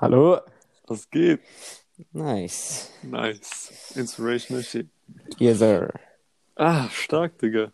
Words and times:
Hallo. 0.00 0.40
Was 0.86 1.10
geht? 1.10 1.40
Nice. 2.14 2.90
Nice. 3.02 3.92
Inspirational 3.94 4.62
shit. 4.62 4.88
Yes, 5.36 5.58
sir. 5.58 5.92
Ah, 6.56 6.88
stark, 6.88 7.38
Digga. 7.38 7.70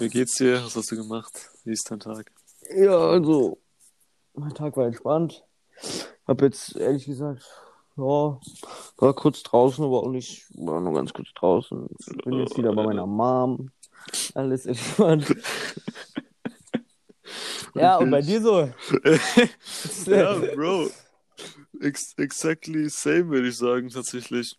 Wie 0.00 0.08
geht's 0.08 0.34
dir? 0.34 0.60
Was 0.64 0.74
hast 0.74 0.90
du 0.90 0.96
gemacht? 0.96 1.30
Wie 1.62 1.70
ist 1.70 1.88
dein 1.88 2.00
Tag? 2.00 2.32
Ja, 2.74 2.98
also, 2.98 3.58
mein 4.34 4.52
Tag 4.54 4.76
war 4.76 4.88
entspannt. 4.88 5.44
Hab 6.26 6.42
jetzt 6.42 6.74
ehrlich 6.74 7.06
gesagt, 7.06 7.44
ja, 7.96 8.40
war 8.96 9.14
kurz 9.14 9.44
draußen, 9.44 9.84
aber 9.84 10.02
auch 10.02 10.10
nicht, 10.10 10.46
war 10.56 10.80
nur 10.80 10.94
ganz 10.94 11.12
kurz 11.12 11.28
draußen. 11.36 11.86
Bin 12.24 12.40
jetzt 12.40 12.58
wieder 12.58 12.74
bei 12.74 12.82
meiner 12.82 13.06
Mom. 13.06 13.70
Alles 14.34 14.66
entspannt. 14.66 15.32
ja, 17.76 17.98
und 17.98 18.10
bei 18.10 18.20
dir 18.20 18.42
so? 18.42 18.62
ja, 20.10 20.34
Bro. 20.56 20.90
Ex 21.80 22.14
exactly 22.18 22.88
same, 22.88 23.30
würde 23.30 23.48
ich 23.48 23.56
sagen, 23.56 23.88
tatsächlich. 23.88 24.56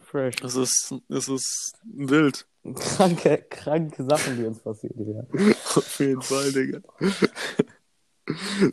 Fresh. 0.00 0.36
Es 0.42 0.56
ist, 0.56 0.94
es 1.08 1.28
ist 1.28 1.74
wild. 1.84 2.46
Kranke, 2.74 3.44
kranke 3.50 4.04
Sachen, 4.04 4.36
die 4.38 4.44
uns 4.44 4.58
passieren, 4.60 5.14
ja. 5.14 5.22
Auf 5.76 6.00
jeden 6.00 6.22
Fall, 6.22 6.52
Digga. 6.52 6.80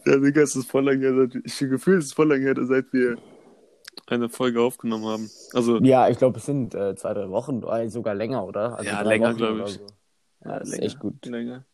ja, 0.06 0.18
Digga, 0.18 0.42
es 0.42 0.56
ist 0.56 0.70
voll 0.70 0.86
lange 0.86 1.02
her, 1.02 1.16
seit, 1.16 1.36
ich 1.44 1.58
Gefühl, 1.59 1.98
es 1.98 2.06
ist 2.06 2.14
voll 2.14 2.30
lange 2.30 2.44
her, 2.44 2.56
seit 2.62 2.92
wir 2.94 3.18
eine 4.08 4.30
Folge 4.30 4.62
aufgenommen 4.62 5.06
haben. 5.06 5.31
Also, 5.54 5.80
Ja, 5.80 6.09
ich 6.09 6.18
glaube, 6.18 6.40
es 6.40 6.45
sind 6.45 6.73
äh, 6.73 6.95
zwei, 6.95 7.14
drei 7.14 7.30
Wochen, 7.30 7.62
sogar 7.90 8.16
länger, 8.16 8.45
oder? 8.45 8.78
Also 8.78 8.90
Ja, 8.90 9.02
länger, 9.02 9.30
Wochen 9.30 9.38
glaub 9.38 9.56
oder 9.56 9.66
ich. 9.68 9.73
So. 9.73 9.88
Ja, 10.45 10.59
das 10.59 10.70
ist 10.70 10.76
länger, 10.76 10.86
echt 10.86 11.00
gut. 11.00 11.26
Länger. 11.26 11.66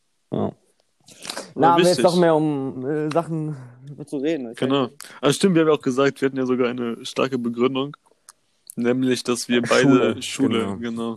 Ja. 1.57 1.61
Na, 1.61 1.73
aber 1.73 1.84
jetzt 1.84 2.03
noch 2.03 2.16
mehr 2.16 2.35
um 2.35 2.85
äh, 2.85 3.09
Sachen 3.11 3.55
zu 4.05 4.17
reden. 4.17 4.53
Genau. 4.55 4.89
Also 5.21 5.35
stimmt, 5.35 5.55
wir 5.55 5.61
haben 5.61 5.70
ja 5.70 5.73
auch 5.75 5.81
gesagt, 5.81 6.21
wir 6.21 6.27
hatten 6.27 6.38
ja 6.38 6.45
sogar 6.45 6.70
eine 6.70 7.03
starke 7.05 7.38
Begründung. 7.38 7.95
Nämlich, 8.76 9.23
dass 9.23 9.49
wir 9.49 9.65
Schule, 9.65 9.99
beide 10.09 10.21
Schule, 10.21 10.59
genau. 10.59 10.77
genau. 10.77 11.12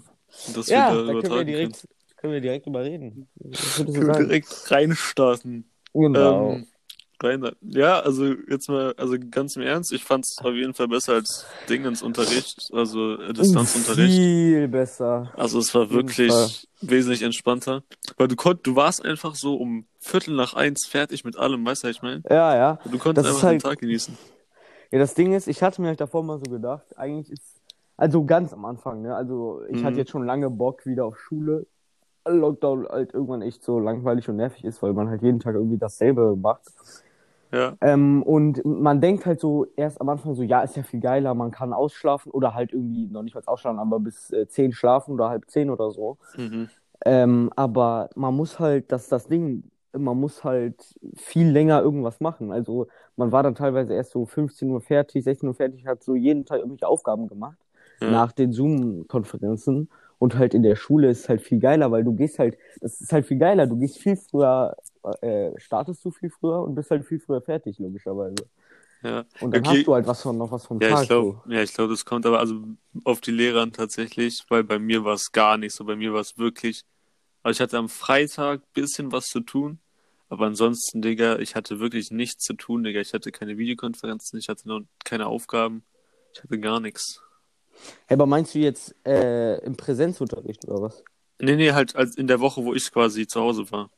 Und 0.46 0.56
dass 0.56 0.68
Ja, 0.68 0.94
wir 0.94 1.04
da 1.04 1.12
da 1.12 1.20
können 1.20 1.34
wir 1.34 1.44
direkt, 1.44 1.88
können 2.16 2.32
wir 2.32 2.40
direkt 2.40 2.66
drüber 2.66 2.84
reden. 2.84 3.28
Können. 3.76 3.92
Können 3.92 4.06
wir 4.06 4.14
direkt 4.14 4.70
reinstarten. 4.70 5.70
Genau. 5.92 6.52
Ähm, 6.52 6.66
rein, 7.22 7.48
ja, 7.62 8.00
also 8.00 8.26
jetzt 8.48 8.68
mal, 8.68 8.94
also 8.96 9.16
ganz 9.30 9.56
im 9.56 9.62
Ernst, 9.62 9.92
ich 9.92 10.04
fand 10.04 10.24
es 10.24 10.38
auf 10.42 10.54
jeden 10.54 10.74
Fall 10.74 10.88
besser 10.88 11.14
als 11.14 11.46
Dingensunterricht, 11.68 12.70
also 12.72 13.14
äh, 13.20 13.32
Distanzunterricht. 13.32 14.14
Viel 14.16 14.68
besser. 14.68 15.32
Also 15.36 15.58
es 15.58 15.74
war 15.74 15.90
wirklich 15.90 16.66
wesentlich 16.80 17.22
entspannter. 17.22 17.82
Weil 18.16 18.28
du 18.28 18.36
konnt, 18.36 18.66
du 18.66 18.76
warst 18.76 19.04
einfach 19.04 19.34
so 19.34 19.54
um 19.56 19.86
Viertel 19.98 20.34
nach 20.34 20.54
eins 20.54 20.86
fertig 20.86 21.24
mit 21.24 21.36
allem, 21.36 21.64
weißt 21.64 21.84
du, 21.84 21.88
was 21.88 21.96
ich 21.96 22.02
meine? 22.02 22.22
Ja, 22.28 22.56
ja. 22.56 22.78
Du 22.84 22.98
konntest 22.98 23.26
Das 23.26 23.34
einfach 23.36 23.48
halt- 23.48 23.62
den 23.62 23.68
Tag 23.70 23.78
genießen. 23.78 24.16
Ja, 24.90 24.98
das 24.98 25.14
Ding 25.14 25.32
ist, 25.34 25.46
ich 25.46 25.62
hatte 25.62 25.80
mir 25.80 25.88
halt 25.88 26.00
davor 26.00 26.22
mal 26.24 26.38
so 26.38 26.50
gedacht, 26.50 26.98
eigentlich 26.98 27.30
ist, 27.30 27.60
also 27.96 28.24
ganz 28.24 28.52
am 28.52 28.64
Anfang, 28.64 29.02
ne, 29.02 29.14
also 29.14 29.62
ich 29.68 29.80
Mhm. 29.82 29.84
hatte 29.84 29.96
jetzt 29.98 30.10
schon 30.10 30.24
lange 30.24 30.50
Bock 30.50 30.84
wieder 30.86 31.04
auf 31.04 31.18
Schule. 31.18 31.66
Lockdown 32.28 32.86
halt 32.88 33.14
irgendwann 33.14 33.40
echt 33.42 33.64
so 33.64 33.78
langweilig 33.78 34.28
und 34.28 34.36
nervig 34.36 34.64
ist, 34.64 34.82
weil 34.82 34.92
man 34.92 35.08
halt 35.08 35.22
jeden 35.22 35.40
Tag 35.40 35.54
irgendwie 35.54 35.78
dasselbe 35.78 36.36
macht. 36.36 36.62
Ja, 37.52 37.76
Ähm, 37.82 38.22
und 38.22 38.62
man 38.64 39.00
denkt 39.00 39.24
halt 39.26 39.40
so 39.40 39.66
erst 39.76 40.00
am 40.00 40.08
Anfang 40.10 40.34
so, 40.34 40.42
ja, 40.42 40.62
ist 40.62 40.76
ja 40.76 40.82
viel 40.82 41.00
geiler, 41.00 41.34
man 41.34 41.50
kann 41.50 41.72
ausschlafen 41.72 42.30
oder 42.32 42.54
halt 42.54 42.72
irgendwie 42.72 43.06
noch 43.06 43.22
nicht 43.22 43.34
mal 43.34 43.42
ausschlafen, 43.46 43.78
aber 43.80 44.00
bis 44.00 44.30
äh, 44.32 44.46
10 44.48 44.72
schlafen 44.72 45.14
oder 45.14 45.30
halb 45.30 45.50
10 45.50 45.70
oder 45.70 45.90
so. 45.90 46.18
mhm. 46.36 46.70
Ähm, 47.04 47.50
aber 47.56 48.10
man 48.14 48.34
muss 48.36 48.58
halt, 48.58 48.92
das 48.92 49.04
ist 49.04 49.12
das 49.12 49.28
Ding, 49.28 49.64
man 49.92 50.18
muss 50.20 50.44
halt 50.44 50.94
viel 51.16 51.48
länger 51.50 51.80
irgendwas 51.82 52.20
machen. 52.20 52.52
Also 52.52 52.88
man 53.16 53.32
war 53.32 53.42
dann 53.42 53.54
teilweise 53.54 53.94
erst 53.94 54.12
so 54.12 54.26
15 54.26 54.70
Uhr 54.70 54.80
fertig, 54.80 55.24
16 55.24 55.48
Uhr 55.48 55.54
fertig, 55.54 55.86
hat 55.86 56.02
so 56.04 56.14
jeden 56.14 56.44
Tag 56.44 56.58
irgendwelche 56.58 56.86
Aufgaben 56.88 57.28
gemacht 57.28 57.58
Ja. 58.00 58.06
nach 58.06 58.32
den 58.32 58.52
Zoom-Konferenzen. 58.52 59.88
Und 60.18 60.36
halt 60.36 60.52
in 60.54 60.62
der 60.62 60.76
Schule 60.76 61.08
ist 61.10 61.20
es 61.20 61.28
halt 61.30 61.40
viel 61.40 61.58
geiler, 61.60 61.90
weil 61.90 62.04
du 62.04 62.12
gehst 62.14 62.38
halt, 62.38 62.58
das 62.80 63.00
ist 63.00 63.12
halt 63.12 63.24
viel 63.26 63.38
geiler, 63.38 63.66
du 63.66 63.76
gehst 63.78 63.98
viel 63.98 64.16
früher, 64.16 64.76
äh, 65.22 65.52
startest 65.58 66.04
du 66.04 66.10
viel 66.10 66.30
früher 66.30 66.62
und 66.62 66.74
bist 66.74 66.90
halt 66.90 67.04
viel 67.06 67.20
früher 67.20 67.42
fertig, 67.42 67.78
logischerweise. 67.78 68.48
ja. 69.02 69.24
Und 69.38 69.52
dann 69.54 69.66
Okay. 69.66 69.66
hast 69.66 69.86
du 69.86 69.94
halt 69.94 70.06
was 70.06 70.22
von, 70.22 70.38
noch 70.38 70.52
was 70.52 70.66
vom 70.66 70.80
Ja, 70.80 70.90
Tag. 70.90 70.92
ich 70.92 71.08
glaube, 71.08 71.42
ja, 71.52 71.62
ich 71.62 71.74
glaube, 71.74 71.92
das 71.92 72.04
kommt 72.06 72.26
aber 72.26 72.40
also 72.40 72.64
auf 73.04 73.20
die 73.20 73.32
Lehrer 73.32 73.62
an 73.62 73.72
tatsächlich, 73.72 74.44
weil 74.48 74.64
bei 74.64 74.78
mir 74.78 75.04
war 75.04 75.14
es 75.14 75.32
gar 75.32 75.58
nicht 75.58 75.74
so. 75.74 75.84
Bei 75.84 75.96
mir 75.96 76.12
war 76.14 76.20
es 76.22 76.38
wirklich, 76.38 76.84
also 77.42 77.56
ich 77.58 77.62
hatte 77.62 77.78
am 77.78 77.88
Freitag 77.90 78.62
bisschen 78.74 79.12
was 79.12 79.26
zu 79.26 79.40
tun, 79.40 79.80
aber 80.28 80.46
ansonsten, 80.46 81.02
Digga, 81.02 81.38
ich 81.40 81.56
hatte 81.56 81.80
wirklich 81.80 82.10
nichts 82.12 82.44
zu 82.44 82.54
tun, 82.54 82.84
Digga. 82.84 83.00
Ich 83.00 83.14
hatte 83.14 83.32
keine 83.32 83.58
Videokonferenzen, 83.58 84.38
ich 84.40 84.48
hatte 84.48 84.68
noch 84.68 84.82
keine 85.04 85.26
Aufgaben, 85.28 85.84
ich 86.34 86.42
hatte 86.44 86.60
gar 86.60 86.80
nichts. 86.80 87.22
Hey, 88.06 88.14
aber 88.16 88.26
meinst 88.26 88.54
du 88.54 88.58
jetzt 88.58 88.94
äh, 89.06 89.58
im 89.64 89.76
Präsenzunterricht 89.76 90.66
oder 90.68 90.82
was? 90.82 91.04
Nee, 91.40 91.56
nee, 91.56 91.72
halt 91.72 91.96
als 91.96 92.16
in 92.16 92.26
der 92.28 92.40
Woche, 92.40 92.64
wo 92.64 92.74
ich 92.74 92.90
quasi 92.92 93.26
zu 93.26 93.40
Hause 93.40 93.70
war. 93.72 93.90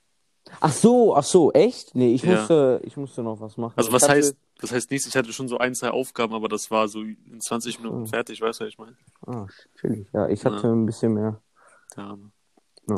Ach 0.60 0.72
so, 0.72 1.14
ach 1.16 1.24
so, 1.24 1.52
echt? 1.52 1.94
Nee, 1.94 2.14
ich 2.14 2.22
Ja. 2.22 2.36
musste, 2.36 2.80
ich 2.84 2.96
musste 2.96 3.22
noch 3.22 3.40
was 3.40 3.56
machen. 3.56 3.74
Also 3.76 3.92
was 3.92 4.02
hatte- 4.02 4.14
heißt, 4.14 4.36
das 4.60 4.72
heißt 4.72 4.90
nichts, 4.90 5.06
ich 5.06 5.16
hatte 5.16 5.32
schon 5.32 5.48
so 5.48 5.58
ein, 5.58 5.74
zwei 5.74 5.90
Aufgaben, 5.90 6.34
aber 6.34 6.48
das 6.48 6.70
war 6.70 6.88
so 6.88 7.00
in 7.02 7.40
20 7.40 7.78
Minuten 7.80 8.06
so. 8.06 8.10
fertig, 8.12 8.40
weißt 8.40 8.60
du, 8.60 8.64
was 8.64 8.68
ich 8.72 8.78
meine? 8.78 8.96
Ah, 9.26 9.46
chillig. 9.80 10.06
Ja, 10.12 10.28
ich 10.28 10.44
hatte 10.44 10.66
Ja. 10.66 10.72
ein 10.72 10.86
bisschen 10.86 11.14
mehr. 11.14 11.40
Ja, 11.96 12.16
Ja. 12.88 12.96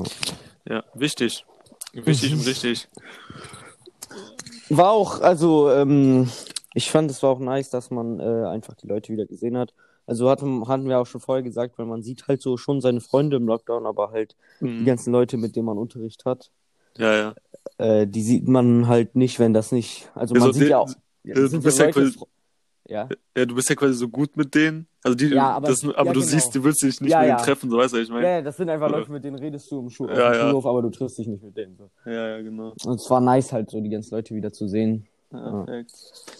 ja 0.69 0.84
wichtig. 0.94 1.44
Wichtig 1.93 2.33
und 2.33 2.41
richtig. 2.47 2.88
War 4.71 4.91
auch, 4.91 5.21
also, 5.21 5.71
ähm, 5.71 6.28
ich 6.75 6.91
fand, 6.91 7.10
es 7.10 7.22
war 7.22 7.31
auch 7.31 7.38
nice, 7.38 7.71
dass 7.71 7.91
man 7.91 8.21
äh, 8.21 8.47
einfach 8.47 8.75
die 8.75 8.87
Leute 8.87 9.12
wieder 9.12 9.27
gesehen 9.27 9.56
hat. 9.56 9.75
Also 10.06 10.28
hatten, 10.28 10.66
hatten 10.69 10.88
wir 10.88 10.99
auch 10.99 11.06
schon 11.06 11.21
vorher 11.21 11.43
gesagt, 11.43 11.78
weil 11.78 11.87
man 11.87 12.03
sieht 12.03 12.27
halt 12.28 12.43
so 12.43 12.56
schon 12.56 12.81
seine 12.81 13.00
Freunde 13.00 13.37
im 13.37 13.47
Lockdown, 13.47 13.87
aber 13.87 14.10
halt 14.10 14.37
die 14.60 14.66
Mhm. 14.66 14.84
ganzen 14.84 15.12
Leute, 15.12 15.37
mit 15.37 15.56
denen 15.56 15.66
man 15.66 15.78
Unterricht 15.78 16.25
hat, 16.25 16.50
Ja, 16.97 17.15
ja. 17.15 17.34
äh, 17.78 18.06
die 18.06 18.22
sieht 18.22 18.47
man 18.49 18.87
halt 18.88 19.16
nicht, 19.16 19.38
wenn 19.41 19.53
das 19.53 19.72
nicht. 19.72 20.10
Also 20.15 20.34
Also 20.34 20.47
man 20.47 20.55
sieht 20.55 20.69
ja 20.69 20.78
auch. 20.78 20.91
äh, 21.25 21.32
das 21.34 21.50
du 21.50 21.60
bist 21.62 21.78
ja 21.78 21.91
quasi- 21.91 22.19
ja. 22.87 23.09
Ja, 23.37 23.47
du 23.47 23.55
bist 23.55 23.69
ja 23.71 23.75
quasi 23.75 23.94
so 23.94 24.09
gut 24.09 24.37
mit 24.37 24.55
denen. 24.55 24.87
Also 25.03 25.15
die, 25.16 25.27
Ja, 25.28 25.53
aber- 25.53 25.69
das, 25.69 25.83
aber 25.84 25.93
ja, 25.97 26.12
du 26.12 26.21
genau. 26.21 26.33
siehst, 26.33 26.54
du 26.54 26.62
willst 26.65 26.83
dich 26.83 27.00
nicht 27.00 27.10
Ja, 27.10 27.21
mit 27.21 27.28
ja. 27.28 27.37
denen 27.37 27.44
treffen, 27.47 27.71
so 27.71 27.78
weißt 27.78 27.93
du, 27.94 27.97
was 27.97 28.03
ich 28.04 28.09
Ja, 28.09 28.15
meine? 28.15 28.28
ja, 28.28 28.43
das 28.43 28.56
sind 28.56 28.69
einfach 28.69 28.91
Ja. 28.91 28.99
Leute, 28.99 29.10
mit 29.12 29.25
denen 29.25 29.38
redest 29.38 29.71
du 29.71 29.81
im, 29.81 29.91
Schu 29.91 30.06
Ja, 30.06 30.12
auf 30.12 30.16
dem 30.19 30.33
ja. 30.34 30.41
Schulhof, 30.49 30.66
aber 30.66 30.83
du 30.83 30.91
triffst 30.91 31.19
dich 31.19 31.27
nicht 31.27 31.43
mit 31.43 31.56
denen. 31.56 31.77
So. 31.77 31.91
Ja, 32.04 32.28
ja, 32.37 32.43
genau. 32.43 32.75
Und 32.84 32.94
es 33.00 33.09
war 33.10 33.21
nice 33.21 33.53
halt 33.53 33.71
so, 33.71 33.81
die 33.81 33.88
ganzen 33.91 34.15
Leute 34.15 34.34
wieder 34.34 34.53
zu 34.53 34.69
sehen. 34.69 35.06
Ja, 35.33 35.65
perfekt. 35.65 35.93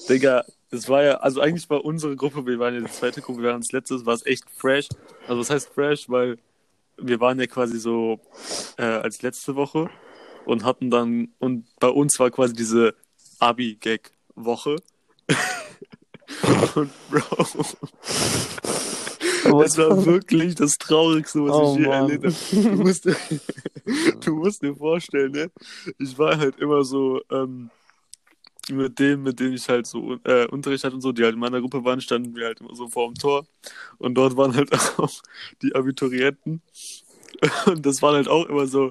Digga, 0.09 0.45
das 0.71 0.89
war 0.89 1.03
ja, 1.03 1.15
also 1.17 1.41
eigentlich 1.41 1.69
war 1.71 1.85
unsere 1.85 2.15
Gruppe, 2.15 2.47
wir 2.47 2.59
waren 2.59 2.75
ja 2.75 2.81
die 2.81 2.93
zweite 2.93 3.21
Gruppe, 3.23 3.43
wir 3.43 3.51
waren 3.51 3.61
das 3.61 3.73
letzte, 3.73 4.05
war 4.07 4.15
es 4.15 4.25
echt 4.27 4.45
fresh. 4.51 4.89
Also 5.27 5.41
was 5.41 5.51
heißt 5.51 5.69
fresh, 5.71 6.09
weil 6.11 6.37
wir 6.99 7.19
waren 7.21 7.41
ja 7.41 7.47
quasi 7.47 7.79
so 7.79 8.21
äh, 8.77 8.83
als 8.85 9.23
letzte 9.23 9.57
Woche 9.57 9.89
und 10.47 10.65
hatten 10.65 10.91
dann, 10.91 11.29
und 11.39 11.67
bei 11.81 11.89
uns 11.89 12.19
war 12.19 12.31
quasi 12.31 12.55
diese 12.55 12.95
Abi-Gag-Woche. 13.39 14.77
und 16.75 16.91
Bro, 17.11 17.47
es 19.63 19.77
war 19.79 20.05
wirklich 20.07 20.55
das 20.55 20.77
Traurigste, 20.79 21.45
was 21.45 21.53
Oh, 21.53 21.73
ich 21.75 21.81
je 21.81 21.87
Mann. 21.87 22.11
erlebt 22.11 22.25
habe. 22.25 22.35
Du 22.77 22.83
musst, 22.83 23.07
du 24.25 24.35
musst 24.37 24.63
dir 24.63 24.75
vorstellen, 24.75 25.33
ne? 25.33 25.51
Ich 25.99 26.17
war 26.19 26.39
halt 26.39 26.59
immer 26.59 26.83
so 26.85 27.21
ähm, 27.31 27.71
mit 28.71 28.99
dem, 28.99 29.23
mit 29.23 29.39
dem 29.41 29.53
ich 29.53 29.69
halt 29.69 29.87
so 29.87 30.19
äh, 30.25 30.47
Unterricht 30.47 30.85
hatte 30.85 30.95
und 30.95 31.03
so, 31.03 31.13
die 31.13 31.23
halt 31.23 31.35
in 31.35 31.41
meiner 31.41 31.61
Gruppe 31.61 31.85
waren, 31.85 32.01
standen 32.01 32.35
wir 32.35 32.47
halt 32.47 32.61
immer 32.61 32.75
so 32.75 32.89
vor 32.89 33.09
dem 33.09 33.15
Tor. 33.17 33.47
Und 33.99 34.15
dort 34.15 34.37
waren 34.37 34.55
halt 34.57 34.71
auch 34.99 35.13
die 35.63 35.75
Abiturienten. 35.75 36.63
Und 37.67 37.85
das 37.85 38.01
waren 38.01 38.15
halt 38.15 38.29
auch 38.29 38.47
immer 38.47 38.67
so 38.67 38.91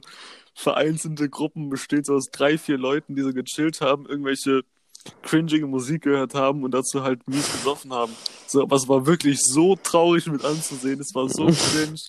vereinzelte 0.54 1.30
Gruppen, 1.30 1.70
besteht 1.70 2.06
so 2.06 2.16
aus 2.16 2.30
drei, 2.32 2.58
vier 2.58 2.78
Leuten, 2.78 3.16
die 3.16 3.22
so 3.22 3.34
gechillt 3.34 3.82
haben, 3.82 4.06
irgendwelche 4.06 4.64
cringige 5.22 5.68
Musik 5.68 6.04
gehört 6.04 6.34
haben 6.34 6.64
und 6.64 6.74
dazu 6.74 7.04
halt 7.04 7.28
mies 7.28 7.52
gesoffen 7.52 7.92
haben. 7.94 8.14
So, 8.48 8.62
aber 8.62 8.76
es 8.76 8.88
war 8.88 9.06
wirklich 9.06 9.40
so 9.42 9.76
traurig 9.76 10.28
mit 10.28 10.46
anzusehen. 10.46 11.00
Es 11.00 11.14
war 11.14 11.28
so 11.28 11.46
cringe. 11.72 12.00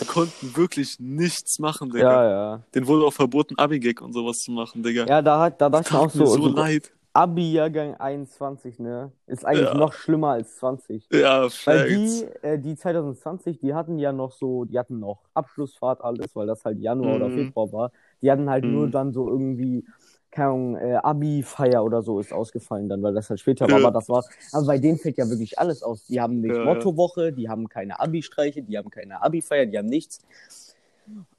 Die 0.00 0.04
konnten 0.04 0.56
wirklich 0.56 1.00
nichts 1.00 1.58
machen, 1.58 1.90
Digga. 1.90 2.24
Ja, 2.24 2.30
ja. 2.30 2.62
Den 2.74 2.86
wurde 2.86 3.06
auch 3.06 3.12
verboten, 3.12 3.56
Abigag 3.58 4.00
und 4.00 4.12
sowas 4.12 4.38
zu 4.38 4.52
machen, 4.52 4.82
Digga. 4.82 5.06
Ja, 5.06 5.22
da, 5.22 5.40
hat, 5.40 5.60
da 5.60 5.68
dachte 5.68 5.88
ich 5.88 5.96
auch 5.96 6.06
Tat 6.06 6.14
mir 6.14 6.26
so, 6.26 6.34
so 6.34 6.42
so 6.42 6.48
leid. 6.48 6.92
Abi-Jahrgang 7.14 7.94
21, 7.94 8.80
ne? 8.80 9.12
Ist 9.28 9.46
eigentlich 9.46 9.68
Ja. 9.68 9.74
noch 9.74 9.92
schlimmer 9.92 10.30
als 10.30 10.56
20. 10.56 11.06
Ja, 11.12 11.42
Weil 11.42 11.48
Facts. 11.48 11.88
die, 11.88 12.46
äh, 12.46 12.58
die 12.58 12.74
2020, 12.76 13.58
die 13.60 13.72
hatten 13.72 13.98
ja 14.00 14.12
noch 14.12 14.32
so, 14.32 14.64
die 14.64 14.78
hatten 14.78 14.98
noch 14.98 15.20
Abschlussfahrt 15.32 16.02
alles, 16.02 16.34
weil 16.34 16.46
das 16.48 16.64
halt 16.64 16.80
Januar 16.80 17.16
oder 17.16 17.28
Mhm. 17.28 17.34
Februar 17.46 17.72
war. 17.72 17.92
Die 18.20 18.30
hatten 18.30 18.50
halt 18.50 18.64
Mhm. 18.64 18.72
nur 18.72 18.88
dann 18.90 19.12
so 19.12 19.28
irgendwie, 19.28 19.84
keine 20.32 20.48
Ahnung, 20.48 20.76
äh, 20.76 20.94
Abi-Feier 20.96 21.84
oder 21.84 22.02
so 22.02 22.18
ist 22.18 22.32
ausgefallen 22.32 22.88
dann, 22.88 23.00
weil 23.02 23.14
das 23.14 23.30
halt 23.30 23.38
später 23.38 23.66
war. 23.70 23.78
Ja. 23.78 23.86
Aber 23.86 23.92
das 23.92 24.08
war, 24.08 24.24
aber 24.50 24.66
bei 24.66 24.78
denen 24.78 24.98
fällt 24.98 25.16
ja 25.16 25.30
wirklich 25.30 25.56
alles 25.58 25.84
aus. 25.84 26.06
Die 26.06 26.20
haben 26.20 26.40
nicht 26.40 26.56
ja. 26.56 26.64
Mottowoche, 26.64 27.32
die 27.32 27.48
haben 27.48 27.68
keine 27.68 28.00
Abi-Streiche, 28.00 28.62
die 28.62 28.76
haben 28.76 28.90
keine 28.90 29.22
Abi-Feier, 29.22 29.66
die 29.66 29.78
haben 29.78 29.86
nichts. 29.88 30.18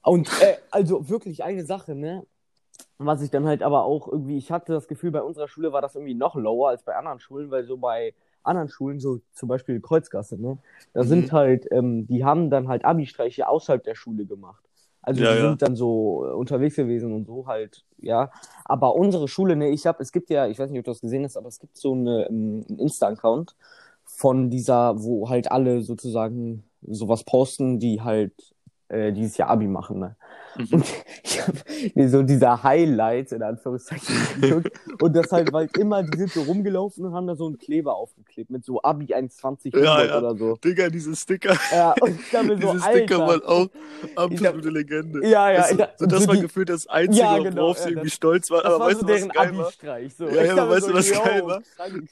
Und 0.02 0.28
äh, 0.40 0.56
also 0.70 1.08
wirklich 1.10 1.44
eine 1.44 1.66
Sache, 1.66 1.94
ne? 1.94 2.24
Was 2.98 3.20
ich 3.22 3.30
dann 3.30 3.46
halt 3.46 3.62
aber 3.62 3.84
auch 3.84 4.08
irgendwie, 4.08 4.38
ich 4.38 4.50
hatte 4.50 4.72
das 4.72 4.88
Gefühl, 4.88 5.10
bei 5.10 5.22
unserer 5.22 5.48
Schule 5.48 5.72
war 5.72 5.82
das 5.82 5.94
irgendwie 5.96 6.14
noch 6.14 6.34
lower 6.34 6.70
als 6.70 6.82
bei 6.82 6.96
anderen 6.96 7.20
Schulen, 7.20 7.50
weil 7.50 7.64
so 7.64 7.76
bei 7.76 8.14
anderen 8.42 8.68
Schulen, 8.70 9.00
so 9.00 9.20
zum 9.32 9.48
Beispiel 9.50 9.80
Kreuzgasse, 9.80 10.40
ne? 10.40 10.56
Da 10.94 11.02
Mhm. 11.02 11.08
sind 11.08 11.30
halt, 11.32 11.66
ähm, 11.72 12.06
die 12.06 12.24
haben 12.24 12.48
dann 12.48 12.68
halt 12.68 12.84
Abi-Streiche 12.86 13.48
außerhalb 13.48 13.82
der 13.84 13.96
Schule 13.96 14.24
gemacht. 14.24 14.64
Also 15.02 15.24
Ja, 15.24 15.24
die 15.24 15.36
ja. 15.36 15.48
sind 15.48 15.60
dann 15.62 15.76
so 15.76 16.24
äh, 16.26 16.32
unterwegs 16.32 16.76
gewesen 16.76 17.12
und 17.12 17.26
so 17.26 17.46
halt, 17.46 17.84
ja. 17.98 18.30
Aber 18.64 18.94
unsere 18.94 19.28
Schule, 19.28 19.56
ne, 19.56 19.68
ich 19.68 19.86
hab, 19.86 20.00
es 20.00 20.10
gibt 20.12 20.30
ja, 20.30 20.46
ich 20.46 20.58
weiß 20.58 20.70
nicht, 20.70 20.78
ob 20.78 20.84
du 20.86 20.90
das 20.92 21.00
gesehen 21.02 21.24
hast, 21.24 21.36
aber 21.36 21.48
es 21.48 21.58
gibt 21.60 21.76
so 21.76 21.92
eine, 21.92 22.26
ähm, 22.28 22.64
einen 22.68 22.78
Insta-Account 22.78 23.56
von 24.04 24.48
dieser, 24.50 25.02
wo 25.02 25.28
halt 25.28 25.50
alle 25.50 25.82
sozusagen 25.82 26.64
sowas 26.82 27.24
posten, 27.24 27.78
die 27.78 28.00
halt 28.02 28.32
äh, 28.88 29.12
dieses 29.12 29.36
Jahr 29.36 29.50
Abi 29.50 29.66
machen, 29.66 29.98
ne? 29.98 30.16
Mhm. 30.58 30.66
Und 30.72 30.84
ich 31.24 31.40
habe 31.46 31.58
mir 31.94 32.08
so 32.08 32.22
dieser 32.22 32.62
Highlights 32.62 33.32
in 33.32 33.42
Anführungszeichen 33.42 34.14
geguckt 34.40 34.70
und 35.02 35.14
das 35.16 35.30
halt, 35.32 35.52
weil 35.52 35.68
immer, 35.78 36.02
die 36.02 36.18
sind 36.18 36.32
so 36.32 36.42
rumgelaufen 36.42 37.04
und 37.04 37.14
haben 37.14 37.26
da 37.26 37.34
so 37.36 37.46
einen 37.46 37.58
Kleber 37.58 37.94
aufgeklebt 37.96 38.50
mit 38.50 38.64
so 38.64 38.80
Abi 38.82 39.12
21 39.14 39.74
Ja, 39.74 40.04
ja. 40.04 40.18
oder 40.18 40.36
so. 40.36 40.56
Digga, 40.56 40.88
diese 40.88 41.14
Sticker, 41.16 41.56
Ja, 41.72 41.94
und 42.00 42.20
ich 42.20 42.30
dachte 42.30 42.46
mir 42.46 42.60
so, 42.60 42.72
diese 42.72 42.84
Sticker 42.84 43.20
Alter. 43.26 43.26
waren 43.26 43.42
auch 43.44 43.68
absolute 44.16 44.70
Legende. 44.70 45.26
Ja, 45.28 45.50
ja, 45.52 45.72
dachte- 45.74 45.94
so, 45.98 46.06
das 46.06 46.22
so 46.22 46.28
war 46.28 46.34
die- 46.36 46.40
gefühlt 46.42 46.68
das 46.68 46.86
Einzige, 46.86 47.24
Ja, 47.24 47.38
genau, 47.38 47.62
worauf 47.62 47.78
ja, 47.78 47.82
sie 47.84 47.88
irgendwie 47.90 48.10
stolz 48.10 48.50
waren. 48.50 48.64
Aber 48.66 48.78
war 48.80 48.86
weißt 48.88 49.00
so 49.00 49.06
du, 49.06 49.12
was 49.12 49.28
geil 49.28 49.56
war? 49.58 49.70
So. 50.16 50.28
Ja, 50.28 50.44
ja, 50.44 50.52
aber 50.56 50.70
weißt 50.70 50.88
du, 50.88 50.94
was 50.94 51.10
geil 51.12 51.42
war? 51.46 51.62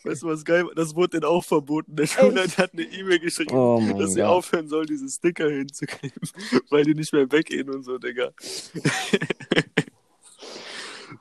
Weißt 0.05 0.23
du, 0.23 0.26
was 0.29 0.44
geil 0.44 0.64
war? 0.67 0.75
Das 0.75 0.94
wurde 0.94 1.08
denen 1.20 1.25
auch 1.25 1.44
verboten. 1.44 1.94
Der 1.97 2.06
Schulleiter 2.06 2.62
hat 2.64 2.73
eine 2.73 2.82
E-Mail 2.82 3.19
geschrieben, 3.20 3.55
Oh 3.55 3.81
dass 3.99 4.12
sie 4.14 4.23
aufhören 4.23 4.69
sollen, 4.69 4.87
diese 4.87 5.08
Sticker 5.08 5.49
hinzukleben, 5.49 6.20
weil 6.70 6.85
die 6.85 6.94
nicht 6.94 7.12
mehr 7.12 7.31
weggehen 7.31 7.70
und 7.70 7.85
so, 7.85 7.99
Digga. 7.99 8.31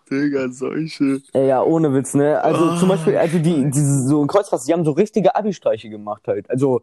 Digga, 0.10 0.50
solche. 0.50 1.22
Ey, 1.34 1.48
ja, 1.48 1.64
ohne 1.64 1.94
Witz, 1.94 2.14
ne? 2.14 2.42
Also 2.42 2.66
Ah. 2.66 2.78
zum 2.80 2.90
Beispiel, 2.90 3.18
also 3.18 3.40
die, 3.40 3.70
diese 3.72 4.08
so 4.08 4.22
in 4.22 4.28
Kreuzfast, 4.28 4.68
die 4.68 4.74
haben 4.74 4.86
so 4.86 4.92
richtige 4.92 5.36
Abi-Streiche 5.36 5.90
gemacht 5.90 6.24
halt. 6.28 6.50
Also 6.50 6.82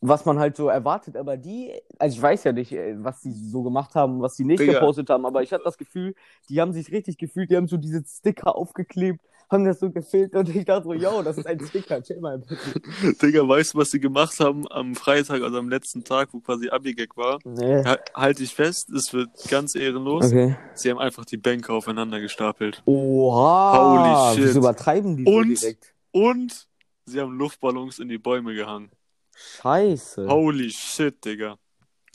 was 0.00 0.24
man 0.26 0.38
halt 0.38 0.56
so 0.56 0.68
erwartet, 0.68 1.16
aber 1.16 1.36
die, 1.36 1.72
also 1.98 2.16
ich 2.16 2.22
weiß 2.22 2.44
ja 2.44 2.52
nicht, 2.52 2.72
äh, 2.72 2.94
was 3.02 3.20
die 3.22 3.32
so 3.32 3.62
gemacht 3.62 3.94
haben, 3.94 4.20
was 4.20 4.34
die 4.34 4.44
nicht 4.44 4.60
Digga. 4.60 4.74
gepostet 4.74 5.08
haben, 5.10 5.24
aber 5.24 5.42
ich 5.42 5.52
hatte 5.52 5.64
das 5.64 5.78
Gefühl, 5.78 6.14
die 6.48 6.60
haben 6.60 6.72
sich 6.72 6.92
richtig 6.92 7.16
gefühlt, 7.18 7.50
die 7.50 7.56
haben 7.56 7.68
so 7.68 7.76
diese 7.78 8.02
Sticker 8.06 8.54
aufgeklebt, 8.54 9.20
haben 9.50 9.64
das 9.64 9.78
so 9.80 9.90
gefilmt 9.90 10.34
und 10.34 10.48
ich 10.54 10.64
dachte 10.64 10.84
so, 10.84 10.94
yo, 10.94 11.22
das 11.22 11.38
ist 11.38 11.46
ein 11.46 11.58
Sticker, 11.60 12.02
chill 12.02 12.20
mal 12.20 12.38
bitte. 12.38 12.56
Digga, 13.22 13.46
weißt 13.48 13.74
du, 13.74 13.78
was 13.78 13.90
sie 13.92 14.00
gemacht 14.00 14.38
haben 14.40 14.66
am 14.70 14.94
Freitag, 14.94 15.42
also 15.42 15.58
am 15.58 15.68
letzten 15.70 16.02
Tag, 16.04 16.28
wo 16.32 16.40
quasi 16.40 16.68
Abi-Gag 16.68 17.16
war? 17.16 17.38
Nee. 17.44 17.82
Ja, 17.82 17.96
halt 18.14 18.38
dich 18.40 18.54
fest, 18.54 18.90
es 18.90 19.12
wird 19.12 19.28
ganz 19.48 19.74
ehrenlos. 19.74 20.26
Okay. 20.26 20.56
Sie 20.74 20.90
haben 20.90 20.98
einfach 20.98 21.24
die 21.24 21.36
Bänke 21.38 21.72
aufeinander 21.72 22.20
gestapelt. 22.20 22.82
Oha, 22.86 24.30
Holy 24.30 24.36
shit. 24.36 24.44
wieso 24.48 24.58
übertreiben 24.60 25.16
die 25.16 25.24
so 25.24 25.30
Und- 25.30 25.60
direkt? 25.62 25.94
Und 26.12 26.66
sie 27.06 27.20
haben 27.20 27.36
Luftballons 27.38 27.98
in 27.98 28.08
die 28.08 28.18
Bäume 28.18 28.54
gehangen. 28.54 28.90
Scheiße. 29.36 30.28
Holy 30.28 30.70
shit, 30.70 31.24
Digga. 31.24 31.56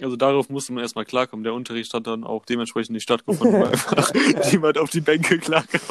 Also 0.02 0.16
darauf 0.16 0.50
musste 0.50 0.72
man 0.72 0.82
erstmal 0.84 1.04
klarkommen. 1.04 1.44
Der 1.44 1.54
Unterricht 1.54 1.94
hat 1.94 2.08
dann 2.08 2.24
auch 2.24 2.46
dementsprechend 2.46 2.92
nicht 2.94 3.04
stattgefunden, 3.04 3.62
weil 3.62 3.68
einfach 3.72 4.14
niemand 4.52 4.78
auf 4.78 4.90
die 4.90 5.02
Bänke 5.02 5.38
klarkam, 5.40 5.82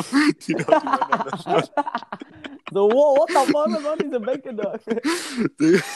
die 0.47 0.55
dort 0.55 0.83
übereinander 0.83 1.39
standen. 1.39 1.69
So, 2.71 2.81
wow, 2.91 3.17
what 3.17 3.29
the 3.31 3.51
fuck, 3.51 3.67
was 3.71 3.83
waren 3.83 3.99
diese 3.99 4.21
Bänke 4.21 4.55
da? 4.55 4.79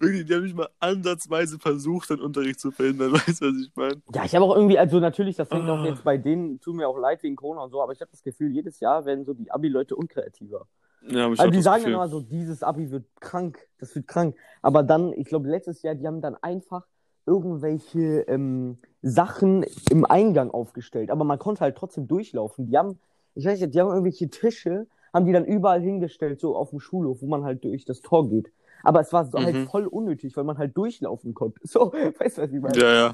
Wirklich, 0.00 0.24
die 0.26 0.34
haben 0.34 0.44
nicht 0.44 0.56
mal 0.56 0.68
ansatzweise 0.78 1.58
versucht, 1.58 2.08
den 2.08 2.20
Unterricht 2.20 2.58
zu 2.60 2.70
verhindern. 2.70 3.12
Weißt 3.12 3.42
du, 3.42 3.46
was 3.48 3.54
ich 3.60 3.70
meine? 3.74 4.02
Ja, 4.14 4.24
ich 4.24 4.34
habe 4.34 4.44
auch 4.46 4.54
irgendwie, 4.56 4.78
also 4.78 4.98
natürlich, 5.00 5.36
das 5.36 5.48
fängt 5.48 5.68
auch 5.68 5.78
Ah. 5.80 5.86
jetzt 5.86 6.04
bei 6.04 6.16
denen, 6.16 6.58
tut 6.60 6.74
mir 6.74 6.88
auch 6.88 6.96
leid 6.98 7.22
wegen 7.22 7.36
Corona 7.36 7.62
und 7.64 7.70
so, 7.70 7.82
aber 7.82 7.92
ich 7.92 8.00
habe 8.00 8.10
das 8.10 8.22
Gefühl, 8.22 8.50
jedes 8.50 8.80
Jahr 8.80 9.04
werden 9.04 9.24
so 9.26 9.34
die 9.34 9.50
Abi-Leute 9.50 9.94
unkreativer. 9.96 10.66
Ja, 11.02 11.24
aber 11.26 11.34
ich 11.34 11.40
Also 11.40 11.50
die 11.52 11.62
sagen 11.62 11.78
Gefühl. 11.84 11.94
immer 11.94 12.08
so, 12.08 12.20
dieses 12.20 12.62
Abi 12.62 12.90
wird 12.90 13.04
krank, 13.20 13.66
das 13.78 13.94
wird 13.94 14.06
krank. 14.08 14.36
Aber 14.62 14.82
dann, 14.82 15.12
ich 15.12 15.26
glaube, 15.26 15.48
letztes 15.48 15.82
Jahr, 15.82 15.94
die 15.94 16.06
haben 16.06 16.20
dann 16.20 16.34
einfach 16.36 16.86
irgendwelche 17.26 18.22
ähm, 18.22 18.78
Sachen 19.02 19.64
im 19.90 20.04
Eingang 20.04 20.50
aufgestellt. 20.50 21.10
Aber 21.10 21.24
man 21.24 21.38
konnte 21.38 21.60
halt 21.60 21.76
trotzdem 21.76 22.08
durchlaufen. 22.08 22.66
Die 22.66 22.76
haben, 22.76 22.98
ich 23.34 23.44
weiß 23.46 23.60
nicht, 23.60 23.74
die 23.74 23.80
haben 23.80 23.88
irgendwelche 23.90 24.28
Tische, 24.30 24.86
haben 25.12 25.26
die 25.26 25.32
dann 25.32 25.44
überall 25.44 25.80
hingestellt, 25.80 26.40
so 26.40 26.56
auf 26.56 26.70
dem 26.70 26.80
Schulhof, 26.80 27.22
wo 27.22 27.26
man 27.26 27.44
halt 27.44 27.62
durch 27.64 27.84
das 27.84 28.00
Tor 28.00 28.28
geht. 28.28 28.50
Aber 28.82 29.00
es 29.00 29.12
war 29.12 29.24
so 29.24 29.38
halt 29.38 29.54
Mhm. 29.56 29.66
voll 29.68 29.86
unnötig, 29.86 30.36
weil 30.36 30.44
man 30.44 30.58
halt 30.58 30.76
durchlaufen 30.76 31.34
konnte. 31.34 31.60
So, 31.64 31.92
weißt 31.92 32.38
du, 32.38 32.42
was 32.42 32.52
ich 32.52 32.60
meine? 32.60 32.78
Ja, 32.78 32.94
ja. 32.94 33.12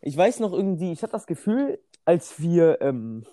Ich 0.00 0.16
weiß 0.16 0.40
noch 0.40 0.52
irgendwie, 0.52 0.92
ich 0.92 1.02
habe 1.02 1.12
das 1.12 1.26
Gefühl, 1.26 1.78
als 2.04 2.40
wir, 2.40 2.80
ähm, 2.80 3.24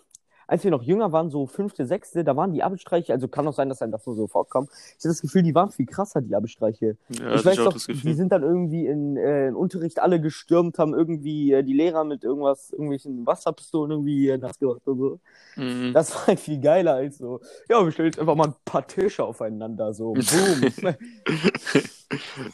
als 0.52 0.66
wir 0.66 0.72
noch 0.72 0.84
jünger 0.84 1.14
waren, 1.14 1.30
so 1.30 1.48
fünfte, 1.48 1.86
sechste, 1.86 2.26
da 2.26 2.36
waren 2.36 2.52
die 2.52 2.62
Abi-Streiche, 2.62 3.14
also 3.14 3.30
kann 3.30 3.48
auch 3.48 3.54
sein, 3.54 3.70
dass 3.70 3.82
einem 3.82 3.94
das 3.94 4.04
so, 4.04 4.14
so 4.14 4.28
vorkam. 4.28 4.68
Ich 5.00 5.06
habe 5.06 5.14
das 5.14 5.22
Gefühl, 5.22 5.44
die 5.44 5.56
waren 5.56 5.72
viel 5.72 5.86
krasser, 5.86 6.20
die 6.20 6.36
Abi-Streiche. 6.36 6.98
Ja, 7.08 7.16
ich 7.16 7.22
hatte 7.22 7.46
weiß 7.46 7.56
doch, 7.56 7.78
die 7.78 8.14
sind 8.14 8.34
dann 8.34 8.44
irgendwie 8.44 8.86
in, 8.86 9.16
äh, 9.16 9.48
in 9.48 9.56
Unterricht 9.56 10.02
alle 10.02 10.20
gestürmt, 10.20 10.78
haben 10.78 10.94
irgendwie 10.94 11.54
äh, 11.54 11.64
die 11.64 11.72
Lehrer 11.72 12.04
mit 12.04 12.26
irgendwas, 12.26 12.72
irgendwelchen 12.72 13.26
Wasserpistolen 13.26 13.92
irgendwie 13.92 14.28
äh, 14.28 14.38
nass 14.38 14.60
gemacht 14.60 14.82
und 14.84 14.98
so. 15.00 15.20
Mhm. 15.56 15.94
Das 15.94 16.14
war 16.14 16.28
halt 16.28 16.42
viel 16.42 16.60
geiler 16.60 16.96
als 16.96 17.20
so, 17.20 17.40
ja, 17.70 17.82
wir 17.82 17.92
stellen 17.94 18.08
jetzt 18.08 18.20
einfach 18.20 18.36
mal 18.36 18.50
ein 18.50 18.56
paar 18.66 18.86
Tische 18.86 19.24
aufeinander, 19.24 19.94
so, 19.94 20.12
boom. 20.12 20.96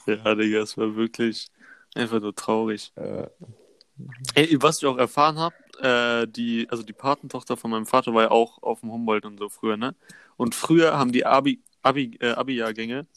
Ja, 0.05 0.35
Digga, 0.35 0.59
es 0.59 0.77
war 0.77 0.95
wirklich 0.95 1.47
einfach 1.95 2.21
nur 2.21 2.35
traurig. 2.35 2.91
äh, 2.95 3.25
Ey, 4.35 4.57
was 4.61 4.81
ich 4.81 4.87
auch 4.87 4.97
erfahren 4.97 5.39
habe, 5.39 5.55
äh, 5.79 6.27
die, 6.27 6.67
also 6.69 6.83
die 6.83 6.93
Patentochter 6.93 7.57
von 7.57 7.71
meinem 7.71 7.85
Vater 7.85 8.13
war 8.13 8.23
ja 8.23 8.31
auch 8.31 8.61
auf 8.61 8.81
dem 8.81 8.91
Humboldt 8.91 9.25
und 9.25 9.37
so 9.37 9.49
früher, 9.49 9.77
ne? 9.77 9.95
Und 10.35 10.53
früher 10.55 10.97
haben 10.97 11.11
die 11.11 11.25
Abi, 11.25 11.61
Abi, 11.81 12.17
äh, 12.19 12.31
Abi-Jahrgänge 12.31 13.07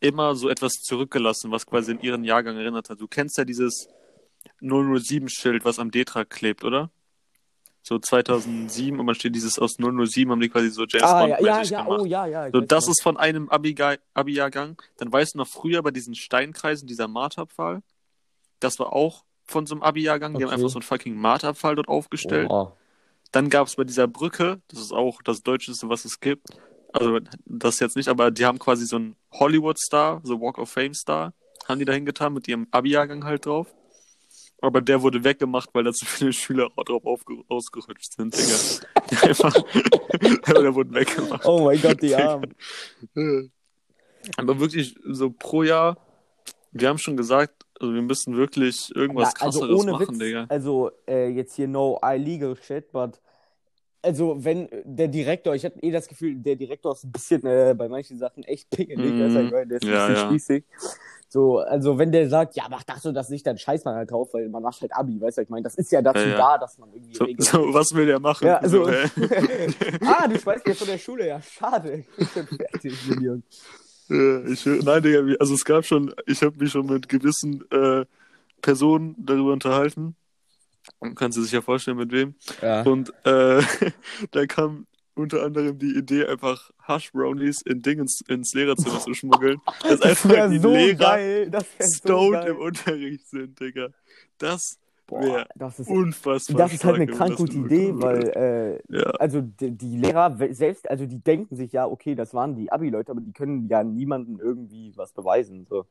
immer 0.00 0.34
so 0.34 0.48
etwas 0.48 0.72
zurückgelassen, 0.82 1.50
was 1.50 1.66
quasi 1.66 1.92
in 1.92 2.00
ihren 2.00 2.24
Jahrgang 2.24 2.56
erinnert 2.56 2.90
hat. 2.90 3.00
Du 3.00 3.06
kennst 3.06 3.38
ja 3.38 3.44
dieses 3.44 3.88
007-Schild, 4.60 5.64
was 5.64 5.78
am 5.78 5.90
D-Trag 5.90 6.30
klebt, 6.30 6.64
oder? 6.64 6.90
So 7.84 7.98
2007 7.98 8.98
und 8.98 9.06
man 9.06 9.14
steht 9.14 9.34
dieses 9.34 9.58
aus 9.58 9.76
007, 9.76 10.30
haben 10.30 10.40
die 10.40 10.48
quasi 10.48 10.70
so 10.70 10.84
James 10.86 11.02
ah, 11.02 11.20
Bond 11.20 11.30
ja, 11.30 11.40
ja, 11.40 11.62
ja, 11.62 11.82
gemacht. 11.82 12.00
oh, 12.00 12.04
ja, 12.06 12.26
ja. 12.26 12.50
So, 12.50 12.60
das 12.60 12.86
noch. 12.86 12.92
ist 12.92 13.02
von 13.02 13.16
einem 13.16 13.48
Abi- 13.48 13.76
Abi-Jahrgang. 14.14 14.80
Dann 14.98 15.12
weißt 15.12 15.34
du 15.34 15.38
noch 15.38 15.48
früher 15.48 15.82
bei 15.82 15.90
diesen 15.90 16.14
Steinkreisen, 16.14 16.86
dieser 16.86 17.08
Marterpfahl, 17.08 17.82
das 18.60 18.78
war 18.78 18.92
auch 18.92 19.24
von 19.44 19.66
so 19.66 19.74
einem 19.74 19.82
Abi-Jahrgang. 19.82 20.34
Die 20.36 20.44
haben 20.44 20.50
einfach 20.50 20.68
so 20.68 20.78
einen 20.78 20.82
fucking 20.82 21.16
Marterpfahl 21.16 21.76
dort 21.76 21.88
aufgestellt. 21.88 22.50
Oha. 22.50 22.76
Dann 23.32 23.48
gab 23.48 23.66
es 23.66 23.76
bei 23.76 23.84
dieser 23.84 24.06
Brücke, 24.06 24.60
das 24.68 24.80
ist 24.80 24.92
auch 24.92 25.22
das 25.22 25.42
Deutscheste, 25.42 25.88
was 25.88 26.04
es 26.04 26.20
gibt. 26.20 26.50
Also 26.92 27.18
das 27.46 27.80
jetzt 27.80 27.96
nicht, 27.96 28.08
aber 28.08 28.30
die 28.30 28.44
haben 28.44 28.58
quasi 28.58 28.84
so 28.84 28.96
einen 28.96 29.16
Hollywood-Star, 29.32 30.20
so 30.24 30.40
Walk 30.40 30.58
of 30.58 30.70
Fame-Star, 30.70 31.32
haben 31.66 31.78
die 31.78 31.86
da 31.86 31.94
hingetan 31.94 32.34
mit 32.34 32.46
ihrem 32.48 32.66
Abi-Jahrgang 32.70 33.24
halt 33.24 33.46
drauf. 33.46 33.74
Aber 34.60 34.80
der 34.80 35.02
wurde 35.02 35.24
weggemacht, 35.24 35.70
weil 35.72 35.84
da 35.84 35.92
zu 35.92 36.04
viele 36.04 36.32
Schüler 36.32 36.68
drauf 36.86 37.02
ausgerutscht 37.48 38.12
sind, 38.12 38.36
Digga. 38.36 39.26
Einfach, 39.26 39.54
aber 40.44 40.62
der 40.62 40.74
wurde 40.74 40.94
weggemacht. 40.94 41.44
Oh 41.46 41.64
mein 41.64 41.80
Gott, 41.80 42.00
die 42.02 42.14
Armen. 42.14 42.54
Aber 44.36 44.60
wirklich 44.60 44.94
so 45.04 45.30
pro 45.30 45.62
Jahr, 45.62 45.96
wir 46.70 46.88
haben 46.88 46.98
schon 46.98 47.16
gesagt, 47.16 47.64
also 47.82 47.94
wir 47.94 48.02
müssen 48.02 48.36
wirklich 48.36 48.94
irgendwas 48.94 49.34
Ja, 49.34 49.46
also 49.46 49.60
krasseres 49.60 49.80
ohne 49.80 49.92
machen, 49.92 50.08
Witz, 50.14 50.18
Digga. 50.18 50.46
also 50.48 50.90
äh, 51.08 51.28
jetzt 51.28 51.54
hier 51.54 51.68
no 51.68 51.98
illegal 52.02 52.56
shit, 52.56 52.90
but 52.92 53.20
also 54.04 54.42
wenn 54.44 54.68
der 54.84 55.08
Direktor, 55.08 55.54
ich 55.54 55.64
hatte 55.64 55.80
eh 55.82 55.90
das 55.92 56.08
Gefühl, 56.08 56.34
der 56.36 56.56
Direktor 56.56 56.92
ist 56.92 57.04
ein 57.04 57.12
bisschen 57.12 57.44
äh, 57.46 57.74
bei 57.76 57.88
manchen 57.88 58.18
Sachen 58.18 58.42
echt 58.44 58.68
pingelig, 58.70 58.98
ich 59.14 59.18
meine, 59.34 59.66
der 59.66 59.76
ist 59.76 59.84
ein 59.84 59.88
Ja, 59.92 60.06
bisschen 60.08 60.16
ja. 60.16 60.28
spießig. 60.28 60.64
So, 61.28 61.58
also 61.60 61.96
wenn 61.98 62.12
der 62.12 62.28
sagt, 62.28 62.56
ja, 62.56 62.64
mach 62.68 62.82
das 62.82 63.06
und 63.06 63.14
das 63.14 63.30
nicht, 63.30 63.46
dann 63.46 63.56
scheißt 63.56 63.84
man 63.86 63.94
halt 63.94 64.10
drauf, 64.10 64.34
weil 64.34 64.48
man 64.50 64.62
macht 64.62 64.82
halt 64.82 64.92
Abi, 64.94 65.18
weißt 65.20 65.38
du, 65.38 65.42
ich 65.42 65.48
meine, 65.48 65.62
das 65.62 65.76
ist 65.76 65.90
ja 65.90 66.02
dazu 66.02 66.18
Ja, 66.18 66.28
ja. 66.28 66.36
da, 66.36 66.58
dass 66.58 66.76
man 66.78 66.92
irgendwie 66.92 67.14
So, 67.14 67.24
regelt. 67.24 67.48
so, 67.48 67.72
was 67.74 67.94
will 67.94 68.04
der 68.06 68.20
machen? 68.20 68.48
Ja, 68.48 68.56
also, 68.58 68.86
hä? 68.90 69.08
ah, 70.04 70.28
du 70.28 70.38
schmeißt 70.38 70.66
mir 70.66 70.74
von 70.74 70.86
der 70.88 70.98
Schule, 70.98 71.28
ja, 71.28 71.40
schade. 71.40 72.04
Ich 72.18 72.28
bin 72.34 72.46
fertig, 72.46 72.92
Million. 73.08 73.42
Ja, 74.12 74.44
ich, 74.44 74.66
nein, 74.66 75.02
Digga, 75.02 75.20
also 75.40 75.54
es 75.54 75.64
gab 75.64 75.86
schon, 75.86 76.14
ich 76.26 76.42
habe 76.42 76.58
mich 76.58 76.70
schon 76.70 76.86
mit 76.86 77.08
gewissen 77.08 77.64
äh, 77.70 78.04
Personen 78.60 79.14
darüber 79.18 79.52
unterhalten. 79.52 80.16
Kannst 81.14 81.38
du 81.38 81.42
sich 81.42 81.52
ja 81.52 81.62
vorstellen, 81.62 81.96
mit 81.96 82.12
wem. 82.12 82.34
Ja. 82.60 82.82
Und 82.82 83.12
äh, 83.24 83.62
da 84.32 84.46
kam 84.46 84.86
unter 85.14 85.42
anderem 85.42 85.78
die 85.78 85.96
Idee, 85.96 86.26
einfach 86.26 86.70
Hush 86.88 87.12
Brownies 87.12 87.62
in 87.62 87.80
Ding 87.80 88.00
ins, 88.00 88.54
Lehrerzimmer 88.54 89.00
zu 89.00 89.14
schmuggeln. 89.14 89.60
Dass 89.82 90.00
Das 90.00 90.24
einfach 90.24 90.50
die 90.50 90.58
so 90.58 90.72
Lehrer 90.72 90.94
geil, 90.94 91.50
das 91.50 91.66
so 91.78 91.86
stoned 91.96 92.32
geil. 92.32 92.48
im 92.48 92.58
Unterricht 92.58 93.28
sind, 93.28 93.58
Digga. 93.60 93.88
Das 94.38 94.78
Boah, 95.20 95.22
wär 95.22 95.46
das 95.54 95.78
ist 95.80 95.88
unfassbar. 95.88 96.56
Das 96.58 96.72
ist 96.72 96.84
halt 96.84 96.96
eine 96.96 97.06
krank 97.06 97.36
gute 97.36 97.56
Idee, 97.56 97.92
weil 97.94 98.28
äh, 98.88 98.96
Ja. 98.96 99.10
also 99.12 99.40
die, 99.40 99.70
die 99.72 99.96
Lehrer 99.98 100.36
selbst, 100.54 100.88
also 100.90 101.06
die 101.06 101.18
denken 101.18 101.54
sich 101.56 101.72
ja, 101.72 101.86
okay, 101.86 102.14
das 102.14 102.32
waren 102.34 102.54
die 102.56 102.70
Abi-Leute, 102.72 103.12
aber 103.12 103.20
die 103.20 103.32
können 103.32 103.68
ja 103.68 103.84
niemandem 103.84 104.40
irgendwie 104.40 104.92
was 104.96 105.12
beweisen. 105.12 105.66
So. 105.68 105.86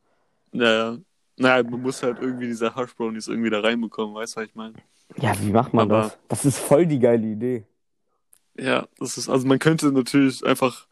Naja. 0.52 0.98
Naja, 1.38 1.64
man 1.64 1.82
muss 1.82 2.04
halt 2.04 2.18
irgendwie 2.20 2.48
diese 2.48 2.76
Hush 2.76 2.96
Brownies 2.96 3.28
irgendwie 3.28 3.50
da 3.50 3.62
reinbekommen, 3.62 4.14
weißt 4.16 4.36
du, 4.36 4.42
was 4.42 4.48
ich 4.48 4.56
meine? 4.56 4.74
Ja, 5.18 5.34
wie 5.42 5.52
macht 5.52 5.74
man 5.74 5.90
Aber- 5.92 6.02
das? 6.04 6.18
Das 6.28 6.46
ist 6.46 6.60
voll 6.60 6.86
die 6.86 7.00
geile 7.00 7.26
Idee. 7.28 7.64
Ja, 8.60 8.86
das 9.00 9.18
ist, 9.18 9.30
also 9.30 9.48
man 9.48 9.60
könnte 9.60 9.92
natürlich 9.92 10.46
einfach, 10.46 10.88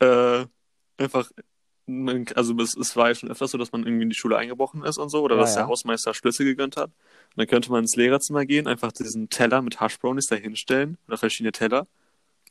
äh, 0.00 0.46
einfach 0.96 1.30
also 2.34 2.54
es, 2.58 2.76
es 2.76 2.96
war 2.96 3.08
ja 3.08 3.14
schon 3.14 3.30
öfters 3.30 3.50
so, 3.50 3.58
dass 3.58 3.72
man 3.72 3.84
irgendwie 3.84 4.02
in 4.04 4.10
die 4.10 4.16
Schule 4.16 4.36
eingebrochen 4.36 4.84
ist 4.84 4.98
und 4.98 5.08
so, 5.08 5.22
oder 5.22 5.36
Ja, 5.36 5.42
dass 5.42 5.54
ja. 5.54 5.62
der 5.62 5.68
Hausmeister 5.68 6.14
Schlüssel 6.14 6.44
gegönnt 6.44 6.76
hat. 6.76 6.90
Und 6.90 7.38
dann 7.38 7.46
könnte 7.46 7.70
man 7.70 7.84
ins 7.84 7.96
Lehrerzimmer 7.96 8.44
gehen, 8.44 8.66
einfach 8.66 8.92
diesen 8.92 9.30
Teller 9.30 9.62
mit 9.62 9.80
Hashbrownies 9.80 10.26
da 10.26 10.36
hinstellen, 10.36 10.98
oder 11.06 11.16
verschiedene 11.16 11.52
Teller. 11.52 11.86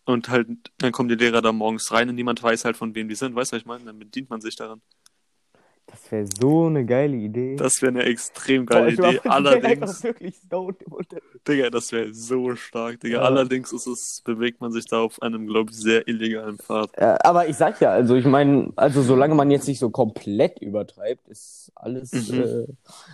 Und 0.06 0.29
halt, 0.29 0.48
dann 0.77 0.91
kommen 0.91 1.10
die 1.10 1.15
Lehrer 1.15 1.41
da 1.41 1.51
morgens 1.51 1.91
rein 1.91 2.10
und 2.10 2.15
niemand 2.15 2.41
weiß 2.41 2.65
halt, 2.65 2.77
von 2.77 2.96
wem 2.96 3.10
die 3.10 3.15
sind. 3.15 3.36
Weißt 3.36 3.51
du, 3.51 3.56
was 3.56 3.62
ich 3.62 3.67
meine? 3.67 3.84
Dann 3.86 4.00
bedient 4.00 4.29
man 4.29 4.41
sich 4.41 4.56
daran. 4.56 4.82
Das 5.89 6.12
wäre 6.12 6.25
so 6.39 6.65
eine 6.65 6.86
geile 6.86 7.15
Idee. 7.15 7.56
Das 7.56 7.82
wäre 7.82 7.91
eine 7.94 8.03
extrem 8.03 8.65
Boah, 8.65 8.82
geile 8.82 8.98
war- 8.98 9.10
Idee. 9.12 9.22
Allerdings, 9.29 10.03
wirklich 10.03 10.36
im 10.51 10.91
Unterricht. 10.94 11.48
Digga, 11.48 11.70
das 11.70 11.91
wäre 11.94 12.13
so 12.13 12.56
stark, 12.56 13.00
Digga. 13.00 13.17
Ja. 13.20 13.24
Allerdings 13.24 13.72
ist 13.72 13.88
es, 13.88 14.22
bewegt 14.25 14.60
man 14.60 14.72
sich 14.74 14.86
da 14.86 15.00
auf 15.00 15.22
einem, 15.22 15.48
glaube 15.48 15.72
ich, 15.72 15.77
sehr 15.77 16.06
illegalen 16.08 16.58
Pfad. 16.58 16.91
Ja, 17.00 17.17
aber 17.24 17.48
ich 17.48 17.56
sag 17.56 17.79
ja, 17.79 17.91
also 17.91 18.15
ich 18.15 18.25
meine, 18.25 18.72
also 18.75 19.01
solange 19.01 19.34
man 19.34 19.50
jetzt 19.50 19.67
nicht 19.67 19.79
so 19.79 19.89
komplett 19.89 20.60
übertreibt, 20.62 21.27
ist 21.29 21.72
alles, 21.75 22.12
Mhm. 22.12 22.41
äh, 22.41 22.65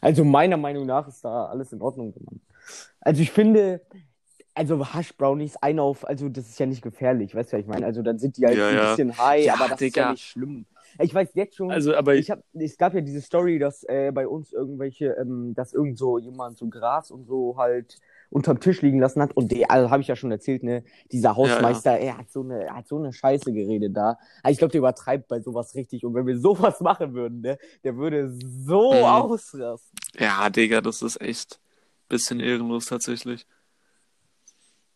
also 0.02 0.24
meiner 0.24 0.58
Meinung 0.58 0.88
nach 0.88 1.08
ist 1.08 1.24
da 1.24 1.46
alles 1.46 1.72
in 1.74 1.82
Ordnung 1.82 2.12
gemacht. 2.14 2.38
Also 3.02 3.22
ich 3.22 3.32
finde, 3.32 3.82
also 4.56 4.94
Hash 4.94 5.14
Brownies 5.16 5.58
ein 5.58 5.80
auf, 5.80 6.08
also 6.08 6.28
das 6.30 6.50
ist 6.50 6.60
ja 6.60 6.66
nicht 6.66 6.82
gefährlich, 6.82 7.36
weißt 7.36 7.54
du, 7.54 7.58
was 7.58 7.62
ich 7.62 7.68
meine? 7.68 7.86
Also 7.86 8.02
dann 8.02 8.18
sind 8.18 8.38
die 8.38 8.46
halt 8.46 8.58
Ja, 8.58 8.68
ein 8.70 8.76
ja. 8.76 8.90
bisschen 8.90 9.18
high, 9.18 9.46
Ja, 9.46 9.54
aber 9.54 9.64
das 9.66 9.74
ist 9.74 9.80
Digga. 9.82 10.02
ja 10.02 10.12
nicht 10.12 10.26
schlimm. 10.26 10.66
Ich 11.00 11.14
weiß 11.14 11.30
jetzt 11.36 11.56
schon, 11.56 11.72
Also, 11.72 11.96
aber 11.96 12.16
ich 12.16 12.30
hab, 12.32 12.44
es 12.54 12.78
gab 12.78 12.94
ja 12.94 13.02
diese 13.02 13.22
Story, 13.22 13.60
dass 13.60 13.84
äh, 13.84 14.12
bei 14.14 14.28
uns 14.28 14.54
irgendwelche, 14.54 15.08
ähm, 15.20 15.54
dass 15.56 15.74
irgend 15.74 15.98
so 15.98 16.18
jemand 16.18 16.58
so 16.58 16.68
Gras 16.68 17.12
und 17.12 17.26
so 17.26 17.56
halt 17.58 18.00
unterm 18.30 18.60
Tisch 18.60 18.82
liegen 18.82 19.00
lassen 19.00 19.22
hat. 19.22 19.36
Und 19.38 19.52
der, 19.52 19.70
also 19.70 19.90
habe 19.92 20.02
ich 20.02 20.08
ja 20.08 20.16
schon 20.16 20.32
erzählt, 20.32 20.64
ne, 20.64 20.84
dieser 21.12 21.36
Hausmeister, 21.36 21.98
er 22.00 22.18
hat 22.18 22.32
so 22.32 22.42
eine, 22.42 22.64
er 22.64 22.76
hat 22.78 22.88
so 22.88 22.98
eine 22.98 23.14
Scheiße 23.14 23.54
geredet 23.54 23.96
da. 23.96 24.18
Also 24.42 24.54
ich 24.54 24.58
glaube, 24.58 24.72
der 24.72 24.80
übertreibt 24.80 25.28
bei 25.28 25.40
sowas 25.40 25.76
richtig. 25.76 26.04
Und 26.06 26.16
wenn 26.16 26.26
wir 26.26 26.40
sowas 26.40 26.80
machen 26.82 27.14
würden, 27.14 27.42
ne, 27.42 27.58
der 27.84 27.96
würde 27.98 28.32
so 28.32 28.92
Mhm. 28.92 29.04
ausrasten. 29.06 29.98
Ja, 30.18 30.50
Digga, 30.50 30.82
das 30.82 31.02
ist 31.02 31.22
echt 31.22 31.60
bisschen 32.10 32.40
ehrenlos 32.40 32.86
tatsächlich. 32.86 33.46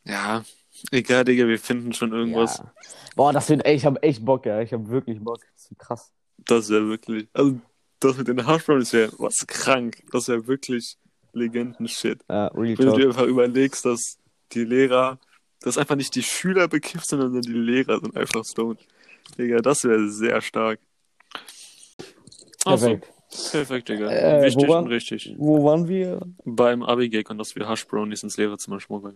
Ja, 0.03 0.43
egal, 0.91 1.23
Digga, 1.23 1.47
wir 1.47 1.59
finden 1.59 1.93
schon 1.93 2.11
irgendwas. 2.13 2.57
Ja. 2.59 2.73
Boah, 3.15 3.33
das 3.33 3.49
wird, 3.49 3.65
ey, 3.65 3.75
ich 3.75 3.85
habe 3.85 4.01
echt 4.03 4.23
Bock, 4.23 4.45
ja. 4.45 4.61
Ich 4.61 4.73
habe 4.73 4.87
wirklich 4.89 5.19
Bock. 5.19 5.39
Das 5.55 5.69
wird 5.69 5.79
krass. 5.79 6.11
Das 6.37 6.69
wäre 6.69 6.87
wirklich. 6.87 7.27
Also, 7.33 7.59
das 7.99 8.17
mit 8.17 8.27
den 8.27 8.45
Hashbrownies 8.45 8.93
wäre 8.93 9.11
was 9.17 9.45
krank. 9.47 10.03
Das 10.11 10.27
wäre 10.27 10.47
wirklich 10.47 10.97
Legenden-Shit. 11.33 12.23
Ja, 12.29 12.47
real 12.47 12.77
Wenn 12.77 12.85
du 12.87 12.95
dir 12.97 13.07
einfach 13.07 13.25
überlegst, 13.25 13.85
dass 13.85 14.17
die 14.53 14.63
Lehrer, 14.63 15.19
dass 15.61 15.77
einfach 15.77 15.95
nicht 15.95 16.15
die 16.15 16.23
Schüler 16.23 16.67
bekifft, 16.67 17.07
sondern 17.07 17.41
die 17.41 17.51
Lehrer 17.51 17.99
sind 17.99 18.15
einfach 18.15 18.43
stoned. 18.45 18.79
Digga, 19.37 19.57
das 19.57 19.83
wäre 19.83 20.09
sehr 20.09 20.41
stark. 20.41 20.79
Perfekt. 22.63 23.07
perfekt, 23.51 23.89
Digga. 23.89 24.09
Äh, 24.09 24.43
Wichtig 24.43 24.67
wo 24.67 24.73
war- 24.73 24.83
und 24.83 24.87
richtig. 24.87 25.35
Wo 25.37 25.63
waren 25.63 25.87
wir? 25.87 26.19
Beim 26.43 26.83
Abi-Gag 26.83 27.29
und 27.29 27.37
dass 27.37 27.55
wir 27.55 27.67
Hashbrownies 27.67 28.23
ins 28.23 28.37
Lehrerzimmer 28.37 28.79
schmuggeln. 28.79 29.15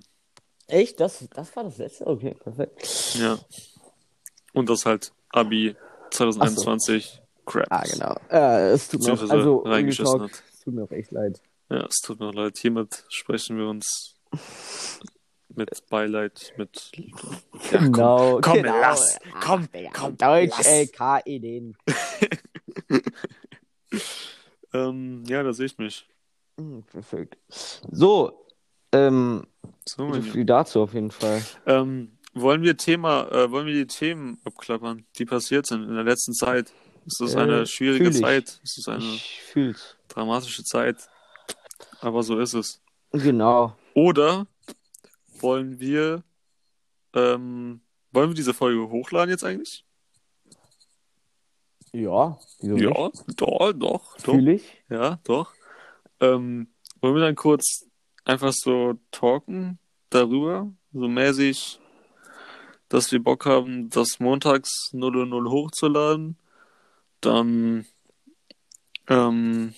Echt? 0.71 0.99
Das, 0.99 1.27
das 1.33 1.55
war 1.55 1.63
das 1.65 1.77
letzte? 1.77 2.07
Okay, 2.07 2.33
perfekt. 2.33 3.15
Ja. 3.15 3.37
Und 4.53 4.69
das 4.69 4.85
halt 4.85 5.11
Abi 5.29 5.75
2021 6.11 7.21
Crap. 7.45 7.67
Ah, 7.69 7.83
genau. 7.83 8.15
Äh, 8.29 8.71
es 8.71 8.87
tut 8.89 9.03
mir 9.03 9.13
auch, 9.13 9.29
also, 9.29 9.57
reingeschissen 9.59 10.21
hat. 10.21 10.31
es 10.31 10.59
tut 10.61 10.73
mir 10.73 10.83
auch 10.83 10.91
echt 10.91 11.11
leid. 11.11 11.41
Ja, 11.69 11.85
es 11.85 11.97
tut 12.01 12.19
mir 12.19 12.31
leid. 12.31 12.57
Hiermit 12.57 13.03
sprechen 13.09 13.57
wir 13.57 13.67
uns 13.67 14.15
mit 15.49 15.69
Beileid, 15.89 16.53
mit. 16.57 16.91
Ja, 17.71 17.77
komm. 17.79 17.91
genau, 17.91 18.39
komm, 18.41 18.53
genau. 18.53 18.79
lass. 18.79 19.17
Komm, 19.41 19.67
Digga, 19.71 19.89
komm, 19.93 20.17
Deutsch, 20.17 20.53
lass. 20.57 20.67
ey, 20.67 20.87
K-Ideen. 20.87 21.77
Ähm, 24.73 25.23
ja, 25.27 25.43
da 25.43 25.53
sehe 25.53 25.65
ich 25.65 25.77
mich. 25.77 26.07
Perfekt. 26.91 27.37
So, 27.91 28.45
ähm, 28.91 29.45
So, 29.88 30.13
so 30.13 30.21
viel 30.21 30.45
dazu 30.45 30.81
auf 30.81 30.93
jeden 30.93 31.11
Fall. 31.11 31.41
Ähm, 31.65 32.17
wollen 32.33 32.61
wir 32.61 32.77
Thema, 32.77 33.27
äh, 33.31 33.51
wollen 33.51 33.65
wir 33.67 33.73
die 33.73 33.88
Themen 33.88 34.39
abklappern, 34.45 35.05
die 35.17 35.25
passiert 35.25 35.65
sind 35.65 35.83
in 35.83 35.95
der 35.95 36.03
letzten 36.03 36.33
Zeit? 36.33 36.71
Es 37.05 37.19
ist 37.19 37.33
Äh, 37.35 37.39
eine 37.39 37.65
schwierige. 37.65 38.11
Zeit. 38.11 38.59
Es 38.63 38.77
ist 38.77 38.88
eine 38.88 39.19
dramatische 40.07 40.63
Zeit. 40.63 40.97
Aber 42.00 42.21
so 42.23 42.39
ist 42.39 42.53
es. 42.53 42.81
Genau. 43.11 43.75
Oder 43.95 44.47
wollen 45.39 45.79
wir, 45.79 46.23
ähm, 47.13 47.81
wollen 48.11 48.29
wir 48.29 48.35
diese 48.35 48.53
Folge 48.53 48.88
hochladen 48.89 49.31
jetzt 49.31 49.43
eigentlich? 49.43 49.83
Ja, 51.91 52.39
wieso 52.61 52.77
Ja, 52.77 53.09
doch, 53.35 53.73
doch, 53.73 53.73
doch. 53.73 54.19
Fühl 54.19 54.47
ich. 54.50 54.63
Ja, 54.89 55.19
doch. 55.25 55.53
Ähm, 56.21 56.71
wollen 57.01 57.15
wir 57.15 57.21
dann 57.21 57.35
kurz 57.35 57.88
einfach 58.25 58.53
so 58.53 58.99
talken 59.11 59.79
darüber, 60.09 60.71
so 60.93 61.07
mäßig, 61.07 61.79
dass 62.89 63.11
wir 63.11 63.23
Bock 63.23 63.45
haben, 63.45 63.89
das 63.89 64.19
montags 64.19 64.89
0 64.93 65.25
0 65.25 65.49
hochzuladen. 65.49 66.37
Dann, 67.21 67.85
ähm, 69.07 69.73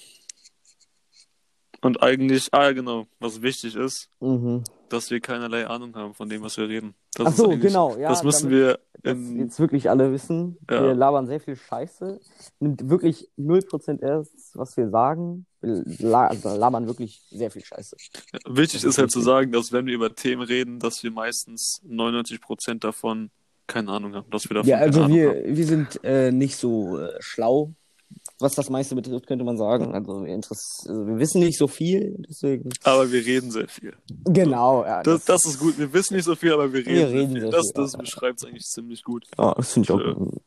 und 1.83 2.01
eigentlich, 2.01 2.47
ah, 2.51 2.71
genau, 2.71 3.05
was 3.19 3.41
wichtig 3.41 3.75
ist, 3.75 4.09
Mhm. 4.19 4.63
dass 4.89 5.09
wir 5.11 5.19
keinerlei 5.19 5.67
Ahnung 5.67 5.95
haben 5.95 6.13
von 6.13 6.29
dem, 6.29 6.41
was 6.41 6.57
wir 6.57 6.67
reden. 6.69 6.93
Das 7.15 7.27
Ach 7.27 7.33
so, 7.33 7.49
genau. 7.49 7.95
Ja, 7.97 8.09
das 8.09 8.23
müssen 8.23 8.49
wir 8.49 8.79
das 9.03 9.13
in, 9.13 9.39
jetzt 9.39 9.59
wirklich 9.59 9.89
alle 9.89 10.11
wissen. 10.11 10.57
Ja. 10.69 10.83
Wir 10.83 10.93
labern 10.95 11.27
sehr 11.27 11.39
viel 11.39 11.55
Scheiße. 11.55 12.19
Nimmt 12.59 12.89
wirklich 12.89 13.29
0% 13.37 14.01
ernst, 14.01 14.55
was 14.55 14.75
wir 14.77 14.89
sagen. 14.89 15.45
Wir 15.61 16.17
also 16.17 16.55
labern 16.57 16.87
wirklich 16.87 17.21
sehr 17.29 17.51
viel 17.51 17.63
Scheiße. 17.63 17.95
Wichtig 18.47 18.81
Das 18.81 18.89
ist 18.91 18.97
halt 18.97 19.11
zu 19.11 19.19
wichtig. 19.19 19.25
sagen, 19.25 19.51
dass 19.51 19.71
wenn 19.71 19.85
wir 19.85 19.93
über 19.93 20.13
Themen 20.15 20.41
reden, 20.43 20.79
dass 20.79 21.03
wir 21.03 21.11
meistens 21.11 21.81
99% 21.87 22.79
davon 22.79 23.29
keine 23.67 23.91
Ahnung 23.91 24.13
haben, 24.15 24.29
dass 24.29 24.49
wir 24.49 24.55
davon 24.55 24.69
Ja, 24.69 24.77
keine 24.77 24.87
also 24.87 25.01
Ahnung 25.03 25.15
wir, 25.17 25.29
haben. 25.29 25.55
wir 25.55 25.65
sind 25.65 25.99
äh, 26.03 26.31
nicht 26.31 26.57
so 26.57 26.99
äh, 26.99 27.13
schlau, 27.19 27.71
was 28.43 28.53
das 28.53 28.69
meiste 28.69 28.93
betrifft, 28.93 29.25
könnte 29.25 29.43
man 29.43 29.57
sagen. 29.57 29.93
Also 29.95 30.23
wir, 30.25 30.33
also 30.35 30.53
wir 31.07 31.17
wissen 31.17 31.39
nicht 31.41 31.57
so 31.57 31.67
viel, 31.67 32.15
deswegen. 32.29 32.69
Aber 32.83 33.12
wir 33.12 33.25
reden 33.25 33.50
sehr 33.50 33.67
viel. 33.67 33.93
Genau, 34.25 34.83
ja. 34.83 35.01
Das, 35.01 35.25
das 35.25 35.45
ist 35.45 35.59
gut. 35.59 35.77
Wir 35.79 35.91
wissen 35.93 36.15
nicht 36.15 36.25
so 36.25 36.35
viel, 36.35 36.53
aber 36.53 36.71
wir 36.71 36.81
reden, 36.81 36.91
Wir 36.95 37.07
sehr 37.09 37.19
reden 37.19 37.31
viel. 37.33 37.41
sehr 37.41 37.51
Das, 37.51 37.65
viel, 37.67 37.73
das 37.83 37.93
ja. 37.93 38.00
beschreibt 38.00 38.39
es 38.41 38.45
eigentlich 38.47 38.65
ziemlich 38.65 39.03
gut. 39.03 39.25
ja, 39.38 39.53
das 39.55 39.73
finde 39.73 39.85
ich 39.88 39.91
auch 39.91 40.00
Ja. 40.00 40.15
ein 40.15 40.39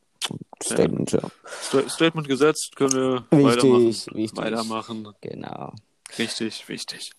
Statement, 0.63 1.11
ja. 1.11 1.21
Sta- 1.61 1.89
Statement 1.89 2.27
gesetzt, 2.27 2.75
können 2.75 2.93
wir 2.93 3.23
weitermachen. 3.31 3.87
Wichtig, 3.87 4.15
wichtig. 4.15 4.37
Weitermachen. 4.37 5.07
Genau. 5.21 5.73
Richtig, 6.17 6.67
wichtig. 6.69 7.11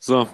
So, 0.00 0.26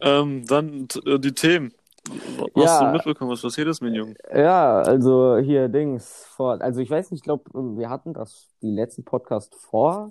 ähm, 0.00 0.46
dann 0.46 0.86
äh, 1.04 1.18
die 1.18 1.32
Themen. 1.32 1.72
Hast 2.08 2.56
Ja. 2.56 2.84
du 2.86 2.92
mitbekommen, 2.92 3.30
was 3.30 3.42
passiert 3.42 3.68
ist, 3.68 3.80
mein 3.80 3.94
Junge? 3.94 4.14
Ja, 4.34 4.80
also 4.82 5.38
hier 5.38 5.68
Dings 5.68 6.24
vor, 6.36 6.60
also 6.60 6.80
ich 6.80 6.90
weiß 6.90 7.10
nicht, 7.10 7.20
ich 7.20 7.24
glaube, 7.24 7.44
wir 7.78 7.88
hatten 7.88 8.12
das 8.14 8.48
die 8.60 8.70
letzten 8.70 9.04
Podcast 9.04 9.54
vor 9.54 10.10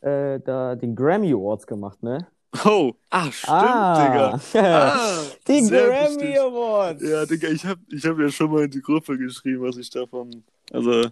äh, 0.00 0.40
da 0.40 0.74
den 0.74 0.96
Grammy 0.96 1.32
Awards 1.32 1.66
gemacht, 1.66 2.02
ne? 2.02 2.26
Oh, 2.64 2.92
ah, 3.10 3.30
stimmt, 3.30 3.52
ah, 3.54 4.32
Digga. 4.32 4.40
Ah, 4.54 5.20
die 5.46 5.60
Grammy 5.68 6.16
wichtig. 6.20 6.40
Awards. 6.40 7.02
Ja, 7.08 7.24
Digga, 7.26 7.48
ich 7.48 7.64
hab, 7.64 7.78
ich 7.88 8.04
hab 8.04 8.18
ja 8.18 8.28
schon 8.28 8.50
mal 8.50 8.64
in 8.64 8.70
die 8.70 8.80
Gruppe 8.82 9.16
geschrieben, 9.16 9.62
was 9.62 9.76
ich 9.76 9.88
davon. 9.90 10.42
Also, 10.72 11.10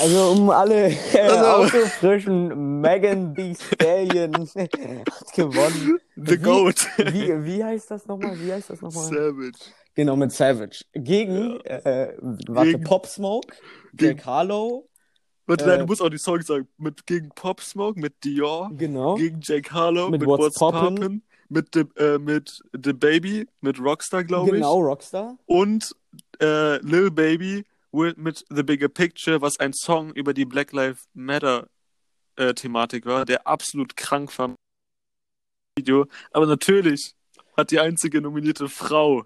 Also 0.00 0.30
um 0.32 0.50
alle 0.50 0.90
äh, 0.90 0.96
Also- 1.22 1.46
aufzufrischen, 1.46 2.80
Megan 2.80 3.34
Thee 3.34 3.54
Stallion 3.54 4.32
hat 4.54 5.32
gewonnen. 5.34 5.98
The 6.16 6.32
Wie- 6.32 6.36
Goat. 6.38 6.86
Wie, 6.98 7.44
wie 7.44 7.64
heißt 7.64 7.90
das 7.90 8.06
nochmal? 8.06 8.38
Wie 8.40 8.52
heißt 8.52 8.70
das 8.70 8.80
nochmal? 8.80 9.04
Savage. 9.04 9.58
Genau, 9.94 10.16
mit 10.16 10.32
Savage. 10.32 10.84
Gegen, 10.94 11.60
äh, 11.62 12.14
warte, 12.46 12.72
Gegen- 12.72 12.84
Pop 12.84 13.06
Smoke, 13.06 13.54
Gegen- 13.94 14.16
Jack 14.18 14.26
Harlow, 14.26 14.86
Warte, 15.46 15.64
Äh, 15.64 15.68
nein, 15.68 15.78
du 15.80 15.86
musst 15.86 16.00
auch 16.00 16.08
die 16.10 16.18
Songs 16.18 16.46
sagen. 16.46 16.68
Mit, 16.78 17.04
gegen 17.08 17.30
Pop 17.30 17.60
Smoke, 17.60 17.98
mit 17.98 18.22
Dior, 18.22 18.70
genau. 18.76 19.16
gegen 19.16 19.40
Jake 19.42 19.68
Harlow, 19.72 20.08
Mit 20.08 20.20
mit, 20.20 20.28
What's 20.28 20.44
What's, 20.44 20.58
Poppin'. 20.60 20.94
Poppin', 20.94 21.22
mit, 21.48 21.74
The, 21.74 21.80
äh, 22.00 22.18
mit 22.18 22.60
The 22.72 22.92
Baby, 22.92 23.48
mit 23.60 23.80
Rockstar, 23.80 24.22
glaube 24.22 24.52
Genau, 24.52 24.78
ich. 24.78 24.86
Rockstar. 24.86 25.36
Und 25.46 25.96
äh, 26.40 26.76
Lil 26.82 27.10
Baby 27.10 27.64
with, 27.92 28.16
mit 28.16 28.44
The 28.50 28.62
Bigger 28.62 28.88
Picture, 28.88 29.40
was 29.40 29.58
ein 29.58 29.72
Song 29.72 30.10
über 30.12 30.34
die 30.34 30.44
Black 30.44 30.72
Lives 30.72 31.08
Matter 31.14 31.68
äh, 32.36 32.54
Thematik 32.54 33.06
war, 33.06 33.24
der 33.24 33.46
absolut 33.46 33.96
krank 33.96 34.36
war. 34.38 34.54
Video. 35.78 36.06
Aber 36.32 36.46
natürlich 36.46 37.14
hat 37.56 37.70
die 37.70 37.80
einzige 37.80 38.20
nominierte 38.20 38.68
Frau 38.68 39.24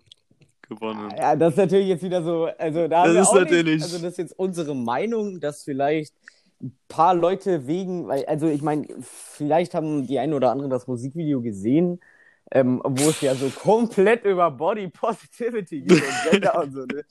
gewonnen. 0.63 1.11
Ja, 1.17 1.37
das 1.37 1.53
ist 1.55 1.59
natürlich 1.59 1.89
jetzt 1.89 2.03
wieder 2.03 2.23
so, 2.23 2.47
also 2.59 2.89
da 2.89 3.07
Das 3.07 3.29
ist 3.29 3.35
natürlich- 3.35 3.75
nicht, 3.75 3.83
also 3.83 3.99
das 3.99 4.13
ist 4.13 4.19
jetzt 4.19 4.39
unsere 4.39 4.75
Meinung, 4.75 5.41
dass 5.41 5.63
vielleicht 5.65 6.15
ein 6.63 6.77
paar 6.89 7.15
Leute 7.15 7.67
wegen, 7.67 8.09
weil, 8.09 8.25
also 8.27 8.47
ich 8.49 8.63
meine, 8.63 8.87
vielleicht 9.01 9.75
haben 9.75 10.07
die 10.07 10.19
einen 10.19 10.33
oder 10.33 10.51
anderen 10.51 10.71
das 10.71 10.87
Musikvideo 10.87 11.43
gesehen, 11.43 12.01
ähm, 12.51 12.81
wo 12.85 13.11
es 13.11 13.21
ja 13.21 13.35
so 13.35 13.51
komplett 13.51 14.25
über 14.25 14.51
Body 14.51 14.89
Positivity 14.89 15.83
geht 15.83 16.03
und 16.03 16.31
Gender 16.31 16.59
und 16.63 16.73
so, 16.73 16.81
ne? 16.87 17.05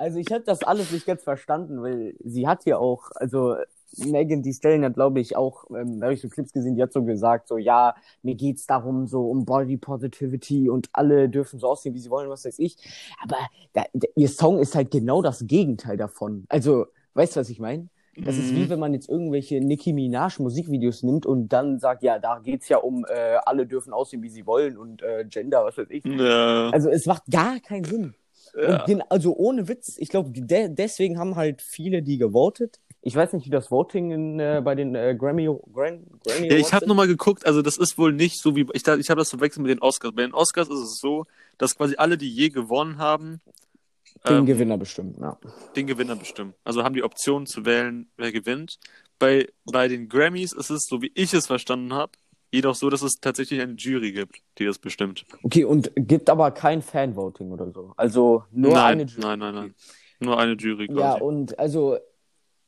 Also 0.00 0.18
ich 0.18 0.32
habe 0.32 0.42
das 0.44 0.62
alles 0.62 0.92
nicht 0.92 1.06
ganz 1.06 1.22
verstanden, 1.22 1.82
weil 1.82 2.14
sie 2.24 2.48
hat 2.48 2.64
ja 2.64 2.78
auch, 2.78 3.10
also 3.16 3.56
Megan 3.98 4.42
Thee 4.42 4.54
Stallion 4.54 4.84
hat, 4.84 4.94
glaube 4.94 5.20
ich, 5.20 5.36
auch, 5.36 5.64
ähm, 5.76 6.00
da 6.00 6.06
habe 6.06 6.14
ich 6.14 6.22
so 6.22 6.28
Clips 6.28 6.52
gesehen, 6.52 6.74
die 6.74 6.82
hat 6.82 6.92
so 6.92 7.04
gesagt, 7.04 7.48
so 7.48 7.58
ja, 7.58 7.94
mir 8.22 8.34
geht's 8.34 8.66
darum, 8.66 9.06
so 9.06 9.28
um 9.28 9.44
Body 9.44 9.76
Positivity 9.76 10.70
und 10.70 10.88
alle 10.92 11.28
dürfen 11.28 11.58
so 11.58 11.68
aussehen, 11.68 11.94
wie 11.94 11.98
sie 11.98 12.08
wollen, 12.08 12.30
was 12.30 12.46
weiß 12.46 12.58
ich. 12.60 12.76
Aber 13.22 13.36
da, 13.74 13.84
da, 13.92 14.08
ihr 14.16 14.28
Song 14.28 14.58
ist 14.58 14.74
halt 14.74 14.90
genau 14.90 15.20
das 15.20 15.46
Gegenteil 15.46 15.98
davon. 15.98 16.44
Also, 16.48 16.86
weißt 17.14 17.36
du, 17.36 17.40
was 17.40 17.50
ich 17.50 17.58
meine? 17.58 17.88
Das 18.16 18.38
ist 18.38 18.54
wie 18.54 18.64
Mhm. 18.64 18.70
wenn 18.70 18.80
man 18.80 18.94
jetzt 18.94 19.08
irgendwelche 19.08 19.60
Nicki 19.60 19.92
Minaj 19.92 20.38
Musikvideos 20.40 21.02
nimmt 21.02 21.26
und 21.26 21.48
dann 21.48 21.78
sagt, 21.78 22.02
ja, 22.02 22.18
da 22.18 22.38
geht's 22.38 22.68
ja 22.68 22.78
um, 22.78 23.04
äh, 23.08 23.36
alle 23.44 23.66
dürfen 23.66 23.92
aussehen, 23.92 24.22
wie 24.22 24.30
sie 24.30 24.46
wollen 24.46 24.76
und 24.78 25.02
äh, 25.02 25.24
Gender, 25.28 25.64
was 25.64 25.76
weiß 25.78 25.88
ich. 25.90 26.04
Ja. 26.04 26.70
Also 26.70 26.88
es 26.88 27.06
macht 27.06 27.24
gar 27.30 27.60
keinen 27.60 27.84
Sinn. 27.84 28.14
Ja. 28.54 28.80
Und 28.80 28.86
gen 28.86 29.02
also 29.08 29.34
ohne 29.36 29.68
Witz, 29.68 29.96
ich 29.98 30.08
glaube, 30.08 30.30
de 30.30 30.68
deswegen 30.68 31.18
haben 31.18 31.36
halt 31.36 31.62
viele 31.62 32.02
die 32.02 32.18
gewotet. 32.18 32.80
Ich 33.02 33.16
weiß 33.16 33.32
nicht, 33.32 33.46
wie 33.46 33.50
das 33.50 33.70
Voting 33.70 34.10
in, 34.10 34.40
äh, 34.40 34.60
bei 34.62 34.74
den 34.74 34.94
äh, 34.94 35.16
Grammy, 35.18 35.48
Gran 35.72 36.04
Grammy 36.26 36.48
Ja, 36.50 36.56
ich 36.56 36.74
habe 36.74 36.86
nochmal 36.86 37.06
geguckt, 37.06 37.46
also 37.46 37.62
das 37.62 37.78
ist 37.78 37.96
wohl 37.96 38.12
nicht 38.12 38.38
so 38.42 38.56
wie, 38.56 38.66
ich, 38.74 38.86
ich 38.86 39.10
habe 39.10 39.18
das 39.18 39.30
verwechselt 39.30 39.62
mit 39.62 39.70
den 39.70 39.80
Oscars. 39.80 40.14
Bei 40.14 40.22
den 40.22 40.34
Oscars 40.34 40.68
ist 40.68 40.80
es 40.80 40.98
so, 40.98 41.24
dass 41.56 41.76
quasi 41.76 41.94
alle, 41.96 42.18
die 42.18 42.28
je 42.28 42.50
gewonnen 42.50 42.98
haben, 42.98 43.40
den 44.28 44.38
ähm, 44.38 44.46
Gewinner 44.46 44.76
bestimmt, 44.76 45.16
ja. 45.18 45.38
den 45.76 45.86
Gewinner 45.86 46.16
bestimmen. 46.16 46.52
Also 46.62 46.84
haben 46.84 46.94
die 46.94 47.02
Option 47.02 47.46
zu 47.46 47.64
wählen, 47.64 48.10
wer 48.16 48.32
gewinnt. 48.32 48.78
Bei, 49.18 49.48
bei 49.64 49.88
den 49.88 50.08
Grammys 50.08 50.52
ist 50.52 50.70
es, 50.70 50.86
so 50.86 51.00
wie 51.00 51.10
ich 51.14 51.32
es 51.32 51.46
verstanden 51.46 51.94
habe, 51.94 52.12
jedoch 52.52 52.74
so, 52.74 52.90
dass 52.90 53.02
es 53.02 53.20
tatsächlich 53.20 53.60
eine 53.60 53.74
Jury 53.74 54.12
gibt, 54.12 54.42
die 54.58 54.64
das 54.64 54.78
bestimmt. 54.78 55.24
Okay, 55.42 55.64
und 55.64 55.92
gibt 55.94 56.30
aber 56.30 56.50
kein 56.50 56.82
Fanvoting 56.82 57.50
oder 57.50 57.70
so. 57.70 57.92
Also 57.96 58.44
nur 58.50 58.72
nein, 58.72 58.92
eine 58.92 59.04
Jury. 59.04 59.20
nein, 59.22 59.38
nein, 59.38 59.54
nein. 59.54 59.74
Nur 60.20 60.38
eine 60.38 60.52
Jury 60.52 60.86
quasi. 60.88 61.00
Ja, 61.00 61.14
und 61.14 61.58
also 61.58 61.98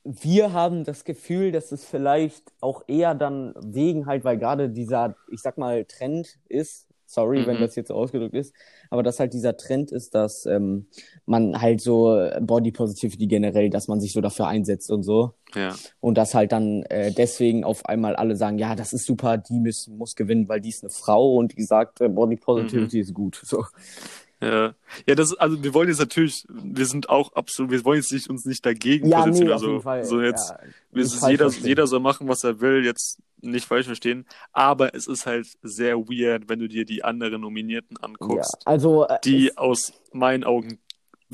wir 0.04 0.52
haben 0.52 0.84
das 0.84 1.04
Gefühl, 1.04 1.52
dass 1.52 1.70
es 1.70 1.84
vielleicht 1.84 2.52
auch 2.60 2.82
eher 2.88 3.14
dann 3.14 3.54
wegen 3.60 4.06
halt, 4.06 4.24
weil 4.24 4.38
gerade 4.38 4.68
dieser, 4.68 5.16
ich 5.30 5.40
sag 5.40 5.58
mal, 5.58 5.84
Trend 5.84 6.38
ist, 6.48 6.88
sorry, 7.12 7.46
wenn 7.46 7.56
Mhm. 7.56 7.60
das 7.60 7.76
jetzt 7.76 7.88
so 7.88 7.94
ausgedrückt 7.94 8.34
ist, 8.34 8.54
aber 8.90 9.02
dass 9.02 9.20
halt 9.20 9.32
dieser 9.32 9.56
Trend 9.56 9.92
ist, 9.92 10.14
dass 10.14 10.46
ähm, 10.46 10.86
man 11.26 11.60
halt 11.60 11.80
so 11.80 12.28
Body 12.40 12.72
Positivity 12.72 13.26
generell, 13.26 13.70
dass 13.70 13.88
man 13.88 14.00
sich 14.00 14.12
so 14.12 14.20
dafür 14.20 14.46
einsetzt 14.48 14.90
und 14.90 15.02
so. 15.02 15.34
ja. 15.54 15.74
Und 16.00 16.16
dass 16.18 16.34
halt 16.34 16.52
dann 16.52 16.82
äh, 16.84 17.12
deswegen 17.12 17.64
auf 17.64 17.84
einmal 17.86 18.16
alle 18.16 18.36
sagen, 18.36 18.58
ja, 18.58 18.74
das 18.74 18.92
ist 18.92 19.06
super, 19.06 19.36
die 19.38 19.54
muss, 19.60 19.88
muss 19.88 20.16
gewinnen, 20.16 20.48
weil 20.48 20.60
die 20.60 20.70
ist 20.70 20.82
eine 20.82 20.90
Frau 20.90 21.34
und 21.36 21.56
die 21.56 21.62
sagt, 21.64 22.00
äh, 22.00 22.08
Body 22.08 22.36
Positivity 22.36 23.00
ist 23.00 23.14
gut. 23.14 23.40
So. 23.44 23.64
Ja, 24.42 24.74
ja, 25.06 25.14
das 25.14 25.34
also 25.34 25.62
wir 25.62 25.72
wollen 25.72 25.88
jetzt 25.88 26.00
natürlich, 26.00 26.44
wir 26.48 26.86
sind 26.86 27.08
auch 27.08 27.32
absolut, 27.34 27.70
wir 27.70 27.84
wollen 27.84 27.98
jetzt 27.98 28.12
nicht, 28.12 28.28
uns 28.28 28.44
nicht 28.44 28.66
dagegen 28.66 29.06
Ja, 29.08 29.20
nee, 29.20 29.26
positionieren. 29.26 29.60
jeden 29.60 29.72
also, 29.72 29.80
Fall. 29.80 30.04
so 30.04 30.20
jetzt, 30.20 30.50
ja, 30.50 30.58
wir, 30.90 31.04
es 31.04 31.14
ist 31.14 31.26
jeder, 31.28 31.44
verstehen. 31.44 31.68
jeder 31.68 31.86
soll 31.86 32.00
machen, 32.00 32.26
was 32.26 32.42
er 32.42 32.60
will, 32.60 32.84
jetzt 32.84 33.22
nicht 33.40 33.66
falsch 33.66 33.86
verstehen. 33.86 34.26
Aber 34.52 34.96
es 34.96 35.06
ist 35.06 35.26
halt 35.26 35.46
sehr 35.62 35.96
weird, 35.96 36.48
wenn 36.48 36.58
du 36.58 36.68
dir 36.68 36.84
die 36.84 37.04
anderen 37.04 37.42
Nominierten 37.42 37.96
ja, 38.00 38.04
anguckst, 38.04 38.56
also 38.64 39.06
äh, 39.06 39.18
die 39.24 39.56
aus 39.56 39.92
meinen 40.12 40.42
Augen 40.42 40.80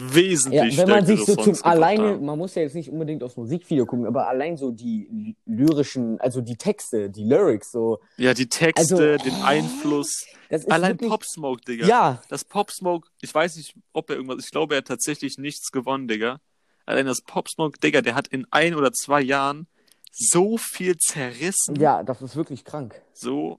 Ja, 0.00 0.14
wesentlich 0.14 0.76
wenn 0.78 0.88
man 0.88 1.04
sich 1.06 1.24
so 1.24 1.34
zum 1.34 1.54
alleine, 1.64 2.10
haben. 2.14 2.24
man 2.24 2.38
muss 2.38 2.54
ja 2.54 2.62
jetzt 2.62 2.74
nicht 2.74 2.88
unbedingt 2.90 3.22
aufs 3.24 3.36
Musikvideo 3.36 3.84
gucken, 3.84 4.06
aber 4.06 4.28
allein 4.28 4.56
so 4.56 4.70
die 4.70 5.34
lyrischen, 5.44 6.20
also 6.20 6.40
die 6.40 6.56
Texte, 6.56 7.10
die 7.10 7.24
Lyrics, 7.24 7.72
so, 7.72 7.98
Ja, 8.16 8.32
die 8.32 8.48
Texte, 8.48 8.80
Also, 8.94 8.96
den 9.24 9.34
hä? 9.34 9.42
Einfluss. 9.44 10.24
Allein 10.68 10.92
wirklich, 10.92 11.10
Pop 11.10 11.24
Smoke, 11.24 11.62
Digga. 11.66 11.86
ja, 11.86 12.22
Das 12.28 12.44
Pop 12.44 12.70
Smoke, 12.70 13.08
ich 13.20 13.34
weiß 13.34 13.56
nicht, 13.56 13.74
ob 13.92 14.08
er 14.10 14.16
irgendwas, 14.16 14.44
ich 14.44 14.50
glaube, 14.52 14.74
er 14.74 14.78
hat 14.78 14.86
tatsächlich 14.86 15.36
nichts 15.38 15.70
gewonnen, 15.72 16.06
Digga. 16.06 16.38
Allein 16.86 17.06
das 17.06 17.20
Pop 17.22 17.48
Smoke, 17.48 17.78
Digga, 17.80 18.00
der 18.00 18.14
hat 18.14 18.28
in 18.28 18.46
ein 18.50 18.74
oder 18.76 18.92
zwei 18.92 19.20
Jahren 19.20 19.66
so 20.12 20.56
viel 20.58 20.96
zerrissen. 20.96 21.74
ja, 21.76 22.02
das 22.02 22.22
ist 22.22 22.34
wirklich 22.37 22.64
krank. 22.64 23.00
So. 23.12 23.58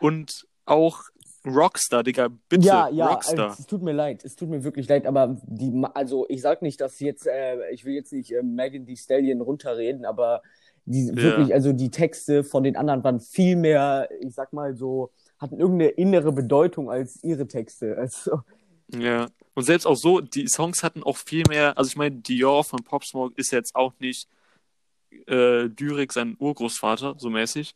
Und 0.00 0.46
auch 0.66 1.00
Rockstar, 1.46 2.02
Digga, 2.02 2.28
bitte, 2.48 2.66
ja, 2.66 2.88
ja, 2.88 3.06
Rockstar. 3.06 3.50
also, 3.50 3.60
es 3.60 3.66
tut 3.66 3.82
mir 3.82 3.92
leid, 3.92 4.24
es 4.24 4.36
tut 4.36 4.48
mir 4.48 4.64
wirklich 4.64 4.88
leid, 4.88 5.06
aber 5.06 5.36
die, 5.46 5.72
also 5.94 6.26
ich 6.28 6.42
sag 6.42 6.62
nicht, 6.62 6.80
dass 6.80 6.98
jetzt, 7.00 7.26
äh, 7.26 7.70
ich 7.70 7.84
will 7.84 7.94
jetzt 7.94 8.12
nicht 8.12 8.32
äh, 8.32 8.42
Megan 8.42 8.86
Thee 8.86 8.96
Stallion 8.96 9.40
runterreden, 9.40 10.04
aber 10.04 10.42
die 10.84 11.06
Ja. 11.06 11.16
wirklich, 11.16 11.54
also 11.54 11.72
die 11.72 11.90
Texte 11.90 12.44
von 12.44 12.64
den 12.64 12.76
anderen 12.76 13.02
waren 13.04 13.20
viel 13.20 13.56
mehr, 13.56 14.08
ich 14.20 14.34
sag 14.34 14.52
mal 14.52 14.74
so, 14.74 15.10
hatten 15.38 15.58
irgendeine 15.58 15.90
innere 15.90 16.32
Bedeutung 16.32 16.90
als 16.90 17.22
ihre 17.22 17.46
Texte. 17.46 17.96
Also, 17.96 18.40
Ja. 18.88 19.28
Und 19.54 19.64
selbst 19.64 19.86
auch 19.86 19.96
so, 19.96 20.20
die 20.20 20.46
Songs 20.48 20.82
hatten 20.82 21.02
auch 21.02 21.16
viel 21.16 21.44
mehr, 21.48 21.78
also 21.78 21.88
ich 21.88 21.96
meine, 21.96 22.16
Dior 22.16 22.62
von 22.62 22.84
Pop 22.84 23.04
Smoke 23.04 23.34
ist 23.36 23.50
jetzt 23.52 23.74
auch 23.74 23.92
nicht 23.98 24.28
äh, 25.26 25.68
Dyrik 25.68 26.12
sein 26.12 26.36
Urgroßvater, 26.38 27.14
so 27.18 27.30
mäßig. 27.30 27.74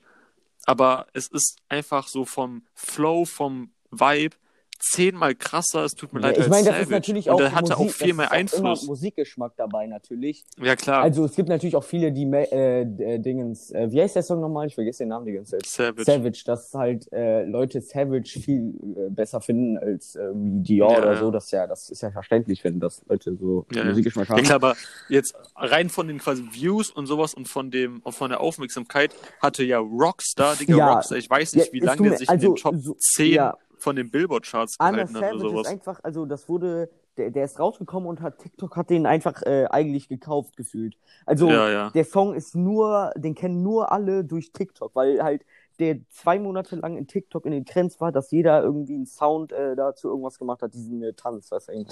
Aber 0.66 1.06
es 1.12 1.28
ist 1.28 1.58
einfach 1.68 2.08
so 2.08 2.24
vom 2.24 2.66
Flow, 2.74 3.24
vom 3.24 3.72
Vibe 3.90 4.36
zehnmal 4.80 5.34
krasser, 5.34 5.84
es 5.84 5.94
tut 5.94 6.12
mir 6.12 6.20
Ja, 6.20 6.28
leid, 6.28 6.38
ich 6.38 6.48
meine, 6.48 6.64
das 6.64 6.64
Savage. 6.66 6.82
ist 6.82 6.90
natürlich 6.90 7.28
Und 7.28 7.34
auch 7.34 7.40
er 7.40 7.52
hatte 7.52 7.76
Musik, 7.76 7.86
auch 7.86 7.90
viel 8.06 8.14
mehr 8.14 8.32
Einfluss. 8.32 8.86
Musikgeschmack 8.86 9.52
dabei 9.56 9.86
natürlich. 9.86 10.44
Ja, 10.60 10.74
klar. 10.74 11.02
Also 11.02 11.24
es 11.24 11.34
gibt 11.36 11.48
natürlich 11.48 11.76
auch 11.76 11.84
viele, 11.84 12.12
die 12.12 12.24
äh, 12.24 12.80
äh, 12.82 13.18
Dingens, 13.18 13.70
äh, 13.72 13.90
wie 13.92 14.00
heißt 14.00 14.16
der 14.16 14.22
Song 14.22 14.40
nochmal? 14.40 14.66
Ich 14.66 14.74
vergesse 14.74 15.00
den 15.04 15.08
Namen 15.08 15.26
die 15.26 15.32
ganze 15.32 15.52
Zeit. 15.58 15.66
Savage. 15.66 16.04
Savage, 16.04 16.42
dass 16.46 16.72
halt 16.74 17.12
äh, 17.12 17.44
Leute 17.44 17.80
Savage 17.80 18.40
viel 18.42 18.74
äh, 18.96 19.10
besser 19.10 19.40
finden 19.40 19.76
als 19.78 20.14
irgendwie 20.14 20.60
Dior 20.62 20.92
Ja, 20.92 20.98
oder 20.98 21.12
ja. 21.12 21.18
so. 21.20 21.30
Das 21.30 21.44
ist 21.44 21.50
ja, 21.52 21.66
das 21.66 21.90
ist 21.90 22.00
ja 22.02 22.10
verständlich, 22.10 22.64
wenn 22.64 22.80
das 22.80 23.02
Leute 23.08 23.36
so 23.36 23.66
Ja, 23.72 23.82
ja. 23.82 23.88
Musikgeschmack 23.90 24.28
Ja 24.28 24.36
haben. 24.36 24.42
klar, 24.44 24.56
aber 24.56 24.76
jetzt 25.08 25.34
rein 25.56 25.90
von 25.90 26.08
den 26.08 26.18
quasi 26.18 26.44
Views 26.52 26.90
und 26.90 27.06
sowas 27.06 27.34
und 27.34 27.48
von 27.48 27.70
dem 27.70 28.02
von 28.08 28.30
der 28.30 28.40
Aufmerksamkeit 28.40 29.14
hatte 29.40 29.62
ja 29.62 29.78
Rockstar, 29.78 30.56
Digga, 30.56 30.76
Ja. 30.76 30.92
Rockstar, 30.94 31.18
ich 31.18 31.28
weiß 31.28 31.54
nicht, 31.54 31.66
Ja, 31.66 31.72
wie 31.72 31.80
lange 31.80 32.08
der 32.08 32.18
sich 32.18 32.28
also, 32.30 32.48
in 32.48 32.54
den 32.54 32.62
Top 32.62 32.74
so- 32.78 32.94
10 32.98 33.32
ja. 33.34 33.56
Von 33.80 33.96
den 33.96 34.10
Billboard-Charts 34.10 34.78
gehalten 34.78 34.98
hat 34.98 35.10
oder 35.10 35.20
Savage 35.20 35.36
ist 35.36 35.42
sowas. 35.42 35.66
einfach, 35.66 36.00
also 36.02 36.26
das 36.26 36.48
wurde, 36.48 36.90
der, 37.16 37.30
der 37.30 37.44
ist 37.44 37.58
rausgekommen 37.58 38.08
und 38.08 38.20
hat 38.20 38.38
TikTok 38.38 38.76
hat 38.76 38.90
den 38.90 39.06
einfach 39.06 39.42
äh, 39.42 39.66
eigentlich 39.70 40.08
gekauft 40.08 40.56
gefühlt. 40.56 40.96
Also 41.26 41.50
Ja, 41.50 41.70
ja. 41.70 41.90
der 41.90 42.04
Song 42.04 42.34
ist 42.34 42.54
nur, 42.54 43.12
den 43.16 43.34
kennen 43.34 43.62
nur 43.62 43.92
alle 43.92 44.24
durch 44.24 44.52
TikTok, 44.52 44.94
weil 44.94 45.22
halt 45.22 45.44
der 45.78 45.98
zwei 46.10 46.38
Monate 46.38 46.76
lang 46.76 46.96
in 46.96 47.06
TikTok 47.06 47.46
in 47.46 47.52
den 47.52 47.64
Trends 47.64 48.00
war, 48.00 48.12
dass 48.12 48.30
jeder 48.30 48.62
irgendwie 48.62 48.94
einen 48.94 49.06
Sound 49.06 49.52
äh, 49.52 49.74
dazu 49.74 50.08
irgendwas 50.08 50.38
gemacht 50.38 50.62
hat, 50.62 50.74
diesen 50.74 51.02
äh, 51.02 51.14
Tanz, 51.14 51.50
was 51.50 51.68
meine. 51.68 51.86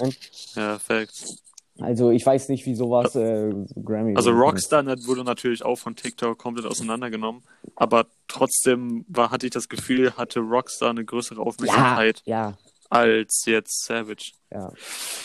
Ja, 0.55 0.77
Facts. 0.77 1.43
Also 1.81 2.11
ich 2.11 2.25
weiß 2.25 2.49
nicht, 2.49 2.65
wie 2.65 2.75
sowas 2.75 3.15
äh, 3.15 3.53
Grammy. 3.83 4.15
Also 4.15 4.31
kann. 4.31 4.39
Rockstar 4.39 4.83
ne, 4.83 4.95
wurde 5.05 5.23
natürlich 5.23 5.63
auch 5.63 5.77
von 5.77 5.95
TikTok 5.95 6.37
komplett 6.37 6.65
auseinandergenommen, 6.65 7.43
aber 7.75 8.05
trotzdem 8.27 9.05
war, 9.07 9.31
hatte 9.31 9.45
ich 9.45 9.51
das 9.51 9.69
Gefühl, 9.69 10.15
hatte 10.17 10.39
Rockstar 10.39 10.89
eine 10.91 11.05
größere 11.05 11.39
Ja, 11.39 11.45
Aufmerksamkeit 11.47 12.21
ja, 12.25 12.57
als 12.89 13.43
jetzt 13.45 13.85
Savage. 13.85 14.31
ja. 14.51 14.71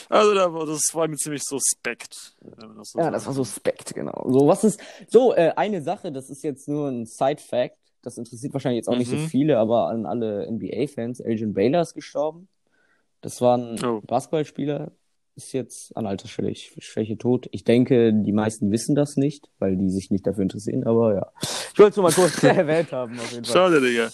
Also 0.09 0.35
das 0.67 0.83
war 0.93 1.09
mir 1.09 1.17
ziemlich 1.17 1.43
suspekt. 1.43 2.35
das 2.41 2.91
so 2.91 2.99
Ja, 2.99 3.05
sagen 3.05 3.13
das 3.15 3.27
war 3.27 3.33
suspekt, 3.33 3.95
genau. 3.95 4.25
So, 4.29 4.47
was 4.47 4.65
ist, 4.65 4.81
so, 5.09 5.35
äh, 5.35 5.53
eine 5.57 5.83
Sache, 5.83 6.13
das 6.13 6.31
ist 6.31 6.45
jetzt 6.45 6.69
nur 6.69 6.89
ein 6.89 7.07
Side-Fact, 7.07 7.77
das 8.03 8.19
interessiert 8.19 8.53
wahrscheinlich 8.53 8.79
jetzt 8.79 8.89
auch 8.89 8.99
nicht 8.99 9.09
so 9.09 9.17
Mhm. 9.17 9.27
viele, 9.29 9.59
aber 9.59 9.89
an 9.89 10.05
alle 10.07 10.47
NBA-Fans, 10.47 11.21
Elgin 11.21 11.55
Baylor 11.55 11.81
ist 11.83 11.95
gestorben. 11.95 12.49
Das 13.23 13.41
war 13.41 13.57
ein 13.57 13.83
Oh. 13.83 14.03
Basketballspieler, 14.07 14.93
ist 15.37 15.53
jetzt 15.53 15.97
an 15.97 16.07
Altersschwäche 16.07 17.19
tot. 17.19 17.49
Ich 17.51 17.65
denke, 17.65 18.13
die 18.13 18.33
meisten 18.33 18.71
wissen 18.71 18.95
das 18.95 19.17
nicht, 19.17 19.51
weil 19.59 19.77
die 19.77 19.91
sich 19.91 20.11
nicht 20.11 20.27
dafür 20.27 20.43
interessieren, 20.43 20.85
aber 20.85 21.15
ja. 21.15 21.33
Ich 21.73 21.79
wollte 21.79 21.91
es 21.91 21.97
nur 21.97 22.05
mal 22.05 22.13
kurz 22.13 22.43
erwähnt 22.43 22.93
haben, 22.93 23.19
auf 23.19 23.33
jeden 23.33 23.45
Fall. 23.45 23.55
Schade, 23.55 23.81
Digga. 23.81 24.11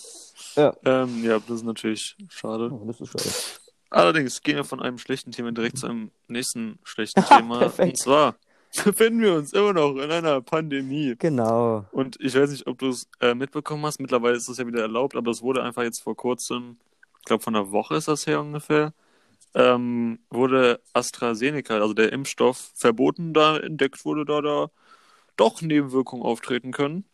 Ja. 0.56 0.74
Ähm, 0.84 1.24
ja, 1.24 1.38
das 1.38 1.58
ist 1.58 1.64
natürlich 1.64 2.16
schade. 2.28 2.70
Oh, 2.72 2.84
das 2.86 3.00
ist 3.00 3.08
schade. 3.08 3.60
Allerdings 3.90 4.42
gehen 4.42 4.56
wir 4.56 4.64
von 4.64 4.80
einem 4.80 4.98
schlechten 4.98 5.32
Thema 5.32 5.52
direkt 5.52 5.78
zu 5.78 5.86
einem 5.86 6.10
nächsten 6.28 6.78
schlechten 6.84 7.24
Thema. 7.28 7.58
Perfekt. 7.58 7.90
Und 7.90 7.98
zwar 7.98 8.36
befinden 8.84 9.20
wir 9.20 9.34
uns 9.34 9.52
immer 9.52 9.72
noch 9.72 9.96
in 9.96 10.10
einer 10.10 10.40
Pandemie. 10.40 11.16
Genau. 11.18 11.84
Und 11.90 12.16
ich 12.20 12.34
weiß 12.34 12.50
nicht, 12.50 12.66
ob 12.66 12.78
du 12.78 12.90
es 12.90 13.08
äh, 13.20 13.34
mitbekommen 13.34 13.84
hast. 13.84 14.00
Mittlerweile 14.00 14.36
ist 14.36 14.48
es 14.48 14.58
ja 14.58 14.66
wieder 14.66 14.80
erlaubt, 14.80 15.16
aber 15.16 15.30
es 15.30 15.42
wurde 15.42 15.62
einfach 15.62 15.82
jetzt 15.82 16.02
vor 16.02 16.16
kurzem, 16.16 16.78
ich 17.18 17.24
glaube 17.24 17.42
von 17.42 17.56
einer 17.56 17.72
Woche 17.72 17.96
ist 17.96 18.08
das 18.08 18.26
her 18.26 18.40
ungefähr, 18.40 18.92
ähm, 19.54 20.20
wurde 20.30 20.80
AstraZeneca, 20.92 21.74
also 21.80 21.94
der 21.94 22.12
Impfstoff, 22.12 22.72
verboten, 22.74 23.34
da 23.34 23.58
entdeckt 23.58 24.04
wurde, 24.04 24.24
da 24.24 24.40
da 24.40 24.70
doch 25.36 25.62
Nebenwirkungen 25.62 26.24
auftreten 26.24 26.72
können. 26.72 27.04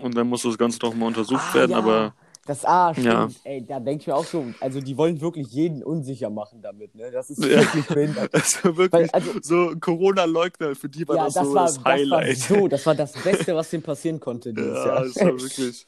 Und 0.00 0.16
dann 0.16 0.28
muss 0.28 0.42
das 0.42 0.58
Ganze 0.58 0.78
doch 0.80 0.94
mal 0.94 1.06
untersucht 1.06 1.40
Ah, 1.40 1.54
werden, 1.54 1.72
ja. 1.72 1.78
aber 1.78 2.14
Das 2.46 2.64
A, 2.64 2.94
stimmt. 2.94 3.06
Ja. 3.12 3.28
Ey, 3.44 3.64
da 3.64 3.80
denke 3.80 4.02
ich 4.02 4.06
mir 4.08 4.16
auch 4.16 4.24
so, 4.26 4.54
also 4.60 4.80
die 4.80 4.96
wollen 4.96 5.20
wirklich 5.20 5.48
jeden 5.48 5.82
unsicher 5.84 6.30
machen 6.30 6.62
damit, 6.62 6.94
ne? 6.94 7.10
Das 7.10 7.30
ist 7.30 7.42
Ja. 7.42 7.60
wirklich 7.60 7.86
behindert. 7.86 8.34
also 8.34 8.76
wirklich 8.76 8.92
Weil, 8.92 9.10
also, 9.12 9.40
so 9.42 9.74
Corona-Leugner, 9.78 10.74
für 10.74 10.88
die 10.88 11.06
war 11.08 11.16
ja, 11.16 11.24
das, 11.24 11.34
das, 11.34 11.48
so 11.48 11.54
war, 11.54 11.66
das 11.66 11.84
das 11.84 12.10
war 12.10 12.24
Highlight. 12.24 12.38
so, 12.38 12.68
das 12.68 12.86
war 12.86 12.94
das 12.94 13.12
Beste, 13.22 13.54
was 13.54 13.70
dem 13.70 13.82
passieren 13.82 14.20
konnte 14.20 14.52
dieses 14.54 14.84
ja, 14.84 14.84
Jahr. 14.84 15.04
das 15.04 15.22
war 15.22 15.40
wirklich. 15.40 15.86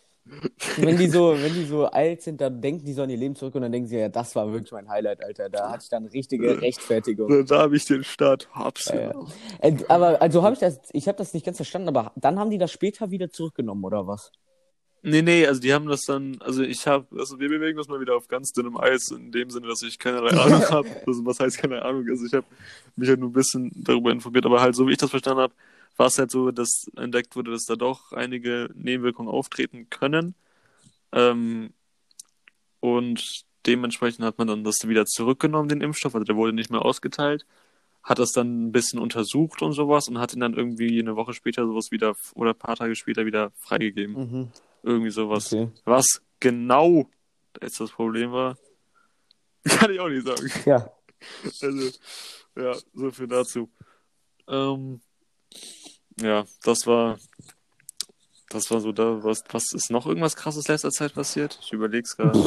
Wenn 0.77 0.97
die 0.97 1.09
so, 1.09 1.33
wenn 1.33 1.53
die 1.53 1.65
so 1.65 1.87
alt 1.87 2.23
sind, 2.23 2.41
dann 2.41 2.61
denken 2.61 2.85
die 2.85 2.93
so 2.93 3.03
an 3.03 3.11
ihr 3.11 3.17
Leben 3.17 3.35
zurück 3.35 3.55
und 3.57 3.63
dann 3.63 3.73
denken 3.73 3.89
sie, 3.89 3.99
ja, 3.99 4.09
das 4.09 4.35
war 4.37 4.53
wirklich 4.53 4.71
mein 4.73 4.89
Highlight, 4.89 5.23
Alter. 5.23 5.49
Da 5.49 5.71
hatte 5.71 5.83
ich 5.83 5.89
dann 5.91 6.07
richtige 6.07 6.61
Rechtfertigung. 6.61 7.47
Da, 7.47 7.59
habe 7.59 7.77
ich 7.77 7.85
den 7.85 8.05
Start 8.05 8.49
Hops 8.55 8.87
Ja, 8.87 9.01
ja. 9.01 9.13
Äh, 9.61 9.77
aber 9.89 10.23
also 10.23 10.43
habe 10.43 10.55
ich 10.55 10.61
das, 10.61 10.81
ich 10.93 11.09
habe 11.09 11.19
das 11.19 11.35
nicht 11.35 11.45
ganz 11.45 11.57
verstanden, 11.57 11.89
aber 11.89 12.13
dann 12.17 12.39
haben 12.39 12.51
die 12.51 12.59
das 12.59 12.71
später 12.71 13.11
wieder 13.11 13.31
zurückgenommen, 13.31 13.85
oder 13.85 14.07
was? 14.07 14.31
Nee, 15.05 15.23
nee, 15.23 15.45
also 15.45 15.61
die 15.61 15.75
haben 15.75 15.87
das 15.89 16.03
dann, 16.03 16.39
also 16.41 16.63
ich 16.63 16.87
habe, 16.87 17.07
also 17.19 17.41
wir 17.41 17.49
bewegen 17.49 17.77
uns 17.77 17.89
mal 17.89 18.01
wieder 18.01 18.15
auf 18.15 18.29
ganz 18.29 18.53
dünnem 18.53 18.77
Eis, 18.77 19.11
in 19.11 19.33
dem 19.33 19.51
Sinne, 19.51 19.67
dass 19.67 19.83
ich 19.83 19.99
keinerlei 19.99 20.31
Ahnung 20.41 20.63
habe. 20.71 20.89
Also 21.05 21.27
was 21.27 21.41
heißt 21.41 21.59
keine 21.59 21.83
Ahnung? 21.83 22.07
Also 22.09 22.25
ich 22.25 22.33
habe 22.33 22.47
mich 22.95 23.09
halt 23.09 23.19
nur 23.19 23.31
ein 23.31 23.33
bisschen 23.33 23.73
darüber 23.75 24.13
informiert, 24.13 24.47
aber 24.47 24.61
halt 24.61 24.77
so 24.77 24.87
wie 24.87 24.93
ich 24.93 24.99
das 24.99 25.11
verstanden 25.11 25.41
habe, 25.41 25.55
war 25.97 26.07
es 26.07 26.19
halt 26.19 26.31
so, 26.31 26.51
dass 26.51 26.87
entdeckt 26.97 27.37
wurde, 27.37 27.51
dass 27.51 27.65
da 27.65 27.77
doch 27.77 28.13
einige 28.13 28.71
Nebenwirkungen 28.75 29.31
auftreten 29.31 29.89
können. 29.91 30.35
Ähm, 31.13 31.73
und 32.81 33.45
dementsprechend 33.67 34.25
hat 34.25 34.39
man 34.39 34.49
dann 34.49 34.65
das 34.65 34.77
wieder 34.87 35.07
zurückgenommen, 35.07 35.69
den 35.69 35.81
Impfstoff, 35.81 36.15
also 36.15 36.25
der 36.25 36.37
wurde 36.37 36.53
nicht 36.53 36.71
mehr 36.71 36.85
ausgeteilt, 36.85 37.47
hat 38.03 38.19
das 38.19 38.33
dann 38.33 38.67
ein 38.67 38.73
bisschen 38.73 38.99
untersucht 38.99 39.63
und 39.63 39.73
sowas 39.73 40.09
und 40.09 40.19
hat 40.19 40.35
ihn 40.35 40.41
dann 40.41 40.55
irgendwie 40.55 40.99
eine 40.99 41.15
Woche 41.15 41.35
später 41.35 41.65
sowas 41.67 41.91
wieder 41.91 42.15
oder 42.35 42.51
ein 42.51 42.59
paar 42.59 42.77
Tage 42.77 42.97
später 42.97 43.25
wieder 43.27 43.53
freigegeben. 43.59 44.15
Mhm. 44.15 44.53
Irgendwie 44.83 45.11
sowas. 45.11 45.53
Okay. 45.53 45.71
Was 45.85 46.21
genau 46.41 47.09
jetzt 47.61 47.81
das 47.81 47.93
Problem 47.93 48.33
war, 48.33 48.57
kann 49.65 49.93
ich 49.93 50.01
auch 50.01 50.09
nicht 50.09 50.27
sagen. 50.27 50.51
Ja. 50.65 50.91
Also, 51.45 51.91
ja, 52.57 52.75
so 52.95 53.11
viel 53.13 53.29
dazu. 53.29 53.71
Ähm, 54.49 55.01
ja, 56.21 56.45
das 56.63 56.87
war, 56.87 57.19
das 58.51 58.71
war 58.71 58.81
so 58.81 58.93
da, 58.93 59.23
was, 59.25 59.43
was 59.51 59.73
ist 59.73 59.91
noch 59.91 60.07
irgendwas 60.07 60.37
krasses 60.37 60.69
letzter 60.69 60.91
Zeit 60.91 61.15
passiert? 61.15 61.59
Ich 61.63 61.73
überleg's 61.73 62.17
gerade. 62.17 62.39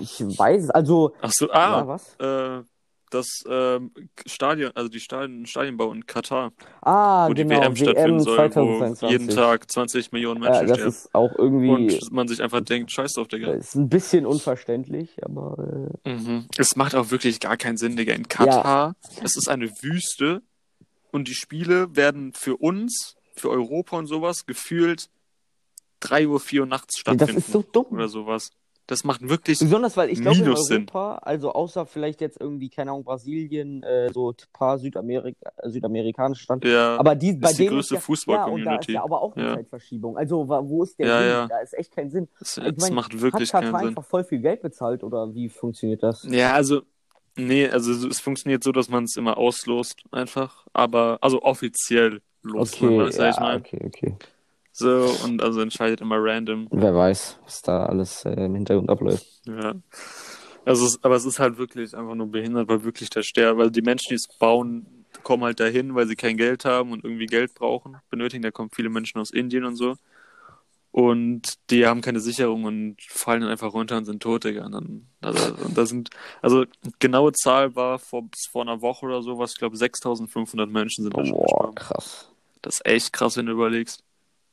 Ich 0.00 0.20
weiß, 0.20 0.64
es, 0.64 0.70
also, 0.70 1.14
Ach 1.20 1.30
so, 1.32 1.48
ja, 1.48 1.54
ah, 1.54 1.86
was? 1.86 2.16
äh, 2.18 2.62
das 3.10 3.44
ähm, 3.48 3.92
Stadion, 4.26 4.72
also 4.74 4.88
die 4.88 4.98
Stadien, 4.98 5.46
Stadionbau 5.46 5.92
in 5.92 6.04
Katar, 6.06 6.52
Ah, 6.82 7.28
wo 7.28 7.34
die 7.34 7.44
genau, 7.44 7.60
WM 7.60 7.76
stattfinden 7.76 8.20
soll, 8.20 8.38
wo 8.38 8.78
2022. 8.78 9.10
jeden 9.10 9.28
Tag 9.28 9.70
20 9.70 10.10
Millionen 10.12 10.42
Ja, 10.42 10.50
Menschen 10.50 10.66
das 10.68 10.76
sterben. 10.78 10.90
ist 10.92 11.14
auch 11.14 11.32
irgendwie, 11.38 11.68
Und 11.70 12.12
man 12.12 12.26
sich 12.26 12.42
einfach 12.42 12.60
denkt, 12.62 12.90
scheiß 12.90 13.12
drauf, 13.12 13.28
Digga. 13.28 13.52
ist 13.52 13.76
ein 13.76 13.88
bisschen 13.88 14.26
unverständlich, 14.26 15.24
aber 15.24 15.90
äh, 16.04 16.10
Mhm. 16.12 16.46
Es 16.56 16.76
macht 16.76 16.94
auch 16.94 17.10
wirklich 17.10 17.40
gar 17.40 17.56
keinen 17.56 17.76
Sinn, 17.76 17.96
Digga. 17.96 18.14
In 18.14 18.28
Katar, 18.28 18.96
es 19.22 19.36
ist 19.36 19.48
eine 19.48 19.70
Wüste 19.82 20.42
und 21.12 21.28
die 21.28 21.34
Spiele 21.34 21.94
werden 21.96 22.32
für 22.32 22.56
uns, 22.56 23.16
für 23.34 23.50
Europa 23.50 23.96
und 23.98 24.06
sowas, 24.06 24.46
gefühlt 24.46 25.08
3 26.00 26.28
Uhr, 26.28 26.40
4 26.40 26.62
Uhr 26.62 26.66
nachts 26.66 26.94
das 26.94 27.00
stattfinden. 27.00 27.38
ist 27.38 27.52
so 27.52 27.62
dumm. 27.62 27.86
Oder 27.90 28.08
sowas. 28.08 28.50
Das 28.88 29.02
macht 29.02 29.28
wirklich. 29.28 29.58
Besonders, 29.58 29.96
weil 29.96 30.10
ich 30.10 30.20
glaube, 30.20 30.38
in. 30.38 30.46
Europa, 30.46 31.16
also 31.16 31.52
außer 31.52 31.86
vielleicht 31.86 32.20
jetzt 32.20 32.40
irgendwie, 32.40 32.68
keine 32.68 32.92
Ahnung, 32.92 33.02
Brasilien, 33.02 33.82
äh, 33.82 34.12
so 34.12 34.30
ein 34.30 34.34
paar 34.52 34.78
Südamerika, 34.78 35.50
südamerikanische 35.64 36.44
Staaten, 36.44 36.68
Ja, 36.68 36.96
aber 36.96 37.16
die, 37.16 37.32
bei 37.32 37.50
ist 37.50 37.58
die 37.58 37.64
denen 37.64 37.74
größte 37.74 37.96
ist 37.96 38.08
ja, 38.28 38.34
ja, 38.34 38.44
und 38.44 38.64
da 38.64 38.76
ist 38.76 38.84
Fußball-Community. 38.84 38.92
ja 38.92 39.02
aber 39.02 39.22
auch 39.22 39.34
eine 39.34 39.44
Ja. 39.44 39.54
Zeitverschiebung. 39.56 40.16
Also, 40.16 40.46
wo 40.48 40.84
ist 40.84 40.96
der 41.00 41.06
Ja, 41.08 41.18
Sinn? 41.18 41.28
ja. 41.28 41.46
Da 41.48 41.58
ist 41.62 41.74
echt 41.74 41.96
kein 41.96 42.10
Sinn. 42.10 42.28
es, 42.40 42.58
Ich 42.58 42.64
es 42.64 42.76
mein, 42.76 42.94
macht 42.94 43.20
wirklich 43.20 43.52
Hat 43.52 43.60
keinen 43.60 43.72
Katar 43.72 43.80
Sinn. 43.80 43.88
einfach 43.88 44.04
voll 44.04 44.22
viel 44.22 44.38
Geld 44.38 44.62
bezahlt 44.62 45.02
oder 45.02 45.34
wie 45.34 45.48
funktioniert 45.48 46.04
das? 46.04 46.22
Ja, 46.30 46.52
also, 46.52 46.82
nee, 47.36 47.68
also 47.68 48.08
es 48.08 48.20
funktioniert 48.20 48.64
so, 48.64 48.72
dass 48.72 48.88
man 48.88 49.04
es 49.04 49.16
immer 49.16 49.36
auslost, 49.36 50.02
einfach. 50.10 50.66
Aber, 50.72 51.18
also 51.20 51.42
offiziell 51.42 52.20
lost 52.42 52.80
man 52.80 52.94
Okay, 52.94 53.06
das, 53.06 53.16
sag 53.16 53.30
ich 53.30 53.36
ja, 53.36 53.42
mal. 53.42 53.56
okay, 53.56 53.80
okay. 53.84 54.14
So, 54.72 55.10
und 55.24 55.42
also 55.42 55.60
entscheidet 55.60 56.02
immer 56.02 56.16
random. 56.18 56.68
Wer 56.70 56.94
weiß, 56.94 57.38
was 57.44 57.62
da 57.62 57.86
alles 57.86 58.24
äh, 58.26 58.32
im 58.32 58.54
Hintergrund 58.54 58.90
abläuft. 58.90 59.26
Ja. 59.46 59.74
Also 60.66 60.84
es, 60.84 61.02
aber 61.02 61.14
es 61.14 61.24
ist 61.24 61.38
halt 61.38 61.56
wirklich 61.56 61.96
einfach 61.96 62.14
nur 62.14 62.26
behindert, 62.26 62.68
weil 62.68 62.84
wirklich 62.84 63.08
der 63.08 63.22
Ster, 63.22 63.56
weil 63.56 63.70
die 63.70 63.82
Menschen, 63.82 64.08
die 64.10 64.16
es 64.16 64.26
bauen, 64.38 65.06
kommen 65.22 65.44
halt 65.44 65.60
dahin, 65.60 65.94
weil 65.94 66.06
sie 66.06 66.16
kein 66.16 66.36
Geld 66.36 66.64
haben 66.64 66.92
und 66.92 67.04
irgendwie 67.04 67.26
Geld 67.26 67.54
brauchen, 67.54 67.96
benötigen. 68.10 68.42
Da 68.42 68.50
kommen 68.50 68.68
viele 68.70 68.90
Menschen 68.90 69.18
aus 69.18 69.30
Indien 69.30 69.64
und 69.64 69.76
so. 69.76 69.96
Und 70.96 71.58
die 71.68 71.86
haben 71.86 72.00
keine 72.00 72.20
Sicherung 72.20 72.64
und 72.64 72.96
fallen 73.06 73.42
dann 73.42 73.50
einfach 73.50 73.74
runter 73.74 73.98
und 73.98 74.06
sind 74.06 74.22
tot, 74.22 74.44
Digga. 74.44 74.64
Und 74.64 74.72
dann, 74.72 75.06
also, 75.20 75.54
und 75.62 75.76
da 75.76 75.84
sind, 75.84 76.08
also 76.40 76.64
genaue 77.00 77.32
Zahl 77.32 77.76
war 77.76 77.98
vor, 77.98 78.24
vor 78.50 78.62
einer 78.62 78.80
Woche 78.80 79.04
oder 79.04 79.20
sowas, 79.20 79.52
ich 79.52 79.58
glaube 79.58 79.76
6500 79.76 80.70
Menschen 80.70 81.04
sind 81.04 81.14
da 81.14 81.22
schon 81.22 81.34
Boah, 81.34 81.42
gestorben. 81.42 81.74
krass. 81.74 82.30
Das 82.62 82.76
ist 82.76 82.86
echt 82.86 83.12
krass, 83.12 83.36
wenn 83.36 83.44
du 83.44 83.52
überlegst. 83.52 84.02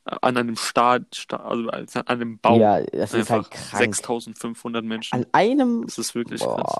An 0.04 0.36
einem 0.36 0.56
Start, 0.56 1.16
Sta- 1.16 1.38
also 1.38 1.70
an 1.70 1.86
einem 2.08 2.38
Bau. 2.38 2.58
Ja, 2.60 2.78
das 2.82 3.14
ist 3.14 3.20
einfach 3.20 3.36
halt 3.36 3.50
krank. 3.50 3.94
6500 3.94 4.84
Menschen. 4.84 5.14
An 5.14 5.26
einem. 5.32 5.86
Das 5.86 5.96
ist 5.96 6.14
wirklich 6.14 6.42
krass. 6.42 6.76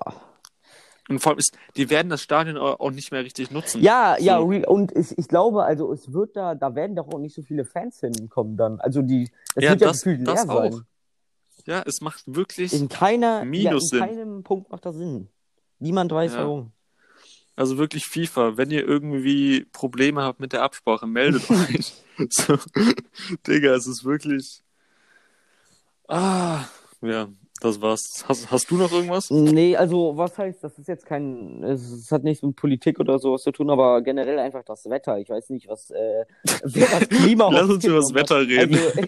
Und 1.08 1.18
vor 1.20 1.32
allem 1.32 1.38
ist, 1.38 1.56
die 1.76 1.90
werden 1.90 2.08
das 2.08 2.22
Stadion 2.22 2.56
auch 2.56 2.90
nicht 2.90 3.12
mehr 3.12 3.22
richtig 3.24 3.50
nutzen. 3.50 3.82
Ja, 3.82 4.16
ja, 4.18 4.38
So. 4.38 4.46
real- 4.46 4.64
und 4.64 4.90
ich, 4.96 5.16
ich 5.18 5.28
glaube, 5.28 5.64
also 5.64 5.92
es 5.92 6.12
wird 6.12 6.34
da, 6.34 6.54
da 6.54 6.74
werden 6.74 6.96
doch 6.96 7.08
auch 7.08 7.18
nicht 7.18 7.34
so 7.34 7.42
viele 7.42 7.64
Fans 7.66 8.00
hinkommen 8.00 8.56
dann. 8.56 8.80
Also 8.80 9.02
die, 9.02 9.30
das 9.54 9.64
Ja, 9.64 9.70
wird 9.72 9.80
ja 9.82 9.88
das- 9.88 9.98
gefühlt 10.02 10.26
leer 10.26 10.48
auch. 10.48 10.72
sein. 10.72 10.80
Ja, 11.66 11.82
es 11.86 12.00
macht 12.00 12.22
wirklich, 12.26 12.72
In 12.72 12.88
keiner, 12.88 13.40
ja, 13.40 13.44
Minus 13.44 13.84
in 13.92 13.98
Sinn. 13.98 14.00
keinem 14.00 14.42
Punkt 14.42 14.70
macht 14.70 14.84
das 14.86 14.96
Sinn. 14.96 15.28
Niemand 15.78 16.10
weiß 16.12 16.32
Ja. 16.34 16.38
warum. 16.44 16.72
also 17.56 17.76
wirklich 17.78 18.04
FIFA, 18.06 18.56
wenn 18.56 18.70
ihr 18.70 18.86
irgendwie 18.86 19.64
Probleme 19.72 20.22
habt 20.22 20.40
mit 20.40 20.52
der 20.52 20.62
Absprache, 20.62 21.06
meldet 21.06 21.42
euch. 21.50 21.92
So, 22.30 22.56
Digga, 23.46 23.74
es 23.74 23.86
ist 23.86 24.04
wirklich. 24.04 24.62
Ah, 26.08 26.64
ja, 27.00 27.28
das 27.64 27.80
war's. 27.80 28.24
Hast, 28.28 28.50
hast 28.50 28.70
du 28.70 28.76
noch 28.76 28.92
irgendwas? 28.92 29.30
Nee, 29.30 29.76
also 29.76 30.16
was 30.16 30.36
heißt, 30.36 30.62
das 30.62 30.78
ist 30.78 30.88
jetzt 30.88 31.06
kein, 31.06 31.62
es, 31.64 31.90
es 31.90 32.12
hat 32.12 32.22
nichts 32.22 32.42
mit 32.42 32.56
Politik 32.56 33.00
oder 33.00 33.18
sowas 33.18 33.42
zu 33.42 33.52
tun, 33.52 33.70
aber 33.70 34.02
generell 34.02 34.38
einfach 34.38 34.62
das 34.64 34.88
Wetter. 34.90 35.18
Ich 35.18 35.30
weiß 35.30 35.50
nicht, 35.50 35.68
was, 35.68 35.90
äh, 35.90 36.24
wer 36.62 36.86
das 36.86 37.08
Klima 37.08 37.48
Lass 37.50 37.70
uns 37.70 37.84
über 37.84 37.96
das. 37.96 38.14
Wetter 38.14 38.40
reden. 38.40 38.74
Also, 38.74 39.00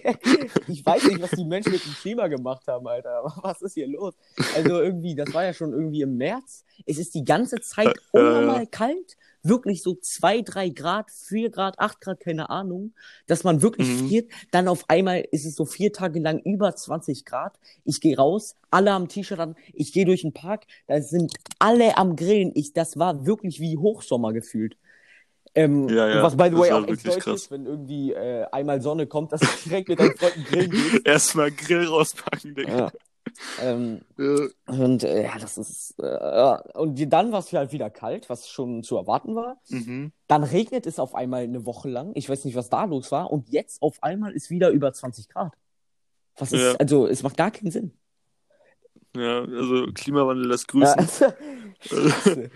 ich 0.67 0.85
weiß 0.85 1.03
nicht, 1.07 1.21
was 1.21 1.31
die 1.31 1.45
Menschen 1.45 1.71
mit 1.71 1.85
dem 1.85 1.93
Klima 1.93 2.27
gemacht 2.27 2.67
haben, 2.67 2.87
Alter. 2.87 3.19
Aber 3.19 3.33
was 3.43 3.61
ist 3.61 3.75
hier 3.75 3.87
los? 3.87 4.15
Also 4.55 4.81
irgendwie, 4.81 5.15
das 5.15 5.33
war 5.33 5.43
ja 5.43 5.53
schon 5.53 5.73
irgendwie 5.73 6.01
im 6.01 6.17
März. 6.17 6.63
Es 6.85 6.97
ist 6.97 7.13
die 7.15 7.23
ganze 7.23 7.61
Zeit 7.61 7.87
Äh, 8.13 8.17
äh, 8.17 8.19
unnormal 8.19 8.67
kalt. 8.67 9.17
Wirklich 9.47 9.83
so 9.83 9.95
zwei, 9.95 10.41
drei 10.41 10.69
Grad, 10.69 11.11
vier 11.11 11.49
Grad, 11.49 11.79
acht 11.79 12.01
Grad, 12.01 12.19
keine 12.19 12.49
Ahnung. 12.49 12.93
Dass 13.27 13.43
man 13.43 13.61
wirklich 13.61 13.87
Mhm. 13.87 14.07
friert. 14.07 14.31
Dann 14.51 14.67
auf 14.67 14.85
einmal 14.89 15.25
ist 15.31 15.45
es 15.45 15.55
so 15.55 15.65
vier 15.65 15.93
Tage 15.93 16.19
lang 16.19 16.39
über 16.39 16.75
20 16.75 17.25
Grad. 17.25 17.57
Ich 17.85 18.01
gehe 18.01 18.17
raus, 18.17 18.55
alle 18.71 18.91
am 18.91 19.07
T-Shirt 19.07 19.39
an. 19.39 19.55
Ich 19.73 19.93
gehe 19.93 20.05
durch 20.05 20.21
den 20.21 20.33
Park. 20.33 20.65
Da 20.87 21.01
sind 21.01 21.33
alle 21.59 21.97
am 21.97 22.15
Grillen. 22.15 22.51
Ich, 22.55 22.73
das 22.73 22.97
war 22.97 23.25
wirklich 23.25 23.59
wie 23.59 23.77
Hochsommer 23.77 24.33
gefühlt. 24.33 24.77
Ähm, 25.55 25.87
Ja, 25.89 26.07
ja, 26.07 26.21
was 26.21 26.37
by 26.37 26.49
the 26.51 26.57
way 26.57 26.71
auch 26.71 26.87
echt 26.87 27.07
deutsch 27.07 27.23
krass. 27.23 27.43
ist, 27.43 27.51
wenn 27.51 27.65
irgendwie 27.65 28.13
äh, 28.13 28.45
einmal 28.51 28.81
Sonne 28.81 29.07
kommt, 29.07 29.31
dass 29.31 29.41
du 29.41 29.47
direkt 29.69 29.87
mit 29.89 29.99
deinen 29.99 30.15
Freunden 30.15 30.43
grillen 30.43 30.71
gehst. 30.71 31.01
Erstmal 31.05 31.51
Grill 31.51 31.85
rauspacken, 31.87 32.53
Digga. 32.53 32.77
Ja. 32.77 32.91
Ähm, 33.61 34.01
Ja. 34.17 34.47
und 34.67 35.03
äh, 35.03 35.23
ja, 35.23 35.37
das 35.39 35.57
ist. 35.57 35.95
Äh, 35.99 36.05
ja. 36.05 36.61
und 36.75 36.99
dann 37.11 37.31
war 37.31 37.39
es 37.39 37.51
halt 37.53 37.71
wieder 37.71 37.89
kalt, 37.89 38.29
was 38.29 38.47
schon 38.49 38.83
zu 38.83 38.97
erwarten 38.97 39.35
war. 39.35 39.57
Mhm. 39.69 40.11
Dann 40.27 40.43
regnet 40.43 40.85
es 40.87 40.99
auf 40.99 41.15
einmal 41.15 41.43
eine 41.43 41.65
Woche 41.65 41.89
lang. 41.89 42.11
Ich 42.15 42.29
weiß 42.29 42.45
nicht, 42.45 42.55
was 42.55 42.69
da 42.69 42.85
los 42.85 43.11
war. 43.11 43.31
Und 43.31 43.49
jetzt 43.49 43.81
auf 43.81 44.01
einmal 44.03 44.33
ist 44.33 44.49
wieder 44.49 44.69
über 44.71 44.91
20 44.93 45.29
Grad. 45.29 45.53
Was 46.37 46.51
ist, 46.51 46.61
Ja. 46.61 46.73
also 46.75 47.07
es 47.07 47.23
macht 47.23 47.37
gar 47.37 47.51
keinen 47.51 47.71
Sinn. 47.71 47.91
ja, 49.15 49.41
also 49.41 49.87
Klimawandel 49.93 50.47
lässt 50.47 50.71
Ja, 50.73 50.93
grüßen. 50.95 51.07
Scheiße. 51.81 52.49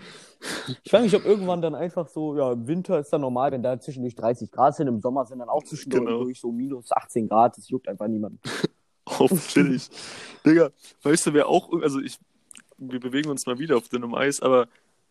Ich 0.84 0.90
frage 0.90 1.04
mich, 1.04 1.14
ob 1.14 1.24
irgendwann 1.24 1.62
dann 1.62 1.74
einfach 1.76 2.08
so, 2.08 2.36
ja, 2.36 2.52
im 2.52 2.66
Winter 2.66 2.98
ist 2.98 3.12
dann 3.12 3.20
normal, 3.20 3.52
wenn 3.52 3.62
da 3.62 3.78
zwischendurch 3.78 4.16
30 4.16 4.50
Grad 4.50 4.74
sind, 4.74 4.88
im 4.88 5.00
Sommer 5.00 5.24
sind 5.24 5.38
dann 5.38 5.48
auch 5.48 5.62
zwischendurch 5.62 6.04
Genau. 6.04 6.28
so 6.34 6.50
minus 6.50 6.90
18 6.90 7.28
Grad, 7.28 7.56
das 7.56 7.68
juckt 7.68 7.86
einfach 7.88 8.08
niemand. 8.08 8.40
Auf 9.30 9.48
chillig. 9.48 9.88
Digga, 10.44 10.70
weißt 11.02 11.26
du, 11.26 11.34
wer 11.34 11.46
auch, 11.48 11.72
also 11.82 12.00
ich, 12.00 12.18
wir 12.78 12.98
bewegen 13.00 13.30
uns 13.30 13.46
mal 13.46 13.58
wieder 13.58 13.76
auf 13.76 13.88
dünnem 13.88 14.14
Eis, 14.14 14.40
aber 14.40 14.66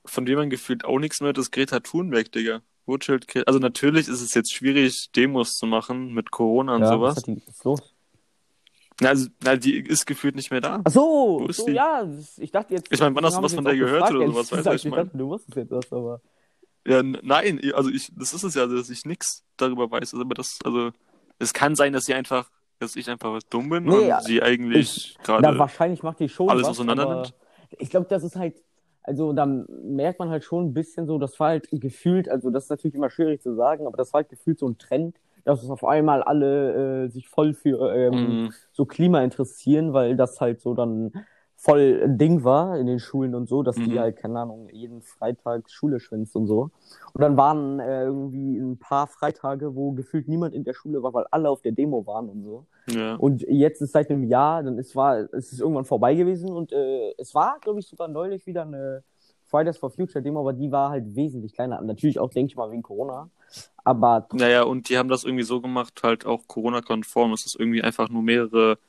von 0.05 0.25
dem 0.25 0.37
man 0.37 0.49
gefühlt 0.49 0.83
auch 0.83 0.99
nichts 0.99 1.21
mehr 1.21 1.27
hört, 1.27 1.37
ist 1.37 1.51
Greta 1.51 1.79
Thunberg, 1.79 2.31
Digga. 2.31 2.61
Chillt 2.99 3.25
Gre- 3.29 3.43
Also 3.45 3.59
natürlich 3.59 4.09
ist 4.09 4.19
es 4.21 4.33
jetzt 4.33 4.53
schwierig, 4.53 5.11
Demos 5.15 5.53
zu 5.53 5.65
machen 5.65 6.13
mit 6.13 6.29
Corona 6.31 6.75
und 6.75 6.81
ja, 6.81 6.89
sowas. 6.89 7.15
was 7.17 7.23
die, 7.23 7.41
ist 7.47 7.63
los? 7.63 7.79
Na, 8.99 9.09
also, 9.09 9.29
na, 9.41 9.55
die 9.55 9.77
ist 9.79 10.05
gefühlt 10.05 10.35
nicht 10.35 10.51
mehr 10.51 10.59
da. 10.59 10.81
Ach 10.83 10.91
so, 10.91 11.37
Wo 11.41 11.47
ist 11.47 11.57
so 11.57 11.65
die? 11.67 11.71
ja, 11.73 12.05
ich 12.37 12.51
dachte 12.51 12.73
jetzt. 12.73 12.91
Ich 12.91 12.99
meine, 12.99 13.15
wann 13.15 13.23
hast 13.23 13.33
du 13.33 13.37
haben 13.37 13.43
was 13.45 13.53
von 13.53 13.63
der 13.63 13.75
gehört 13.77 13.93
gefragt, 14.09 14.13
oder 14.15 14.27
sowas? 14.27 14.49
Gesagt. 14.49 14.65
was 14.67 14.75
ich 14.75 14.85
Ich 14.85 14.91
meine? 14.91 15.05
dachte, 15.05 15.17
du 15.17 15.27
wusstest 15.29 15.55
jetzt 15.55 15.71
was, 15.71 15.93
aber. 15.93 16.21
Ja, 16.85 17.01
nein, 17.03 17.61
also 17.73 17.89
ich, 17.89 18.11
das 18.15 18.33
ist 18.33 18.43
es 18.43 18.55
ja, 18.55 18.65
dass 18.67 18.89
ich 18.89 19.05
nichts 19.05 19.43
darüber 19.55 19.89
weiß. 19.89 20.13
Aber 20.15 20.33
das, 20.35 20.59
also, 20.65 20.91
es 21.39 21.53
kann 21.53 21.75
sein, 21.75 21.93
dass 21.93 22.03
sie 22.05 22.13
einfach, 22.13 22.49
dass 22.81 22.95
ich 22.95 23.09
einfach 23.09 23.39
dumm 23.49 23.69
bin 23.69 23.87
Nee, 23.87 24.11
und 24.11 24.23
sie 24.23 24.41
eigentlich 24.41 25.17
gerade. 25.23 25.57
wahrscheinlich 25.59 26.03
macht 26.03 26.19
die 26.19 26.29
schon 26.29 26.47
alles 26.47 26.63
was, 26.63 26.79
auseinander 26.79 27.05
nimmt. 27.05 27.33
Ich 27.79 27.89
glaube, 27.89 28.07
das 28.09 28.23
ist 28.23 28.35
halt, 28.35 28.61
also 29.03 29.33
da 29.33 29.45
merkt 29.45 30.19
man 30.19 30.29
halt 30.29 30.43
schon 30.43 30.65
ein 30.67 30.73
bisschen 30.73 31.07
so, 31.07 31.17
das 31.17 31.39
war 31.39 31.49
halt 31.49 31.67
gefühlt, 31.71 32.29
also 32.29 32.49
das 32.49 32.65
ist 32.65 32.69
natürlich 32.69 32.95
immer 32.95 33.09
schwierig 33.09 33.41
zu 33.41 33.55
sagen, 33.55 33.87
aber 33.87 33.97
das 33.97 34.13
war 34.13 34.19
halt 34.21 34.29
gefühlt 34.29 34.59
so 34.59 34.67
ein 34.67 34.77
Trend, 34.77 35.15
dass 35.45 35.63
es 35.63 35.69
auf 35.69 35.83
einmal 35.83 36.21
alle 36.21 37.05
äh, 37.05 37.09
sich 37.09 37.27
voll 37.27 37.53
für 37.53 37.93
ähm, 37.95 38.39
Mhm. 38.45 38.53
so 38.73 38.85
Klima 38.85 39.23
interessieren, 39.23 39.93
weil 39.93 40.15
das 40.15 40.39
halt 40.41 40.61
so 40.61 40.73
dann 40.73 41.13
voll 41.63 42.01
ein 42.03 42.17
Ding 42.17 42.43
war 42.43 42.75
in 42.79 42.87
den 42.87 42.97
Schulen 42.99 43.35
und 43.35 43.47
so, 43.47 43.61
dass 43.61 43.75
die 43.75 43.91
Mhm. 43.91 43.99
halt, 43.99 44.17
keine 44.17 44.39
Ahnung, 44.39 44.67
jeden 44.71 45.03
Freitag 45.03 45.69
Schule 45.69 45.99
schwänzt 45.99 46.35
und 46.35 46.47
so. 46.47 46.71
Und 47.13 47.21
dann 47.21 47.37
waren 47.37 47.79
äh, 47.79 48.05
irgendwie 48.05 48.57
ein 48.57 48.77
paar 48.79 49.05
Freitage, 49.05 49.75
wo 49.75 49.91
gefühlt 49.91 50.27
niemand 50.27 50.55
in 50.55 50.63
der 50.63 50.73
Schule 50.73 51.03
war, 51.03 51.13
weil 51.13 51.25
alle 51.29 51.49
auf 51.49 51.61
der 51.61 51.71
Demo 51.71 52.03
waren 52.07 52.29
und 52.29 52.43
so. 52.43 52.65
Ja. 52.89 53.13
Und 53.15 53.43
jetzt 53.47 53.79
ist 53.79 53.91
seit 53.91 54.09
einem 54.09 54.23
Jahr, 54.23 54.63
dann 54.63 54.79
ist, 54.79 54.95
war, 54.95 55.19
es 55.33 55.53
ist 55.53 55.59
irgendwann 55.59 55.85
vorbei 55.85 56.15
gewesen 56.15 56.49
und 56.51 56.71
äh, 56.71 57.13
es 57.19 57.35
war, 57.35 57.59
glaube 57.61 57.79
ich, 57.79 57.87
sogar 57.87 58.07
neulich 58.07 58.47
wieder 58.47 58.63
eine 58.63 59.03
Fridays 59.45 59.77
for 59.77 59.91
Future 59.91 60.23
Demo, 60.23 60.39
aber 60.39 60.53
die 60.53 60.71
war 60.71 60.89
halt 60.89 61.15
wesentlich 61.15 61.53
kleiner. 61.53 61.79
Natürlich 61.81 62.17
auch, 62.17 62.31
denke 62.31 62.49
ich 62.49 62.55
mal, 62.55 62.71
wegen 62.71 62.81
Corona. 62.81 63.29
Aber 63.83 64.25
Naja, 64.33 64.63
und 64.63 64.89
die 64.89 64.97
haben 64.97 65.09
das 65.09 65.25
irgendwie 65.25 65.43
so 65.43 65.61
gemacht, 65.61 66.01
halt 66.01 66.25
auch 66.25 66.47
Corona-konform, 66.47 67.29
dass 67.31 67.45
es 67.45 67.53
irgendwie 67.53 67.83
einfach 67.83 68.09
nur 68.09 68.23
mehrere 68.23 68.79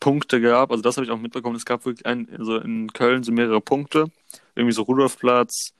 Punkte 0.00 0.40
gab. 0.40 0.70
Also 0.70 0.82
das 0.82 0.96
habe 0.96 1.04
ich 1.04 1.10
auch 1.10 1.18
mitbekommen. 1.18 1.56
Es 1.56 1.64
gab 1.64 1.84
wirklich 1.84 2.06
ein, 2.06 2.28
also 2.38 2.56
in 2.56 2.92
Köln 2.92 3.22
so 3.22 3.32
mehrere 3.32 3.60
Punkte. 3.60 4.06
Irgendwie 4.54 4.74
so 4.74 4.82
Rudolfplatz, 4.82 5.72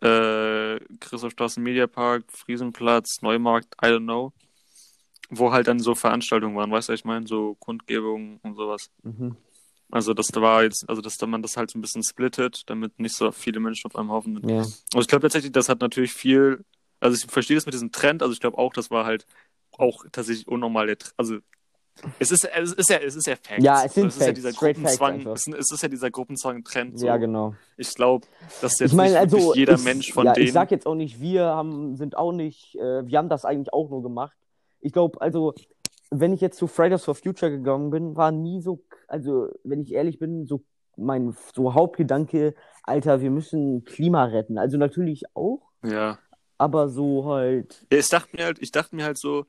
äh, 0.00 0.78
Christophstraßen 1.00 1.62
Mediapark, 1.62 2.24
Friesenplatz, 2.28 3.22
Neumarkt, 3.22 3.74
I 3.82 3.88
don't 3.88 4.04
know. 4.04 4.32
Wo 5.30 5.52
halt 5.52 5.68
dann 5.68 5.78
so 5.78 5.94
Veranstaltungen 5.94 6.56
waren, 6.56 6.70
weißt 6.70 6.88
du, 6.88 6.92
was 6.92 7.00
ich 7.00 7.04
meine? 7.04 7.26
So 7.26 7.54
Kundgebungen 7.56 8.38
und 8.42 8.56
sowas. 8.56 8.90
mhm. 9.02 9.36
Also 9.90 10.12
das 10.12 10.26
da 10.26 10.42
war 10.42 10.64
jetzt, 10.64 10.86
also 10.86 11.00
dass 11.00 11.16
da 11.16 11.26
man 11.26 11.40
das 11.40 11.56
halt 11.56 11.70
so 11.70 11.78
ein 11.78 11.80
bisschen 11.80 12.02
splittet, 12.02 12.62
damit 12.66 12.98
nicht 13.00 13.16
so 13.16 13.32
viele 13.32 13.58
Menschen 13.58 13.86
auf 13.86 13.96
einem 13.96 14.10
Haufen 14.10 14.34
sind. 14.34 14.50
ja. 14.50 14.58
Also 14.58 15.00
ich 15.00 15.08
glaube 15.08 15.22
tatsächlich, 15.22 15.52
das 15.52 15.70
hat 15.70 15.80
natürlich 15.80 16.12
viel, 16.12 16.62
also 17.00 17.16
ich 17.16 17.30
verstehe 17.30 17.56
das 17.56 17.64
mit 17.64 17.72
diesem 17.72 17.90
Trend, 17.90 18.22
also 18.22 18.34
ich 18.34 18.40
glaube 18.40 18.58
auch, 18.58 18.74
das 18.74 18.90
war 18.90 19.06
halt 19.06 19.26
auch 19.72 20.04
tatsächlich 20.12 20.46
unnormal, 20.46 20.94
also 21.16 21.38
es 22.18 22.30
ist, 22.30 22.44
es 22.44 22.72
ist 22.72 22.90
ja, 22.90 22.98
es 22.98 23.16
ist 23.16 23.26
ja 23.26 23.34
Facts. 23.36 23.64
Ja, 23.64 23.84
es 23.84 23.94
sind 23.94 24.08
ist 24.08 24.20
ja 24.20 24.26
Facts, 24.26 24.36
dieser 24.36 24.52
straight 24.52 24.78
Facts 24.78 24.98
Gruppenzwang, 24.98 25.32
es, 25.34 25.46
es 25.46 25.72
ist 25.72 25.82
ja 25.82 25.88
dieser 25.88 26.10
Gruppenzwang-Trend. 26.10 26.98
So. 26.98 27.06
ja, 27.06 27.16
genau. 27.16 27.54
Ich 27.76 27.94
glaube, 27.94 28.26
dass 28.60 28.78
jetzt 28.78 28.92
Ich 28.92 28.98
nicht 28.98 29.16
also 29.16 29.54
jeder 29.54 29.74
ich, 29.74 29.84
Mensch 29.84 30.12
von 30.12 30.26
ja, 30.26 30.32
denen. 30.32 30.46
ich 30.46 30.52
sag 30.52 30.70
jetzt 30.70 30.86
auch 30.86 30.94
nicht, 30.94 31.20
wir 31.20 31.44
haben, 31.44 31.96
sind 31.96 32.16
auch 32.16 32.32
nicht, 32.32 32.76
äh, 32.76 33.06
wir 33.06 33.18
haben 33.18 33.28
das 33.28 33.44
eigentlich 33.44 33.72
auch 33.72 33.90
nur 33.90 34.02
gemacht. 34.02 34.36
Ich 34.80 34.92
glaube, 34.92 35.20
also, 35.20 35.54
wenn 36.10 36.32
ich 36.32 36.40
jetzt 36.40 36.58
zu 36.58 36.66
Fridays 36.66 37.04
for 37.04 37.14
Future 37.14 37.50
gegangen 37.50 37.90
bin, 37.90 38.16
war 38.16 38.30
nie 38.30 38.60
so, 38.60 38.84
also, 39.06 39.48
wenn 39.64 39.80
ich 39.80 39.92
ehrlich 39.92 40.18
bin, 40.18 40.46
so 40.46 40.64
mein 40.96 41.36
so 41.54 41.74
Hauptgedanke, 41.74 42.54
Alter, 42.82 43.20
wir 43.20 43.30
müssen 43.30 43.84
Klima 43.84 44.24
retten. 44.24 44.58
Also 44.58 44.78
natürlich 44.78 45.24
auch, 45.34 45.60
ja. 45.84 46.18
aber 46.58 46.88
so 46.88 47.26
halt 47.26 47.86
ja. 47.92 47.98
Ich 47.98 48.08
dachte 48.08 48.36
mir 48.36 48.44
halt, 48.44 48.58
ich 48.60 48.72
dachte 48.72 48.96
mir 48.96 49.04
halt 49.04 49.18
so, 49.18 49.46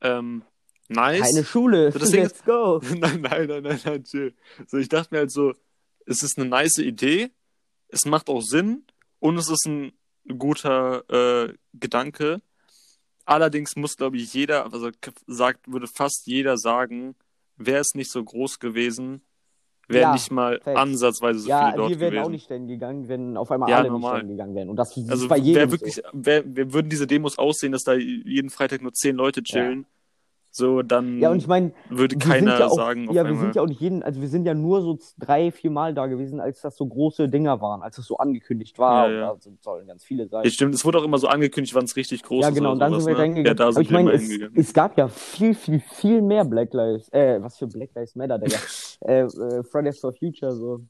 ähm, 0.00 0.42
nice. 0.88 1.20
keine 1.22 1.44
Schule. 1.44 1.92
So, 1.92 1.98
deswegen- 1.98 2.22
Let's 2.24 2.44
go. 2.44 2.80
nein, 2.98 3.20
nein, 3.20 3.46
nein, 3.48 3.62
nein, 3.62 3.80
nein, 3.84 4.04
chill. 4.04 4.34
So, 4.66 4.76
ich 4.78 4.88
dachte 4.88 5.14
mir 5.14 5.18
halt 5.20 5.30
so, 5.30 5.54
es 6.06 6.22
ist 6.22 6.38
eine 6.38 6.48
nice 6.48 6.78
Idee, 6.78 7.30
es 7.88 8.04
macht 8.06 8.28
auch 8.28 8.42
Sinn 8.42 8.84
und 9.20 9.36
es 9.38 9.48
ist 9.48 9.66
ein 9.66 9.92
guter 10.38 11.04
äh, 11.48 11.54
Gedanke. 11.74 12.40
Allerdings 13.26 13.74
muss, 13.76 13.96
glaube 13.96 14.18
ich, 14.18 14.34
jeder, 14.34 14.70
also 14.72 14.90
sagt, 15.26 15.70
würde 15.70 15.86
fast 15.86 16.26
jeder 16.26 16.58
sagen, 16.58 17.14
wäre 17.56 17.80
es 17.80 17.94
nicht 17.94 18.10
so 18.10 18.22
groß 18.22 18.58
gewesen, 18.58 19.22
wären 19.88 20.02
Ja, 20.02 20.12
nicht 20.12 20.30
mal 20.30 20.60
facts. 20.60 20.78
ansatzweise 20.78 21.38
so 21.38 21.48
Ja, 21.48 21.66
viele 21.66 21.76
dort 21.78 21.90
wir 21.90 22.00
wären 22.00 22.10
gewesen. 22.10 22.24
auch 22.26 22.30
nicht 22.30 22.44
stellen 22.44 22.66
gegangen, 22.68 23.08
wenn 23.08 23.36
auf 23.38 23.50
einmal 23.50 23.70
Ja, 23.70 23.78
alle 23.78 23.88
normal. 23.88 24.12
nicht 24.12 24.18
stellen 24.18 24.30
gegangen 24.36 24.54
wären. 24.54 24.68
Und 24.68 24.76
das, 24.76 24.94
das 24.94 25.08
also 25.08 25.24
ist 25.24 25.28
bei 25.30 25.38
jedem 25.38 25.54
wer 25.56 25.66
so. 25.66 25.72
wirklich, 25.72 26.02
wer, 26.12 26.42
wer 26.46 26.72
würden 26.74 26.90
diese 26.90 27.06
Demos 27.06 27.38
aussehen, 27.38 27.72
dass 27.72 27.84
da 27.84 27.94
jeden 27.94 28.50
Freitag 28.50 28.82
nur 28.82 28.92
zehn 28.92 29.16
Leute 29.16 29.42
chillen, 29.42 29.86
so 30.56 30.82
dann 30.82 31.18
Ja, 31.18 31.30
und 31.30 31.38
ich 31.38 31.48
meine, 31.48 31.72
würde 31.88 32.16
keiner 32.16 32.58
ja 32.60 32.66
auch, 32.66 32.76
sagen 32.76 33.06
ja, 33.06 33.14
wir 33.14 33.24
einmal. 33.24 33.38
sind 33.38 33.56
ja 33.56 33.62
auch 33.62 33.66
nicht 33.66 33.80
jeden, 33.80 34.02
also 34.04 34.20
wir 34.20 34.28
sind 34.28 34.46
ja 34.46 34.54
nur 34.54 34.82
so 34.82 34.98
drei, 35.18 35.50
vier 35.50 35.70
Mal 35.70 35.94
da 35.94 36.06
gewesen, 36.06 36.40
als 36.40 36.60
das 36.60 36.76
so 36.76 36.86
große 36.86 37.28
Dinger 37.28 37.60
waren, 37.60 37.82
als 37.82 37.96
das 37.96 38.06
so 38.06 38.18
angekündigt 38.18 38.78
war. 38.78 39.10
Ja, 39.10 39.14
ja. 39.14 39.34
Da 39.34 39.50
sollen 39.60 39.86
ganz 39.88 40.04
viele 40.04 40.28
sein. 40.28 40.44
Ja, 40.44 40.50
stimmt, 40.50 40.74
es 40.74 40.84
wurde 40.84 40.98
auch 40.98 41.04
immer 41.04 41.18
so 41.18 41.26
angekündigt, 41.26 41.74
wann 41.74 41.84
es 41.86 41.96
richtig 41.96 42.22
groß 42.22 42.42
ja, 42.42 42.48
ist. 42.50 42.54
genau, 42.54 42.68
oder 42.70 42.72
und 42.74 42.80
dann 42.80 43.00
sowas, 43.00 43.04
sind 43.04 43.18
wir 43.18 43.42
ne? 43.42 43.48
Ja, 43.48 43.54
da 43.54 43.64
Aber 43.64 43.72
sind 43.72 43.82
ich 43.82 43.90
wir 43.90 43.94
meine, 44.02 44.12
es, 44.12 44.30
es 44.54 44.72
gab 44.72 44.96
ja 44.96 45.08
viel, 45.08 45.54
viel, 45.54 45.80
viel 45.80 46.22
mehr 46.22 46.44
Black 46.44 46.72
Lives, 46.72 47.08
äh, 47.12 47.42
was 47.42 47.58
für 47.58 47.66
Black 47.66 47.90
Lives 47.94 48.14
Matter, 48.14 48.38
Digga. 48.38 48.58
äh, 49.00 49.22
äh, 49.22 49.62
Fridays 49.64 49.98
for 49.98 50.12
Future, 50.12 50.52
so. 50.52 50.80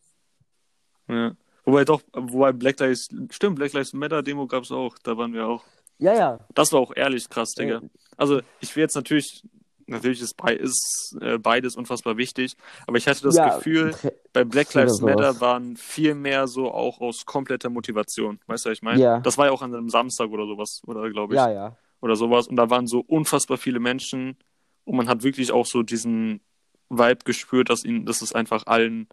Ja. 1.09 1.33
Wobei 1.65 1.85
doch, 1.87 2.03
wobei 2.13 2.53
Black 2.53 2.79
Lives, 2.81 3.09
stimmt, 3.31 3.57
Black 3.57 3.73
Lives 3.73 3.95
Matter 3.95 4.23
Demo 4.23 4.47
gab 4.47 4.65
es 4.65 4.73
auch, 4.73 4.97
da 5.03 5.17
waren 5.17 5.33
wir 5.33 5.47
auch. 5.47 5.65
Ja, 5.99 6.15
ja. 6.15 6.41
Das 6.55 6.73
war 6.73 6.81
auch 6.81 6.93
ehrlich 6.95 7.29
krass, 7.29 7.55
Digga. 7.55 7.77
Äh, 7.77 7.89
Also 8.17 8.41
ich 8.61 8.75
will 8.77 8.83
jetzt 8.83 8.97
natürlich, 8.97 9.43
natürlich 9.87 10.21
ist, 10.21 11.17
äh, 11.21 11.39
beides 11.39 11.77
unfassbar 11.77 12.17
wichtig, 12.17 12.57
aber 12.87 12.97
ich 12.97 13.07
hatte 13.09 13.23
das 13.23 13.37
ja, 13.37 13.57
Gefühl, 13.57 13.95
bei 14.33 14.45
Black 14.45 14.73
Lives. 14.75 15.01
Matter 15.01 15.41
waren 15.41 15.77
viel 15.77 16.15
mehr 16.15 16.47
so 16.47 16.71
auch 16.73 17.01
aus 17.01 17.25
kompletter 17.27 17.71
Motivation. 17.71 18.41
Weißt 18.47 18.65
du, 18.65 18.71
was 18.71 18.79
ich 18.79 18.83
meine? 18.83 19.01
Ja. 19.01 19.21
Das 19.21 19.39
war 19.39 19.47
ja 19.47 19.53
auch 19.53 19.63
an 19.63 19.75
einem 19.75 19.91
Samstag 19.91 20.31
oder 20.31 20.47
sowas, 20.47 20.81
oder 20.87 21.09
glaube 21.11 21.35
ich. 21.35 21.39
ja, 21.39 21.51
ja. 21.51 21.77
oder 22.01 22.17
sowas. 22.17 22.49
Und 22.49 22.57
da 22.57 22.71
waren 22.71 22.87
so 22.87 23.01
unfassbar 23.01 23.59
viele 23.59 23.81
Menschen 23.81 24.37
und 24.85 24.97
man 24.97 25.09
hat 25.09 25.23
wirklich 25.23 25.53
auch 25.53 25.67
so 25.67 25.83
diesen 25.83 26.41
Vibe 26.89 27.25
gespürt, 27.25 27.71
dass 27.71 27.85
ihnen, 27.85 28.07
dass 28.07 28.23
es 28.23 28.35
einfach 28.35 28.67
allen 28.67 29.09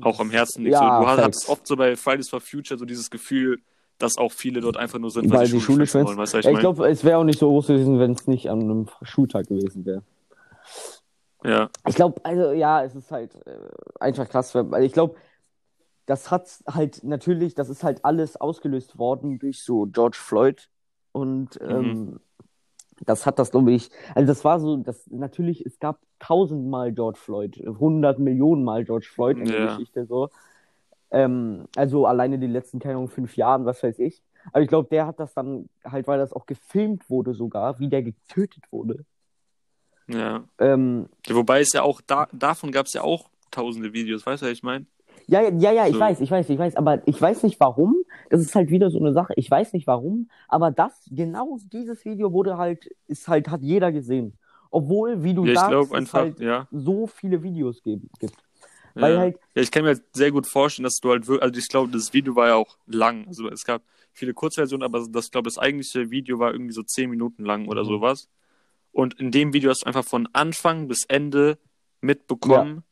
auch 0.00 0.20
am 0.20 0.30
Herzen 0.30 0.64
liegt. 0.64 0.74
Ja, 0.74 0.80
so, 0.80 1.00
du 1.00 1.06
facts. 1.06 1.22
hattest 1.22 1.48
oft 1.48 1.66
so 1.66 1.76
bei 1.76 1.96
Fridays 1.96 2.28
for 2.28 2.40
Future 2.40 2.78
so 2.78 2.84
dieses 2.84 3.10
Gefühl, 3.10 3.60
dass 3.98 4.16
auch 4.16 4.32
viele 4.32 4.60
dort 4.60 4.76
einfach 4.76 4.98
nur 4.98 5.10
sind, 5.10 5.30
Weil 5.30 5.48
die 5.48 5.60
Schule 5.60 5.86
schwänzt. 5.86 6.08
wollen. 6.08 6.18
Weißt 6.18 6.34
du, 6.34 6.38
ich 6.38 6.46
ich 6.46 6.58
glaube, 6.58 6.88
es 6.88 7.04
wäre 7.04 7.18
auch 7.18 7.24
nicht 7.24 7.38
so 7.38 7.48
groß 7.48 7.66
gewesen, 7.68 7.98
wenn 7.98 8.12
es 8.12 8.26
nicht 8.26 8.48
an 8.50 8.60
einem 8.62 8.88
Schultag 9.02 9.48
gewesen 9.48 9.84
wäre. 9.84 10.02
Ja, 11.44 11.70
Ich 11.86 11.94
glaube, 11.94 12.20
also 12.24 12.52
ja, 12.52 12.82
es 12.84 12.94
ist 12.94 13.10
halt 13.12 13.34
äh, 13.46 13.58
einfach 14.00 14.28
krass, 14.28 14.54
weil 14.54 14.84
ich 14.84 14.92
glaube, 14.92 15.16
das 16.06 16.30
hat 16.30 16.48
halt 16.66 17.04
natürlich, 17.04 17.54
das 17.54 17.68
ist 17.68 17.84
halt 17.84 18.04
alles 18.04 18.36
ausgelöst 18.36 18.98
worden 18.98 19.38
durch 19.38 19.62
so 19.62 19.86
George 19.86 20.18
Floyd 20.20 20.68
und 21.12 21.60
Mhm. 21.60 21.70
ähm, 21.70 22.20
das 23.04 23.26
hat 23.26 23.38
das, 23.38 23.52
glaube 23.52 23.70
ich, 23.72 23.90
also 24.16 24.26
das 24.26 24.44
war 24.44 24.58
so, 24.58 24.76
das 24.76 25.06
natürlich, 25.08 25.64
es 25.64 25.78
gab 25.78 26.00
tausendmal 26.18 26.92
George 26.92 27.18
Floyd, 27.22 27.56
hundert 27.78 28.18
Millionen 28.18 28.64
Mal 28.64 28.84
George 28.84 29.06
Floyd 29.12 29.38
in 29.38 29.44
der 29.44 29.60
Ja. 29.60 29.66
Geschichte 29.76 30.06
so. 30.06 30.30
Ähm, 31.10 31.66
also 31.76 32.06
alleine 32.06 32.38
die 32.38 32.46
letzten, 32.46 32.78
keine 32.80 32.94
Ahnung, 32.96 33.08
fünf 33.08 33.36
Jahren, 33.36 33.64
was 33.66 33.82
weiß 33.82 33.98
ich. 34.00 34.22
Aber 34.52 34.62
ich 34.62 34.68
glaube, 34.68 34.88
der 34.90 35.06
hat 35.06 35.20
das 35.20 35.34
dann 35.34 35.68
halt, 35.84 36.06
weil 36.06 36.18
das 36.18 36.32
auch 36.32 36.46
gefilmt 36.46 37.08
wurde 37.10 37.34
sogar, 37.34 37.78
wie 37.80 37.88
der 37.88 38.02
getötet 38.02 38.64
wurde. 38.70 39.04
ja. 40.08 40.44
Ähm, 40.58 41.08
Ja, 41.26 41.34
Wobei 41.34 41.60
es 41.60 41.72
ja 41.72 41.82
auch, 41.82 42.00
da, 42.00 42.28
davon 42.32 42.72
gab 42.72 42.86
es 42.86 42.94
ja 42.94 43.02
auch 43.02 43.30
tausende 43.50 43.92
Videos, 43.92 44.26
weißt 44.26 44.42
du, 44.42 44.46
was 44.46 44.52
ich 44.52 44.62
meine? 44.62 44.86
Ja, 45.26 45.42
ja, 45.42 45.50
ja, 45.58 45.72
ja, 45.72 45.86
ich 45.86 45.92
So. 45.94 46.00
weiß, 46.00 46.20
ich 46.20 46.30
weiß, 46.30 46.48
ich 46.48 46.58
weiß, 46.58 46.76
aber 46.76 47.06
ich 47.06 47.20
weiß 47.20 47.42
nicht 47.42 47.60
warum. 47.60 47.96
Das 48.30 48.40
ist 48.40 48.54
halt 48.54 48.70
wieder 48.70 48.90
so 48.90 48.98
eine 48.98 49.12
Sache. 49.12 49.34
Ich 49.36 49.50
weiß 49.50 49.72
nicht 49.72 49.86
warum, 49.86 50.30
aber 50.48 50.70
das, 50.70 50.92
genau 51.10 51.58
dieses 51.72 52.04
Video 52.04 52.32
wurde 52.32 52.56
halt, 52.56 52.86
ist 53.06 53.28
halt, 53.28 53.48
hat 53.48 53.62
jeder 53.62 53.92
gesehen. 53.92 54.38
Obwohl, 54.70 55.22
wie 55.24 55.34
du 55.34 55.46
Ja, 55.46 55.54
sagst, 55.54 55.70
glaube 55.70 55.90
es 55.90 55.96
einfach, 55.96 56.14
halt 56.14 56.40
ja. 56.40 56.68
so 56.70 57.06
viele 57.06 57.42
Videos 57.42 57.82
gibt. 57.82 58.06
Weil 59.00 59.12
ja. 59.14 59.18
halt, 59.20 59.38
Ja, 59.54 59.62
ich 59.62 59.70
kann 59.70 59.82
mir 59.82 59.88
halt 59.90 60.02
sehr 60.12 60.30
gut 60.30 60.46
vorstellen, 60.46 60.84
dass 60.84 60.96
du 60.96 61.10
halt 61.10 61.26
wirklich, 61.26 61.42
also 61.42 61.58
ich 61.58 61.68
glaube, 61.68 61.90
das 61.92 62.12
Video 62.12 62.34
war 62.36 62.48
ja 62.48 62.54
auch 62.56 62.76
lang. 62.86 63.26
Also 63.28 63.48
es 63.48 63.64
gab 63.64 63.82
viele 64.12 64.34
Kurzversionen, 64.34 64.84
aber 64.84 65.06
das, 65.08 65.26
ich 65.26 65.30
glaube, 65.30 65.48
das 65.48 65.58
eigentliche 65.58 66.10
Video 66.10 66.38
war 66.38 66.52
irgendwie 66.52 66.72
so 66.72 66.82
zehn 66.82 67.10
Minuten 67.10 67.44
lang 67.44 67.68
oder 67.68 67.82
Mhm. 67.84 67.88
sowas. 67.88 68.28
Und 68.92 69.18
in 69.20 69.30
dem 69.30 69.52
Video 69.52 69.70
hast 69.70 69.82
du 69.82 69.86
einfach 69.86 70.04
von 70.04 70.28
Anfang 70.32 70.88
bis 70.88 71.04
Ende 71.06 71.58
mitbekommen, 72.00 72.82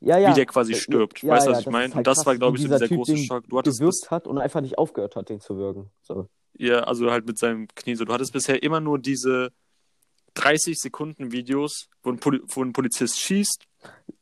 ja, 0.00 0.16
ja. 0.18 0.30
wie 0.30 0.34
der 0.34 0.46
quasi 0.46 0.72
Ja, 0.72 0.78
stirbt. 0.78 1.22
weißt 1.22 1.46
du, 1.46 1.50
was 1.50 1.60
ich 1.60 1.66
meine? 1.66 1.94
halt 1.94 1.96
Und 1.96 2.06
das 2.06 2.24
war, 2.24 2.36
glaube 2.36 2.56
ich, 2.56 2.62
so 2.62 2.68
dieser 2.68 2.86
Typ 2.86 2.96
große 2.98 3.16
Schock. 3.18 3.44
Du 3.48 3.58
hattest 3.58 3.78
gewirkt 3.78 4.00
bis, 4.00 4.10
hat 4.10 4.26
und 4.26 4.38
einfach 4.38 4.60
nicht 4.60 4.78
aufgehört 4.78 5.16
hat, 5.16 5.28
den 5.28 5.40
zu 5.40 5.56
würgen. 5.56 5.90
So. 6.02 6.28
ja, 6.54 6.80
also 6.80 7.10
halt 7.10 7.26
mit 7.26 7.38
seinem 7.38 7.68
Knie 7.68 7.94
so. 7.96 8.04
Du 8.04 8.12
hattest 8.12 8.32
bisher 8.32 8.62
immer 8.62 8.80
nur 8.80 8.98
diese 8.98 9.52
30 10.34 10.78
Sekunden 10.78 11.32
Videos, 11.32 11.88
wo 12.02 12.10
ein, 12.10 12.18
Poli 12.18 12.40
wo 12.46 12.62
ein 12.62 12.72
Polizist 12.72 13.20
schießt, 13.20 13.66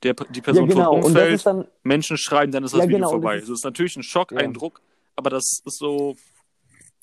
der, 0.02 0.14
die 0.14 0.38
Ja, 0.38 0.42
Person 0.44 0.68
genau. 0.68 0.94
tot 0.94 1.04
umfällt, 1.06 1.44
dann, 1.46 1.66
Menschen 1.82 2.16
schreien, 2.16 2.50
dann 2.50 2.64
ist 2.64 2.72
das 2.74 2.80
Ja, 2.80 2.88
Video 2.88 2.98
genau, 2.98 3.14
und 3.14 3.22
das 3.22 3.22
vorbei. 3.22 3.36
ist- 3.38 3.48
Das 3.48 3.58
ist 3.58 3.64
natürlich 3.64 3.96
ein 3.96 4.02
Schockeindruck, 4.02 4.80
aber 5.16 5.30
das 5.30 5.60
ist 5.64 5.78
so 5.78 6.16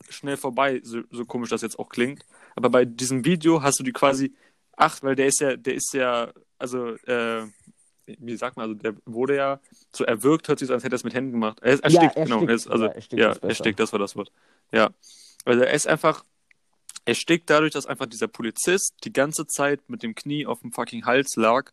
schnell 0.09 0.37
vorbei, 0.37 0.81
so, 0.83 1.01
so 1.11 1.25
komisch 1.25 1.49
das 1.49 1.61
jetzt 1.61 1.79
auch 1.79 1.89
klingt. 1.89 2.25
Aber 2.55 2.69
bei 2.69 2.85
diesem 2.85 3.25
Video 3.25 3.61
hast 3.63 3.79
du 3.79 3.83
die 3.83 3.91
quasi, 3.91 4.33
ach, 4.77 5.01
weil 5.03 5.15
der 5.15 5.27
ist 5.27 5.39
ja, 5.41 5.55
der 5.57 5.73
ist 5.75 5.93
ja, 5.93 6.31
also, 6.57 6.89
äh, 7.07 7.45
wie 8.05 8.37
sagt 8.37 8.55
man, 8.55 8.69
also 8.69 8.75
der 8.75 8.95
wurde 9.05 9.35
ja 9.35 9.59
so 9.91 10.03
erwürgt, 10.03 10.47
hört 10.47 10.59
sich 10.59 10.67
so 10.67 10.73
an, 10.73 10.77
als 10.77 10.83
hätte 10.83 10.93
er 10.93 10.97
es 10.97 11.03
mit 11.03 11.15
Händen 11.15 11.31
gemacht. 11.31 11.59
Er 11.61 11.73
ist 11.73 11.79
Ja, 11.79 12.01
erstickt, 12.03 12.15
erstickt. 12.17 12.39
genau. 12.39 12.47
Er 12.47 12.53
ist, 12.55 12.67
also, 12.67 12.85
Ja, 12.85 12.91
erstickt 12.91 13.19
ja, 13.19 13.31
erstickt, 13.49 13.79
das 13.79 13.91
war 13.91 13.99
das 13.99 14.15
Wort. 14.15 14.31
Ja. 14.71 14.91
Also 15.43 15.63
er 15.63 15.73
ist 15.73 15.87
einfach, 15.87 16.23
erstickt 17.05 17.49
dadurch, 17.49 17.73
dass 17.73 17.85
einfach 17.87 18.05
dieser 18.05 18.27
Polizist 18.27 18.93
die 19.03 19.13
ganze 19.13 19.47
Zeit 19.47 19.81
mit 19.89 20.03
dem 20.03 20.13
Knie 20.15 20.45
auf 20.45 20.61
dem 20.61 20.71
fucking 20.71 21.05
Hals 21.05 21.35
lag 21.35 21.71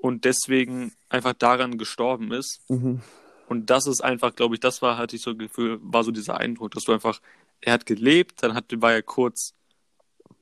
und 0.00 0.24
deswegen 0.24 0.92
einfach 1.08 1.34
daran 1.34 1.78
gestorben 1.78 2.32
ist. 2.32 2.60
mhm. 2.68 3.00
Und 3.48 3.68
das 3.70 3.86
ist 3.86 4.02
einfach, 4.02 4.34
glaube 4.34 4.54
ich, 4.54 4.60
das 4.60 4.80
war, 4.80 4.96
hatte 4.96 5.16
ich 5.16 5.22
so 5.22 5.34
Gefühl, 5.36 5.78
war 5.82 6.04
so 6.04 6.12
dieser 6.12 6.38
Eindruck, 6.38 6.70
dass 6.72 6.84
du 6.84 6.92
einfach, 6.92 7.20
er 7.60 7.72
hat 7.74 7.84
gelebt, 7.86 8.42
dann 8.42 8.54
hat, 8.54 8.66
war 8.80 8.92
er 8.92 9.02
kurz 9.02 9.54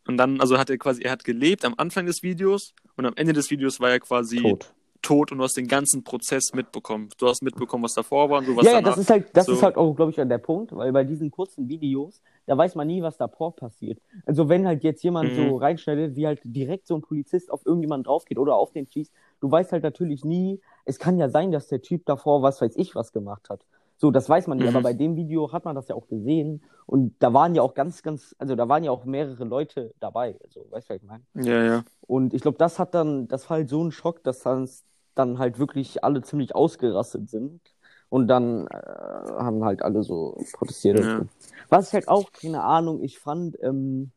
Und 0.06 0.16
dann, 0.16 0.40
also 0.40 0.58
hat 0.58 0.70
er 0.70 0.78
quasi, 0.78 1.02
er 1.02 1.12
hat 1.12 1.24
gelebt 1.24 1.64
am 1.64 1.74
Anfang 1.76 2.06
des 2.06 2.22
Videos 2.22 2.74
und 2.96 3.06
am 3.06 3.14
Ende 3.16 3.32
des 3.32 3.50
Videos 3.50 3.78
war 3.80 3.90
er 3.90 4.00
quasi 4.00 4.38
Tot. 4.38 4.72
tot 5.02 5.32
und 5.32 5.38
du 5.38 5.44
hast 5.44 5.56
den 5.56 5.68
ganzen 5.68 6.02
Prozess 6.02 6.52
mitbekommen. 6.54 7.08
Du 7.18 7.28
hast 7.28 7.42
mitbekommen, 7.42 7.84
was 7.84 7.94
davor 7.94 8.30
war 8.30 8.38
und 8.38 8.46
du 8.46 8.56
was 8.56 8.64
Ja, 8.66 8.72
ja, 8.72 8.78
danach. 8.80 8.96
das 8.96 8.98
ist 9.04 9.10
halt, 9.10 9.26
das 9.36 9.46
so- 9.46 9.52
ist 9.52 9.62
halt 9.62 9.76
auch, 9.76 9.94
glaube 9.94 10.10
ich, 10.10 10.16
der 10.16 10.38
Punkt, 10.38 10.74
weil 10.74 10.92
bei 10.92 11.04
diesen 11.04 11.30
kurzen 11.30 11.68
Videos, 11.68 12.20
da 12.46 12.56
weiß 12.56 12.74
man 12.74 12.86
nie, 12.86 13.02
was 13.02 13.16
davor 13.16 13.54
passiert. 13.54 14.00
Also 14.26 14.48
wenn 14.48 14.66
halt 14.66 14.82
jetzt 14.82 15.02
jemand 15.04 15.30
Mhm. 15.32 15.36
so 15.36 15.56
reinschneidet, 15.56 16.16
wie 16.16 16.26
halt 16.26 16.40
direkt 16.44 16.86
so 16.86 16.94
ein 16.96 17.02
Polizist 17.02 17.50
auf 17.50 17.64
irgendjemanden 17.66 18.04
draufgeht 18.04 18.38
oder 18.38 18.54
auf 18.56 18.72
den 18.72 18.86
schießt, 18.90 19.12
du 19.40 19.50
weißt 19.50 19.72
halt 19.72 19.82
natürlich 19.82 20.24
nie, 20.24 20.60
es 20.84 20.98
kann 20.98 21.18
ja 21.18 21.28
sein, 21.28 21.52
dass 21.52 21.68
der 21.68 21.82
Typ 21.82 22.06
davor 22.06 22.42
was 22.42 22.60
weiß 22.60 22.74
ich 22.76 22.94
was 22.94 23.12
gemacht 23.12 23.50
hat. 23.50 23.64
So, 24.00 24.12
das 24.12 24.28
weiß 24.28 24.46
man 24.46 24.58
nicht, 24.58 24.70
Mhm. 24.70 24.76
aber 24.76 24.82
bei 24.84 24.92
dem 24.92 25.16
Video 25.16 25.50
hat 25.52 25.64
man 25.64 25.74
das 25.74 25.88
ja 25.88 25.96
auch 25.96 26.06
gesehen 26.06 26.62
und 26.86 27.16
da 27.18 27.34
waren 27.34 27.54
ja 27.56 27.62
auch 27.62 27.74
ganz, 27.74 28.02
ganz, 28.02 28.34
also 28.38 28.54
da 28.54 28.68
waren 28.68 28.84
ja 28.84 28.92
auch 28.92 29.04
mehrere 29.04 29.44
Leute 29.44 29.92
dabei. 29.98 30.38
Also, 30.44 30.66
weißt 30.70 30.88
du, 30.88 30.94
was 30.94 31.02
ich 31.02 31.08
meine? 31.08 31.24
Ja, 31.34 31.64
ja. 31.64 31.84
Und 32.02 32.32
ich 32.32 32.42
glaube, 32.42 32.58
das 32.58 32.78
hat 32.78 32.94
dann, 32.94 33.26
das 33.26 33.50
war 33.50 33.56
halt 33.56 33.68
so 33.68 33.82
ein 33.82 33.90
Schock, 33.90 34.22
dass 34.22 34.40
dann, 34.40 34.68
dann 35.16 35.38
halt 35.40 35.58
wirklich 35.58 36.04
alle 36.04 36.22
ziemlich 36.22 36.54
ausgerastet 36.54 37.28
sind. 37.28 37.60
Und 38.08 38.28
dann 38.28 38.68
äh, 38.68 38.76
haben 38.76 39.64
halt 39.64 39.82
alle 39.82 40.02
so 40.02 40.38
protestiert. 40.54 41.00
Ja. 41.00 41.26
Was 41.68 41.88
ich 41.88 41.94
halt 41.94 42.08
auch, 42.08 42.30
keine 42.32 42.62
Ahnung, 42.62 43.02
ich 43.02 43.18
fand, 43.18 43.62
ähm, 43.62 44.12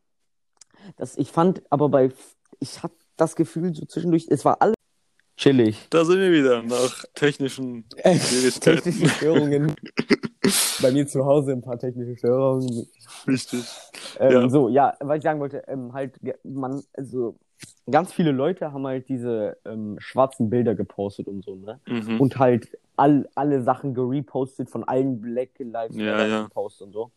dass 0.95 1.17
ich 1.17 1.31
fand, 1.31 1.63
aber 1.71 1.89
bei, 1.89 2.11
ich 2.59 2.83
hatte 2.83 2.95
das 3.17 3.35
Gefühl 3.35 3.73
so 3.75 3.85
zwischendurch, 3.85 4.27
es 4.29 4.45
war 4.45 4.61
alles 4.61 4.75
chillig. 5.41 5.87
Da 5.89 6.05
sind 6.05 6.19
wir 6.19 6.31
wieder 6.31 6.61
nach 6.63 7.03
technischen 7.15 7.85
Schwierigkeiten. 7.99 8.83
Technische 8.83 9.09
Störungen. 9.09 9.75
bei 10.81 10.91
mir 10.91 11.07
zu 11.07 11.25
Hause 11.25 11.51
ein 11.53 11.61
paar 11.61 11.79
technische 11.79 12.17
Störungen. 12.17 12.87
Richtig. 13.27 13.63
Ähm, 14.19 14.31
Ja. 14.31 14.49
So, 14.49 14.69
ja, 14.69 14.93
was 14.99 15.17
ich 15.17 15.23
sagen 15.23 15.39
wollte, 15.39 15.63
ähm, 15.67 15.93
halt, 15.93 16.13
man, 16.43 16.81
also, 16.93 17.35
ganz 17.89 18.13
viele 18.13 18.31
Leute 18.31 18.71
haben 18.71 18.85
halt 18.85 19.09
diese 19.09 19.57
ähm, 19.65 19.97
schwarzen 19.99 20.49
Bilder 20.49 20.75
gepostet 20.75 21.27
und 21.27 21.43
so, 21.43 21.55
ne? 21.55 21.79
Mhm. 21.87 22.21
Und 22.21 22.37
halt 22.39 22.69
all, 22.95 23.27
alle 23.35 23.63
Sachen 23.63 23.93
gerepostet 23.93 24.69
von 24.69 24.83
allen 24.83 25.21
Black 25.21 25.49
Lives 25.59 25.95
Ja, 25.95 26.11
Matter 26.11 26.27
ja. 26.27 26.47
Posts 26.53 26.81
und 26.81 26.93
so. 26.93 27.11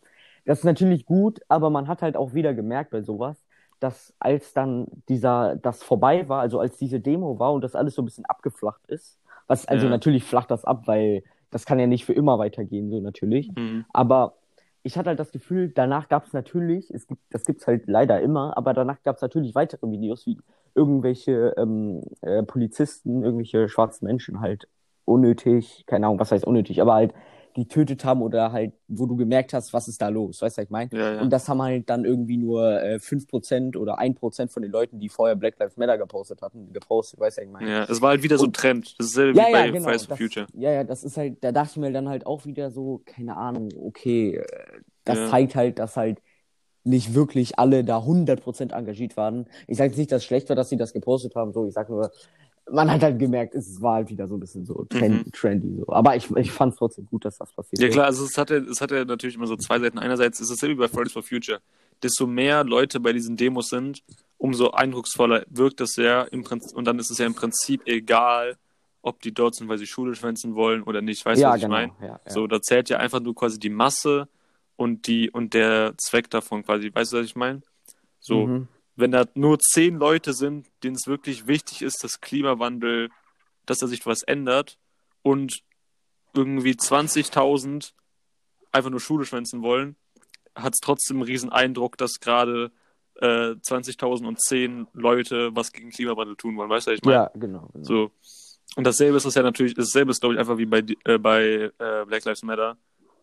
Das 0.47 0.59
ist 0.59 0.65
natürlich 0.65 1.07
gut, 1.07 1.41
aber 1.49 1.71
man 1.71 1.89
hat 1.89 2.03
halt 2.03 2.17
auch 2.17 2.35
wieder 2.35 2.53
gemerkt 2.55 2.91
bei 2.91 3.03
sowas, 3.03 3.37
dass 3.85 4.15
als 4.19 4.55
dann 4.55 4.89
dieser, 5.09 5.57
das 5.57 5.83
vorbei 5.85 6.29
war, 6.29 6.41
also 6.41 6.59
als 6.61 6.79
diese 6.79 7.01
Demo 7.01 7.39
war 7.39 7.53
und 7.53 7.63
das 7.63 7.77
alles 7.77 7.95
so 7.95 8.03
ein 8.03 8.07
bisschen 8.07 8.27
abgeflacht 8.27 8.83
ist, 8.89 9.21
was, 9.47 9.67
also 9.69 9.87
Ja. 9.87 9.91
natürlich 9.91 10.25
flacht 10.25 10.51
das 10.51 10.65
ab, 10.65 10.85
weil 10.87 11.23
das 11.51 11.67
kann 11.67 11.79
ja 11.79 11.87
nicht 11.87 12.05
für 12.07 12.15
immer 12.15 12.39
weitergehen, 12.39 12.91
so 12.91 13.01
natürlich. 13.01 13.53
Mhm. 13.57 13.87
Aber 13.93 14.35
ich 14.83 14.99
hatte 14.99 15.11
halt 15.11 15.21
das 15.21 15.33
Gefühl, 15.33 15.71
danach 15.71 16.09
gab 16.09 16.27
es 16.27 16.33
natürlich, 16.33 16.91
es 16.93 17.07
gibt, 17.07 17.23
das 17.31 17.45
gibt's 17.47 17.67
halt 17.67 17.85
leider 17.87 18.21
immer, 18.21 18.57
aber 18.57 18.75
danach 18.75 19.03
gab 19.03 19.17
es 19.17 19.23
natürlich 19.23 19.55
weitere 19.55 19.91
Videos, 19.91 20.27
wie 20.27 20.39
irgendwelche 20.75 21.55
ähm, 21.57 22.03
äh, 22.23 22.43
Polizisten, 22.43 23.23
irgendwelche 23.25 23.69
schwarzen 23.69 24.07
Menschen 24.07 24.41
halt 24.41 24.69
unnötig, 25.07 25.85
keine 25.87 26.07
Ahnung, 26.07 26.19
was 26.21 26.33
heißt 26.33 26.47
unnötig, 26.47 26.81
aber 26.83 26.95
halt 26.95 27.15
getötet 27.55 28.05
haben 28.05 28.23
oder 28.23 28.53
halt, 28.53 28.75
wo 28.89 29.07
du 29.07 29.17
gemerkt 29.17 29.53
hast, 29.55 29.73
was 29.73 29.89
ist 29.89 30.03
da 30.03 30.09
los, 30.09 30.43
weißt 30.43 30.59
du, 30.59 30.61
was 30.63 30.65
ich 30.67 30.71
meine? 30.71 30.91
Ja, 30.93 31.15
ja. 31.15 31.23
Und 31.23 31.31
das 31.31 31.49
haben 31.49 31.63
halt 31.63 31.89
dann 31.89 32.05
irgendwie 32.05 32.37
nur 32.37 32.83
äh, 32.83 32.99
5% 32.99 33.77
oder 33.77 33.99
1% 33.99 34.51
von 34.53 34.63
den 34.63 34.73
Leuten, 34.73 34.99
die 35.01 35.09
vorher 35.09 35.37
Black 35.37 35.59
Lives 35.59 35.77
Matter 35.77 35.97
gepostet 35.99 36.43
hatten, 36.43 36.73
gepostet, 36.73 37.21
weißt 37.21 37.39
du, 37.39 37.43
was 37.43 37.47
ich 37.47 37.53
meine? 37.53 37.71
ja, 37.71 37.85
es 37.85 38.01
war 38.01 38.11
halt 38.11 38.23
wieder 38.23 38.39
so 38.39 38.47
ein 38.47 38.53
Trend. 38.53 38.95
Dasselbe 38.99 39.39
Ja, 39.39 39.49
wie 39.49 39.53
ja, 39.53 39.63
bei 39.67 39.73
genau. 39.73 39.89
Fridays 39.89 40.07
for 40.07 40.17
Future. 40.17 40.47
ja, 40.55 40.71
ja, 40.73 40.85
das 40.85 41.05
ist 41.05 41.17
halt, 41.17 41.43
da 41.43 41.53
dachte 41.53 41.71
ich 41.73 41.77
mir 41.79 41.93
dann 41.93 42.09
halt 42.09 42.27
auch 42.27 42.45
wieder 42.47 42.71
so, 42.71 43.03
keine 43.05 43.37
Ahnung, 43.37 43.69
okay, 43.81 44.37
äh, 44.37 44.47
das 45.05 45.19
Ja. 45.19 45.31
zeigt 45.31 45.55
halt, 45.55 45.79
dass 45.79 45.97
halt 45.97 46.21
nicht 46.85 47.15
wirklich 47.15 47.59
alle 47.59 47.83
da 47.85 48.05
100% 48.05 48.73
engagiert 48.73 49.17
waren. 49.17 49.47
Ich 49.67 49.79
sage 49.79 49.91
jetzt 49.91 49.99
nicht, 49.99 50.13
dass 50.13 50.19
es 50.23 50.27
schlecht 50.27 50.49
war, 50.51 50.57
dass 50.57 50.69
sie 50.69 50.77
das 50.77 50.93
gepostet 50.93 51.35
haben, 51.35 51.53
so, 51.53 51.67
ich 51.67 51.73
sag 51.75 51.89
nur, 51.89 52.11
man 52.71 52.91
hat 52.91 53.03
halt 53.03 53.19
gemerkt, 53.19 53.55
es 53.55 53.81
war 53.81 53.97
halt 53.97 54.11
wieder 54.11 54.27
so 54.27 54.37
ein 54.37 54.41
bisschen 54.41 54.65
so 54.65 54.85
trend, 54.89 55.33
trendy, 55.33 55.77
so. 55.77 55.93
Aber 55.93 56.17
ich, 56.17 56.31
ich 56.37 56.51
fand 56.51 56.73
es 56.73 56.79
trotzdem 56.79 57.07
gut, 57.07 57.25
dass 57.25 57.39
das 57.39 57.53
passiert 57.53 57.81
Mhm. 57.81 57.87
Ja 57.87 57.93
klar, 57.93 58.07
also 58.07 58.25
es 58.25 58.39
hat 58.39 58.51
ja, 58.51 58.57
es 58.57 58.81
hat 58.81 58.91
ja 58.91 59.05
natürlich 59.05 59.37
immer 59.37 59.47
so 59.47 59.57
zwei 59.57 59.79
Seiten. 59.79 59.99
Einerseits 59.99 60.41
ist 60.41 60.51
es 60.51 60.61
ja 60.61 60.69
wie 60.69 60.75
bei 60.75 60.89
Fridays 60.89 61.13
for 61.13 61.23
Future. 61.23 61.61
Desto 62.03 62.27
mehr 62.27 62.65
Leute 62.65 63.01
bei 63.01 63.13
diesen 63.13 63.37
Demos 63.37 63.69
sind, 63.69 64.03
umso 64.39 64.71
eindrucksvoller 64.71 65.45
wirkt 65.49 65.81
das 65.81 65.97
ja 65.97 66.23
im 66.23 66.43
Prinzip, 66.43 66.77
und 66.77 66.87
dann 66.87 66.99
ist 66.99 67.11
es 67.11 67.19
ja 67.19 67.27
im 67.27 67.35
Prinzip 67.35 67.83
egal, 67.87 68.57
ob 69.03 69.21
die 69.21 69.33
dort 69.33 69.55
sind, 69.55 69.69
weil 69.69 69.79
sie 69.79 69.87
Schule 69.87 70.15
schwänzen 70.15 70.55
wollen 70.55 70.83
oder 70.83 71.03
nicht. 71.03 71.25
Weißt 71.25 71.39
du, 71.39 71.43
ja, 71.43 71.51
was 71.51 71.57
ich 71.57 71.63
genau. 71.63 71.75
meine? 71.75 71.93
Ja, 72.01 72.21
ja. 72.25 72.31
So, 72.31 72.47
da 72.47 72.61
zählt 72.61 72.89
ja 72.89 72.99
einfach 72.99 73.21
nur 73.21 73.35
quasi 73.35 73.59
die 73.59 73.71
Masse 73.71 74.29
und 74.77 75.07
die 75.07 75.31
und 75.31 75.53
der 75.55 75.95
Zweck 75.99 76.31
davon 76.31 76.65
quasi. 76.65 76.91
Weißt 76.93 77.13
du, 77.13 77.19
was 77.19 77.27
ich 77.27 77.37
meine? 77.37 77.61
So, 78.19 78.47
Mhm. 78.47 78.69
Wenn 78.97 79.11
da 79.11 79.25
nur 79.35 79.59
zehn 79.59 79.97
Leute 79.97 80.33
sind, 80.33 80.69
denen 80.83 80.97
es 80.97 81.07
wirklich 81.07 81.47
wichtig 81.47 81.83
ist, 81.83 82.05
dass 82.05 82.21
Klimawandel, 82.21 83.11
dass 83.67 83.79
da 83.79 83.87
sich 83.87 84.07
was 84.07 84.23
ändert 84.23 84.79
und 85.23 85.63
irgendwie 86.35 86.73
20.000 86.73 87.93
einfach 88.73 88.91
nur 88.91 89.01
Schule 89.01 89.25
schwänzen 89.25 89.63
wollen, 89.63 89.97
hat 90.55 90.75
es 90.75 90.81
trotzdem 90.81 91.19
einen 91.19 91.25
riesen 91.25 91.51
Eindruck, 91.51 91.97
dass 91.97 92.21
gerade 92.21 92.71
äh, 93.17 93.55
20.010 93.55 94.87
Leute 94.93 95.55
was 95.55 95.73
gegen 95.73 95.91
Klimawandel 95.91 96.37
tun 96.37 96.57
wollen. 96.57 96.71
Weißt 96.71 96.87
du, 96.87 96.93
was 96.93 96.99
ich 96.99 97.05
meine? 97.05 97.17
ja, 97.17 97.31
genau. 97.35 97.69
genau. 97.73 97.85
So. 97.85 98.11
Und 98.77 98.85
dasselbe 98.85 99.17
ist 99.17 99.25
es 99.25 99.35
ja 99.35 99.43
natürlich, 99.43 99.75
dasselbe 99.75 100.11
ist, 100.11 100.21
glaube 100.21 100.35
ich, 100.35 100.41
einfach 100.41 100.59
wie 100.59 100.67
bei, 100.67 100.85
äh, 101.05 101.19
bei 101.19 101.71
äh, 101.79 102.05
Black 102.07 102.25
Lives 102.25 102.43
Matter, 102.43 102.77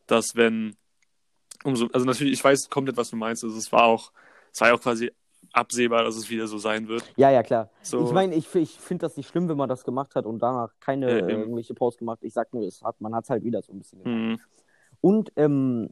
dass 0.08 0.36
wenn 0.36 0.76
umso, 1.64 1.88
also 1.92 2.06
natürlich, 2.06 2.34
ich 2.34 2.44
weiß 2.44 2.70
komplett, 2.70 2.98
was 2.98 3.10
du 3.10 3.16
meinst. 3.16 3.44
Also 3.44 3.58
es 3.58 3.72
war 3.72 3.84
auch, 3.84 4.12
es 4.52 4.62
war 4.62 4.70
ja 4.70 4.74
auch 4.74 4.82
quasi 4.82 5.12
absehbar, 5.54 6.04
dass 6.04 6.16
es 6.16 6.30
wieder 6.30 6.48
so 6.48 6.58
sein 6.58 6.88
wird. 6.88 7.04
Ja, 7.18 7.30
ja, 7.30 7.44
klar. 7.44 7.70
So, 7.82 8.06
Ich 8.06 8.12
meine, 8.12 8.36
ich, 8.36 8.54
ich 8.56 8.80
finde 8.80 9.06
das 9.06 9.18
nicht 9.18 9.28
schlimm, 9.30 9.50
wenn 9.50 9.58
man 9.58 9.70
das 9.70 9.84
gemacht 9.84 10.16
hat 10.16 10.26
und 10.26 10.40
danach 10.40 10.74
keine 10.80 11.10
Ja, 11.20 11.26
äh, 11.28 11.32
irgendwelche 11.32 11.74
Posts 11.74 12.00
gemacht. 12.00 12.20
Ich 12.22 12.34
sag 12.34 12.54
nur, 12.54 12.64
es 12.64 12.82
hat, 12.82 13.00
man 13.02 13.14
hat 13.16 13.26
es 13.26 13.30
halt 13.30 13.44
wieder 13.44 13.62
so 13.62 13.74
ein 13.74 13.80
bisschen 13.80 14.04
gemacht. 14.04 14.40
mh, 14.40 14.46
Und, 15.02 15.32
ähm, 15.36 15.90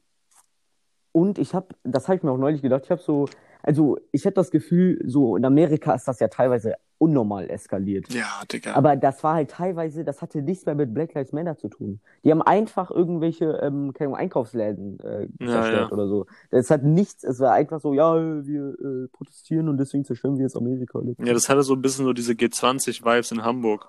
und 1.12 1.38
ich 1.40 1.54
habe, 1.54 1.68
das 1.84 2.08
habe 2.08 2.18
ich 2.18 2.24
mir 2.24 2.32
auch 2.32 2.38
neulich 2.38 2.62
gedacht, 2.62 2.84
ich 2.86 2.92
habe 2.92 3.02
so, 3.02 3.28
also 3.63 3.98
ich 4.12 4.26
hätte 4.26 4.36
das 4.36 4.52
Gefühl, 4.52 5.02
so 5.06 5.36
in 5.36 5.45
Amerika 5.45 5.93
ist 5.93 6.08
das 6.08 6.19
ja 6.19 6.28
teilweise 6.28 6.76
unnormal 6.98 7.50
eskaliert. 7.50 8.13
ja, 8.13 8.41
Digga. 8.52 8.74
Aber 8.74 8.95
das 8.98 9.24
war 9.24 9.36
halt 9.36 9.52
teilweise, 9.52 10.04
das 10.04 10.22
hatte 10.22 10.41
nichts 10.41 10.65
mehr 10.65 10.76
mit 10.76 10.93
Black 10.93 11.13
Lives 11.13 11.32
Matter 11.32 11.56
zu 11.58 11.69
tun. 11.69 12.02
Die 12.26 12.32
haben 12.32 12.41
einfach 12.41 12.91
irgendwelche, 12.91 13.45
ähm, 13.63 13.93
keine 13.93 14.10
Ahnung, 14.10 14.15
Einkaufsläden 14.19 15.00
äh, 15.00 15.28
Ja, 15.39 15.52
zerstört 15.52 15.91
ja. 15.91 15.91
oder 15.91 16.08
so. 16.08 16.26
Das 16.52 16.69
hat 16.69 16.84
nichts, 16.84 17.24
es 17.24 17.39
war 17.39 17.54
einfach 17.54 17.80
so, 17.80 17.93
ja, 17.93 18.15
wir 18.45 18.76
äh, 18.80 19.08
protestieren 19.13 19.69
und 19.69 19.78
deswegen 19.78 20.04
zerstören 20.04 20.36
wir 20.38 20.43
jetzt 20.43 20.58
Amerika. 20.58 21.00
ja, 21.19 21.34
das 21.34 21.48
hatte 21.48 21.63
so 21.63 21.74
ein 21.74 21.82
bisschen 21.82 22.04
so 22.06 22.12
diese 22.13 22.34
G20-Vibes 22.34 23.32
in 23.32 23.43
Hamburg. 23.43 23.88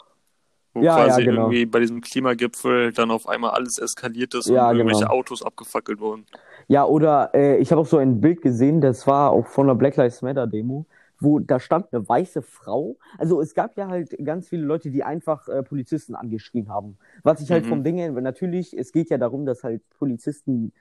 Wo 0.72 0.84
Ja, 0.84 0.86
quasi 0.86 1.20
ja, 1.20 1.20
genau. 1.20 1.56
irgendwie 1.56 1.66
bei 1.66 1.80
diesem 1.80 2.00
Klimagipfel 2.00 2.92
dann 2.92 3.10
auf 3.10 3.28
einmal 3.28 3.50
alles 3.52 3.78
eskaliert 3.78 4.34
ist 4.34 4.48
Ja, 4.48 4.50
und 4.50 4.72
irgendwelche 4.72 5.08
genau. 5.08 5.10
Autos 5.10 5.42
abgefackelt 5.42 6.00
wurden. 6.00 6.26
Ja, 6.68 6.84
oder 6.84 7.30
äh, 7.34 7.56
ich 7.58 7.70
habe 7.72 7.80
auch 7.80 7.86
so 7.86 7.98
ein 7.98 8.20
Bild 8.20 8.42
gesehen, 8.42 8.80
das 8.80 9.06
war 9.06 9.30
auch 9.32 9.46
von 9.46 9.66
der 9.66 9.74
Black 9.74 9.96
Lives 9.96 10.22
Matter 10.22 10.46
Demo, 10.46 10.86
wo 11.18 11.38
da 11.38 11.58
stand 11.60 11.92
eine 11.92 12.08
weiße 12.08 12.42
Frau. 12.42 12.96
Also 13.18 13.40
es 13.40 13.54
gab 13.54 13.76
ja 13.76 13.88
halt 13.88 14.16
ganz 14.24 14.48
viele 14.48 14.62
Leute, 14.64 14.90
die 14.90 15.02
einfach 15.02 15.48
äh, 15.48 15.62
Polizisten 15.62 16.14
angeschrien 16.14 16.68
haben. 16.68 16.98
Was 17.22 17.40
ich 17.40 17.50
halt 17.50 17.66
Mhm. 17.66 17.66
vom 17.66 17.84
Ding 17.84 17.96
her, 17.96 18.10
natürlich, 18.12 18.76
es 18.76 18.92
geht 18.92 19.10
ja 19.10 19.18
darum, 19.18 19.46
dass 19.46 19.64
halt 19.64 19.82
Polizisten 19.90 20.72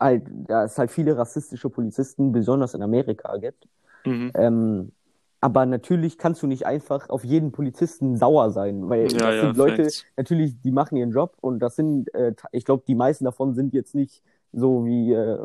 halt, 0.00 0.24
dass 0.48 0.72
es 0.72 0.78
halt 0.78 0.90
viele 0.90 1.16
rassistische 1.16 1.70
Polizisten, 1.70 2.30
besonders 2.32 2.74
in 2.74 2.82
Amerika 2.82 3.36
gibt. 3.38 3.66
Mhm. 4.06 4.32
Ähm, 4.34 4.92
aber 5.40 5.66
natürlich 5.66 6.18
kannst 6.18 6.42
du 6.42 6.46
nicht 6.46 6.66
einfach 6.66 7.08
auf 7.10 7.24
jeden 7.24 7.52
Polizisten 7.52 8.16
sauer 8.16 8.50
sein, 8.50 8.88
weil 8.88 9.12
Ja, 9.12 9.18
das 9.18 9.34
ja, 9.34 9.40
sind 9.42 9.56
Leute, 9.56 9.82
Facts. 9.84 10.04
natürlich, 10.16 10.60
die 10.60 10.72
machen 10.72 10.96
ihren 10.96 11.12
Job 11.12 11.36
und 11.40 11.60
das 11.60 11.76
sind, 11.76 12.12
äh, 12.14 12.34
ich 12.52 12.64
glaube, 12.64 12.82
die 12.86 12.94
meisten 12.94 13.24
davon 13.24 13.54
sind 13.54 13.72
jetzt 13.74 13.94
nicht 13.94 14.22
so 14.52 14.84
wie 14.84 15.12
äh, 15.12 15.38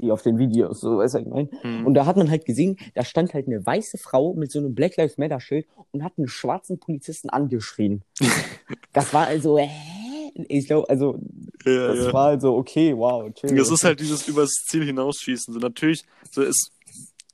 die 0.00 0.12
auf 0.12 0.22
den 0.22 0.38
Videos, 0.38 0.80
so 0.80 0.98
was 0.98 1.14
ich 1.14 1.26
meine. 1.26 1.48
Mhm. 1.62 1.86
Und 1.86 1.94
da 1.94 2.06
hat 2.06 2.16
man 2.16 2.30
halt 2.30 2.44
gesehen, 2.44 2.76
da 2.94 3.04
stand 3.04 3.34
halt 3.34 3.46
eine 3.46 3.64
weiße 3.64 3.98
Frau 3.98 4.34
mit 4.34 4.50
so 4.50 4.58
einem 4.58 4.74
Black 4.74 4.96
Lives 4.96 5.18
Matter 5.18 5.40
Schild 5.40 5.66
und 5.92 6.02
hat 6.02 6.14
einen 6.16 6.28
schwarzen 6.28 6.78
Polizisten 6.78 7.30
angeschrien. 7.30 8.02
das 8.92 9.12
war 9.12 9.26
also, 9.26 9.58
hä? 9.58 9.68
Ich 10.48 10.68
glaube, 10.68 10.88
also, 10.88 11.18
ja, 11.66 11.92
das 11.92 12.12
war 12.12 12.28
also 12.28 12.54
okay, 12.56 12.96
wow, 12.96 13.32
chill. 13.34 13.54
Das 13.56 13.70
ist 13.70 13.82
halt 13.82 13.98
dieses 13.98 14.28
übers 14.28 14.50
Ziel 14.68 14.84
hinausschießen. 14.84 15.52
So 15.52 15.58
natürlich, 15.58 16.04
so 16.30 16.42
ist, 16.42 16.70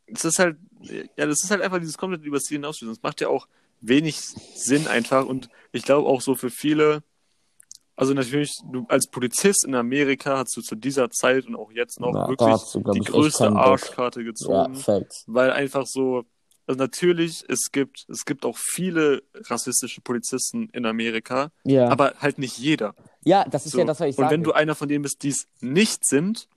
es 0.06 0.24
ist 0.24 0.38
halt, 0.38 0.56
ja, 0.82 1.26
das 1.26 1.42
ist 1.42 1.50
halt 1.50 1.62
einfach 1.62 1.78
dieses 1.78 1.98
komplett 1.98 2.24
übers 2.24 2.44
Ziel 2.44 2.58
hinausschießen. 2.58 2.94
Das 2.94 3.02
macht 3.02 3.20
ja 3.20 3.28
auch 3.28 3.46
wenig 3.80 4.16
Sinn 4.18 4.86
einfach 4.88 5.26
und 5.26 5.48
ich 5.72 5.84
glaube 5.84 6.08
auch 6.08 6.20
so 6.20 6.34
für 6.34 6.50
viele, 6.50 7.02
also 7.94 8.14
natürlich, 8.14 8.56
du 8.72 8.84
als 8.88 9.06
Polizist 9.08 9.64
in 9.66 9.74
Amerika 9.74 10.38
hast 10.38 10.56
du 10.56 10.60
zu 10.62 10.74
dieser 10.76 11.10
Zeit 11.10 11.46
und 11.46 11.56
auch 11.56 11.70
jetzt 11.72 11.98
noch 12.00 12.14
Ja, 12.14 12.28
wirklich 12.28 12.56
du, 12.72 12.92
die 12.92 13.00
größte. 13.00 13.50
Arschkarte 13.52 14.20
ja, 14.20 14.26
gezogen, 14.26 14.74
Facts. 14.76 15.24
weil 15.26 15.50
einfach 15.50 15.86
so, 15.86 16.24
also 16.66 16.78
natürlich, 16.78 17.44
es 17.48 17.70
gibt, 17.72 18.04
es 18.08 18.24
gibt 18.24 18.44
auch 18.44 18.58
viele 18.58 19.22
rassistische 19.34 20.00
Polizisten 20.00 20.68
in 20.72 20.84
Amerika, 20.84 21.50
Ja. 21.64 21.88
aber 21.88 22.14
halt 22.20 22.38
nicht 22.38 22.58
jeder. 22.58 22.94
ja, 23.24 23.44
das 23.44 23.66
ist 23.66 23.72
So. 23.72 23.78
ja 23.78 23.84
das, 23.84 24.00
was 24.00 24.08
ich 24.08 24.18
und 24.18 24.24
sage. 24.24 24.34
wenn 24.34 24.42
du 24.42 24.52
einer 24.52 24.74
von 24.74 24.88
denen 24.88 25.02
bist, 25.02 25.22
die 25.22 25.28
es 25.30 25.46
nicht 25.60 26.04
sind, 26.06 26.48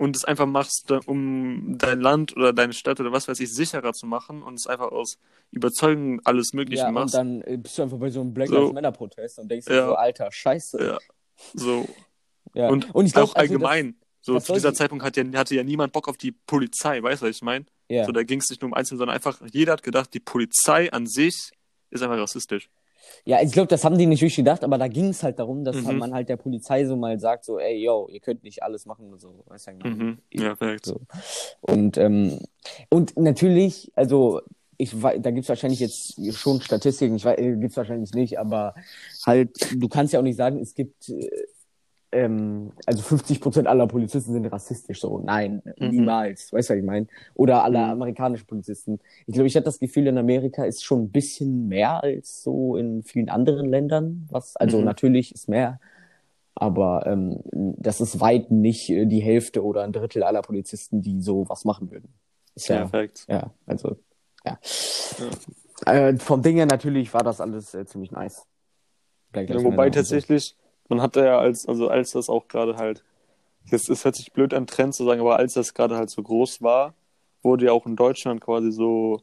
und 0.00 0.16
es 0.16 0.24
einfach 0.24 0.46
machst, 0.46 0.90
um 1.06 1.76
dein 1.76 2.00
Land 2.00 2.34
oder 2.34 2.54
deine 2.54 2.72
Stadt 2.72 2.98
oder 3.00 3.12
was 3.12 3.28
weiß 3.28 3.38
ich 3.40 3.52
sicherer 3.54 3.92
zu 3.92 4.06
machen 4.06 4.42
und 4.42 4.54
es 4.54 4.66
einfach 4.66 4.90
aus 4.92 5.18
Überzeugung 5.50 6.20
alles 6.24 6.54
Mögliche 6.54 6.84
ja, 6.84 6.90
machst. 6.90 7.14
und 7.14 7.18
dann 7.18 7.42
äh, 7.42 7.58
bist 7.58 7.76
du 7.76 7.82
einfach 7.82 7.98
bei 7.98 8.08
so 8.10 8.22
einem 8.22 8.32
Black 8.32 8.48
So. 8.48 8.54
Lives 8.60 8.72
Matter 8.72 8.92
Protest 8.92 9.38
und 9.38 9.50
denkst 9.50 9.66
dir 9.66 9.74
Ja. 9.74 9.86
so, 9.88 9.94
Alter, 9.96 10.32
scheiße. 10.32 10.82
Ja. 10.84 10.98
So. 11.52 11.86
Ja. 12.54 12.68
Und, 12.68 12.86
ich 13.04 13.12
glaub, 13.12 13.30
auch 13.30 13.34
also 13.34 13.52
allgemein. 13.54 13.94
so 14.22 14.34
das 14.34 14.44
zu 14.44 14.54
dieser 14.54 14.62
sollte- 14.68 14.78
Zeitpunkt 14.78 15.04
hat 15.04 15.16
ja, 15.18 15.24
hatte 15.34 15.54
ja 15.54 15.62
niemand 15.64 15.92
Bock 15.92 16.08
auf 16.08 16.16
die 16.16 16.32
Polizei, 16.32 17.02
weißt 17.02 17.20
du, 17.22 17.26
was 17.26 17.36
ich 17.36 17.42
meine? 17.42 17.66
Das, 17.66 17.74
ja. 17.88 18.04
So, 18.06 18.12
da 18.12 18.22
ging 18.22 18.40
es 18.40 18.48
nicht 18.48 18.62
nur 18.62 18.68
um 18.68 18.74
Einzelne, 18.74 18.98
sondern 18.98 19.14
einfach, 19.16 19.38
jeder 19.52 19.72
hat 19.74 19.82
gedacht, 19.82 20.14
die 20.14 20.20
Polizei 20.20 20.90
an 20.92 21.06
sich 21.06 21.50
ist 21.90 22.02
einfach 22.02 22.16
rassistisch. 22.16 22.70
Ja, 23.24 23.40
ich 23.42 23.52
glaube, 23.52 23.68
das 23.68 23.84
haben 23.84 23.98
die 23.98 24.06
nicht 24.06 24.20
wirklich 24.20 24.36
gedacht, 24.36 24.64
aber 24.64 24.78
da 24.78 24.88
ging 24.88 25.08
es 25.08 25.22
halt 25.22 25.38
darum, 25.38 25.64
dass 25.64 25.76
Mhm. 25.76 25.98
man 25.98 26.14
halt 26.14 26.28
der 26.28 26.36
Polizei 26.36 26.84
so 26.84 26.96
mal 26.96 27.18
sagt, 27.18 27.44
so, 27.44 27.58
ey, 27.58 27.82
yo, 27.82 28.08
ihr 28.10 28.20
könnt 28.20 28.42
nicht 28.44 28.62
alles 28.62 28.86
machen 28.86 29.12
und 29.12 29.20
so. 29.20 29.44
Weißt 29.46 29.68
du? 29.68 29.88
Mhm. 29.88 30.18
Ja, 30.32 30.54
perfekt. 30.54 30.86
So. 30.86 31.00
Und, 31.60 31.96
ähm, 31.98 32.38
und 32.88 33.16
natürlich, 33.16 33.90
also 33.94 34.40
ich 34.78 35.02
wei- 35.02 35.18
da 35.18 35.30
gibt's 35.30 35.48
wahrscheinlich 35.48 35.80
jetzt 35.80 36.18
schon 36.36 36.60
Statistiken, 36.62 37.16
ich 37.16 37.24
weiß, 37.24 37.38
äh, 37.38 37.56
gibt's 37.56 37.76
wahrscheinlich 37.76 38.12
nicht, 38.14 38.38
aber 38.38 38.74
halt, 39.26 39.50
du 39.76 39.88
kannst 39.88 40.12
ja 40.14 40.20
auch 40.20 40.24
nicht 40.24 40.36
sagen, 40.36 40.58
es 40.60 40.74
gibt 40.74 41.08
äh, 41.10 41.28
ähm, 42.12 42.72
also 42.86 43.02
50 43.02 43.40
Prozent 43.40 43.66
aller 43.68 43.86
Polizisten 43.86 44.32
sind 44.32 44.46
rassistisch, 44.46 45.00
so 45.00 45.18
nein, 45.20 45.62
Mhm. 45.78 45.90
niemals, 45.90 46.52
weißt 46.52 46.70
du, 46.70 46.74
was 46.74 46.78
ich 46.80 46.84
meine? 46.84 47.06
Oder 47.34 47.62
alle 47.64 47.78
Mhm. 47.78 47.90
amerikanischen 47.92 48.46
Polizisten. 48.46 49.00
Ich 49.26 49.34
glaube, 49.34 49.46
ich 49.46 49.54
hatte 49.56 49.64
das 49.64 49.78
Gefühl, 49.78 50.06
in 50.08 50.18
Amerika 50.18 50.64
ist 50.64 50.84
schon 50.84 51.02
ein 51.04 51.10
bisschen 51.10 51.68
mehr 51.68 52.02
als 52.02 52.42
so 52.42 52.76
in 52.76 53.02
vielen 53.02 53.28
anderen 53.28 53.68
Ländern, 53.68 54.26
was, 54.30 54.56
also 54.56 54.78
Mhm. 54.78 54.84
natürlich 54.86 55.32
ist 55.34 55.48
mehr, 55.48 55.80
aber 56.54 57.06
ähm, 57.06 57.40
das 57.52 58.00
ist 58.00 58.20
weit 58.20 58.50
nicht 58.50 58.90
äh, 58.90 59.06
die 59.06 59.20
Hälfte 59.20 59.64
oder 59.64 59.82
ein 59.84 59.92
Drittel 59.92 60.22
aller 60.22 60.42
Polizisten, 60.42 61.02
die 61.02 61.22
so 61.22 61.48
was 61.48 61.64
machen 61.64 61.90
würden. 61.90 62.08
Ist 62.54 62.68
ja, 62.68 62.78
Perfekt. 62.80 63.24
ja, 63.28 63.50
also, 63.66 63.96
ja. 64.44 64.58
Äh, 65.86 66.16
vom 66.18 66.42
Ding 66.42 66.56
her 66.56 66.66
natürlich 66.66 67.12
war 67.14 67.22
das 67.22 67.40
alles 67.40 67.74
äh, 67.74 67.86
ziemlich 67.86 68.10
nice. 68.10 68.46
Ja, 69.34 69.62
wobei 69.64 69.86
und 69.86 69.94
so. 69.94 70.16
Man 70.90 71.02
hatte 71.02 71.24
ja 71.24 71.38
als, 71.38 71.66
also 71.66 71.88
als 71.88 72.12
das 72.12 72.28
auch 72.28 72.48
gerade 72.48 72.76
halt, 72.76 73.04
jetzt, 73.66 73.88
es 73.90 74.04
hört 74.04 74.16
sich 74.16 74.32
blöd 74.32 74.54
an 74.54 74.66
Trend 74.66 74.94
zu 74.94 75.04
sagen, 75.04 75.20
aber 75.20 75.36
als 75.36 75.54
das 75.54 75.74
gerade 75.74 75.96
halt 75.96 76.10
so 76.10 76.22
groß 76.22 76.62
war, 76.62 76.94
wurde 77.42 77.66
ja 77.66 77.72
auch 77.72 77.86
in 77.86 77.96
Deutschland 77.96 78.40
quasi 78.40 78.72
so 78.72 79.22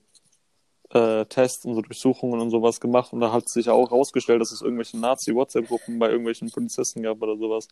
äh, 0.92 1.26
Tests 1.26 1.66
und 1.66 1.76
so 1.76 1.82
Durchsuchungen 1.82 2.40
und 2.42 2.50
sowas 2.52 2.80
gemacht 2.80 3.14
und 3.14 3.22
da 3.22 3.32
hat 3.32 3.50
sich 3.50 3.70
auch 3.70 3.92
rausgestellt, 3.92 4.42
dass 4.42 4.52
es 4.52 4.62
irgendwelche 4.62 4.98
Nazi-WhatsApp-Gruppen 5.00 6.00
bei 6.00 6.10
irgendwelchen 6.10 6.52
Polizisten 6.52 7.04
gab 7.04 7.22
oder 7.22 7.38
sowas. 7.38 7.68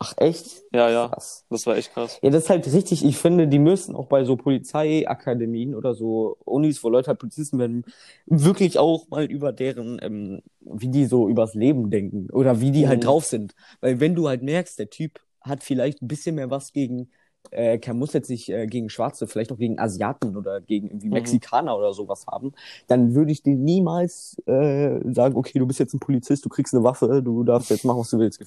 Ach, 0.00 0.12
echt? 0.16 0.62
Ja, 0.72 0.90
ja, 0.90 1.08
Krass. 1.08 1.44
das 1.50 1.66
war 1.66 1.76
echt 1.76 1.92
krass. 1.92 2.18
Ja, 2.22 2.30
das 2.30 2.44
ist 2.44 2.50
halt 2.50 2.66
richtig. 2.66 3.04
Ich 3.04 3.16
finde, 3.18 3.46
die 3.46 3.58
müssen 3.60 3.94
auch 3.94 4.06
bei 4.08 4.24
so 4.24 4.36
Polizeiakademien 4.36 5.74
oder 5.74 5.94
so 5.94 6.36
Unis, 6.44 6.82
wo 6.82 6.88
Leute 6.88 7.08
halt 7.08 7.20
Polizisten 7.20 7.58
werden, 7.58 7.84
wirklich 8.26 8.78
auch 8.78 9.08
mal 9.08 9.24
über 9.24 9.52
deren, 9.52 9.98
ähm, 10.02 10.42
wie 10.60 10.88
die 10.88 11.06
so 11.06 11.28
übers 11.28 11.54
Leben 11.54 11.90
denken 11.90 12.28
oder 12.30 12.60
wie 12.60 12.72
die 12.72 12.88
halt 12.88 13.00
Mhm. 13.00 13.06
drauf 13.06 13.24
sind. 13.24 13.54
Weil 13.80 14.00
wenn 14.00 14.14
du 14.14 14.28
halt 14.28 14.42
merkst, 14.42 14.78
der 14.78 14.90
Typ 14.90 15.20
hat 15.40 15.62
vielleicht 15.62 16.02
ein 16.02 16.08
bisschen 16.08 16.34
mehr 16.36 16.50
was 16.50 16.72
gegen, 16.72 17.10
äh, 17.50 17.78
er 17.78 17.94
muss 17.94 18.12
jetzt 18.12 18.30
nicht 18.30 18.48
äh, 18.48 18.66
gegen 18.66 18.88
Schwarze, 18.88 19.26
vielleicht 19.26 19.52
auch 19.52 19.58
gegen 19.58 19.78
Asiaten 19.78 20.36
oder 20.36 20.60
gegen 20.60 20.88
irgendwie 20.88 21.08
Mhm. 21.08 21.14
Mexikaner 21.14 21.76
oder 21.76 21.92
sowas 21.92 22.26
haben, 22.26 22.52
dann 22.86 23.14
würde 23.14 23.32
ich 23.32 23.42
dir 23.42 23.54
niemals 23.54 24.36
äh, 24.46 25.00
sagen, 25.12 25.36
okay, 25.36 25.58
du 25.58 25.66
bist 25.66 25.80
jetzt 25.80 25.94
ein 25.94 26.00
Polizist, 26.00 26.44
du 26.44 26.48
kriegst 26.48 26.74
eine 26.74 26.84
Waffe, 26.84 27.22
du 27.22 27.44
darfst 27.44 27.70
jetzt 27.70 27.84
machen, 27.84 28.00
was 28.00 28.10
du 28.10 28.18
willst. 28.18 28.40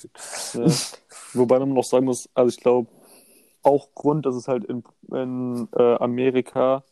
Ja. 0.53 0.65
Wobei 1.33 1.59
man 1.59 1.73
noch 1.73 1.83
sagen 1.83 2.05
muss, 2.05 2.29
also 2.33 2.49
ich 2.49 2.57
glaube, 2.57 2.89
auch 3.63 3.89
Grund, 3.93 4.25
dass 4.25 4.35
es 4.35 4.47
halt 4.47 4.65
in, 4.65 4.83
in 5.11 5.67
äh, 5.75 5.95
Amerika 5.95 6.83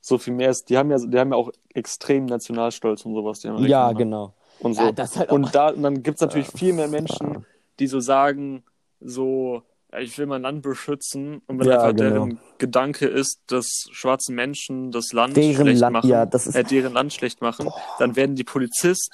so 0.00 0.18
viel 0.18 0.34
mehr 0.34 0.50
ist, 0.50 0.68
die 0.70 0.78
haben 0.78 0.90
ja, 0.90 0.98
die 0.98 1.18
haben 1.18 1.30
ja 1.30 1.36
auch 1.36 1.50
extrem 1.74 2.26
Nationalstolz 2.26 3.04
und 3.04 3.14
sowas, 3.14 3.40
die 3.40 3.48
Ja, 3.48 3.92
genau. 3.92 4.34
Und 4.60 4.74
so. 4.74 4.82
Ja, 4.82 4.92
halt 4.96 5.32
und 5.32 5.54
da, 5.54 5.70
und 5.70 5.82
dann 5.82 6.02
gibt 6.02 6.16
es 6.16 6.20
natürlich 6.20 6.48
viel 6.48 6.72
mehr 6.72 6.88
Menschen, 6.88 7.44
die 7.78 7.86
so 7.86 8.00
sagen, 8.00 8.62
so, 9.00 9.62
ich 10.00 10.18
will 10.18 10.26
mein 10.26 10.42
Land 10.42 10.62
beschützen. 10.62 11.42
Und 11.46 11.58
wenn 11.60 11.68
Ja, 11.68 11.82
einfach 11.82 11.96
genau. 11.96 12.10
deren 12.26 12.40
Gedanke 12.58 13.06
ist, 13.06 13.40
dass 13.46 13.86
schwarze 13.92 14.32
Menschen 14.32 14.90
das 14.90 15.12
Land 15.12 15.36
Deren 15.36 15.54
schlecht 15.66 15.80
Land- 15.80 15.92
machen, 15.92 16.08
ja, 16.08 16.26
das 16.26 16.46
ist- 16.46 16.54
äh, 16.54 16.64
deren 16.64 16.92
Land 16.92 17.12
schlecht 17.12 17.40
machen, 17.40 17.70
dann 17.98 18.16
werden 18.16 18.36
die 18.36 18.44
Polizist 18.44 19.10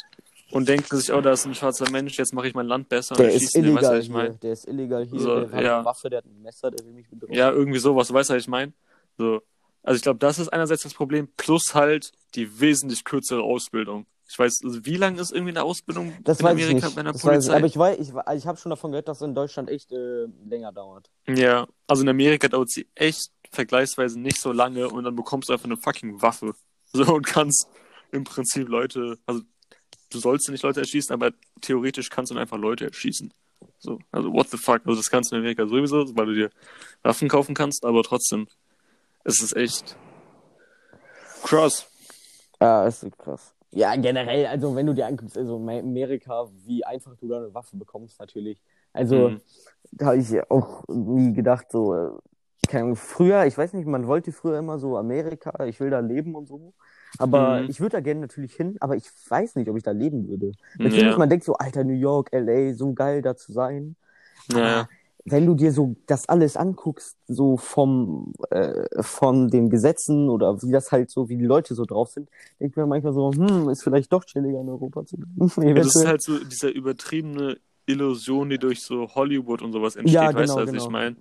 und 0.51 0.69
denken 0.69 0.97
sich, 0.97 1.13
oh, 1.13 1.21
da 1.21 1.33
ist 1.33 1.47
ein 1.47 1.55
schwarzer 1.55 1.91
Mensch, 1.91 2.19
jetzt 2.19 2.35
mache 2.35 2.49
ich 2.49 2.55
mein 2.55 2.67
Land 2.67 2.89
besser. 2.89 3.15
Der 3.15 3.27
und 3.27 3.33
ist 3.33 3.41
schießen 3.43 3.63
den, 3.63 3.75
weißt 3.75 3.85
illegal 3.85 3.99
was 3.99 4.05
ich 4.07 4.13
hier. 4.13 4.39
Der 4.43 4.53
ist 4.53 4.69
illegal 4.69 5.05
hier. 5.07 5.21
So, 5.21 5.41
der 5.41 5.53
hat 5.53 5.63
ja. 5.63 5.77
eine 5.77 5.85
Waffe, 5.85 6.11
der 6.11 6.19
hat 6.19 6.27
ein 6.27 6.43
Messer, 6.43 6.71
der 6.71 6.85
will 6.87 6.93
mich 6.93 7.09
bedrohen. 7.09 7.33
Ja, 7.35 7.51
irgendwie 7.51 7.79
sowas, 7.79 8.13
weißt 8.13 8.31
du, 8.31 8.35
was 8.35 8.43
ich 8.43 8.49
meine? 8.49 8.73
So. 9.19 9.41
Also 9.85 9.97
ich 9.97 10.03
glaube, 10.03 10.19
das 10.21 10.39
ist 10.39 10.49
einerseits 10.49 10.83
das 10.85 10.95
Problem, 10.95 11.29
plus 11.37 11.75
halt 11.75 12.13
die 12.35 12.61
wesentlich 12.61 13.05
kürzere 13.05 13.43
Ausbildung. 13.43 14.07
Ich 14.33 14.39
weiß, 14.39 14.63
also 14.65 14.87
wie 14.87 14.97
lange 14.97 15.21
ist 15.21 15.31
irgendwie 15.31 15.51
eine 15.51 15.63
Ausbildung 15.63 16.15
das 16.25 16.41
in 16.41 16.47
weiß 16.47 16.53
Amerika 16.53 16.79
ich 16.79 16.85
nicht. 16.85 16.95
bei 16.95 17.01
einer 17.03 17.13
Das 17.13 17.23
weiß 17.23 17.45
ich, 17.45 17.51
Polizei? 17.51 17.57
aber 17.59 17.67
ich 17.67 17.77
weiß, 17.77 17.99
ich, 17.99 18.39
ich 18.39 18.47
habe 18.47 18.57
schon 18.57 18.71
davon 18.71 18.91
gehört, 18.91 19.07
dass 19.07 19.19
es 19.19 19.23
in 19.29 19.35
Deutschland 19.35 19.69
echt 19.69 19.93
äh, 19.93 20.25
länger 20.49 20.73
dauert. 20.73 21.11
Ja, 21.29 21.67
also 21.87 22.03
in 22.03 22.09
Amerika 22.09 22.49
dauert 22.49 22.71
sie 22.71 22.89
echt 22.95 23.31
vergleichsweise 23.51 24.19
nicht 24.19 24.41
so 24.41 24.51
lange 24.53 24.89
und 24.89 25.05
dann 25.05 25.15
bekommst 25.15 25.51
du 25.51 25.53
einfach 25.53 25.67
eine 25.67 25.77
fucking 25.77 26.23
Waffe. 26.23 26.55
So 26.95 27.15
und 27.15 27.27
kannst 27.27 27.69
im 28.11 28.25
Prinzip 28.25 28.69
Leute, 28.69 29.19
also 29.25 29.41
du 30.11 30.19
sollst 30.19 30.47
ja 30.47 30.53
nicht 30.53 30.63
Leute 30.63 30.81
erschießen, 30.81 31.13
aber 31.15 31.33
theoretisch 31.63 32.11
kannst 32.11 32.33
du 32.33 32.37
einfach 32.37 32.59
Leute 32.59 32.85
erschießen. 32.87 33.33
So, 33.79 33.99
also 34.11 34.31
what 34.31 34.51
the 34.51 34.59
fuck, 34.59 34.83
also 34.85 34.97
das 35.01 35.09
kannst 35.11 35.31
du 35.31 35.37
in 35.37 35.41
Amerika 35.41 35.67
sowieso, 35.67 36.05
weil 36.17 36.27
du 36.27 36.35
dir 36.35 36.51
Waffen 37.03 37.29
kaufen 37.31 37.55
kannst, 37.55 37.85
aber 37.87 38.03
trotzdem, 38.03 38.47
es 39.25 39.43
ist 39.43 39.57
echt 39.57 39.97
krass. 41.43 41.87
Ja, 42.61 42.87
ist 42.87 43.07
krass. 43.17 43.55
Ja, 43.75 43.97
generell, 43.97 44.47
also 44.47 44.77
wenn 44.77 44.87
du 44.87 44.95
dir 44.95 45.07
anguckst, 45.07 45.37
also 45.39 45.57
in 45.57 45.69
Amerika, 45.81 46.49
wie 46.67 46.85
einfach 46.85 47.17
du 47.17 47.27
da 47.29 47.39
eine 47.39 47.55
Waffe 47.55 47.77
bekommst, 47.77 48.21
natürlich. 48.21 48.63
Also, 48.93 49.33
Mhm. 49.33 49.43
da 49.93 50.07
habe 50.07 50.19
ich 50.19 50.51
auch 50.51 50.85
nie 50.89 51.33
gedacht, 51.33 51.71
so, 51.71 51.95
äh, 51.95 52.11
keine 52.69 52.97
früher, 52.97 53.47
ich 53.47 53.57
weiß 53.59 53.73
nicht, 53.75 53.87
man 53.87 54.07
wollte 54.07 54.33
früher 54.33 54.59
immer 54.59 54.79
so 54.79 54.97
Amerika, 54.99 55.65
ich 55.67 55.81
will 55.81 55.91
da 55.91 56.01
leben 56.01 56.35
und 56.35 56.47
so. 56.49 56.75
Aber 57.19 57.63
Mhm. 57.63 57.69
ich 57.69 57.81
würde 57.81 57.97
da 57.97 58.01
gerne 58.01 58.21
natürlich 58.23 58.55
hin, 58.55 58.77
aber 58.81 58.97
ich 58.97 59.07
weiß 59.29 59.57
nicht, 59.57 59.69
ob 59.71 59.77
ich 59.77 59.83
da 59.85 59.93
leben 59.93 60.29
würde. 60.29 60.55
Natürlich, 60.83 61.17
Ja, 61.17 61.19
man 61.19 61.29
denkt 61.31 61.45
so, 61.45 61.55
Alter, 61.55 61.85
New 61.85 61.95
York, 61.95 62.29
LA, 62.33 62.75
so 62.75 62.93
geil 62.95 63.23
da 63.23 63.37
zu 63.37 63.53
sein. 63.53 63.97
ja, 64.49 64.89
wenn 65.25 65.47
du 65.47 65.55
dir 65.55 65.73
so 65.73 65.95
das 66.07 66.29
alles 66.29 66.57
anguckst, 66.57 67.17
so 67.29 67.57
vom 67.57 68.33
äh, 68.51 69.03
von 69.03 69.49
den 69.49 69.71
Gesetzen 69.71 70.29
oder 70.29 70.61
wie 70.63 70.73
das 70.73 70.91
halt 70.91 71.11
so, 71.11 71.29
wie 71.29 71.37
die 71.37 71.45
Leute 71.45 71.75
so 71.75 71.85
drauf 71.85 72.11
sind, 72.11 72.29
denke 72.59 72.73
ich 72.73 72.77
mir 72.77 72.87
manchmal 72.87 73.13
so, 73.13 73.31
hm, 73.33 73.69
ist 73.69 73.83
vielleicht 73.85 74.13
doch 74.13 74.25
chilliger 74.25 74.61
in 74.61 74.69
Europa 74.69 75.05
zu 75.07 75.17
bleiben. 75.17 75.53
ja, 75.69 75.75
das 75.75 75.95
ist 75.95 76.07
halt 76.07 76.23
so 76.23 76.39
diese 76.43 76.69
übertriebene 76.69 77.59
Illusion, 77.87 78.51
die 78.51 78.59
durch 78.59 78.83
so 78.83 79.09
Hollywood 79.15 79.63
und 79.63 79.73
sowas 79.73 79.97
entsteht, 79.97 80.15
Ja, 80.15 80.35
weißt 80.35 80.37
genau, 80.37 80.55
du, 80.55 80.61
was 80.63 80.71
genau. 80.71 80.85
ich 80.85 80.91
meine? 80.91 81.17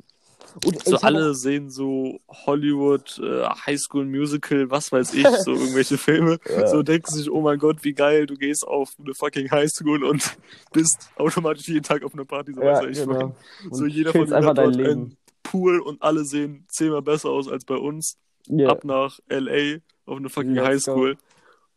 Und 0.65 0.83
So 0.83 0.97
alle 0.97 1.33
sehen 1.33 1.69
so 1.69 2.19
Hollywood, 2.27 3.19
äh, 3.23 3.45
High 3.65 3.79
School 3.79 4.05
Musical, 4.05 4.69
was 4.69 4.91
weiß 4.91 5.13
ich, 5.13 5.25
so 5.45 5.51
irgendwelche 5.53 5.97
Filme. 5.97 6.39
Ja. 6.49 6.67
So 6.67 6.83
denken 6.83 7.11
sich, 7.11 7.31
oh 7.31 7.41
mein 7.41 7.57
Gott, 7.59 7.83
wie 7.83 7.93
geil, 7.93 8.25
du 8.25 8.35
gehst 8.35 8.67
auf 8.67 8.93
eine 8.99 9.13
fucking 9.13 9.49
High 9.49 9.69
School 9.69 10.03
und 10.03 10.37
bist 10.73 11.09
automatisch 11.15 11.67
jeden 11.67 11.83
Tag 11.83 12.03
auf 12.03 12.13
einer 12.13 12.25
Party, 12.25 12.53
so 12.53 12.61
Auch, 12.61 12.65
ja, 12.65 12.83
ich 12.87 12.99
genau. 12.99 13.35
So 13.71 13.85
jeder 13.85 14.11
von 14.11 14.31
einfach 14.33 14.49
hat 14.49 14.57
dort 14.57 14.75
Leben. 14.75 14.89
einen 14.91 15.17
Pool 15.43 15.79
und 15.79 16.01
alle 16.01 16.25
sehen 16.25 16.65
zehnmal 16.69 17.01
besser 17.01 17.29
aus 17.29 17.47
als 17.47 17.65
bei 17.65 17.75
uns. 17.75 18.17
Ja. 18.47 18.69
Ab 18.69 18.83
nach 18.83 19.19
L.A. 19.27 19.79
auf 20.05 20.17
eine 20.17 20.29
fucking 20.29 20.55
Let's 20.55 20.67
High 20.67 20.83
go. 20.85 20.91
School. 20.91 21.17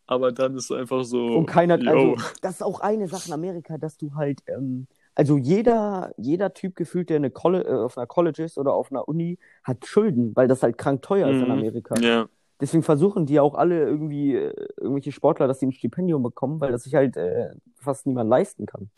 Aber 0.07 0.33
dann 0.33 0.57
ist 0.57 0.71
es 0.71 0.77
einfach 0.77 1.05
so, 1.05 1.37
Und 1.37 1.47
keiner, 1.47 1.79
yo. 1.79 1.91
also 2.15 2.17
das 2.43 2.55
ist 2.57 2.62
auch 2.62 2.81
eine 2.81 3.09
Sache 3.09 3.29
in 3.29 3.33
Amerika, 3.35 3.79
dass 3.79 3.97
du 3.97 4.15
halt, 4.15 4.41
ähm, 4.49 4.87
also 5.15 5.37
jeder, 5.39 6.12
jeder 6.17 6.55
Typ 6.55 6.77
gefühlt, 6.77 7.09
der 7.11 7.17
eine 7.17 7.29
äh, 7.29 7.73
auf 7.73 7.97
einer 7.97 8.07
College 8.07 8.43
ist 8.45 8.59
oder 8.59 8.73
auf 8.75 8.91
einer 8.91 9.07
Uni, 9.09 9.39
hat 9.62 9.87
Schulden, 9.87 10.35
weil 10.35 10.49
das 10.49 10.62
halt 10.62 10.77
krank 10.79 11.03
teuer 11.03 11.29
ist 11.31 11.37
in 11.37 11.45
Mhm. 11.47 11.51
Amerika. 11.51 11.95
ja, 12.01 12.29
Deswegen 12.61 12.83
versuchen 12.83 13.27
die 13.27 13.41
auch 13.41 13.55
alle 13.55 13.81
irgendwie, 13.85 14.35
äh, 14.35 14.55
irgendwelche 14.77 15.12
Sportler, 15.12 15.49
dass 15.49 15.61
sie 15.61 15.67
ein 15.67 15.73
Stipendium 15.73 16.23
bekommen, 16.23 16.61
weil 16.61 16.73
das 16.73 16.85
sich 16.85 16.95
halt 16.95 17.17
äh, 17.17 17.51
fast 17.77 18.07
niemand 18.07 18.31
leisten 18.31 18.67
kann. 18.67 18.91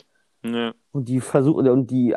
ja, 0.45 0.73
Und 0.93 1.09
die 1.09 1.21
versuchen, 1.21 1.69
und 1.69 1.91
die 1.91 2.15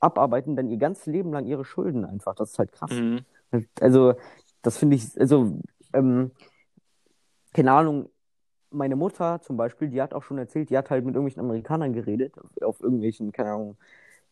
abarbeiten 0.00 0.56
dann 0.56 0.68
ihr 0.68 0.78
ganzes 0.78 1.06
Leben 1.06 1.32
lang 1.32 1.46
ihre 1.46 1.64
Schulden 1.64 2.04
einfach. 2.04 2.34
Das 2.34 2.50
ist 2.52 2.58
halt 2.58 2.72
krass. 2.72 2.90
mhm. 2.90 3.24
Also, 3.80 4.14
das 4.62 4.78
finde 4.78 4.96
ich, 4.96 5.18
also, 5.20 5.58
ähm, 5.92 6.30
keine 7.52 7.72
Ahnung, 7.72 8.08
meine 8.72 8.96
Mutter 8.96 9.40
zum 9.42 9.56
Beispiel, 9.56 9.88
die 9.88 10.00
hat 10.02 10.14
auch 10.14 10.22
schon 10.22 10.38
erzählt, 10.38 10.70
die 10.70 10.78
hat 10.78 10.90
halt 10.90 11.04
mit 11.04 11.14
irgendwelchen 11.14 11.40
Amerikanern 11.42 11.92
geredet, 11.92 12.34
auf 12.62 12.80
irgendwelchen, 12.80 13.32
keine 13.32 13.52
Ahnung, 13.52 13.76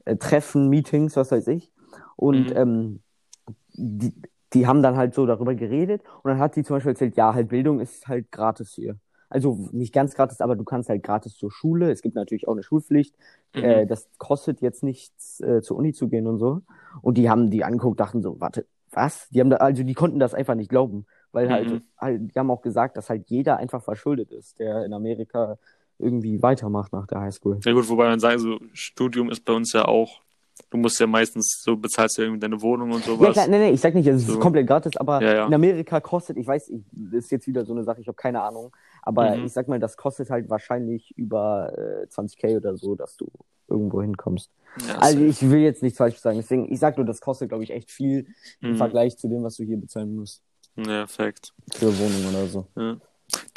äh, 0.07 0.17
Treffen, 0.17 0.69
Meetings, 0.69 1.17
was 1.17 1.31
weiß 1.33 1.49
ich. 1.49 1.73
Und 2.17 2.53
Mhm. 2.53 2.57
ähm, 2.57 3.03
die, 3.75 4.13
die 4.53 4.67
haben 4.67 4.83
dann 4.83 4.97
halt 4.97 5.15
so 5.15 5.27
darüber 5.27 5.55
geredet 5.55 6.03
und 6.23 6.31
dann 6.31 6.39
hat 6.39 6.55
sie 6.55 6.65
zum 6.65 6.77
Beispiel 6.77 6.93
erzählt, 6.93 7.17
ja, 7.17 7.35
halt 7.35 7.49
Bildung 7.49 7.81
ist 7.81 8.09
halt 8.09 8.31
gratis 8.33 8.75
hier. 8.75 8.97
Also 9.29 9.69
nicht 9.73 9.93
ganz 9.95 10.15
gratis, 10.15 10.41
aber 10.41 10.57
du 10.57 10.65
kannst 10.65 10.89
halt 10.89 11.03
gratis 11.05 11.37
zur 11.37 11.53
Schule. 11.53 11.91
Es 11.93 12.03
gibt 12.03 12.17
natürlich 12.17 12.49
auch 12.49 12.53
eine 12.53 12.65
Schulpflicht. 12.65 13.15
Mhm. 13.55 13.81
Äh, 13.81 13.87
das 13.87 14.09
kostet 14.19 14.61
jetzt 14.61 14.83
nichts, 14.83 15.41
äh, 15.41 15.63
zur 15.63 15.77
Uni 15.77 15.93
zu 15.93 16.09
gehen 16.09 16.27
und 16.27 16.39
so. 16.39 16.63
Und 17.03 17.17
die 17.17 17.31
haben 17.31 17.51
die 17.51 17.63
angeguckt, 17.65 18.01
dachten 18.01 18.23
so, 18.23 18.41
warte, 18.41 18.67
was? 18.91 19.29
Die 19.31 19.41
haben 19.41 19.51
da, 19.51 19.59
also 19.59 19.85
die 19.85 19.95
konnten 19.95 20.19
das 20.19 20.35
einfach 20.35 20.57
nicht 20.57 20.69
glauben. 20.71 21.07
Weil 21.33 21.51
halt, 21.51 21.71
Mhm. 21.71 21.83
halt, 21.99 22.35
die 22.35 22.39
haben 22.39 22.51
auch 22.51 22.63
gesagt, 22.63 22.97
dass 22.97 23.09
halt 23.09 23.29
jeder 23.29 23.57
einfach 23.59 23.83
verschuldet 23.83 24.31
ist, 24.33 24.59
der 24.59 24.85
in 24.85 24.93
Amerika 24.93 25.59
irgendwie 25.99 26.43
weitermacht 26.43 26.93
nach 26.93 27.07
der 27.07 27.21
Highschool. 27.21 27.61
Ja 27.65 27.73
gut, 27.73 27.89
wobei 27.89 28.09
man 28.09 28.19
sagen, 28.21 28.39
so 28.39 28.59
Studium 28.73 29.31
ist 29.31 29.45
bei 29.45 29.53
uns 29.53 29.73
ja 29.73 29.85
auch, 29.85 30.21
du 30.71 30.79
musst 30.79 30.99
ja 30.99 31.07
meistens, 31.07 31.61
so 31.63 31.77
bezahlst 31.77 32.17
ja 32.19 32.25
irgendwie 32.25 32.41
deine 32.41 32.61
Wohnung 32.63 32.91
und 32.93 33.05
Ja, 33.07 33.13
sowas. 33.13 33.35
klar, 33.35 33.49
nee, 33.49 33.59
nee, 33.59 33.71
ich 33.71 33.81
sag 33.81 33.95
nicht, 33.95 34.07
es 34.07 34.23
ist 34.23 34.29
So. 34.29 34.41
komplett 34.41 34.67
gratis, 34.67 34.97
aber 34.97 35.23
Ja, 35.23 35.35
ja. 35.35 35.47
in 35.47 35.55
Amerika 35.55 36.01
kostet, 36.01 36.37
ich 36.37 36.47
weiß, 36.47 36.69
ich, 36.71 36.83
das 36.91 37.25
ist 37.25 37.31
jetzt 37.31 37.47
wieder 37.47 37.65
so 37.65 37.73
eine 37.75 37.85
Sache, 37.85 38.01
ich 38.01 38.09
habe 38.09 38.17
keine 38.17 38.43
Ahnung, 38.43 38.75
aber 39.03 39.37
Mhm. 39.37 39.47
ich 39.47 39.53
sag 39.53 39.69
mal, 39.69 39.79
das 39.79 39.97
kostet 39.97 40.31
halt 40.31 40.49
wahrscheinlich 40.49 41.13
über 41.17 41.73
äh, 42.03 42.09
20k 42.09 42.57
oder 42.57 42.77
so, 42.77 42.95
dass 42.95 43.17
du 43.17 43.29
irgendwo 43.69 44.01
hinkommst. 44.01 44.51
Ja, 44.89 44.95
Also 44.99 45.21
ich 45.21 45.43
will 45.43 45.61
jetzt 45.61 45.83
nichts 45.83 45.99
falsch 45.99 46.17
sagen, 46.17 46.39
deswegen, 46.39 46.73
ich 46.73 46.79
sag 46.81 46.97
nur, 46.97 47.05
das 47.07 47.21
kostet, 47.21 47.51
glaube 47.51 47.63
ich, 47.65 47.71
echt 47.71 47.91
viel 47.91 48.27
im 48.63 48.73
Mhm. 48.73 48.77
Vergleich 48.77 49.19
zu 49.19 49.29
dem, 49.29 49.43
was 49.43 49.57
du 49.57 49.65
hier 49.65 49.77
bezahlen 49.77 50.15
musst 50.17 50.43
Ja, 50.87 51.07
Fact. 51.07 51.53
für 51.75 51.97
Wohnung 51.99 52.27
oder 52.29 52.47
so. 52.47 52.67
Ja. 52.77 52.97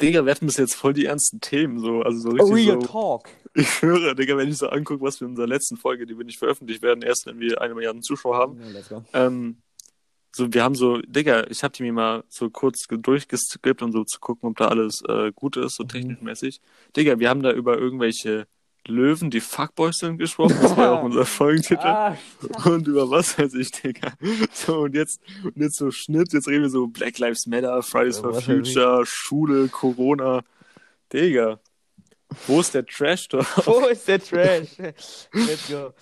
Digga, 0.00 0.24
wir 0.24 0.30
hatten 0.32 0.46
bis 0.46 0.56
jetzt 0.56 0.74
voll 0.76 0.92
die 0.92 1.06
ernsten 1.06 1.40
Themen, 1.40 1.80
so, 1.80 2.02
also 2.02 2.18
so 2.18 2.28
richtig 2.30 2.66
so. 2.66 2.76
Talk. 2.86 3.28
Ich 3.54 3.68
schwöre, 3.68 4.14
Digga, 4.14 4.36
wenn 4.36 4.48
ich 4.48 4.56
so 4.58 4.68
angucke, 4.68 5.02
was 5.04 5.20
wir 5.20 5.26
in 5.26 5.32
unserer 5.32 5.46
letzten 5.48 5.76
Folge, 5.76 6.06
die 6.06 6.16
wir 6.18 6.24
nicht 6.24 6.38
veröffentlicht 6.38 6.82
werden, 6.82 7.02
erst 7.02 7.26
wenn 7.26 7.38
wir 7.40 7.60
eine 7.60 7.74
Milliarde 7.74 8.00
Zuschauer 8.00 8.36
haben, 8.36 8.58
Ja, 8.60 8.68
let's 8.68 8.88
go. 8.88 9.04
ähm, 9.12 9.58
so, 10.34 10.52
wir 10.52 10.64
haben 10.64 10.74
so, 10.74 10.98
Digga, 11.02 11.46
ich 11.48 11.62
hab 11.62 11.72
die 11.74 11.84
mir 11.84 11.92
mal 11.92 12.24
so 12.28 12.50
kurz 12.50 12.88
ge- 12.88 12.98
durchgeskippt, 13.00 13.82
um 13.82 13.92
so 13.92 14.02
zu 14.04 14.18
gucken, 14.18 14.48
ob 14.50 14.56
da 14.56 14.66
alles 14.68 15.02
äh, 15.08 15.30
gut 15.32 15.56
ist, 15.56 15.76
so 15.76 15.84
Mhm. 15.84 15.88
technisch 15.88 16.20
mäßig. 16.20 16.60
Digga, 16.96 17.18
wir 17.20 17.28
haben 17.28 17.42
da 17.42 17.52
über 17.52 17.78
irgendwelche 17.78 18.46
Löwen, 18.86 19.30
die 19.30 19.40
Fuckboys 19.40 19.98
sind, 19.98 20.18
gesprochen. 20.18 20.56
Das 20.60 20.76
war 20.76 20.84
ja 20.84 20.98
auch 20.98 21.02
unser 21.04 21.24
Folgentitel. 21.24 21.86
Ah, 21.86 22.16
Und 22.64 22.86
über 22.86 23.08
was 23.10 23.38
weiß 23.38 23.54
ich, 23.54 23.70
Digga. 23.70 24.12
So, 24.52 24.80
und 24.80 24.94
jetzt, 24.94 25.20
und 25.42 25.56
jetzt 25.56 25.76
so 25.76 25.90
Schnitt, 25.90 26.32
jetzt 26.32 26.48
reden 26.48 26.62
wir 26.62 26.70
so 26.70 26.86
Black 26.86 27.18
Lives 27.18 27.46
Matter, 27.46 27.82
Fridays 27.82 28.16
Ja, 28.16 28.22
for. 28.22 28.40
Future, 28.42 29.06
Schule, 29.06 29.68
Corona. 29.68 30.42
Digga. 31.12 31.58
Wo 32.46 32.60
ist 32.60 32.74
der 32.74 32.84
Trash 32.84 33.28
da? 33.28 33.38
Wo 33.64 33.86
ist 33.86 34.06
der 34.08 34.20
Trash? 34.20 34.76
Let's 35.32 35.68
go. 35.68 35.92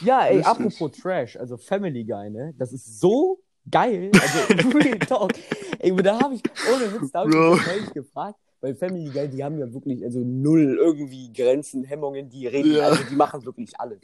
Ja, 0.00 0.26
ey, 0.26 0.38
Richtig. 0.38 0.46
apropos 0.46 0.92
Trash, 1.00 1.36
also 1.36 1.56
Family 1.56 2.04
Guy, 2.04 2.28
ne? 2.30 2.52
Das 2.58 2.72
ist 2.72 3.00
so 3.00 3.40
geil. 3.70 4.10
Also, 4.12 4.68
Real 4.78 4.98
Talk. 4.98 5.32
Ey, 5.78 5.94
da 5.96 6.20
habe 6.20 6.34
ich, 6.34 6.42
ohne 6.74 6.92
Witz, 6.92 7.12
da 7.12 7.20
habe 7.20 7.60
ich 7.76 7.80
mich 7.84 7.94
gefragt, 7.94 8.36
weil 8.66 8.74
Family 8.74 9.10
Guy, 9.10 9.28
die 9.28 9.44
haben 9.44 9.58
ja 9.58 9.72
wirklich, 9.72 10.02
also 10.04 10.18
null 10.18 10.76
irgendwie 10.80 11.32
Grenzen, 11.32 11.84
Hemmungen, 11.84 12.28
die 12.28 12.48
reden, 12.48 12.72
Ja. 12.74 12.88
also 12.88 13.02
die 13.08 13.14
machen 13.14 13.44
wirklich 13.46 13.78
alles. 13.78 14.00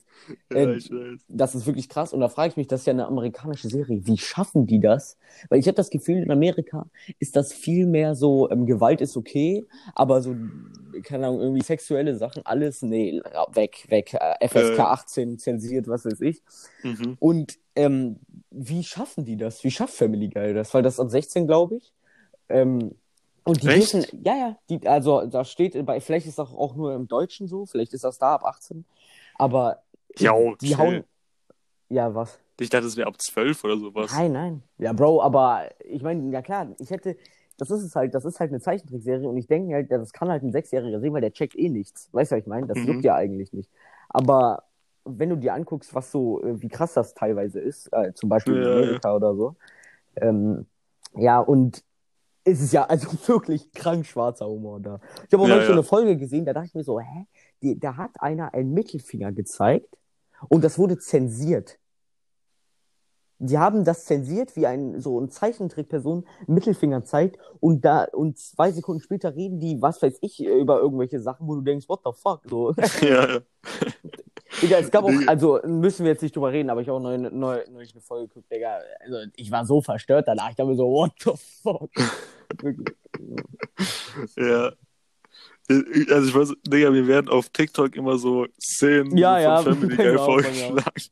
Ja, 0.53 0.57
Ähm. 0.59 1.19
Das 1.29 1.57
ist 1.57 1.67
wirklich 1.67 1.89
krass. 1.89 2.13
Und 2.13 2.21
da 2.21 2.29
frage 2.29 2.51
ich 2.51 2.57
mich, 2.57 2.69
das 2.69 2.81
ist 2.81 2.87
ja 2.87 2.93
eine 2.93 3.07
amerikanische 3.07 3.69
Serie. 3.69 4.07
Wie 4.07 4.17
schaffen 4.19 4.67
die 4.69 4.79
das? 4.79 5.19
Weil 5.49 5.59
ich 5.59 5.67
habe 5.67 5.75
das 5.75 5.91
Gefühl, 5.91 6.19
in 6.23 6.31
Amerika 6.31 6.87
ist 7.19 7.35
das 7.35 7.53
viel 7.53 7.87
mehr 7.87 8.15
so, 8.15 8.49
ähm, 8.51 8.67
Gewalt 8.67 9.01
ist 9.01 9.17
okay, 9.17 9.65
aber 9.97 10.23
so, 10.23 10.37
keine 11.03 11.27
Ahnung, 11.27 11.41
irgendwie 11.41 11.63
sexuelle 11.63 12.17
Sachen, 12.17 12.47
alles, 12.47 12.83
nee, 12.83 13.21
weg, 13.53 13.87
weg. 13.89 14.15
Äh, 14.15 14.47
FSK 14.47 14.79
Äh. 14.79 14.83
18 14.83 15.39
zensiert, 15.39 15.89
was 15.89 16.05
weiß 16.05 16.21
ich. 16.21 16.41
Mhm. 16.85 17.17
Und 17.19 17.59
ähm, 17.75 18.17
wie 18.51 18.85
schaffen 18.85 19.25
die 19.25 19.37
das? 19.37 19.65
Wie 19.65 19.71
schafft 19.73 19.95
Family 19.95 20.29
Guy 20.29 20.55
das? 20.55 20.73
Weil 20.73 20.83
das 20.83 21.01
ab 21.01 21.11
16, 21.11 21.47
glaube 21.49 21.77
ich. 21.77 21.93
Ähm, 22.49 22.93
und 23.45 23.62
die 23.62 23.68
Echt? 23.68 23.93
dürfen, 23.93 24.24
ja, 24.24 24.36
ja, 24.36 24.57
die, 24.70 24.86
also 24.86 25.26
da 25.26 25.45
steht, 25.45 25.84
bei, 25.86 26.01
vielleicht 26.01 26.26
ist 26.26 26.38
das 26.38 26.51
auch 26.53 26.74
nur 26.76 26.95
im 26.95 27.09
Deutschen 27.09 27.49
so, 27.49 27.66
vielleicht 27.66 27.93
ist 27.95 28.05
das 28.05 28.18
da 28.18 28.34
ab 28.34 28.45
18, 28.45 28.84
aber 29.36 29.82
Jo, 30.18 30.57
die 30.61 30.68
chill. 30.68 30.78
hauen, 30.78 31.05
ja, 31.90 32.14
was? 32.14 32.38
Ich 32.61 32.70
dachte, 32.70 32.86
es 32.86 32.97
wäre 32.97 33.09
ab 33.09 33.20
12 33.20 33.64
oder 33.64 33.76
sowas. 33.78 34.12
Nein, 34.12 34.32
nein. 34.32 34.62
Ja, 34.78 34.93
Bro, 34.93 35.22
aber 35.22 35.70
ich 35.84 36.03
meine, 36.03 36.30
ja 36.32 36.43
klar, 36.43 36.74
ich 36.78 36.90
hätte, 36.90 37.16
das 37.59 37.70
ist 37.70 37.82
es 37.82 37.95
halt, 37.95 38.14
das 38.14 38.24
ist 38.24 38.40
halt 38.40 38.51
eine 38.51 38.61
Zeichentrickserie 38.61 39.28
und 39.28 39.36
ich 39.36 39.47
denke 39.47 39.74
halt, 39.74 39.90
ja, 39.90 39.99
das 39.99 40.12
kann 40.12 40.28
halt 40.28 40.43
ein 40.43 40.53
Sechsjähriger 40.53 41.01
sehen, 41.01 41.12
weil 41.12 41.20
der 41.20 41.32
checkt 41.32 41.57
eh 41.57 41.68
nichts. 41.68 42.09
Weißt 42.12 42.32
du, 42.32 42.36
was 42.36 42.43
ich 42.43 42.47
meine? 42.49 42.66
Das 42.66 42.78
Mhm. 42.78 42.86
juckt 42.86 43.05
ja 43.05 43.14
eigentlich 43.14 43.53
nicht. 43.53 43.70
Aber 44.09 44.64
wenn 45.05 45.30
du 45.30 45.36
dir 45.36 45.55
anguckst, 45.55 45.95
was 45.95 46.11
so, 46.11 46.43
äh, 46.43 46.61
wie 46.61 46.68
krass 46.68 46.95
das 46.95 47.14
teilweise 47.14 47.61
ist, 47.61 47.88
äh, 47.93 48.12
zum 48.14 48.28
Beispiel 48.28 48.57
in 48.57 48.64
Ja, 48.64 48.72
Amerika 48.72 49.14
oder 49.14 49.34
so, 49.34 49.57
ähm, 50.16 50.66
ja, 51.16 51.40
und 51.40 51.84
es 52.45 52.61
ist 52.61 52.72
ja 52.72 52.84
also 52.84 53.09
wirklich 53.28 53.72
krank 53.72 54.07
schwarzer 54.07 54.47
Humor 54.47 54.80
da. 54.80 55.01
Ich 55.26 55.32
habe 55.32 55.43
auch 55.43 55.49
Ja, 55.49 55.55
neulich 55.55 55.66
so 55.66 55.72
ja. 55.72 55.78
eine 55.78 55.82
Folge 55.84 56.16
gesehen, 56.16 56.45
da 56.45 56.53
dachte 56.53 56.68
ich 56.68 56.74
mir 56.74 56.84
so, 56.84 57.01
hä? 57.01 57.26
Die, 57.62 57.78
da 57.78 57.97
hat 57.97 58.11
einer 58.20 58.55
einen 58.55 58.72
Mittelfinger 58.72 59.32
gezeigt 59.32 59.97
und 60.49 60.64
das 60.64 60.78
wurde 60.78 60.99
zensiert. 60.99 61.78
Die 63.38 63.59
haben 63.59 63.84
das 63.84 64.05
zensiert, 64.05 64.55
wie 64.55 64.66
ein 64.66 65.01
so 65.01 65.18
ein 65.20 65.28
Zeichentrickperson 65.28 66.24
Mittelfinger 66.47 67.05
zeigt 67.05 67.38
und 67.61 67.84
da 67.84 68.05
und 68.05 68.38
zwei 68.38 68.70
Sekunden 68.70 69.01
später 69.03 69.34
reden 69.34 69.59
die, 69.59 69.82
was 69.82 70.01
weiß 70.01 70.18
ich, 70.20 70.45
über 70.45 70.80
irgendwelche 70.80 71.20
Sachen, 71.20 71.49
wo 71.49 71.57
du 71.57 71.62
denkst, 71.62 71.88
what 71.88 72.01
the 72.05 72.12
fuck? 72.14 72.43
So. 72.49 72.72
ja, 73.03 73.34
ja. 73.34 73.40
Digga, 74.61 74.79
es 74.79 74.91
gab 74.91 75.05
auch, 75.05 75.13
also 75.27 75.61
müssen 75.65 76.05
wir 76.05 76.13
jetzt 76.13 76.23
nicht 76.23 76.37
drüber 76.37 76.53
reden, 76.53 76.71
aber 76.71 76.81
ich 76.81 76.89
habe 76.89 76.99
auch 76.99 77.03
neu, 77.03 77.17
neu, 77.19 77.61
neulich 77.71 77.93
eine 77.93 78.03
Folge 78.03 78.29
geguckt, 78.29 78.53
Digga. 78.53 78.79
Also 79.01 79.19
ich 79.37 79.51
war 79.51 79.65
so 79.65 79.81
verstört 79.81 80.29
danach, 80.29 80.51
ich 80.51 80.57
dachte 80.57 80.71
mir 80.71 80.77
so, 80.77 80.91
what 80.91 81.13
the 81.21 81.33
fuck? 81.63 81.91
Wirklich. 82.61 82.97
ja. 84.37 84.73
Also 85.69 86.29
ich 86.29 86.35
weiß, 86.35 86.55
Digga, 86.67 86.91
mir 86.91 87.07
werden 87.07 87.29
auf 87.29 87.49
TikTok 87.49 87.97
immer 87.97 88.19
so 88.19 88.47
Szenen 88.61 89.17
Ja, 89.17 89.35
von 89.35 89.43
ja, 89.43 89.59
Family 89.63 89.97
Guy 89.97 90.13
mir 90.13 90.19
vorgeschlagen. 90.19 91.03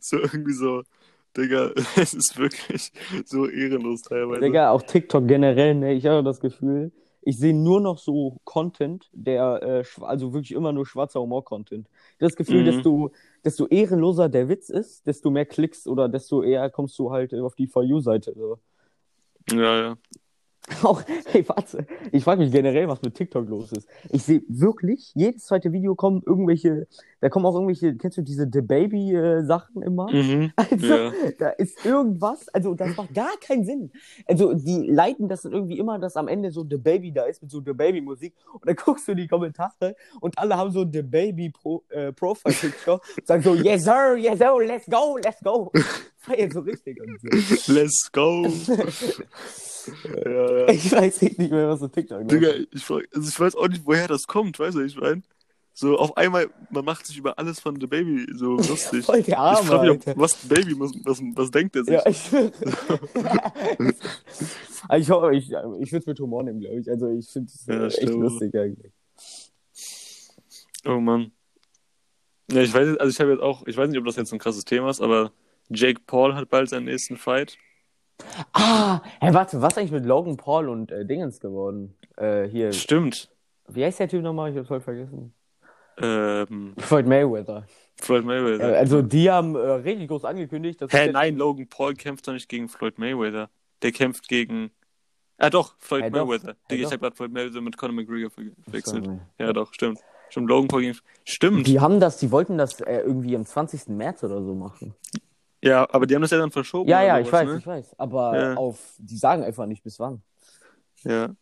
So 0.00 0.18
irgendwie 0.18 0.52
so, 0.52 0.82
Digga, 1.36 1.70
es 1.96 2.14
ist 2.14 2.36
wirklich 2.38 2.92
so 3.24 3.48
ehrenlos 3.48 4.02
teilweise. 4.02 4.40
Digga, 4.40 4.70
auch 4.70 4.82
TikTok 4.82 5.26
generell, 5.26 5.74
ne? 5.74 5.92
Ich 5.94 6.06
habe 6.06 6.22
das 6.22 6.40
Gefühl, 6.40 6.92
ich 7.22 7.38
sehe 7.38 7.54
nur 7.54 7.80
noch 7.80 7.98
so 7.98 8.38
Content, 8.44 9.08
der, 9.12 9.62
äh, 9.62 10.02
also 10.02 10.32
wirklich 10.32 10.52
immer 10.52 10.72
nur 10.72 10.86
schwarzer 10.86 11.20
Humor-Content. 11.20 11.88
Ich 11.88 12.22
habe 12.22 12.30
das 12.30 12.36
Gefühl, 12.36 12.62
Mhm. 12.62 12.64
desto, 12.66 13.10
desto 13.44 13.66
ehrenloser 13.66 14.28
der 14.28 14.48
Witz 14.48 14.70
ist, 14.70 15.06
desto 15.06 15.30
mehr 15.30 15.46
Klicks 15.46 15.86
oder 15.86 16.08
desto 16.08 16.42
eher 16.42 16.70
kommst 16.70 16.98
du 16.98 17.10
halt 17.10 17.34
auf 17.34 17.54
die 17.54 17.66
For 17.66 17.82
You-Seite. 17.82 18.34
So. 18.36 18.58
Ja, 19.50 19.80
ja. 19.80 19.98
Auch, 20.82 21.02
hey, 21.26 21.44
warte, 21.48 21.86
ich 22.12 22.24
frage 22.24 22.42
mich 22.42 22.52
generell, 22.52 22.88
was 22.88 23.02
mit 23.02 23.14
TikTok 23.14 23.48
los 23.48 23.72
ist. 23.72 23.88
Ich 24.10 24.22
sehe 24.22 24.42
wirklich, 24.48 25.12
jedes 25.14 25.44
zweite 25.46 25.72
Video 25.72 25.94
kommen 25.94 26.22
irgendwelche, 26.24 26.86
da 27.20 27.28
kommen 27.28 27.44
auch 27.46 27.54
irgendwelche, 27.54 27.96
kennst 27.96 28.16
du 28.18 28.22
diese 28.22 28.48
The 28.50 28.60
Baby-Sachen 28.60 29.82
immer? 29.82 30.10
Mhm. 30.10 30.52
Also, 30.56 30.86
Ja. 30.86 31.12
da 31.38 31.48
ist 31.50 31.84
irgendwas, 31.84 32.48
also 32.50 32.74
das 32.74 32.96
macht 32.96 33.14
gar 33.14 33.32
keinen 33.44 33.64
Sinn. 33.64 33.90
Also, 34.26 34.54
die 34.54 34.86
leiten 34.88 35.28
das 35.28 35.42
dann 35.42 35.52
irgendwie 35.52 35.78
immer, 35.78 35.98
dass 35.98 36.16
am 36.16 36.28
Ende 36.28 36.50
so 36.50 36.64
The 36.68 36.76
Baby 36.76 37.12
da 37.12 37.24
ist 37.24 37.42
mit 37.42 37.50
so 37.50 37.60
The 37.64 37.72
Baby-Musik 37.72 38.34
und 38.52 38.66
dann 38.66 38.76
guckst 38.84 39.08
du 39.08 39.12
in 39.12 39.18
die 39.18 39.28
Kommentare 39.28 39.96
und 40.20 40.38
alle 40.38 40.56
haben 40.56 40.70
so 40.70 40.86
The 40.90 41.02
Baby 41.02 41.50
Pro, 41.50 41.84
äh, 41.88 42.12
und 42.20 43.26
sagen 43.26 43.42
so, 43.42 43.54
yes 43.54 43.84
sir, 43.84 44.16
yes 44.16 44.38
sir, 44.38 44.54
let's 44.64 44.86
go, 44.86 45.18
let's 45.22 45.40
go. 45.42 45.72
Feiern 46.22 46.50
so 46.50 46.60
richtig 46.60 47.00
und 47.00 47.18
so. 47.20 47.72
Let's 47.72 48.10
go. 48.12 48.44
ja, 50.26 50.58
ja. 50.58 50.68
Ich 50.68 50.92
weiß 50.92 51.22
echt 51.22 51.38
nicht 51.38 51.50
mehr, 51.50 51.68
was 51.68 51.80
so 51.80 51.88
TikTok 51.88 52.20
ist. 52.22 52.30
Digga, 52.30 52.50
ich, 52.70 52.90
also 52.90 53.00
ich 53.28 53.40
weiß 53.40 53.54
auch 53.56 53.68
nicht, 53.68 53.82
woher 53.86 54.06
das 54.06 54.26
kommt, 54.26 54.58
weißt 54.58 54.76
du, 54.76 54.80
ich 54.82 54.96
meine. 54.96 55.22
So 55.72 55.96
auf 55.98 56.14
einmal, 56.18 56.50
man 56.68 56.84
macht 56.84 57.06
sich 57.06 57.16
über 57.16 57.38
alles 57.38 57.58
von 57.60 57.80
The 57.80 57.86
Baby 57.86 58.26
so 58.34 58.56
lustig. 58.56 59.06
Voll 59.06 59.22
der 59.22 59.34
ich 59.34 59.38
Arme, 59.38 59.66
frage 59.68 59.94
mich, 59.94 60.06
auch, 60.08 60.16
was 60.18 60.42
The 60.42 60.48
Baby, 60.48 60.78
was, 60.78 60.92
was, 61.04 61.22
was 61.34 61.50
denkt 61.50 61.76
er 61.76 61.84
sich? 61.84 61.94
Ja, 61.94 62.06
ich 62.06 62.30
Also 64.88 64.98
ich, 64.98 65.10
hoffe, 65.10 65.34
ich, 65.34 65.44
ich 65.46 65.92
würde 65.92 65.98
es 66.00 66.06
mit 66.06 66.20
Humor 66.20 66.42
nehmen, 66.42 66.60
glaube 66.60 66.80
ich. 66.80 66.90
Also 66.90 67.08
ich 67.08 67.28
finde 67.30 67.50
es 67.54 67.66
Ja, 67.66 67.86
echt 67.86 67.96
stimmt. 67.96 68.14
lustig 68.20 68.54
eigentlich. 68.56 68.92
Oh 70.84 70.98
Mann. 71.00 71.32
Ja, 72.50 72.60
ich 72.62 72.74
weiß, 72.74 72.88
jetzt- 72.88 73.00
also 73.00 73.10
ich 73.10 73.20
habe 73.20 73.30
jetzt 73.30 73.42
auch, 73.42 73.66
ich 73.66 73.76
weiß 73.76 73.88
nicht, 73.88 73.98
ob 73.98 74.04
das 74.04 74.16
jetzt 74.16 74.32
ein 74.32 74.38
krasses 74.38 74.64
Thema 74.64 74.90
ist, 74.90 75.00
aber 75.00 75.32
Jake 75.70 76.00
Paul 76.06 76.34
hat 76.34 76.48
bald 76.48 76.68
seinen 76.68 76.84
nächsten 76.86 77.16
Fight. 77.16 77.56
Ah, 78.52 79.00
hey, 79.20 79.32
warte, 79.32 79.62
was 79.62 79.72
ist 79.72 79.78
eigentlich 79.78 79.92
mit 79.92 80.04
Logan 80.04 80.36
Paul 80.36 80.68
und 80.68 80.92
äh, 80.92 81.06
Dingens 81.06 81.40
geworden? 81.40 81.94
Äh, 82.16 82.44
hier, 82.48 82.72
Stimmt. 82.72 83.30
wie 83.68 83.84
heißt 83.84 83.98
der 84.00 84.08
Typ 84.08 84.22
nochmal? 84.22 84.50
Ich 84.50 84.56
hab's 84.58 84.68
voll 84.68 84.80
vergessen. 84.80 85.32
Ähm, 86.02 86.74
Floyd 86.78 87.06
Mayweather. 87.06 87.66
Floyd 88.00 88.22
Äh, 88.24 88.26
Mayweather. 88.26 88.76
also 88.78 89.02
die 89.02 89.30
haben 89.30 89.54
äh, 89.54 89.58
richtig 89.58 90.08
groß 90.08 90.24
angekündigt, 90.24 90.80
dass 90.80 90.92
Hä, 90.92 91.06
es 91.08 91.12
nein, 91.12 91.36
Logan 91.36 91.66
Paul 91.68 91.94
kämpft 91.94 92.26
doch 92.28 92.32
nicht 92.32 92.48
gegen 92.48 92.68
Floyd 92.68 92.98
Mayweather. 92.98 93.48
Der 93.82 93.92
kämpft 93.92 94.28
gegen. 94.28 94.70
Ah, 95.38 95.48
doch, 95.50 95.74
Floyd 95.78 96.04
doch. 96.04 96.26
Mayweather. 96.26 96.52
Hä, 96.52 96.56
Digga, 96.70 96.82
ich 96.82 96.82
doch. 96.84 96.92
habe 96.92 97.00
gerade 97.00 97.16
Floyd 97.16 97.32
Mayweather 97.32 97.60
mit 97.60 97.76
Conor 97.76 97.94
McGregor 97.94 98.30
ver- 98.30 98.42
verwechselt. 98.64 99.08
Ja, 99.38 99.52
doch, 99.52 99.72
stimmt. 99.72 99.98
Stimmt, 100.28 100.48
Logan 100.48 100.68
Paul 100.68 100.80
gegen. 100.82 100.98
Stimmt. 101.24 101.66
Die 101.66 101.80
haben 101.80 102.00
das, 102.00 102.18
die 102.18 102.30
wollten 102.30 102.56
das 102.58 102.80
äh, 102.80 103.00
irgendwie 103.00 103.34
am 103.36 103.44
20. 103.46 103.88
März 103.88 104.22
oder 104.24 104.42
so 104.42 104.54
machen. 104.54 104.94
Ja, 105.62 105.86
aber 105.90 106.06
die 106.06 106.14
haben 106.14 106.22
das 106.22 106.30
ja 106.30 106.38
dann 106.38 106.50
verschoben. 106.50 106.88
Ja, 106.88 107.02
ja, 107.02 107.18
ich 107.18 107.26
sowas, 107.26 107.42
weiß, 107.42 107.48
ne? 107.54 107.58
ich 107.58 107.66
weiß. 107.66 107.98
Aber 107.98 108.36
Ja. 108.36 108.54
auf, 108.56 108.94
die 108.98 109.16
sagen 109.16 109.42
einfach 109.44 109.66
nicht 109.66 109.82
bis 109.82 109.98
wann. 109.98 110.22
Ja. 111.04 111.34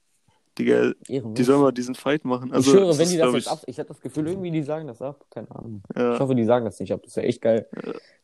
Digga, 0.58 0.92
die 1.08 1.42
sollen 1.44 1.60
mal 1.62 1.72
diesen 1.72 1.94
Fight 1.94 2.24
machen. 2.24 2.52
Also, 2.52 2.70
ich 2.72 2.76
schwöre, 2.76 2.98
wenn 2.98 3.08
die 3.08 3.16
das 3.16 3.32
jetzt 3.32 3.46
ich, 3.46 3.50
ab. 3.50 3.62
Ich 3.66 3.78
hatte 3.78 3.88
das 3.88 4.00
Gefühl, 4.00 4.26
irgendwie, 4.28 4.50
die 4.50 4.62
sagen 4.62 4.86
das 4.88 5.00
ab. 5.00 5.24
Keine 5.30 5.50
Ahnung. 5.50 5.82
Ich 5.94 6.00
ja, 6.00 6.18
hoffe, 6.18 6.34
die 6.34 6.44
sagen 6.44 6.64
das 6.64 6.78
nicht 6.80 6.92
ab. 6.92 7.00
Das 7.04 7.16
wäre 7.16 7.26
echt 7.26 7.40
geil. 7.40 7.68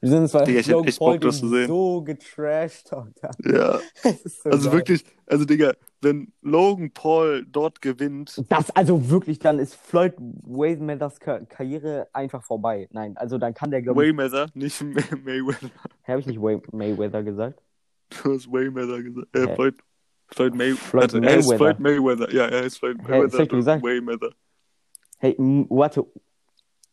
Wir 0.01 0.09
sind 0.11 0.29
zwar 0.29 0.45
Digga, 0.45 0.61
ich 0.61 0.67
Logan 0.67 0.89
echt 0.89 0.99
Paul 0.99 1.13
Bock, 1.15 1.21
das 1.23 1.39
zu 1.39 1.49
sehen. 1.49 1.67
so 1.69 2.03
getrashed, 2.03 2.93
Alter. 2.93 3.31
ja. 3.45 3.79
So 4.25 4.51
Also 4.51 4.69
geil. 4.71 4.79
wirklich, 4.79 5.05
also 5.27 5.45
Digga, 5.45 5.75
wenn 6.03 6.33
Logan 6.43 6.91
Paul 6.93 7.47
dort 7.51 7.81
gewinnt, 7.81 8.43
Das, 8.49 8.71
also 8.73 9.09
wirklich, 9.09 9.39
dann 9.39 9.59
ist 9.59 9.75
Floyd 9.75 10.15
Mayweathers 10.47 11.21
Ka 11.21 11.41
Karriere 11.41 12.09
einfach 12.13 12.43
vorbei. 12.45 12.89
Nein, 12.93 13.17
also 13.17 13.39
dann 13.39 13.55
kann 13.55 13.71
der, 13.71 13.81
glaube 13.83 14.05
ich. 14.07 14.13
Wayweather, 14.17 14.49
nicht 14.55 14.83
May 14.83 15.03
Mayweather. 15.25 15.71
Habe 16.07 16.21
ich 16.21 16.27
nicht 16.27 16.41
Way 16.43 16.61
Mayweather 16.73 17.23
gesagt? 17.23 17.63
Du 18.23 18.35
hast 18.35 18.51
Wayweather 18.53 19.03
gesagt. 19.03 19.35
Äh? 19.35 19.55
Floyd, 19.55 19.75
Floyd, 20.35 20.55
May 20.55 20.73
Floyd 20.73 21.13
warte, 21.15 21.27
er 21.27 21.37
ist 21.39 21.47
Mayweather. 21.49 21.57
Floyd 21.77 21.81
Mayweather. 21.81 22.35
Ja, 22.35 22.47
er 22.47 22.63
ist 22.65 22.79
Floyd 22.79 22.99
Mayweather. 23.03 23.39
doch 23.47 23.49
gesagt. 23.57 23.83
Wayweather. 23.83 24.31
Hey, 25.19 25.35
warte. 25.39 26.05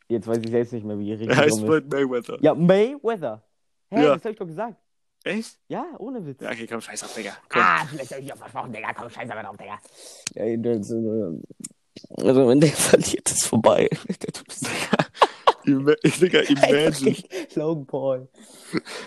Jetzt 0.07 0.27
weiß 0.27 0.39
ich 0.43 0.49
selbst 0.51 0.73
nicht 0.73 0.85
mehr, 0.85 0.97
wie 0.99 1.11
richtig 1.11 1.29
Er 1.29 1.37
heißt 1.37 1.57
ist. 1.57 1.63
Floyd 1.65 1.91
Mayweather. 1.91 2.37
Ja, 2.41 2.53
Mayweather. 2.53 3.43
Hä, 3.89 4.03
Ja. 4.03 4.13
das 4.13 4.23
hab 4.25 4.31
ich 4.31 4.37
doch 4.37 4.45
gesagt. 4.47 4.75
Echt? 5.23 5.59
Ja, 5.67 5.85
ohne 5.99 6.25
Witz. 6.25 6.41
Ja, 6.41 6.49
okay, 6.49 6.65
komm, 6.67 6.81
scheiß 6.81 7.03
auf, 7.03 7.13
Digga. 7.13 7.31
Komm. 7.49 7.61
Ah, 7.63 7.85
vielleicht 7.85 8.11
hab 8.11 8.19
ich 8.19 8.33
auch 8.33 8.37
versprochen, 8.37 8.73
Digga. 8.73 8.93
Komm, 8.93 9.09
scheiße 9.09 9.31
aber 9.31 9.43
drauf, 9.43 9.57
Digga. 9.57 9.77
Ja, 10.35 10.57
das, 10.57 10.91
äh, 10.91 12.23
also, 12.25 12.47
wenn 12.47 12.59
der 12.59 12.69
verliert, 12.71 13.29
ist 13.29 13.45
vorbei. 13.45 13.87
Der 14.07 14.33
tut 14.33 14.47
es 14.49 14.61
Ima 15.65 15.93
Digga, 16.03 16.39
imagine. 16.41 17.15
Logan 17.55 17.85
Paul. 17.85 18.27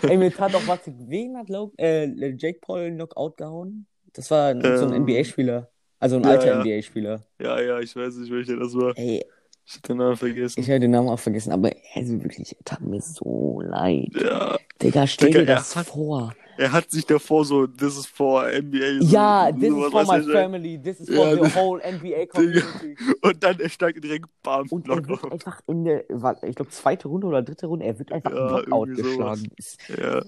Ey, 0.03 0.15
mir 0.17 0.31
tat 0.33 0.55
auch 0.55 0.65
was. 0.67 0.79
Wen 0.85 1.35
hat 1.37 1.49
Logan, 1.49 1.75
äh, 1.77 2.29
Jake 2.37 2.59
Paul 2.61 2.91
Knockout 2.91 3.35
gehauen? 3.37 3.85
Das 4.15 4.31
war 4.31 4.47
ein- 4.49 4.61
so 4.61 4.85
ein 4.85 4.93
Ähm, 4.93 5.03
NBA-Spieler. 5.03 5.69
Also 5.99 6.17
ein 6.17 6.23
ja, 6.23 6.29
alter 6.29 6.47
ja. 6.47 6.59
NBA-Spieler. 6.61 7.21
Ja, 7.39 7.59
ja, 7.61 7.79
ich 7.79 7.95
weiß 7.95 8.15
nicht, 8.17 8.31
welcher 8.31 8.57
das 8.57 8.73
war. 8.75 8.97
Ey, 8.97 9.23
Ich 9.67 9.73
hab 9.75 9.83
den 9.83 9.97
Namen 9.97 10.15
vergessen. 10.15 10.59
ich 10.59 10.69
habe 10.69 10.79
den 10.79 10.91
Namen 10.91 11.09
auch 11.09 11.19
vergessen, 11.19 11.51
aber 11.51 11.71
also 11.95 12.21
wirklich, 12.23 12.55
tat 12.65 12.81
mir 12.81 13.01
so 13.01 13.61
leid. 13.65 14.09
Ja, 14.13 14.57
Digga, 14.81 15.07
stell 15.07 15.29
Digga, 15.29 15.41
dir 15.41 15.49
er 15.49 15.55
das 15.55 15.75
hat- 15.75 15.87
vor. 15.87 16.35
er 16.57 16.71
hat 16.71 16.91
sich 16.91 17.03
davor 17.05 17.43
so, 17.45 17.65
this 17.65 17.97
is 17.97 18.05
for 18.05 18.45
NBA. 18.47 19.01
so- 19.01 19.11
Ja, 19.11 19.51
this 19.51 19.69
sowas, 19.69 19.87
is 19.87 19.91
for 19.91 20.17
my 20.17 20.23
family, 20.31 20.79
this 20.79 20.99
is 20.99 21.07
for 21.09 21.25
Ja, 21.33 21.43
the 21.43 21.55
whole 21.55 21.81
NBA 21.83 22.25
community. 22.27 22.95
Und 23.23 23.43
dann 23.43 23.59
er 23.59 23.69
steigt 23.69 24.03
direkt 24.03 24.25
bam, 24.43 24.67
Und 24.69 24.87
er 24.87 25.07
wird 25.07 25.31
einfach 25.31 25.59
in 25.67 25.83
der, 25.83 26.01
ich 26.43 26.55
glaube, 26.55 26.69
zweite 26.69 27.07
Runde 27.07 27.25
oder 27.25 27.41
dritte 27.41 27.65
Runde, 27.65 27.85
er 27.85 27.97
wird 27.97 28.11
einfach 28.11 28.31
Ja, 28.31 28.61
Knockout 28.61 28.95
geschlagen. 28.95 29.47
Ist, 29.57 29.79
Ja, 29.89 30.21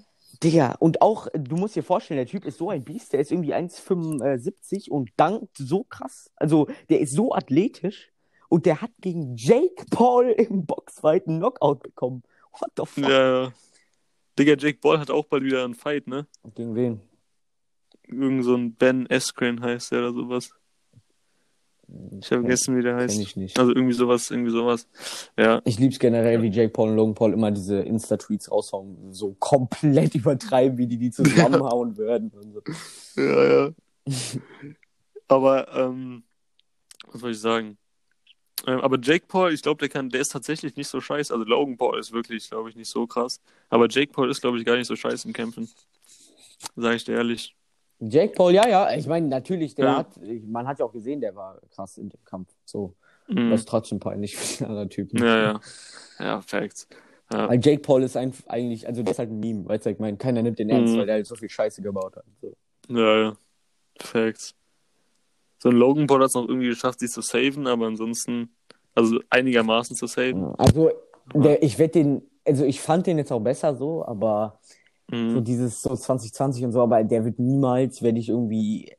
Digga, 0.44 0.76
und 0.80 1.02
auch, 1.02 1.28
du 1.34 1.56
musst 1.56 1.76
dir 1.76 1.84
vorstellen, 1.84 2.18
der 2.18 2.28
Typ 2.28 2.46
ist 2.46 2.58
so 2.58 2.70
ein 2.70 2.84
Biest, 2.84 3.14
der 3.14 3.20
ist 3.20 3.32
irgendwie 3.32 3.54
1,75 3.54 4.90
und 4.90 5.10
dankt 5.18 5.58
so 5.58 5.84
krass. 5.84 6.32
Also, 6.36 6.68
der 6.90 7.00
ist 7.00 7.14
so 7.14 7.34
athletisch 7.34 8.12
und 8.50 8.66
der 8.66 8.82
hat 8.82 8.92
gegen 9.02 9.36
Jake 9.36 9.86
Paul 9.90 10.30
im 10.30 10.66
Boxfight 10.66 11.28
einen 11.28 11.40
Knockout 11.40 11.82
bekommen. 11.84 12.24
What 12.60 12.72
the 12.78 12.86
fuck? 12.86 13.10
ja, 13.10 13.44
ja. 13.44 13.54
Digga, 14.38 14.56
Jake 14.58 14.78
Paul 14.80 15.00
hat 15.00 15.10
auch 15.10 15.26
bald 15.26 15.44
wieder 15.44 15.64
einen 15.64 15.74
Fight, 15.74 16.08
ne? 16.08 16.28
Gegen 16.54 16.76
wen? 16.76 17.02
Irgend 18.04 18.46
so 18.46 18.56
ein 18.56 18.74
Ben 18.76 19.08
Askren 19.10 19.62
heißt 19.62 19.92
der 19.92 20.00
oder 20.00 20.14
sowas. 20.14 20.52
Ich 22.20 22.32
habe 22.32 22.42
vergessen, 22.42 22.78
wie 22.78 22.82
der 22.82 22.94
Kenn 22.94 23.04
heißt. 23.04 23.20
ich 23.20 23.36
nicht. 23.38 23.58
Also 23.58 23.74
irgendwie 23.74 23.94
sowas, 23.94 24.30
irgendwie 24.30 24.52
sowas. 24.52 24.88
Ja, 25.38 25.62
Ich 25.64 25.80
lieb's 25.80 26.00
generell, 26.00 26.42
wie 26.42 26.50
Jake 26.50 26.70
Paul 26.70 26.90
und 26.90 26.96
Logan 26.98 27.16
Paul 27.16 27.34
immer 27.34 27.52
diese 27.52 27.80
Insta-Tweets 27.80 28.52
raushauen, 28.52 29.14
so 29.14 29.36
komplett 29.40 30.16
übertreiben, 30.16 30.78
wie 30.78 30.88
die 30.88 30.98
die 30.98 31.12
zusammenhauen 31.12 31.96
würden. 31.98 32.32
Und 32.32 32.54
so. 32.54 33.22
ja, 33.22 33.68
ja. 33.68 33.72
Aber, 35.28 35.74
ähm, 35.76 36.24
was 37.12 37.22
soll 37.22 37.32
ich 37.32 37.40
sagen? 37.40 37.78
Ähm, 38.66 38.82
aber 38.82 38.98
Jake 39.02 39.26
Paul, 39.28 39.54
ich 39.54 39.62
glaube, 39.62 39.80
der 39.80 39.90
kann, 39.90 40.10
der 40.10 40.22
ist 40.22 40.32
tatsächlich 40.32 40.76
nicht 40.76 40.88
so 40.88 41.00
scheiße. 41.00 41.34
Also 41.34 41.46
Logan 41.46 41.78
Paul 41.78 42.00
ist 42.00 42.12
wirklich, 42.12 42.50
glaube 42.50 42.70
ich, 42.70 42.76
nicht 42.76 42.90
so 42.90 43.08
krass. 43.08 43.40
Aber 43.70 43.88
Jake 43.90 44.12
Paul 44.12 44.30
ist, 44.30 44.42
glaube 44.42 44.58
ich, 44.58 44.66
gar 44.66 44.76
nicht 44.76 44.88
so 44.88 44.96
scheiße 44.96 45.28
im 45.28 45.34
Kämpfen. 45.34 45.70
Sag 46.76 46.96
ich 46.96 47.06
dir 47.06 47.16
ehrlich. 47.16 47.57
Jake 48.00 48.34
Paul, 48.34 48.54
ja, 48.54 48.68
ja, 48.68 48.94
ich 48.96 49.08
meine, 49.08 49.28
natürlich, 49.28 49.74
der 49.76 49.86
Ja. 49.86 49.98
hat, 49.98 50.08
man 50.48 50.68
hat 50.68 50.80
ja 50.80 50.86
auch 50.86 50.94
gesehen, 50.94 51.20
der 51.22 51.36
war 51.36 51.60
krass 51.72 51.98
in 51.98 52.10
dem 52.10 52.24
Kampf. 52.26 52.50
So, 52.66 52.94
Mhm. 53.28 53.50
das 53.50 53.62
ist 53.62 53.68
trotzdem 53.70 54.00
peinlich 54.00 54.36
für 54.38 54.58
den 54.60 54.68
anderen 54.70 54.90
Typen. 54.90 55.18
Ja, 55.20 55.38
ja. 55.54 55.60
Ja, 56.20 56.42
Facts. 56.42 56.88
Ja. 57.34 57.50
Weil 57.50 57.60
Jake 57.64 57.82
Paul 57.82 58.04
ist 58.04 58.16
ein, 58.16 58.32
eigentlich, 58.48 58.88
also 58.88 59.04
der 59.04 59.12
ist 59.12 59.20
halt 59.20 59.32
ein 59.32 59.40
Meme, 59.40 59.68
weißt 59.68 59.86
du, 59.86 59.90
ich 59.92 60.00
meine, 60.00 60.16
keiner 60.18 60.42
nimmt 60.44 60.60
den 60.60 60.70
ernst, 60.70 60.94
Mhm. 60.94 61.00
weil 61.00 61.06
der 61.08 61.16
halt 61.16 61.28
so 61.28 61.36
viel 61.36 61.50
Scheiße 61.50 61.82
gebaut 61.82 62.16
hat. 62.16 62.24
So. 62.42 62.54
Ja, 62.90 63.18
ja. 63.20 63.38
Facts. 64.00 64.54
So 65.60 65.70
ein 65.70 65.76
Logan 65.76 66.06
Paul 66.08 66.20
hat 66.22 66.28
es 66.28 66.36
noch 66.36 66.48
irgendwie 66.48 66.68
geschafft, 66.68 67.00
sich 67.00 67.10
zu 67.12 67.22
saven, 67.22 67.66
aber 67.68 67.88
ansonsten, 67.88 68.56
also 68.96 69.20
einigermaßen 69.30 69.96
zu 69.96 70.06
saven. 70.06 70.54
Also, 70.58 70.92
der, 71.34 71.62
ich 71.64 71.80
werde 71.80 71.94
den, 71.94 72.22
also 72.46 72.64
ich 72.64 72.80
fand 72.80 73.08
den 73.08 73.18
jetzt 73.18 73.32
auch 73.32 73.40
besser 73.42 73.76
so, 73.76 74.06
aber 74.06 74.60
so 75.26 75.40
Mhm. 75.40 75.44
dieses 75.44 75.82
so 75.82 75.96
2020 75.96 76.64
und 76.66 76.72
so, 76.72 76.82
aber 76.82 77.04
der 77.04 77.26
wird 77.26 77.40
niemals, 77.40 78.02
werde 78.02 78.20
ich 78.20 78.30
irgendwie 78.30 78.94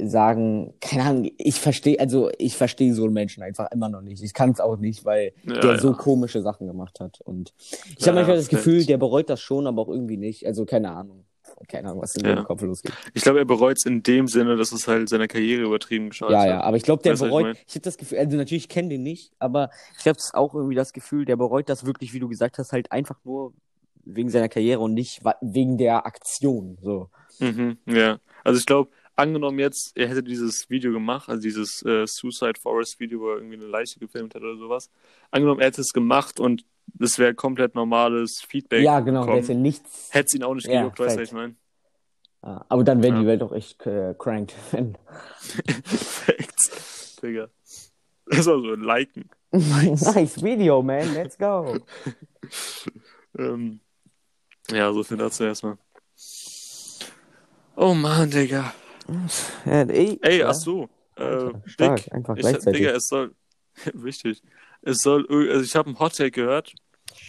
sagen, 0.00 0.74
keine 0.80 1.04
Ahnung, 1.04 1.30
ich 1.38 1.60
verstehe, 1.60 1.98
also 1.98 2.30
ich 2.38 2.56
verstehe 2.56 2.94
so 2.94 3.04
einen 3.04 3.12
Menschen 3.14 3.42
einfach 3.42 3.70
immer 3.72 3.88
noch 3.88 4.00
nicht. 4.00 4.22
Ich 4.22 4.34
kann 4.34 4.50
es 4.50 4.60
auch 4.60 4.76
nicht, 4.76 5.04
weil 5.04 5.32
Ja, 5.44 5.54
der 5.54 5.72
ja. 5.72 5.78
so 5.78 5.92
komische 5.92 6.42
Sachen 6.42 6.66
gemacht 6.68 7.00
hat. 7.00 7.20
Und 7.22 7.52
ich 7.58 8.00
Ja, 8.00 8.08
habe 8.08 8.16
manchmal 8.16 8.36
das. 8.36 8.48
Gefühl, 8.48 8.84
der 8.86 8.98
bereut 8.98 9.28
das 9.28 9.40
schon, 9.40 9.66
aber 9.66 9.82
auch 9.82 9.88
irgendwie 9.88 10.16
nicht. 10.16 10.46
Also 10.46 10.64
keine 10.64 10.90
Ahnung. 10.92 11.24
Keine 11.66 11.88
Ahnung, 11.88 12.02
was 12.02 12.14
in 12.14 12.22
Ja. 12.24 12.34
seinem 12.34 12.44
Kopf 12.44 12.62
losgeht. 12.62 12.92
Ich 13.14 13.22
glaube, 13.22 13.38
er 13.40 13.44
bereut 13.44 13.78
es 13.78 13.86
in 13.86 14.02
dem 14.02 14.28
Sinne, 14.28 14.56
dass 14.56 14.70
es 14.70 14.86
halt 14.86 15.08
seiner 15.08 15.26
Karriere 15.26 15.62
übertrieben 15.62 16.10
geschadet 16.10 16.38
Ja, 16.38 16.44
hat. 16.44 16.50
ja, 16.50 16.60
aber 16.60 16.76
ich 16.76 16.82
glaube, 16.84 17.02
der 17.02 17.12
Weißt 17.12 17.22
was 17.22 17.26
ich 17.26 17.30
bereut, 17.30 17.44
mein? 17.46 17.56
ich 17.66 17.74
habe 17.74 17.80
das 17.82 17.96
Gefühl, 17.96 18.18
also 18.18 18.36
natürlich, 18.36 18.64
ich 18.64 18.68
kenne 18.68 18.88
den 18.90 19.02
nicht, 19.02 19.32
aber 19.38 19.70
ich 19.98 20.06
habe 20.06 20.18
auch 20.34 20.54
irgendwie 20.54 20.74
das 20.76 20.92
Gefühl, 20.92 21.24
der 21.24 21.36
bereut 21.36 21.68
das 21.68 21.84
wirklich, 21.86 22.12
wie 22.12 22.20
du 22.20 22.28
gesagt 22.28 22.58
hast, 22.58 22.72
halt 22.72 22.92
einfach 22.92 23.18
nur 23.24 23.54
wegen 24.14 24.30
seiner 24.30 24.48
Karriere 24.48 24.80
und 24.80 24.94
nicht 24.94 25.20
wegen 25.40 25.78
der 25.78 26.06
Aktion. 26.06 26.78
So. 26.82 27.10
Mhm, 27.40 27.78
ja. 27.86 28.18
Also 28.44 28.58
ich 28.58 28.66
glaube, 28.66 28.90
angenommen 29.16 29.58
jetzt, 29.58 29.92
er 29.96 30.08
hätte 30.08 30.22
dieses 30.22 30.68
Video 30.70 30.92
gemacht, 30.92 31.28
also 31.28 31.42
dieses 31.42 31.82
äh, 31.84 32.06
Suicide 32.06 32.58
Forest 32.60 32.98
Video, 33.00 33.20
wo 33.20 33.30
er 33.30 33.36
irgendwie 33.36 33.56
eine 33.56 33.66
Leiche 33.66 33.98
gefilmt 33.98 34.34
hat 34.34 34.42
oder 34.42 34.56
sowas. 34.56 34.90
Angenommen, 35.30 35.60
er 35.60 35.66
hätte 35.66 35.80
es 35.80 35.92
gemacht 35.92 36.40
und 36.40 36.64
es 37.00 37.18
wäre 37.18 37.34
komplett 37.34 37.74
normales 37.74 38.40
Feedback 38.48 38.82
ja, 38.82 39.00
genau, 39.00 39.26
bekommen, 39.26 39.44
ja 39.46 39.54
nichts. 39.54 40.08
hätte 40.10 40.26
es 40.28 40.34
ihn 40.34 40.42
auch 40.42 40.54
nicht 40.54 40.66
Ja, 40.68 40.80
gejuckt, 40.80 40.98
weißt 41.00 41.16
du, 41.16 41.20
was 41.20 41.28
ich 41.28 41.34
meine? 41.34 41.54
Ah, 42.40 42.64
aber 42.68 42.84
dann 42.84 43.02
wäre 43.02 43.14
Ja. 43.14 43.20
die 43.20 43.26
Welt 43.26 43.42
auch 43.42 43.52
echt 43.52 43.84
äh, 43.86 44.14
cranked. 44.16 44.52
Facts, 45.84 47.16
Digga. 47.22 47.48
Das 48.26 48.38
ist 48.40 48.48
also 48.48 48.74
liken. 48.74 49.28
nice 49.52 50.42
Video, 50.42 50.82
man, 50.82 51.12
let's 51.14 51.36
go. 51.36 51.78
Ähm, 53.38 53.80
ja, 54.70 54.92
so 54.92 55.02
viel 55.04 55.16
dazu 55.16 55.44
erstmal. 55.44 55.78
Oh 57.76 57.94
Mann, 57.94 58.30
Digga. 58.30 58.74
Ja, 59.64 59.82
ey, 59.82 60.18
Ey, 60.22 60.38
ja. 60.40 60.48
ach 60.48 60.54
so. 60.54 60.88
Äh, 61.16 61.22
Alter, 61.22 61.62
stark, 61.66 61.96
Dick, 62.02 62.12
einfach 62.12 62.36
ich, 62.36 62.40
gleichzeitig. 62.42 62.80
Digga, 62.80 62.90
es 62.96 63.06
soll. 63.06 63.34
Wichtig. 63.94 64.42
Es 64.82 64.98
soll. 64.98 65.26
Also 65.50 65.64
ich 65.64 65.74
habe 65.76 65.86
einen 65.88 65.98
Hottake 65.98 66.30
gehört 66.32 66.72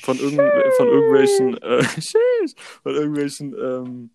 von, 0.01 0.17
irgend, 0.19 0.39
von 0.75 0.87
irgendwelchen. 0.87 1.57
Äh, 1.61 1.83
von 2.83 2.95
irgendwelchen. 2.95 3.53
Ähm, 3.53 4.09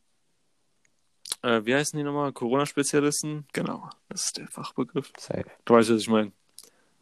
äh, 1.43 1.64
wie 1.64 1.75
heißen 1.75 1.97
die 1.97 2.03
nochmal? 2.03 2.33
Corona-Spezialisten? 2.33 3.47
Genau, 3.53 3.89
das 4.09 4.27
ist 4.27 4.39
der 4.39 4.49
Fachbegriff. 4.49 5.12
Safe. 5.18 5.45
Du 5.64 5.75
weißt, 5.75 5.91
was 5.91 6.01
ich 6.01 6.09
meine. 6.09 6.33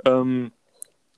Ähm, 0.05 0.53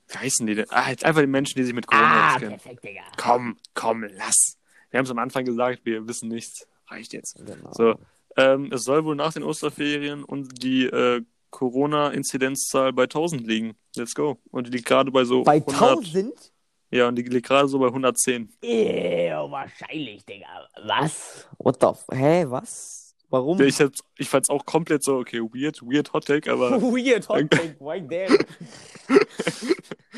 wie 0.09 0.19
heißen 0.19 0.47
die 0.47 0.55
denn? 0.55 0.67
Ah, 0.71 0.91
jetzt 0.91 1.05
einfach 1.05 1.23
die 1.23 1.27
Menschen, 1.27 1.57
die 1.57 1.65
sich 1.65 1.75
mit 1.75 1.87
Corona 1.87 2.07
Ah, 2.07 2.35
auskennen. 2.35 2.59
perfekt, 2.59 2.85
Digga. 2.85 3.03
Komm, 3.17 3.57
komm, 3.75 4.05
lass. 4.05 4.59
Wir 4.95 4.99
haben 4.99 5.07
es 5.07 5.11
am 5.11 5.19
Anfang 5.19 5.45
gesagt, 5.45 5.81
wir 5.83 6.07
wissen 6.07 6.29
nichts. 6.29 6.69
Reicht 6.87 7.15
jetzt. 7.15 7.35
Genau. 7.45 7.73
So, 7.73 7.97
ähm, 8.37 8.71
es 8.73 8.85
soll 8.85 9.05
wohl 9.05 9.17
nach 9.17 9.33
den 9.33 9.43
Osterferien 9.43 10.23
und 10.23 10.63
die 10.63 10.85
äh, 10.85 11.21
Corona-Inzidenzzahl 11.51 12.93
bei 12.93 13.03
1000 13.03 13.45
liegen. 13.45 13.75
Let's 13.97 14.15
go. 14.15 14.39
Und 14.53 14.69
die 14.69 14.71
liegt 14.71 14.87
gerade 14.87 15.11
bei 15.11 15.25
so 15.25 15.43
Bei 15.43 15.55
100. 15.57 15.75
1000? 15.99 16.53
Ja, 16.93 17.09
und 17.09 17.17
die 17.17 17.23
liegt 17.23 17.45
gerade 17.49 17.67
so 17.67 17.81
bei 17.81 17.89
110. 17.89 18.53
Ew, 18.63 19.51
wahrscheinlich, 19.51 20.25
Digga. 20.27 20.47
Was? 20.87 21.49
What 21.59 21.79
the 21.81 21.89
f 21.89 22.05
Hä, 22.13 22.45
was? 22.47 23.17
Warum? 23.31 23.61
Ich, 23.63 23.81
hab's- 23.81 24.05
ich 24.17 24.29
fand's 24.29 24.49
auch 24.49 24.65
komplett 24.65 25.03
so, 25.03 25.17
okay, 25.17 25.41
weird, 25.41 25.83
weird 25.83 26.13
Hot 26.13 26.25
Take, 26.25 26.53
aber, 26.53 26.71
Weird 26.81 27.29
hot 27.29 27.51
take 27.51 27.77
right 27.81 28.09
there. 28.09 28.29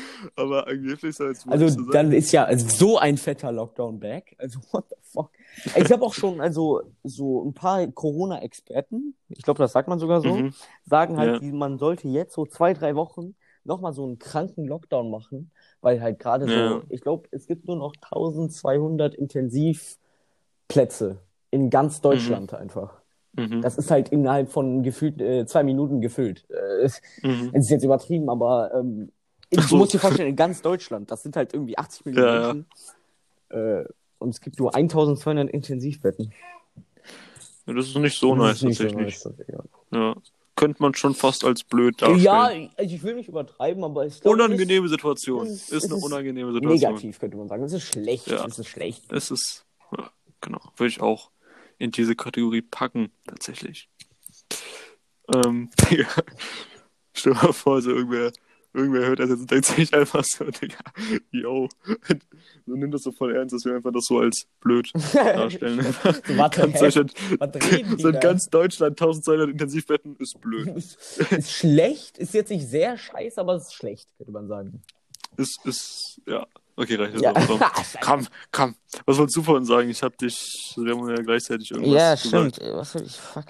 aber 0.35 0.67
angeblich 0.67 1.15
soll 1.15 1.31
es 1.31 1.47
Also 1.47 1.67
so 1.67 1.83
sein. 1.83 1.91
dann 1.91 2.11
ist 2.11 2.31
ja 2.31 2.47
so 2.57 2.97
ein 2.97 3.17
fetter 3.17 3.51
Lockdown 3.51 3.99
back. 3.99 4.35
Also 4.39 4.59
what 4.71 4.85
the 4.89 4.95
fuck. 5.01 5.31
Ich 5.75 5.91
habe 5.91 6.03
auch 6.05 6.13
schon 6.13 6.39
also 6.41 6.81
so 7.03 7.43
ein 7.45 7.53
paar 7.53 7.87
Corona-Experten, 7.87 9.15
ich 9.29 9.43
glaube, 9.43 9.59
das 9.59 9.71
sagt 9.71 9.87
man 9.87 9.99
sogar 9.99 10.21
so, 10.21 10.35
Mhm. 10.35 10.53
sagen 10.85 11.17
halt, 11.17 11.41
Ja. 11.41 11.53
man 11.53 11.77
sollte 11.79 12.07
jetzt 12.07 12.33
so 12.33 12.45
zwei, 12.45 12.73
drei 12.73 12.95
Wochen 12.95 13.35
nochmal 13.63 13.93
so 13.93 14.05
einen 14.05 14.19
kranken 14.19 14.65
Lockdown 14.65 15.09
machen, 15.09 15.51
weil 15.81 16.01
halt 16.01 16.19
gerade 16.19 16.45
Ja. 16.45 16.79
so, 16.79 16.83
ich 16.89 17.01
glaube, 17.01 17.27
es 17.31 17.47
gibt 17.47 17.67
nur 17.67 17.75
noch 17.75 17.93
1200 17.99 19.15
Intensivplätze 19.15 21.19
in 21.51 21.69
ganz 21.69 22.01
Deutschland 22.01 22.53
einfach. 22.53 23.01
Mhm. 23.33 23.61
Das 23.61 23.77
ist 23.77 23.91
halt 23.91 24.09
innerhalb 24.09 24.49
von 24.51 24.83
gefühlt 24.83 25.21
äh, 25.21 25.45
zwei 25.45 25.63
Minuten 25.63 26.01
gefüllt. 26.01 26.45
Äh, 26.49 26.89
Mhm. 27.23 27.49
es 27.53 27.65
ist 27.65 27.69
jetzt 27.69 27.83
übertrieben, 27.83 28.29
aber 28.29 28.71
ähm, 28.73 29.11
ich 29.49 29.61
so. 29.61 29.77
muss 29.77 29.89
dir 29.89 29.99
vorstellen, 29.99 30.29
in 30.29 30.35
ganz 30.35 30.61
Deutschland, 30.61 31.09
das 31.11 31.23
sind 31.23 31.35
halt 31.35 31.53
irgendwie 31.53 31.77
80 31.77 32.05
Millionen 32.05 32.27
Ja, 32.27 32.41
ja. 32.41 32.53
Menschen. 32.53 32.65
Äh, 33.49 33.85
und 34.19 34.29
es 34.29 34.41
gibt 34.41 34.59
nur 34.59 34.73
1200 34.75 35.49
Intensivbetten. 35.49 36.33
Ja, 37.65 37.73
das 37.73 37.87
ist 37.87 37.95
nicht 37.97 38.17
so 38.17 38.33
Das 38.35 38.37
nice 38.43 38.55
ist 38.57 38.63
nicht 38.63 38.77
so 38.77 38.83
tatsächlich. 38.85 39.05
nice, 39.13 39.23
tatsächlich. 39.23 39.57
Ja. 39.91 40.15
Könnte 40.55 40.81
man 40.81 40.95
schon 40.95 41.13
fast 41.13 41.43
als 41.45 41.63
blöd 41.63 42.01
darstellen. 42.01 42.21
Ja, 42.23 42.49
also 42.77 42.95
ich 42.95 43.03
will 43.03 43.13
nicht 43.15 43.29
übertreiben, 43.29 43.83
aber 43.83 44.07
ich 44.07 44.19
glaube, 44.19 44.41
Unangenehme 44.43 44.87
Situation. 44.89 45.45
es 45.45 45.53
Ist, 45.53 45.61
ist- 45.71 45.83
es 45.83 45.83
eine 45.91 45.97
ist 45.99 46.03
unangenehme 46.03 46.51
Situation. 46.53 46.89
negativ, 46.93 47.19
könnte 47.19 47.37
man 47.37 47.47
sagen. 47.47 47.63
Es 47.63 47.73
ist 47.73 47.83
schlecht. 47.83 48.25
Ja. 48.27 48.43
Es 48.45 48.57
ist 48.57 48.67
schlecht. 48.67 49.03
Es 49.11 49.29
ist, 49.29 49.65
ja, 49.95 50.09
genau, 50.41 50.59
würde 50.77 50.87
ich 50.89 50.99
auch 51.01 51.29
in 51.77 51.91
diese 51.91 52.15
Kategorie 52.15 52.63
packen, 52.63 53.11
tatsächlich. 53.27 53.87
Ähm, 55.35 55.69
stell 57.13 57.33
dir 57.33 57.39
mal 57.43 57.53
vor, 57.53 57.81
so 57.81 57.91
irgendwer, 57.91 58.31
irgendwer 58.73 59.07
hört 59.07 59.19
das 59.19 59.29
jetzt 59.29 59.39
und 59.41 59.51
denkt 59.51 59.65
sich 59.65 59.93
einfach 59.93 60.23
so, 60.23 60.45
Digga, 60.45 60.77
yo, 61.31 61.67
so 62.65 62.73
nimmt 62.75 62.93
das 62.93 63.03
so 63.03 63.11
voll 63.11 63.35
ernst, 63.35 63.53
dass 63.55 63.65
wir 63.65 63.75
einfach 63.75 63.91
das 63.91 64.05
so 64.05 64.19
als 64.19 64.47
blöd 64.59 64.91
darstellen. 65.13 65.85
So, 66.03 66.37
warte, 66.37 66.61
ganz? 66.61 66.79
Deutschland, 66.79 67.13
so 67.97 68.09
in 68.09 68.19
ganz 68.19 68.45
Deutschland 68.49 68.91
1200 69.01 69.49
Intensivbetten 69.49 70.15
ist 70.17 70.39
blöd. 70.41 70.67
ist, 70.75 71.17
ist 71.31 71.51
schlecht, 71.51 72.17
ist 72.17 72.33
jetzt 72.33 72.49
nicht 72.49 72.67
sehr 72.67 72.97
scheiße, 72.97 73.39
aber 73.41 73.55
es 73.55 73.63
ist 73.67 73.73
schlecht, 73.73 74.07
könnte 74.17 74.31
man 74.31 74.47
sagen. 74.47 74.81
Ist, 75.37 75.59
ist, 75.65 76.21
ja. 76.25 76.45
Okay, 76.75 76.95
reicht 76.95 77.19
Ja. 77.21 77.33
auch. 77.35 77.59
Komm, 78.01 78.27
komm. 78.51 78.75
Was 79.05 79.17
wolltest 79.17 79.35
du 79.37 79.41
vorhin 79.41 79.65
sagen? 79.65 79.89
Ich 79.89 80.03
hab 80.03 80.15
dich, 80.17 80.73
wir 80.77 80.95
haben 80.95 81.09
ja 81.09 81.15
gleichzeitig 81.15 81.71
irgendwas 81.71 82.21
gesagt. 82.21 82.59
Was 82.61 82.91
soll 82.91 83.01
ich? 83.03 83.15
Fuck. 83.19 83.45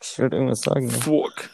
Ich 0.00 0.18
wollte 0.20 0.36
irgendwas 0.36 0.60
sagen. 0.60 0.88
Fuck. 0.88 1.50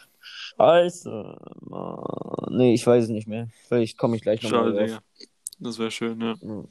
Scheiße. 0.57 1.37
Mann. 1.61 2.03
Nee, 2.51 2.73
ich 2.73 2.85
weiß 2.85 3.05
es 3.05 3.09
nicht 3.09 3.27
mehr. 3.27 3.47
Vielleicht 3.67 3.97
komme 3.97 4.15
ich 4.15 4.21
gleich 4.21 4.41
Schade, 4.41 4.55
nochmal 4.55 4.73
drauf. 4.73 5.01
Digga. 5.19 5.31
Das 5.59 5.79
wäre 5.79 5.91
schön, 5.91 6.19
ja. 6.21 6.35
Mhm. 6.41 6.67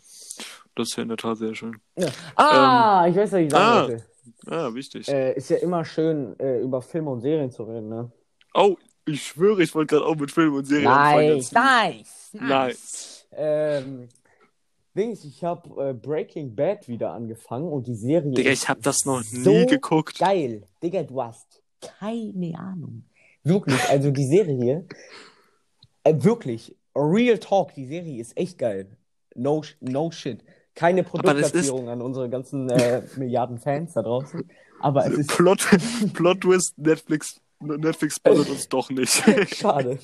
Das 0.74 0.88
ist 0.88 0.96
ja 0.96 1.02
in 1.02 1.08
der 1.08 1.18
Tat 1.18 1.38
sehr 1.38 1.54
schön. 1.54 1.76
Ah, 2.36 3.06
ich 3.08 3.16
weiß, 3.16 3.32
was 3.32 3.40
ich 3.40 3.50
sagen 3.50 3.64
ah. 3.64 3.88
wollte. 3.88 4.04
Ah, 4.46 4.74
wichtig. 4.74 5.08
Äh, 5.08 5.34
ist 5.34 5.50
ja 5.50 5.56
immer 5.58 5.84
schön, 5.84 6.38
äh, 6.38 6.60
über 6.60 6.82
Filme 6.82 7.10
und 7.10 7.20
Serien 7.20 7.50
zu 7.50 7.64
reden, 7.64 7.88
ne? 7.88 8.10
Oh, 8.54 8.76
ich 9.06 9.22
schwöre, 9.22 9.62
ich 9.62 9.74
wollte 9.74 9.96
gerade 9.96 10.06
auch 10.06 10.16
mit 10.16 10.30
Filmen 10.30 10.56
und 10.56 10.64
Serien 10.64 10.88
anfangen. 10.88 11.36
Nice, 11.36 11.52
nice, 11.52 12.30
Nice. 12.32 13.26
Ähm, 13.32 14.08
Dings, 14.96 15.24
ich 15.24 15.42
habe 15.42 15.90
äh, 15.90 15.92
Breaking 15.92 16.54
Bad 16.54 16.88
wieder 16.88 17.12
angefangen 17.12 17.68
und 17.68 17.86
die 17.86 17.94
Serie 17.94 18.30
Digga, 18.32 18.50
ich 18.50 18.68
hab 18.68 18.80
das 18.82 19.04
noch 19.04 19.22
so 19.22 19.50
nie 19.50 19.66
geguckt. 19.66 20.18
geil. 20.18 20.66
Digga, 20.82 21.02
du 21.02 21.22
hast 21.22 21.62
keine 21.80 22.58
Ahnung. 22.58 23.04
Wirklich, 23.44 23.80
also 23.90 24.10
die 24.10 24.26
Serie 24.26 24.56
hier, 24.56 24.84
äh, 26.04 26.14
wirklich, 26.22 26.76
Real 26.96 27.38
Talk, 27.38 27.74
die 27.74 27.86
Serie 27.86 28.20
ist 28.20 28.36
echt 28.36 28.58
geil. 28.58 28.96
No, 29.34 29.62
no 29.80 30.10
shit. 30.10 30.42
Keine 30.74 31.02
das 31.02 31.06
ist- 31.06 31.10
Produktplatzierung 31.22 31.88
an 31.88 32.02
unsere 32.02 32.28
ganzen 32.30 32.68
äh, 32.70 33.02
Milliarden 33.16 33.58
Fans 33.58 33.92
da 33.92 34.02
draußen. 34.02 34.48
Aber 34.80 35.06
es 35.06 35.12
ist 35.18 35.28
Plot, 35.36 35.66
Plot 36.14 36.40
Twist, 36.42 36.78
Netflix, 36.78 37.40
Netflix 37.60 38.16
sponsert 38.16 38.48
uns 38.50 38.68
doch 38.68 38.90
nicht. 38.90 39.22
schade. 39.56 39.98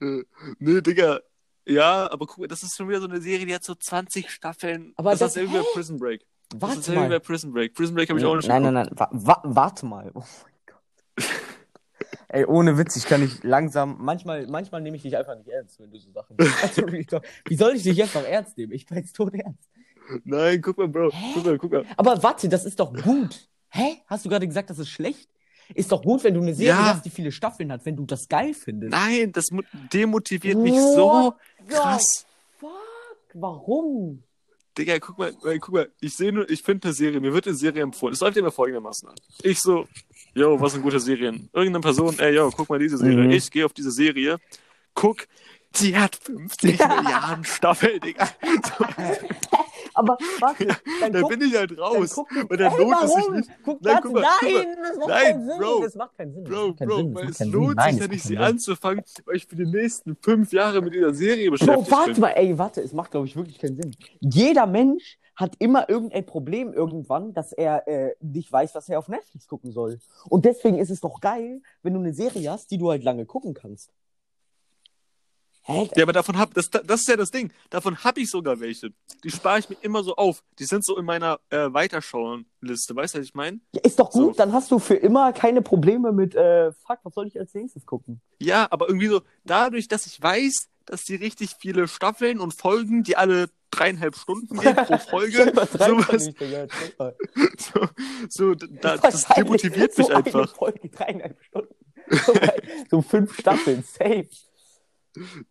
Äh, 0.00 0.22
nee, 0.58 0.80
Digga. 0.80 1.20
Ja, 1.66 2.10
aber 2.10 2.26
guck 2.26 2.38
mal, 2.38 2.48
das 2.48 2.62
ist 2.62 2.76
schon 2.76 2.88
wieder 2.88 3.00
so 3.00 3.08
eine 3.08 3.20
Serie, 3.20 3.46
die 3.46 3.54
hat 3.54 3.64
so 3.64 3.74
20 3.74 4.28
Staffeln. 4.30 4.92
Aber 4.96 5.10
das, 5.10 5.20
das- 5.20 5.30
ist 5.32 5.42
irgendwie 5.42 5.58
bei 5.58 5.64
Prison 5.72 5.98
Break. 5.98 6.24
Das 6.50 6.60
Warte 6.60 6.80
ist 6.80 6.88
irgendwie 6.88 7.04
bei 7.08 7.14
mal. 7.14 7.20
Prison 7.20 7.52
Break. 7.52 7.74
Prison 7.74 7.94
Break 7.94 8.08
habe 8.10 8.18
ich 8.18 8.24
auch 8.26 8.36
nicht 8.36 8.48
nein, 8.48 8.62
nein, 8.62 8.74
nein, 8.74 8.88
wa 8.92 9.08
wa 9.12 9.40
warte 9.44 9.86
mal. 9.86 10.10
Oh 10.14 10.20
mein. 10.20 10.53
Ey, 12.34 12.44
ohne 12.46 12.76
Witz, 12.76 12.96
ich 12.96 13.04
kann 13.06 13.20
nicht 13.20 13.44
langsam. 13.44 13.96
Manchmal, 14.00 14.48
manchmal 14.48 14.80
nehme 14.80 14.96
ich 14.96 15.02
dich 15.04 15.16
einfach 15.16 15.36
nicht 15.36 15.48
ernst, 15.48 15.78
wenn 15.78 15.90
du 15.92 15.98
so 15.98 16.10
Sachen. 16.10 16.36
Also, 16.62 16.82
Real 16.82 17.04
Talk. 17.04 17.22
Wie 17.46 17.54
soll 17.54 17.76
ich 17.76 17.84
dich 17.84 17.96
jetzt 17.96 18.12
noch 18.16 18.24
ernst 18.24 18.58
nehmen? 18.58 18.72
Ich 18.72 18.86
bin 18.86 18.98
jetzt 18.98 19.14
tot 19.14 19.32
ernst. 19.34 19.70
Nein, 20.24 20.60
guck 20.60 20.76
mal, 20.78 20.88
Bro. 20.88 21.12
Guck 21.34 21.44
mal, 21.46 21.58
guck 21.58 21.70
mal. 21.70 21.84
Aber 21.96 22.20
warte, 22.24 22.48
das 22.48 22.64
ist 22.64 22.80
doch 22.80 22.92
gut. 22.92 23.48
Hä? 23.68 23.98
Hast 24.08 24.24
du 24.24 24.28
gerade 24.28 24.48
gesagt, 24.48 24.68
das 24.68 24.80
ist 24.80 24.88
schlecht? 24.88 25.28
Ist 25.74 25.92
doch 25.92 26.02
gut, 26.02 26.24
wenn 26.24 26.34
du 26.34 26.40
eine 26.40 26.54
Serie 26.54 26.72
Ja. 26.72 26.94
hast, 26.94 27.04
die 27.04 27.10
viele 27.10 27.30
Staffeln 27.30 27.70
hat, 27.70 27.86
wenn 27.86 27.94
du 27.96 28.04
das 28.04 28.26
geil 28.28 28.52
findest. 28.52 28.90
Nein, 28.90 29.30
das 29.30 29.52
mo- 29.52 29.62
demotiviert 29.92 30.58
mich 30.58 30.72
What 30.74 30.94
so 30.96 31.34
the 31.60 31.74
krass. 31.74 32.26
Fuck, 32.58 32.70
warum? 33.32 34.24
Digga, 34.76 34.98
guck 34.98 35.18
mal, 35.18 35.32
guck 35.60 35.72
mal, 35.72 35.90
ich 36.00 36.16
sehe 36.16 36.32
nur, 36.32 36.48
ich 36.50 36.62
finde 36.62 36.88
eine 36.88 36.94
Serie, 36.94 37.20
mir 37.20 37.32
wird 37.32 37.46
eine 37.46 37.56
Serie 37.56 37.82
empfohlen. 37.82 38.14
Es 38.14 38.20
läuft 38.20 38.36
immer 38.36 38.50
folgendermaßen 38.50 39.08
an. 39.08 39.14
Ich 39.42 39.60
so, 39.60 39.86
yo, 40.34 40.60
was 40.60 40.72
sind 40.72 40.82
gute 40.82 40.98
Serien? 40.98 41.48
Irgendeine 41.52 41.80
Person, 41.80 42.18
ey, 42.18 42.34
yo, 42.34 42.50
guck 42.50 42.68
mal 42.68 42.78
diese 42.78 42.98
Serie. 42.98 43.24
Mhm. 43.24 43.30
Ich 43.30 43.50
gehe 43.50 43.64
auf 43.64 43.72
diese 43.72 43.92
Serie, 43.92 44.38
guck, 44.94 45.26
die 45.80 45.96
hat 45.96 46.16
50 46.16 46.78
Milliarden 46.78 47.44
Staffeln, 47.44 48.00
Digga. 48.00 48.28
So, 48.78 48.84
Aber 49.94 50.18
warte, 50.40 50.66
dann 51.00 51.12
da 51.12 51.20
guck, 51.20 51.30
bin 51.30 51.40
ich 51.42 51.56
halt 51.56 51.70
dann 51.70 51.78
raus. 51.78 52.12
guck, 52.14 52.30
Und 52.32 52.60
dann 52.60 52.72
Ey, 52.72 52.78
lohnt 52.78 52.96
es 53.02 53.12
sich 53.12 53.24
warum? 53.24 53.36
nicht. 53.36 53.50
Guck, 53.64 53.80
Nein, 53.82 53.98
guck 54.02 54.12
mal, 54.12 54.22
nein, 54.42 54.76
das 54.82 54.96
macht 54.98 55.08
Nein, 55.08 55.22
keinen 55.24 55.46
Sinn. 55.48 55.58
Bro. 55.58 55.80
Das 55.82 55.94
macht 55.94 56.16
keinen 56.16 56.34
Sinn. 56.34 56.44
Bro, 56.44 56.72
Bro, 56.74 56.96
Sinn. 56.96 57.14
weil 57.14 57.28
es 57.28 57.40
lohnt 57.40 57.76
Nein, 57.76 57.92
sich 57.94 58.02
ja 58.02 58.08
nicht, 58.08 58.24
sie 58.24 58.38
anzufangen, 58.38 59.04
weil 59.24 59.36
ich 59.36 59.46
für 59.46 59.56
die 59.56 59.66
nächsten 59.66 60.16
fünf 60.20 60.52
Jahre 60.52 60.82
mit 60.82 60.94
dieser 60.94 61.14
Serie 61.14 61.50
Bro, 61.56 61.56
beschäftigt 61.58 61.90
warte 61.90 62.12
bin. 62.12 62.20
mal, 62.22 62.30
ey, 62.30 62.58
warte, 62.58 62.80
es 62.80 62.92
macht, 62.92 63.12
glaube 63.12 63.26
ich, 63.26 63.36
wirklich 63.36 63.58
keinen 63.58 63.76
Sinn. 63.76 63.96
Jeder 64.20 64.66
Mensch 64.66 65.18
hat 65.36 65.54
immer 65.58 65.88
irgendein 65.88 66.26
Problem 66.26 66.72
irgendwann, 66.72 67.34
dass 67.34 67.52
er 67.52 67.86
äh, 67.88 68.14
nicht 68.20 68.52
weiß, 68.52 68.74
was 68.74 68.88
er 68.88 68.98
auf 69.00 69.08
Netflix 69.08 69.48
gucken 69.48 69.72
soll. 69.72 69.98
Und 70.28 70.44
deswegen 70.44 70.78
ist 70.78 70.90
es 70.90 71.00
doch 71.00 71.20
geil, 71.20 71.60
wenn 71.82 71.94
du 71.94 72.00
eine 72.00 72.14
Serie 72.14 72.50
hast, 72.52 72.70
die 72.70 72.78
du 72.78 72.90
halt 72.90 73.02
lange 73.02 73.26
gucken 73.26 73.52
kannst. 73.54 73.90
Hä? 75.66 75.88
Ja, 75.96 76.02
aber 76.02 76.12
davon 76.12 76.38
hab, 76.38 76.52
das, 76.52 76.68
das 76.68 77.00
ist 77.00 77.08
ja 77.08 77.16
das 77.16 77.30
Ding. 77.30 77.50
Davon 77.70 77.96
habe 78.04 78.20
ich 78.20 78.30
sogar 78.30 78.60
welche. 78.60 78.90
Die 79.22 79.30
spare 79.30 79.58
ich 79.58 79.70
mir 79.70 79.76
immer 79.80 80.02
so 80.04 80.14
auf. 80.16 80.44
Die 80.58 80.64
sind 80.64 80.84
so 80.84 80.98
in 80.98 81.06
meiner 81.06 81.40
äh, 81.48 81.72
Weiterschauen-Liste. 81.72 82.94
Weißt 82.94 83.14
du, 83.14 83.18
was 83.18 83.24
ich 83.26 83.34
meine? 83.34 83.60
Ja, 83.72 83.80
ist 83.82 83.98
doch 83.98 84.10
gut, 84.10 84.34
So. 84.34 84.38
dann 84.38 84.52
hast 84.52 84.70
du 84.70 84.78
für 84.78 84.94
immer 84.94 85.32
keine 85.32 85.62
Probleme 85.62 86.12
mit, 86.12 86.34
äh, 86.34 86.72
fuck, 86.86 86.98
was 87.02 87.14
soll 87.14 87.26
ich 87.28 87.40
als 87.40 87.54
nächstes 87.54 87.86
gucken? 87.86 88.20
Ja, 88.38 88.66
aber 88.70 88.88
irgendwie 88.88 89.08
so, 89.08 89.22
dadurch, 89.44 89.88
dass 89.88 90.06
ich 90.06 90.20
weiß, 90.20 90.68
dass 90.84 91.02
die 91.04 91.14
richtig 91.14 91.56
viele 91.58 91.88
Staffeln 91.88 92.40
und 92.40 92.52
Folgen, 92.52 93.02
die 93.02 93.16
alle 93.16 93.46
dreieinhalb 93.70 94.16
Stunden 94.16 94.58
gehen 94.58 94.76
pro 94.76 94.98
Folge, 95.10 95.50
sowas, 95.72 96.30
so, 97.58 97.88
so 98.28 98.54
da, 98.54 98.98
das 98.98 99.26
demotiviert 99.28 99.96
mich 99.96 100.06
so 100.06 100.12
einfach. 100.12 100.34
Eine 100.34 100.48
Folge, 100.48 100.88
dreieinhalb 100.90 101.42
Stunden. 101.42 101.74
So, 102.10 102.32
so 102.90 103.02
fünf 103.02 103.38
Staffeln, 103.38 103.82
safe. 103.82 104.28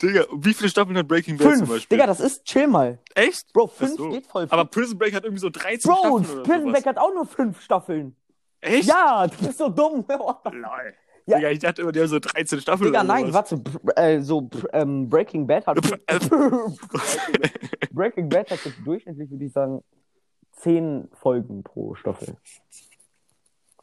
Digga, 0.02 0.26
wie 0.34 0.54
viele 0.54 0.70
Staffeln 0.70 0.98
hat 0.98 1.08
Breaking 1.08 1.38
Bad 1.38 1.48
zum 1.48 1.58
Fünf. 1.60 1.70
Beispiel? 1.70 1.98
Digga, 1.98 2.08
das 2.08 2.20
ist, 2.20 2.44
chill 2.44 2.68
mal. 2.68 3.00
Echt? 3.16 3.52
Bro, 3.54 3.68
fünf 3.68 3.96
so. 3.96 4.10
geht 4.10 4.28
voll. 4.28 4.48
Aber 4.50 4.66
Prison 4.66 4.98
Break 4.98 5.14
hat 5.14 5.24
irgendwie 5.24 5.42
so 5.42 5.50
13 5.50 5.90
Bro, 5.90 5.98
Staffeln 6.00 6.40
oder 6.40 6.44
Prison. 6.44 6.72
Break 6.72 6.86
hat 6.86 6.98
auch 6.98 7.14
nur 7.14 7.26
fünf 7.26 7.62
Staffeln. 7.62 8.16
Echt? 8.60 8.88
Ja, 8.88 9.28
du 9.28 9.46
bist 9.46 9.58
so 9.58 9.70
dumm. 9.70 10.06
Lol. 10.52 10.94
Ja. 11.26 11.38
Digga, 11.38 11.50
ich 11.52 11.60
dachte 11.60 11.82
immer, 11.82 11.92
die 11.94 12.02
haben 12.02 12.08
so 12.08 12.20
13 12.20 12.60
Staffeln 12.60 12.92
Digga, 12.92 13.04
nein, 13.04 13.34
warte, 13.34 13.62
äh, 13.96 14.20
so 14.20 14.50
ähm, 14.74 15.10
Breaking 15.10 15.48
Bad 15.48 15.66
hat 15.68 15.78
Äh, 16.08 16.20
Breaking 17.92 18.28
Bad 18.28 18.52
hat 18.52 18.66
jetzt 18.66 18.78
durchschnittlich, 18.84 19.32
würde 19.32 19.46
ich 19.46 19.54
sagen, 19.54 19.82
zehn 20.52 21.08
Folgen 21.14 21.64
pro 21.64 21.96
Staffel. 21.96 22.36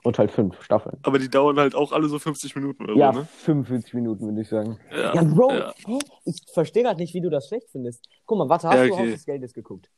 Und 0.02 0.18
halt 0.18 0.30
fünf 0.30 0.62
Staffeln. 0.62 0.98
Aber 1.02 1.18
die 1.18 1.28
dauern 1.28 1.58
halt 1.58 1.74
auch 1.74 1.92
alle 1.92 2.08
so 2.08 2.18
50 2.18 2.56
Minuten 2.56 2.84
oder 2.84 2.94
Ja, 2.96 3.12
so, 3.12 3.20
ne? 3.20 3.26
45 3.26 3.94
Minuten, 3.94 4.26
würde 4.26 4.40
ich 4.40 4.48
sagen. 4.48 4.78
Ja, 4.90 5.14
Ja, 5.14 5.22
Bro, 5.22 5.52
ja. 5.52 5.72
ich 6.24 6.42
verstehe 6.52 6.82
gerade 6.82 7.00
nicht, 7.00 7.14
wie 7.14 7.20
du 7.20 7.30
das 7.30 7.48
schlecht 7.48 7.68
findest. 7.70 8.06
Guck 8.26 8.38
mal, 8.38 8.48
warte, 8.48 8.68
hast 8.68 8.76
Ja, 8.76 8.86
du 8.86 8.92
okay. 8.94 9.02
Haus 9.06 9.14
des 9.14 9.26
Geldes 9.26 9.52
geguckt? 9.52 9.90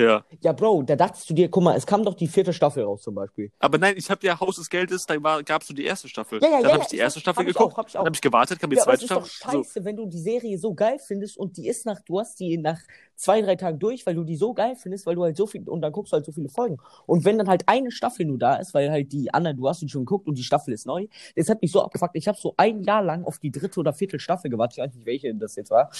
Ja. 0.00 0.24
Ja, 0.40 0.52
Bro, 0.52 0.84
da 0.84 0.96
dachtest 0.96 1.28
du 1.28 1.34
dir, 1.34 1.50
guck 1.50 1.62
mal, 1.62 1.76
es 1.76 1.86
kam 1.86 2.04
doch 2.04 2.14
die 2.14 2.26
vierte 2.26 2.52
Staffel 2.52 2.84
raus 2.84 3.02
zum 3.02 3.14
Beispiel. 3.14 3.52
Aber 3.58 3.76
nein, 3.76 3.94
ich 3.96 4.10
habe 4.10 4.26
ja 4.26 4.40
Haus 4.40 4.56
des 4.56 4.70
Geldes, 4.70 5.04
da 5.04 5.16
gab's 5.42 5.66
so 5.66 5.74
die 5.74 5.84
erste 5.84 6.08
Staffel. 6.08 6.40
Ja, 6.42 6.48
ja, 6.48 6.54
dann 6.54 6.62
ja, 6.62 6.72
habe 6.72 6.82
ich 6.82 6.88
die 6.88 6.96
erste 6.96 7.20
Staffel 7.20 7.42
hab 7.42 7.48
ich 7.48 7.54
geguckt, 7.54 7.76
hab 7.76 7.86
ich 7.86 7.92
dann 7.92 8.06
habe 8.06 8.14
ich 8.14 8.20
gewartet, 8.20 8.58
kam 8.58 8.70
die 8.70 8.76
Ja, 8.76 8.82
aber 8.84 8.94
es 8.94 9.00
zweite 9.00 9.14
ist 9.14 9.24
doch 9.24 9.26
Staffel. 9.26 9.58
So. 9.58 9.64
scheiße, 9.64 9.84
wenn 9.84 9.96
du 9.96 10.06
die 10.06 10.20
Serie 10.20 10.58
so 10.58 10.74
geil 10.74 10.98
findest 10.98 11.36
und 11.36 11.56
die 11.56 11.68
ist 11.68 11.84
nach, 11.84 12.00
du 12.00 12.18
hast 12.18 12.40
die 12.40 12.56
nach 12.56 12.80
zwei, 13.20 13.42
drei 13.42 13.56
Tagen 13.56 13.78
durch, 13.78 14.06
weil 14.06 14.14
du 14.14 14.24
die 14.24 14.36
so 14.36 14.54
geil 14.54 14.76
findest, 14.76 15.04
weil 15.04 15.14
du 15.14 15.22
halt 15.22 15.36
so 15.36 15.46
viel, 15.46 15.68
und 15.68 15.82
dann 15.82 15.92
guckst 15.92 16.12
du 16.12 16.14
halt 16.14 16.24
so 16.24 16.32
viele 16.32 16.48
Folgen. 16.48 16.78
Und 17.06 17.24
wenn 17.26 17.36
dann 17.36 17.48
halt 17.48 17.64
eine 17.66 17.90
Staffel 17.90 18.24
nur 18.24 18.38
da 18.38 18.56
ist, 18.56 18.72
weil 18.72 18.90
halt 18.90 19.12
die 19.12 19.32
anderen, 19.34 19.58
du 19.58 19.68
hast 19.68 19.82
die 19.82 19.88
schon 19.88 20.06
geguckt 20.06 20.26
und 20.26 20.38
die 20.38 20.42
Staffel 20.42 20.72
ist 20.72 20.86
neu, 20.86 21.06
das 21.36 21.50
hat 21.50 21.60
mich 21.60 21.70
so 21.70 21.82
abgefuckt. 21.82 22.16
Ich 22.16 22.28
habe 22.28 22.38
so 22.38 22.54
ein 22.56 22.82
Jahr 22.82 23.02
lang 23.02 23.24
auf 23.24 23.38
die 23.38 23.50
dritte 23.50 23.78
oder 23.78 23.92
vierte 23.92 24.18
Staffel 24.18 24.50
gewartet, 24.50 24.78
ich 24.78 24.84
weiß 24.84 24.94
nicht, 24.94 25.06
welche 25.06 25.34
das 25.34 25.56
jetzt 25.56 25.70
war. 25.70 25.90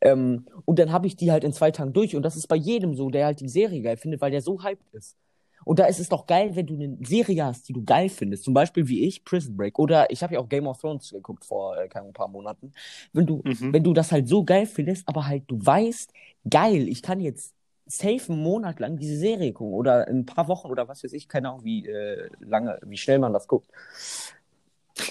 Ähm, 0.00 0.46
und 0.64 0.78
dann 0.78 0.92
habe 0.92 1.06
ich 1.06 1.16
die 1.16 1.32
halt 1.32 1.44
in 1.44 1.52
zwei 1.52 1.70
Tagen 1.70 1.92
durch. 1.92 2.14
Und 2.16 2.22
das 2.22 2.36
ist 2.36 2.46
bei 2.48 2.56
jedem 2.56 2.94
so, 2.94 3.10
der 3.10 3.26
halt 3.26 3.40
die 3.40 3.48
Serie 3.48 3.82
geil 3.82 3.96
findet, 3.96 4.20
weil 4.20 4.30
der 4.30 4.42
so 4.42 4.62
hyped 4.62 4.86
ist. 4.92 5.16
Und 5.64 5.78
da 5.80 5.86
ist 5.86 5.98
es 6.00 6.08
doch 6.08 6.26
geil, 6.26 6.54
wenn 6.54 6.66
du 6.66 6.74
eine 6.74 6.96
Serie 7.02 7.44
hast, 7.44 7.68
die 7.68 7.72
du 7.72 7.84
geil 7.84 8.08
findest. 8.08 8.44
Zum 8.44 8.54
Beispiel 8.54 8.88
wie 8.88 9.04
ich, 9.04 9.24
Prison 9.24 9.56
Break. 9.56 9.78
Oder 9.78 10.10
ich 10.10 10.22
habe 10.22 10.34
ja 10.34 10.40
auch 10.40 10.48
Game 10.48 10.66
of 10.66 10.80
Thrones 10.80 11.10
geguckt 11.10 11.44
vor 11.44 11.76
äh, 11.76 11.88
ein 11.94 12.12
paar 12.12 12.28
Monaten. 12.28 12.72
Wenn 13.12 13.26
du, 13.26 13.42
Mhm. 13.44 13.72
wenn 13.72 13.82
du 13.82 13.92
das 13.92 14.12
halt 14.12 14.28
so 14.28 14.44
geil 14.44 14.66
findest, 14.66 15.06
aber 15.08 15.26
halt 15.26 15.44
du 15.48 15.58
weißt, 15.64 16.12
geil, 16.48 16.88
ich 16.88 17.02
kann 17.02 17.20
jetzt 17.20 17.54
safe 17.86 18.32
einen 18.32 18.42
Monat 18.42 18.80
lang 18.80 18.98
diese 18.98 19.16
Serie 19.16 19.52
gucken 19.52 19.74
oder 19.74 20.06
ein 20.08 20.26
paar 20.26 20.48
Wochen 20.48 20.68
oder 20.68 20.88
was 20.88 21.02
weiß 21.04 21.12
ich, 21.12 21.28
keine 21.28 21.48
Ahnung, 21.50 21.64
wie 21.64 21.86
äh, 21.86 22.28
lange, 22.40 22.78
wie 22.84 22.96
schnell 22.96 23.18
man 23.18 23.32
das 23.32 23.48
guckt. 23.48 23.68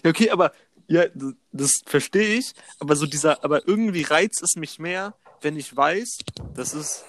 Okay, 0.05 0.29
aber 0.29 0.51
ja, 0.87 1.07
das, 1.13 1.33
das 1.51 1.71
verstehe 1.85 2.37
ich, 2.37 2.53
aber 2.79 2.95
so 2.95 3.05
dieser, 3.05 3.43
aber 3.43 3.67
irgendwie 3.67 4.03
reizt 4.03 4.41
es 4.41 4.55
mich 4.55 4.79
mehr, 4.79 5.13
wenn 5.41 5.57
ich 5.57 5.75
weiß, 5.75 6.19
das 6.55 6.73
ist 6.73 7.03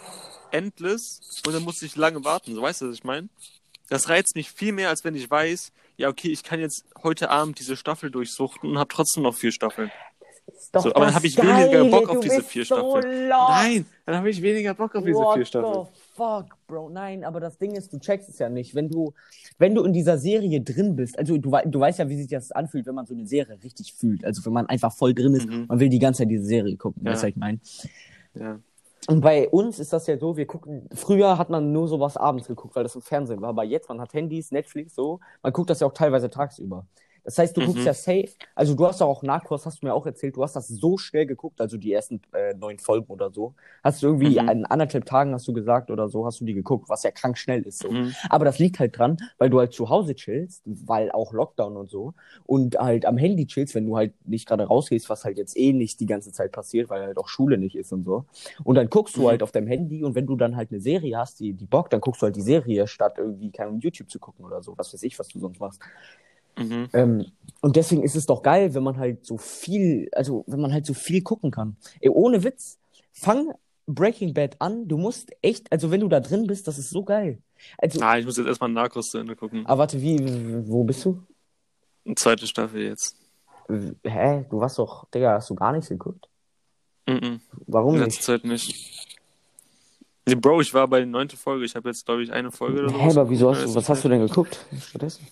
endless 0.51 1.21
und 1.47 1.55
dann 1.55 1.63
muss 1.63 1.83
ich 1.83 1.97
lange 1.97 2.25
warten. 2.25 2.55
So 2.55 2.63
weißt 2.63 2.83
du, 2.83 2.89
was 2.89 2.95
ich 2.95 3.05
meine? 3.05 3.29
Das 3.89 4.09
reizt 4.09 4.37
mich 4.37 4.51
viel 4.51 4.73
mehr, 4.73 4.91
als 4.91 5.05
wenn 5.05 5.15
ich 5.15 5.31
weiß, 5.31 5.73
ja, 5.97 6.09
okay, 6.09 6.29
ich 6.29 6.43
kann 6.43 6.61
jetzt 6.61 6.85
heute 7.03 7.31
Abend 7.31 7.59
diese 7.59 7.77
Staffel 7.77 8.11
durchsuchten 8.11 8.71
und 8.71 8.79
habe 8.79 8.93
trotzdem 8.93 9.23
noch 9.23 9.35
vier 9.35 9.53
Staffeln. 9.53 9.91
So, 10.73 10.95
aber 10.95 11.07
dann 11.07 11.15
habe 11.15 11.27
ich 11.27 11.37
weniger 11.37 11.69
Geile, 11.69 11.91
Bock 11.91 12.09
auf 12.09 12.21
diese 12.21 12.43
vier 12.43 12.65
so 12.65 12.77
Staffeln. 12.77 13.29
lost. 13.29 13.51
Nein, 13.51 13.87
dann 14.07 14.17
habe 14.17 14.31
ich 14.31 14.41
weniger 14.41 14.75
Bock 14.75 14.95
auf 14.95 15.05
diese 15.05 15.19
What 15.19 15.37
vier 15.37 15.45
Staffeln. 15.45 15.89
Fuck, 16.19 16.57
Bro? 16.67 16.91
Nein, 16.91 17.25
aber 17.25 17.41
das 17.41 17.57
Ding 17.59 17.75
ist, 17.77 17.93
du 17.93 17.99
checkst 17.99 18.29
es 18.29 18.39
ja 18.39 18.49
nicht. 18.49 18.75
Wenn 18.75 18.89
du, 18.91 19.15
wenn 19.59 19.75
du 19.75 19.85
in 19.85 19.93
dieser 19.93 20.19
Serie 20.19 20.61
drin 20.61 20.97
bist, 20.97 21.19
also 21.19 21.39
du, 21.39 21.51
du 21.65 21.81
weißt 21.81 22.01
ja, 22.01 22.09
wie 22.09 22.17
sich 22.19 22.27
das 22.29 22.53
anfühlt, 22.53 22.87
wenn 22.87 22.95
man 22.97 23.07
so 23.07 23.15
eine 23.15 23.25
Serie 23.27 23.57
richtig 23.63 23.95
fühlt. 23.95 24.25
Also 24.25 24.45
wenn 24.45 24.53
man 24.53 24.67
einfach 24.67 24.93
voll 24.93 25.15
drin 25.15 25.35
ist, 25.35 25.49
Mhm. 25.49 25.67
man 25.69 25.81
will 25.81 25.89
die 25.89 25.99
ganze 26.01 26.19
Zeit 26.25 26.31
diese 26.31 26.45
Serie 26.45 26.77
gucken, 26.77 27.03
Ja. 27.05 27.13
weißt 27.13 27.23
du, 27.23 27.27
was 27.27 27.31
ich 27.31 27.37
meine? 27.37 27.61
Ja. 28.35 28.59
Und 29.07 29.21
bei 29.23 29.49
uns 29.49 29.79
ist 29.79 29.93
das 29.93 30.07
ja 30.07 30.19
so, 30.19 30.37
wir 30.37 30.47
gucken, 30.47 30.87
früher 30.93 31.39
hat 31.39 31.49
man 31.49 31.73
nur 31.73 31.89
sowas 31.89 32.17
abends 32.17 32.47
geguckt, 32.49 32.75
weil 32.77 32.83
das 32.83 32.95
im 32.97 33.01
Fernsehen 33.01 33.41
war, 33.41 33.51
aber 33.51 33.65
jetzt, 33.65 33.89
man 33.89 34.01
hat 34.01 34.13
Handys, 34.13 34.51
Netflix, 34.51 34.95
so, 34.95 35.21
man 35.43 35.53
guckt 35.53 35.71
das 35.71 35.81
ja 35.81 35.87
auch 35.87 35.95
teilweise 35.95 36.29
tagsüber. 36.29 36.85
Das 37.29 37.37
heißt, 37.37 37.55
du 37.55 37.61
Mhm. 37.61 37.67
guckst 37.67 37.85
ja 37.85 37.93
safe, 37.93 38.29
also 38.55 38.75
du 38.75 38.87
hast 38.87 39.03
auch 39.03 39.23
Narcos, 39.23 39.67
hast 39.67 39.83
du 39.83 39.87
mir 39.87 39.93
auch 39.93 40.07
erzählt, 40.07 40.35
du 40.35 40.43
hast 40.43 40.57
das 40.57 40.67
so 40.69 40.97
schnell 40.97 41.27
geguckt, 41.27 41.61
also 41.61 41.77
die 41.77 41.93
ersten 41.93 42.23
äh, 42.33 42.55
neun 42.55 42.79
Folgen 42.79 43.13
oder 43.13 43.31
so, 43.31 43.55
hast 43.85 44.03
du 44.03 44.07
irgendwie 44.07 44.39
Mhm. 44.39 44.49
in 44.49 44.65
anderthalb 44.65 45.05
Tagen, 45.05 45.35
hast 45.35 45.47
du 45.47 45.53
gesagt 45.53 45.91
oder 45.91 46.09
so, 46.09 46.25
hast 46.25 46.41
du 46.41 46.47
die 46.47 46.55
geguckt, 46.55 46.89
was 46.89 47.03
ja 47.03 47.11
krank 47.11 47.37
schnell 47.37 47.61
ist, 47.67 47.81
so. 47.81 47.91
Mhm. 47.93 48.15
Aber 48.31 48.47
das 48.47 48.59
liegt 48.59 48.79
halt 48.79 48.97
dran, 48.97 49.19
weil 49.37 49.51
du 49.51 49.59
halt 49.59 49.75
zu 49.75 49.91
Hause 49.91 50.15
chillst, 50.15 50.63
weil 50.65 51.11
auch 51.13 51.35
Lockdown 51.35 51.77
und 51.77 51.91
so. 51.91 52.15
Und 52.47 52.79
halt 52.79 53.05
am 53.05 53.19
Handy 53.19 53.47
chillst, 53.47 53.75
wenn 53.75 53.85
du 53.87 53.97
halt 53.99 54.15
nicht 54.27 54.49
gerade 54.49 54.65
rausgehst, 54.65 55.11
was 55.11 55.25
halt 55.27 55.37
jetzt 55.37 55.55
eh 55.59 55.75
nicht 55.75 56.01
die 56.01 56.07
ganze 56.07 56.33
Zeit 56.33 56.51
passiert, 56.53 56.89
weil 56.89 57.03
halt 57.03 57.19
auch 57.19 57.29
Schule 57.29 57.59
nicht 57.59 57.77
ist 57.77 57.93
und 57.93 58.05
so. 58.05 58.25
Und 58.65 58.77
dann 58.77 58.89
guckst 58.89 59.17
du 59.19 59.23
Mhm. 59.23 59.29
halt 59.29 59.43
auf 59.43 59.53
deinem 59.53 59.67
Handy 59.67 60.03
und 60.03 60.15
wenn 60.15 60.27
du 60.27 60.37
dann 60.37 60.57
halt 60.57 60.71
eine 60.71 60.81
Serie 60.81 61.19
hast, 61.19 61.41
die, 61.41 61.53
die 61.53 61.67
Bock, 61.67 61.91
dann 61.91 62.01
guckst 62.01 62.23
du 62.23 62.27
halt 62.27 62.37
die 62.37 62.43
Serie, 62.43 62.87
statt 62.87 63.15
irgendwie 63.19 63.51
kein 63.51 63.81
YouTube 63.81 64.11
zu 64.11 64.19
gucken 64.19 64.45
oder 64.45 64.63
so. 64.63 64.77
Was 64.79 64.93
weiß 64.95 65.03
ich, 65.03 65.19
was 65.19 65.29
du 65.29 65.41
sonst 65.41 65.61
machst. 65.61 65.81
Mhm. 66.59 66.89
Ähm, 66.93 67.27
und 67.61 67.77
deswegen 67.77 68.03
ist 68.03 68.15
es 68.17 68.27
doch 68.27 68.43
geil, 68.43 68.75
wenn 68.75 68.83
man 68.83 68.99
halt 68.99 69.25
so 69.25 69.37
viel, 69.39 70.09
also 70.13 70.45
wenn 70.47 70.61
man 70.61 70.73
halt 70.73 70.87
so 70.87 70.95
viel 70.95 71.23
gucken 71.23 71.51
kann. 71.51 71.77
Ey, 72.01 72.09
ohne 72.11 72.45
Witz, 72.45 72.79
fang 73.13 73.53
Breaking 73.87 74.35
Bad 74.35 74.57
an. 74.61 74.87
Du 74.87 74.97
musst 74.99 75.31
echt, 75.43 75.71
also 75.73 75.91
wenn 75.91 76.01
du 76.01 76.09
da 76.09 76.21
drin 76.21 76.47
bist, 76.47 76.69
das 76.69 76.79
ist 76.79 76.91
so 76.91 77.03
geil. 77.05 77.39
Also, 77.79 78.01
Ah, 78.03 78.19
ich 78.19 78.25
muss 78.27 78.37
jetzt 78.37 78.47
erstmal 78.47 78.71
Narcos 78.71 79.11
zu 79.11 79.19
Ende 79.19 79.35
gucken. 79.35 79.65
aber 79.67 79.79
warte, 79.81 80.01
wie, 80.01 80.19
wo 80.69 80.85
bist 80.85 81.05
du? 81.05 81.23
Zweite 82.17 82.47
Staffel 82.47 82.83
jetzt. 82.83 83.17
Hä? 84.05 84.45
Du 84.51 84.61
warst 84.61 84.79
doch, 84.79 85.07
Digga, 85.11 85.33
hast 85.35 85.51
du 85.51 85.55
gar 85.55 85.73
nichts 85.73 85.89
geguckt? 85.89 86.29
Mhm. 87.07 87.41
Warum 87.67 87.95
In 87.97 88.01
letzter 88.03 88.23
Zeit 88.23 88.45
nicht. 88.45 89.07
Nee, 90.27 90.35
Bro, 90.35 90.61
ich 90.61 90.73
war 90.75 90.87
bei 90.89 90.99
der 90.99 91.07
neunten 91.07 91.37
Folge. 91.39 91.65
Ich 91.65 91.75
habe 91.75 91.89
jetzt, 91.89 92.05
glaube 92.07 92.23
ich, 92.23 92.33
eine 92.33 92.51
Folge 92.51 92.81
oder 92.81 92.91
so. 92.91 92.99
Hä, 92.99 93.11
aber 93.11 93.31
wieso 93.31 93.51
hast 93.51 93.65
du, 93.65 93.75
was 93.75 93.89
hast 93.89 94.05
du 94.05 94.09
denn 94.11 94.21
geguckt 94.27 94.59
stattdessen? 94.81 95.27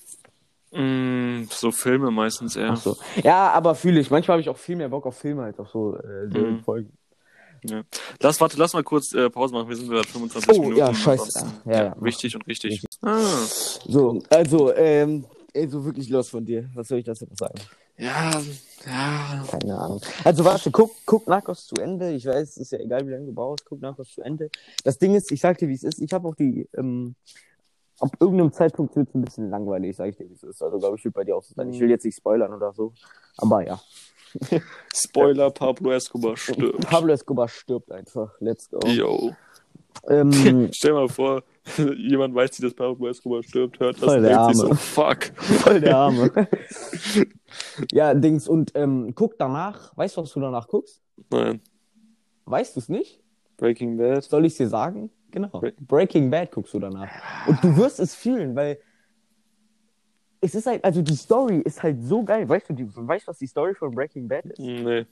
Mm, 0.77 1.45
so 1.51 1.71
Filme 1.73 2.11
meistens 2.11 2.57
eher. 2.57 2.71
Ach 2.73 2.77
so. 2.77 2.97
Ja, 3.23 3.51
aber 3.53 3.75
fühle 3.75 4.01
ich. 4.01 4.11
Manchmal 4.11 4.35
habe 4.35 4.43
ich 4.43 4.49
auch 4.49 4.57
viel 4.59 4.77
mehr 4.77 4.89
Bock 4.89 5.07
auf 5.07 5.17
Filme 5.19 5.43
als 5.45 5.59
auf 5.59 5.71
so 5.71 5.97
äh, 5.97 6.27
Mhm. 6.27 6.33
Serienfolgen. 6.33 6.93
Ja. 7.69 7.83
Lass, 8.21 8.41
warte, 8.41 8.57
lass 8.59 8.75
mal 8.75 8.85
kurz 8.85 9.13
äh, 9.15 9.29
Pause 9.31 9.53
machen. 9.55 9.69
Wir 9.69 9.77
sind 9.77 9.89
gerade 9.89 10.07
25 10.07 10.51
Oh, 10.51 10.61
Minuten. 10.63 10.79
ja, 10.79 10.95
scheiße. 10.95 11.41
ansonsten- 11.41 11.71
Ja, 11.71 11.85
ja. 11.85 11.97
Wichtig 12.01 12.35
und 12.37 12.47
richtig. 12.47 12.73
Richtig. 12.73 12.89
Ah, 13.03 13.19
So, 13.89 14.23
also, 14.31 14.73
ähm, 14.75 15.25
ey, 15.53 15.67
so 15.69 15.85
wirklich 15.85 16.09
los 16.09 16.29
von 16.29 16.45
dir. 16.45 16.69
Was 16.75 16.89
soll 16.89 16.99
ich 16.99 17.05
dazu 17.05 17.27
sagen? 17.35 17.55
ja, 17.99 18.31
ja. 18.85 19.45
Keine 19.51 19.79
Ahnung. 19.79 20.01
Also 20.23 20.45
warte, 20.45 20.71
guck, 20.71 20.93
guck 21.07 21.27
Narcos 21.27 21.67
zu 21.67 21.75
Ende. 21.77 22.13
Ich 22.13 22.27
weiß, 22.27 22.51
es 22.51 22.57
ist 22.59 22.73
ja 22.73 22.79
egal, 22.79 23.07
wie 23.07 23.11
lange 23.13 23.25
du 23.27 23.33
brauchst. 23.33 23.65
Guck 23.65 23.81
Narcos 23.81 24.11
zu 24.13 24.21
Ende. 24.21 24.51
Das 24.85 24.99
Ding 24.99 25.15
ist, 25.15 25.33
ich 25.33 25.41
sag 25.41 25.57
dir, 25.59 25.69
wie 25.69 25.75
es 25.75 25.83
ist. 25.83 26.01
Ich 26.01 26.13
habe 26.13 26.29
auch 26.29 26.35
die, 26.37 26.69
ähm, 26.77 27.17
ab 28.01 28.11
irgendeinem 28.21 28.53
Zeitpunkt 28.53 28.95
wird 28.97 29.09
es 29.09 29.15
ein 29.15 29.23
bisschen 29.23 29.51
langweilig, 29.51 29.97
sag 29.97 30.09
ich 30.09 30.17
dir, 30.17 30.29
wie 30.29 30.35
es 30.35 30.43
ist. 30.43 30.63
Also 30.63 30.79
glaube 30.79 30.97
ich, 30.97 31.05
wird 31.05 31.15
bei 31.15 31.25
dir 31.25 31.37
auch 31.37 31.43
so 31.43 31.55
sein. 31.55 31.71
Ich 31.71 31.81
will 31.81 31.91
jetzt 31.91 32.05
nicht 32.05 32.17
spoilern 32.17 32.53
oder 32.53 32.73
so. 32.73 32.93
Aber 33.39 33.65
ja. 33.67 33.81
Spoiler, 34.95 35.51
Pablo 35.51 35.93
Escobar 35.93 36.37
stirbt. 36.37 36.87
Pablo 36.87 37.13
Escobar 37.13 37.49
stirbt 37.49 37.91
einfach. 37.91 38.35
Let's 38.41 38.69
go. 38.69 38.87
Yo. 38.87 39.33
Ähm, 40.09 40.71
Stell 40.73 40.93
mal 40.93 41.09
vor, 41.09 41.43
jemand 41.97 42.35
weiß 42.35 42.51
nicht, 42.51 42.65
dass 42.65 42.75
Pablo 42.75 43.09
Escobar 43.09 43.43
stirbt, 43.43 43.81
hört 43.81 43.97
das 43.97 44.15
und 44.15 44.23
der 44.23 44.37
denkt 44.37 44.57
sich 44.57 44.67
so, 44.67 44.75
fuck. 44.75 45.25
voll 45.37 45.81
der 45.81 45.97
Arme. 45.97 46.49
ja, 47.93 48.13
Dings. 48.15 48.47
Und 48.47 48.73
ähm, 48.75 49.13
guck 49.15 49.39
danach. 49.39 49.97
Weißt 49.97 50.17
du, 50.17 50.23
was 50.23 50.33
du 50.33 50.41
danach 50.41 50.69
guckst? 50.69 51.01
Nein. 51.31 51.61
Weißt 52.45 52.77
du 52.77 52.81
es 52.81 52.89
nicht? 52.89 53.21
Breaking 53.57 53.97
Bad. 53.97 54.23
Soll 54.25 54.45
ich 54.45 54.57
dir 54.57 54.69
sagen? 54.69 55.11
Genau. 55.37 55.49
Bre- 55.49 55.75
Breaking 55.79 56.31
Bad 56.31 56.51
guckst 56.51 56.73
du 56.73 56.81
danach. 56.81 57.11
Und 57.47 57.63
du 57.63 57.77
wirst 57.77 58.01
es 58.01 58.15
fühlen, 58.15 58.57
weil 58.57 58.79
es 60.41 60.55
ist 60.55 60.67
halt, 60.67 60.83
also 60.83 61.03
die 61.03 61.15
Story 61.15 61.59
ist 61.59 61.83
halt 61.83 62.03
so 62.03 62.25
geil. 62.25 62.49
Weißt 62.49 62.71
du, 62.71 62.73
die, 62.73 62.89
weißt, 62.89 63.29
was 63.29 63.37
die 63.37 63.47
Story 63.47 63.75
von 63.75 63.91
Breaking 63.95 64.27
Bad 64.29 64.47
ist? 64.47 64.59
Nee. 64.59 65.05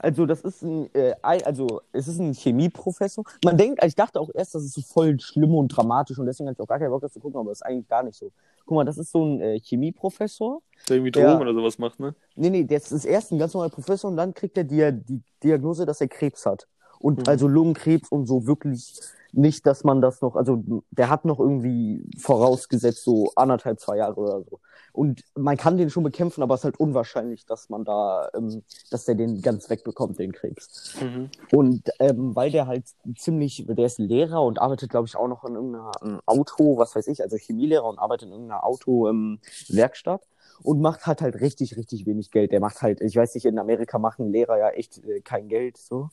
Also, 0.00 0.26
das 0.26 0.40
ist 0.40 0.62
ein, 0.62 0.92
äh, 0.96 1.14
also, 1.22 1.80
es 1.92 2.08
ist 2.08 2.18
ein 2.18 2.32
Chemieprofessor. 2.32 3.22
Man 3.44 3.56
denkt, 3.56 3.84
ich 3.84 3.94
dachte 3.94 4.18
auch 4.18 4.30
erst, 4.34 4.52
das 4.56 4.64
ist 4.64 4.72
so 4.72 4.82
voll 4.82 5.20
schlimm 5.20 5.54
und 5.54 5.68
dramatisch 5.68 6.18
und 6.18 6.26
deswegen 6.26 6.48
hatte 6.48 6.56
ich 6.56 6.60
auch 6.60 6.66
gar 6.66 6.80
keinen 6.80 6.90
Bock, 6.90 7.02
das 7.02 7.12
zu 7.12 7.20
gucken, 7.20 7.38
aber 7.38 7.50
das 7.50 7.58
ist 7.58 7.62
eigentlich 7.62 7.86
gar 7.86 8.02
nicht 8.02 8.16
so. 8.16 8.32
Guck 8.66 8.74
mal, 8.74 8.84
das 8.84 8.98
ist 8.98 9.12
so 9.12 9.24
ein 9.24 9.40
äh, 9.40 9.60
Chemieprofessor. 9.60 10.60
Der 10.88 10.96
irgendwie. 10.96 11.12
Drogen 11.12 11.40
oder 11.40 11.54
sowas 11.54 11.78
macht, 11.78 12.00
ne? 12.00 12.16
Nee, 12.34 12.50
nee, 12.50 12.64
der 12.64 12.78
ist 12.78 13.04
erst 13.04 13.30
ein 13.30 13.38
ganz 13.38 13.54
normaler 13.54 13.70
Professor 13.70 14.10
und 14.10 14.16
dann 14.16 14.34
kriegt 14.34 14.58
er 14.58 14.64
die, 14.64 15.04
die 15.04 15.22
Diagnose, 15.40 15.86
dass 15.86 16.00
er 16.00 16.08
Krebs 16.08 16.46
hat. 16.46 16.66
Und 17.02 17.18
Mhm. 17.18 17.24
also 17.26 17.48
Lungenkrebs 17.48 18.08
und 18.10 18.26
so 18.26 18.46
wirklich 18.46 19.00
nicht, 19.34 19.66
dass 19.66 19.82
man 19.82 20.00
das 20.02 20.20
noch, 20.20 20.36
also 20.36 20.62
der 20.90 21.08
hat 21.08 21.24
noch 21.24 21.40
irgendwie 21.40 22.04
vorausgesetzt 22.18 23.02
so 23.02 23.32
anderthalb, 23.34 23.80
zwei 23.80 23.96
Jahre 23.96 24.20
oder 24.20 24.42
so. 24.42 24.60
Und 24.92 25.24
man 25.34 25.56
kann 25.56 25.78
den 25.78 25.88
schon 25.88 26.02
bekämpfen, 26.02 26.42
aber 26.42 26.54
es 26.54 26.60
ist 26.60 26.64
halt 26.64 26.78
unwahrscheinlich, 26.78 27.46
dass 27.46 27.70
man 27.70 27.84
da, 27.84 28.28
ähm, 28.34 28.62
dass 28.90 29.06
der 29.06 29.14
den 29.14 29.40
ganz 29.40 29.70
wegbekommt, 29.70 30.18
den 30.18 30.32
Krebs. 30.32 30.94
Mhm. 31.00 31.30
Und 31.50 31.90
ähm, 31.98 32.36
weil 32.36 32.50
der 32.50 32.66
halt 32.66 32.84
ziemlich, 33.16 33.64
der 33.66 33.86
ist 33.86 33.98
Lehrer 33.98 34.42
und 34.42 34.60
arbeitet, 34.60 34.90
glaube 34.90 35.06
ich, 35.06 35.16
auch 35.16 35.28
noch 35.28 35.44
in 35.44 35.54
irgendeiner 35.54 35.92
ähm, 36.02 36.20
Auto, 36.26 36.76
was 36.76 36.94
weiß 36.94 37.06
ich, 37.06 37.22
also 37.22 37.38
Chemielehrer 37.38 37.86
und 37.86 37.98
arbeitet 37.98 38.28
in 38.28 38.32
irgendeiner 38.32 38.64
Auto-Werkstatt 38.64 40.20
und 40.62 40.82
macht 40.82 41.06
hat 41.06 41.22
halt 41.22 41.40
richtig, 41.40 41.78
richtig 41.78 42.04
wenig 42.04 42.30
Geld. 42.30 42.52
Der 42.52 42.60
macht 42.60 42.82
halt, 42.82 43.00
ich 43.00 43.16
weiß 43.16 43.34
nicht, 43.34 43.46
in 43.46 43.58
Amerika 43.58 43.98
machen 43.98 44.30
Lehrer 44.30 44.58
ja 44.58 44.68
echt 44.68 45.02
äh, 45.04 45.20
kein 45.22 45.48
Geld 45.48 45.78
so. 45.78 46.10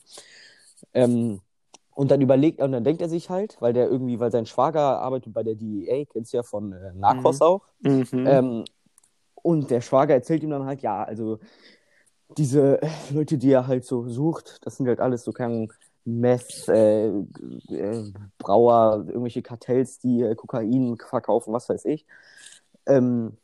Ähm, 0.94 1.40
und 1.94 2.10
dann 2.10 2.20
überlegt, 2.20 2.60
und 2.60 2.72
dann 2.72 2.84
denkt 2.84 3.02
er 3.02 3.08
sich 3.08 3.30
halt, 3.30 3.56
weil 3.60 3.72
der 3.72 3.88
irgendwie, 3.88 4.20
weil 4.20 4.30
sein 4.30 4.46
Schwager 4.46 5.00
arbeitet 5.00 5.32
bei 5.34 5.42
der 5.42 5.54
DEA, 5.54 6.04
kennst 6.06 6.32
du 6.32 6.38
ja 6.38 6.42
von 6.42 6.72
äh, 6.72 6.92
Narcos 6.94 7.40
Mhm. 7.40 7.46
auch. 7.46 7.62
Mhm. 7.80 8.24
Ähm, 8.26 8.64
und 9.34 9.70
der 9.70 9.80
Schwager 9.80 10.14
erzählt 10.14 10.42
ihm 10.42 10.50
dann 10.50 10.64
halt, 10.64 10.82
ja, 10.82 11.02
also 11.02 11.38
diese 12.36 12.80
äh, 12.82 12.88
Leute, 13.12 13.38
die 13.38 13.50
er 13.52 13.66
halt 13.66 13.84
so 13.84 14.08
sucht, 14.08 14.64
das 14.64 14.76
sind 14.76 14.86
halt 14.86 15.00
alles 15.00 15.24
so 15.24 15.32
kein 15.32 15.70
Meth, 16.04 16.68
äh, 16.68 17.08
äh, 17.08 18.12
Brauer, 18.38 19.04
irgendwelche 19.06 19.42
Kartells, 19.42 19.98
die 19.98 20.22
äh, 20.22 20.34
Kokain 20.34 20.96
verkaufen, 20.96 21.52
was 21.52 21.68
weiß 21.68 21.84
ich. 21.84 22.06
Ähm, 22.86 23.36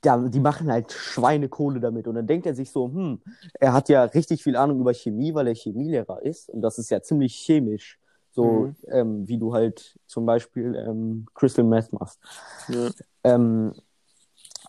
da, 0.00 0.16
die 0.18 0.40
machen 0.40 0.70
halt 0.70 0.92
Schweinekohle 0.92 1.80
damit. 1.80 2.06
Und 2.06 2.14
dann 2.14 2.26
denkt 2.26 2.46
er 2.46 2.54
sich 2.54 2.70
so, 2.70 2.86
hm, 2.86 3.20
er 3.54 3.72
hat 3.72 3.88
ja 3.88 4.04
richtig 4.04 4.42
viel 4.42 4.56
Ahnung 4.56 4.80
über 4.80 4.94
Chemie, 4.94 5.34
weil 5.34 5.48
er 5.48 5.54
Chemielehrer 5.54 6.22
ist. 6.22 6.48
Und 6.50 6.62
das 6.62 6.78
ist 6.78 6.90
ja 6.90 7.02
ziemlich 7.02 7.34
chemisch. 7.34 7.98
So, 8.30 8.66
Mhm. 8.66 8.76
ähm, 8.88 9.28
wie 9.28 9.38
du 9.38 9.52
halt 9.54 9.98
zum 10.06 10.24
Beispiel 10.26 10.74
ähm, 10.76 11.26
Crystal 11.34 11.64
Meth 11.64 11.92
machst. 11.92 12.20
Ja. 12.68 12.90
Ähm, 13.24 13.72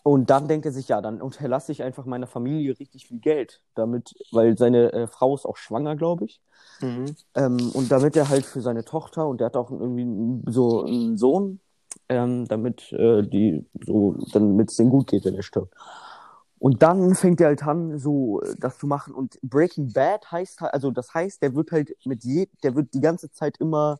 und 0.02 0.30
dann 0.30 0.48
denkt 0.48 0.66
er 0.66 0.72
sich, 0.72 0.88
ja, 0.88 1.00
dann 1.02 1.20
unterlasse 1.20 1.72
ich 1.72 1.82
einfach 1.82 2.06
meiner 2.06 2.26
Familie 2.26 2.78
richtig 2.78 3.06
viel 3.06 3.18
Geld, 3.20 3.60
damit, 3.74 4.14
weil 4.32 4.56
seine 4.56 4.92
äh, 4.92 5.06
Frau 5.06 5.34
ist 5.34 5.44
auch 5.46 5.56
schwanger, 5.56 5.94
glaube 5.96 6.24
ich. 6.24 6.40
Mhm. 6.80 7.14
Ähm, 7.34 7.70
und 7.74 7.92
damit 7.92 8.16
er 8.16 8.28
halt 8.28 8.46
für 8.46 8.60
seine 8.62 8.84
Tochter 8.84 9.28
und 9.28 9.40
der 9.40 9.46
hat 9.46 9.56
auch 9.56 9.70
irgendwie 9.70 10.06
so 10.50 10.84
einen 10.84 11.18
Sohn, 11.18 11.60
ähm, 12.10 12.46
damit 12.48 12.92
äh, 12.92 13.22
die 13.22 13.64
so, 13.86 14.16
damit 14.32 14.70
es 14.70 14.76
denen 14.76 14.90
gut 14.90 15.06
geht, 15.08 15.24
wenn 15.24 15.34
er 15.36 15.42
stirbt. 15.42 15.74
Und 16.58 16.82
dann 16.82 17.14
fängt 17.14 17.40
er 17.40 17.48
halt 17.48 17.62
an, 17.62 17.98
so 17.98 18.42
äh, 18.42 18.54
das 18.58 18.78
zu 18.78 18.86
machen. 18.86 19.14
Und 19.14 19.38
Breaking 19.42 19.92
Bad 19.92 20.30
heißt 20.30 20.60
halt, 20.60 20.74
also 20.74 20.90
das 20.90 21.14
heißt, 21.14 21.40
der 21.42 21.54
wird 21.54 21.72
halt 21.72 21.96
mit 22.04 22.24
je, 22.24 22.48
der 22.62 22.74
wird 22.74 22.92
die 22.94 23.00
ganze 23.00 23.30
Zeit 23.32 23.56
immer, 23.58 23.98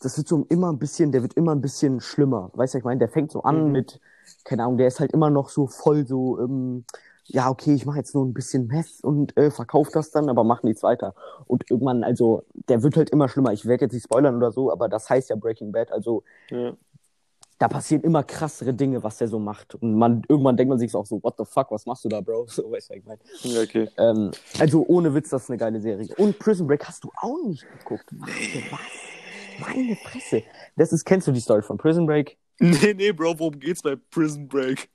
das 0.00 0.16
wird 0.16 0.28
so 0.28 0.46
immer 0.48 0.72
ein 0.72 0.78
bisschen, 0.78 1.12
der 1.12 1.22
wird 1.22 1.34
immer 1.34 1.52
ein 1.54 1.60
bisschen 1.60 2.00
schlimmer. 2.00 2.50
Weißt 2.54 2.74
du, 2.74 2.78
ich 2.78 2.84
meine? 2.84 2.98
Der 3.00 3.08
fängt 3.08 3.32
so 3.32 3.42
an 3.42 3.66
Mhm. 3.66 3.72
mit, 3.72 4.00
keine 4.44 4.62
Ahnung, 4.64 4.78
der 4.78 4.86
ist 4.88 5.00
halt 5.00 5.12
immer 5.12 5.30
noch 5.30 5.50
so 5.50 5.66
voll 5.66 6.06
so, 6.06 6.40
ähm, 6.40 6.84
ja, 7.28 7.50
okay, 7.50 7.74
ich 7.74 7.86
mache 7.86 7.98
jetzt 7.98 8.14
nur 8.14 8.24
ein 8.24 8.34
bisschen 8.34 8.68
Meth 8.68 9.02
und 9.02 9.36
äh, 9.36 9.50
verkaufe 9.50 9.90
das 9.92 10.12
dann, 10.12 10.28
aber 10.28 10.44
mach 10.44 10.62
nichts 10.62 10.84
weiter. 10.84 11.14
Und 11.48 11.68
irgendwann, 11.70 12.04
also, 12.04 12.44
der 12.68 12.84
wird 12.84 12.96
halt 12.96 13.10
immer 13.10 13.28
schlimmer. 13.28 13.52
Ich 13.52 13.66
werde 13.66 13.86
jetzt 13.86 13.94
nicht 13.94 14.04
spoilern 14.04 14.36
oder 14.36 14.52
so, 14.52 14.70
aber 14.72 14.88
das 14.88 15.10
heißt 15.10 15.30
ja 15.30 15.36
Breaking 15.36 15.72
Bad. 15.72 15.90
Also, 15.90 16.22
Ja. 16.50 16.74
Da 17.58 17.68
passieren 17.68 18.02
immer 18.02 18.22
krassere 18.22 18.74
Dinge, 18.74 19.02
was 19.02 19.18
der 19.18 19.28
so 19.28 19.38
macht. 19.38 19.74
Und 19.76 19.94
man, 19.94 20.22
irgendwann 20.28 20.56
denkt 20.56 20.68
man 20.68 20.78
sich 20.78 20.94
auch 20.94 21.06
so, 21.06 21.22
what 21.22 21.34
the 21.38 21.44
fuck, 21.44 21.70
was 21.70 21.86
machst 21.86 22.04
du 22.04 22.08
da, 22.08 22.20
Bro? 22.20 22.46
So, 22.56 22.70
weißt 22.70 22.90
du, 22.90 22.94
ich 22.94 23.04
meine. 23.04 23.20
Okay. 23.62 23.88
Ähm, 23.98 24.30
also, 24.58 24.84
ohne 24.86 25.14
Witz, 25.14 25.30
das 25.30 25.44
ist 25.44 25.50
eine 25.50 25.58
geile 25.58 25.80
Serie. 25.80 26.08
Und 26.16 26.38
Prison 26.38 26.66
Break 26.66 26.84
hast 26.84 27.04
du 27.04 27.10
auch 27.16 27.38
nicht 27.46 27.66
geguckt. 27.78 28.06
Warte, 28.12 28.32
was? 28.70 28.80
Meine 29.58 29.96
Fresse. 29.96 30.42
Das 30.76 30.92
ist, 30.92 31.04
kennst 31.04 31.26
du 31.26 31.32
die 31.32 31.40
Story 31.40 31.62
von 31.62 31.78
Prison 31.78 32.06
Break? 32.06 32.36
Nee, 32.58 32.94
nee, 32.94 33.12
Bro, 33.12 33.38
worum 33.38 33.58
geht's 33.58 33.82
bei 33.82 33.96
Prison 34.10 34.48
Break? 34.48 34.88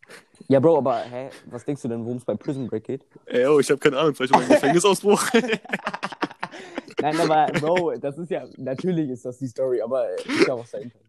Ja, 0.47 0.59
Bro, 0.59 0.77
aber 0.77 0.99
hä, 0.99 1.29
was 1.45 1.63
denkst 1.63 1.81
du 1.83 1.87
denn, 1.87 2.03
worum 2.03 2.17
es 2.17 2.25
bei 2.25 2.35
Prison 2.35 2.67
Break 2.67 2.83
geht? 2.83 3.05
Ey, 3.25 3.45
oh, 3.45 3.59
ich 3.59 3.69
habe 3.69 3.79
keine 3.79 3.97
Ahnung, 3.99 4.15
vielleicht 4.15 4.33
um 4.33 4.41
einen 4.41 4.49
Gefängnisausbruch. 4.49 5.23
Nein, 7.01 7.19
aber 7.19 7.47
Bro, 7.59 7.93
das 7.97 8.17
ist 8.17 8.31
ja, 8.31 8.47
natürlich 8.57 9.09
ist 9.09 9.25
das 9.25 9.37
die 9.37 9.47
Story, 9.47 9.81
aber 9.81 10.09
ist 10.17 10.47
ja 10.47 10.53
auch 10.53 10.59
was 10.59 10.71
dahinter. 10.71 10.99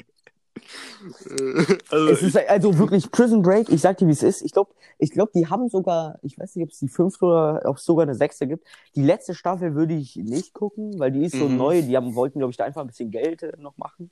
Also, 1.90 2.08
Es 2.10 2.22
ist 2.22 2.36
also 2.48 2.78
wirklich 2.78 3.10
Prison 3.10 3.42
Break, 3.42 3.68
ich 3.70 3.80
sag 3.80 3.98
dir, 3.98 4.06
wie 4.06 4.12
es 4.12 4.22
ist. 4.22 4.42
Ich 4.42 4.52
glaube, 4.52 4.72
ich 4.98 5.10
glaub, 5.10 5.32
die 5.32 5.46
haben 5.48 5.68
sogar, 5.68 6.18
ich 6.22 6.38
weiß 6.38 6.56
nicht, 6.56 6.64
ob 6.64 6.70
es 6.70 6.78
die 6.78 6.88
fünfte 6.88 7.24
oder 7.24 7.62
ob 7.64 7.76
es 7.76 7.84
sogar 7.84 8.04
eine 8.04 8.14
sechste 8.14 8.46
gibt. 8.46 8.66
Die 8.94 9.02
letzte 9.02 9.34
Staffel 9.34 9.74
würde 9.74 9.94
ich 9.94 10.16
nicht 10.16 10.52
gucken, 10.54 10.98
weil 10.98 11.10
die 11.12 11.24
ist 11.24 11.36
so 11.38 11.48
Mhm. 11.48 11.56
neu. 11.56 11.82
Die 11.82 11.96
haben, 11.96 12.14
wollten, 12.14 12.38
glaube 12.38 12.50
ich, 12.50 12.56
da 12.56 12.64
einfach 12.64 12.80
ein 12.82 12.86
bisschen 12.86 13.10
Geld 13.10 13.42
äh, 13.42 13.52
noch 13.58 13.76
machen. 13.76 14.10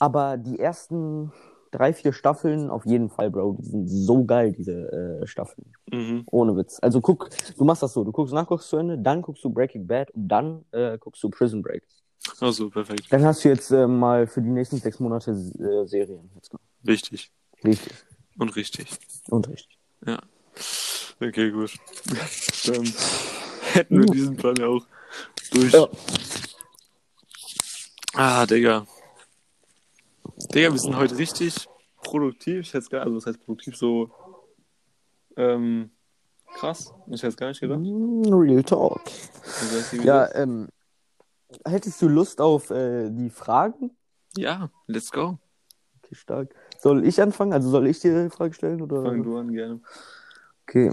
Aber 0.00 0.36
die 0.36 0.58
ersten 0.58 1.32
drei, 1.70 1.92
vier 1.92 2.12
Staffeln 2.12 2.70
auf 2.70 2.86
jeden 2.86 3.10
Fall, 3.10 3.30
Bro. 3.30 3.56
Die 3.60 3.64
sind 3.66 3.88
so 3.88 4.24
geil, 4.24 4.52
diese 4.52 5.20
äh, 5.22 5.26
Staffeln. 5.26 5.72
mhm. 5.92 6.24
Ohne 6.30 6.56
Witz. 6.56 6.78
Also 6.80 7.00
guck, 7.00 7.28
du 7.56 7.64
machst 7.64 7.82
das 7.82 7.92
so, 7.92 8.04
du 8.04 8.12
guckst 8.12 8.32
nach, 8.34 8.46
guckst 8.46 8.68
zu 8.68 8.76
Ende, 8.78 8.98
dann 8.98 9.22
guckst 9.22 9.44
du 9.44 9.50
Breaking 9.50 9.86
Bad 9.86 10.10
und 10.12 10.28
dann 10.28 10.64
äh, 10.72 10.98
guckst 10.98 11.22
du 11.22 11.30
Prison 11.30 11.62
Break. 11.62 11.86
Also, 12.40 12.70
perfekt. 12.70 13.04
Dann 13.10 13.24
hast 13.24 13.44
du 13.44 13.48
jetzt 13.48 13.70
äh, 13.70 13.86
mal 13.86 14.26
für 14.26 14.42
die 14.42 14.50
nächsten 14.50 14.78
sechs 14.78 15.00
Monate 15.00 15.30
äh, 15.32 15.86
Serien. 15.86 16.30
Go. 16.50 16.58
Wichtig 16.82 17.30
Richtig. 17.64 17.92
und 18.38 18.54
richtig. 18.56 18.88
Und 19.28 19.48
richtig. 19.48 19.78
Ja. 20.06 20.20
Okay, 21.20 21.50
gut. 21.50 21.72
Dann 22.66 22.92
hätten 23.72 23.98
wir 23.98 24.06
diesen 24.06 24.36
Plan 24.36 24.54
ja 24.56 24.66
auch 24.68 24.86
durch. 25.50 25.72
Ja. 25.72 25.88
Ah, 28.14 28.46
Digga. 28.46 28.86
Digga, 30.54 30.72
wir 30.72 30.78
sind 30.78 30.96
heute 30.96 31.18
richtig 31.18 31.68
produktiv. 32.02 32.60
Ich 32.60 32.68
hätte 32.68 32.78
es 32.78 32.90
gar 32.90 33.02
also 33.02 33.16
was 33.16 33.26
heißt 33.26 33.44
produktiv 33.44 33.76
so 33.76 34.10
ähm, 35.36 35.90
krass. 36.54 36.92
Ich 37.08 37.22
hätte 37.22 37.28
es 37.28 37.36
gar 37.36 37.48
nicht 37.48 37.60
gedacht. 37.60 37.80
Mm, 37.80 38.32
Real 38.32 38.62
Talk. 38.62 39.02
Ja, 40.02 40.32
ähm, 40.34 40.68
hättest 41.64 42.00
du 42.02 42.08
Lust 42.08 42.40
auf 42.40 42.70
äh, 42.70 43.10
die 43.10 43.30
Fragen? 43.30 43.90
ja, 44.36 44.70
let's 44.86 45.10
go. 45.10 45.38
Okay, 46.02 46.14
stark. 46.14 46.54
Soll 46.78 47.04
ich 47.06 47.20
anfangen? 47.20 47.52
Also 47.52 47.70
soll 47.70 47.86
ich 47.86 48.00
dir 48.00 48.24
die 48.24 48.30
Frage 48.30 48.54
stellen? 48.54 48.80
Oder? 48.80 49.02
Fang 49.02 49.22
du 49.22 49.36
an, 49.36 49.52
gerne. 49.52 49.80
Okay. 50.66 50.90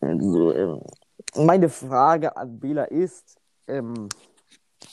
Also, 0.00 0.52
ähm, 0.54 0.80
meine 1.36 1.68
Frage 1.68 2.36
an 2.36 2.58
Bela 2.58 2.84
ist, 2.84 3.36
ähm, 3.66 4.08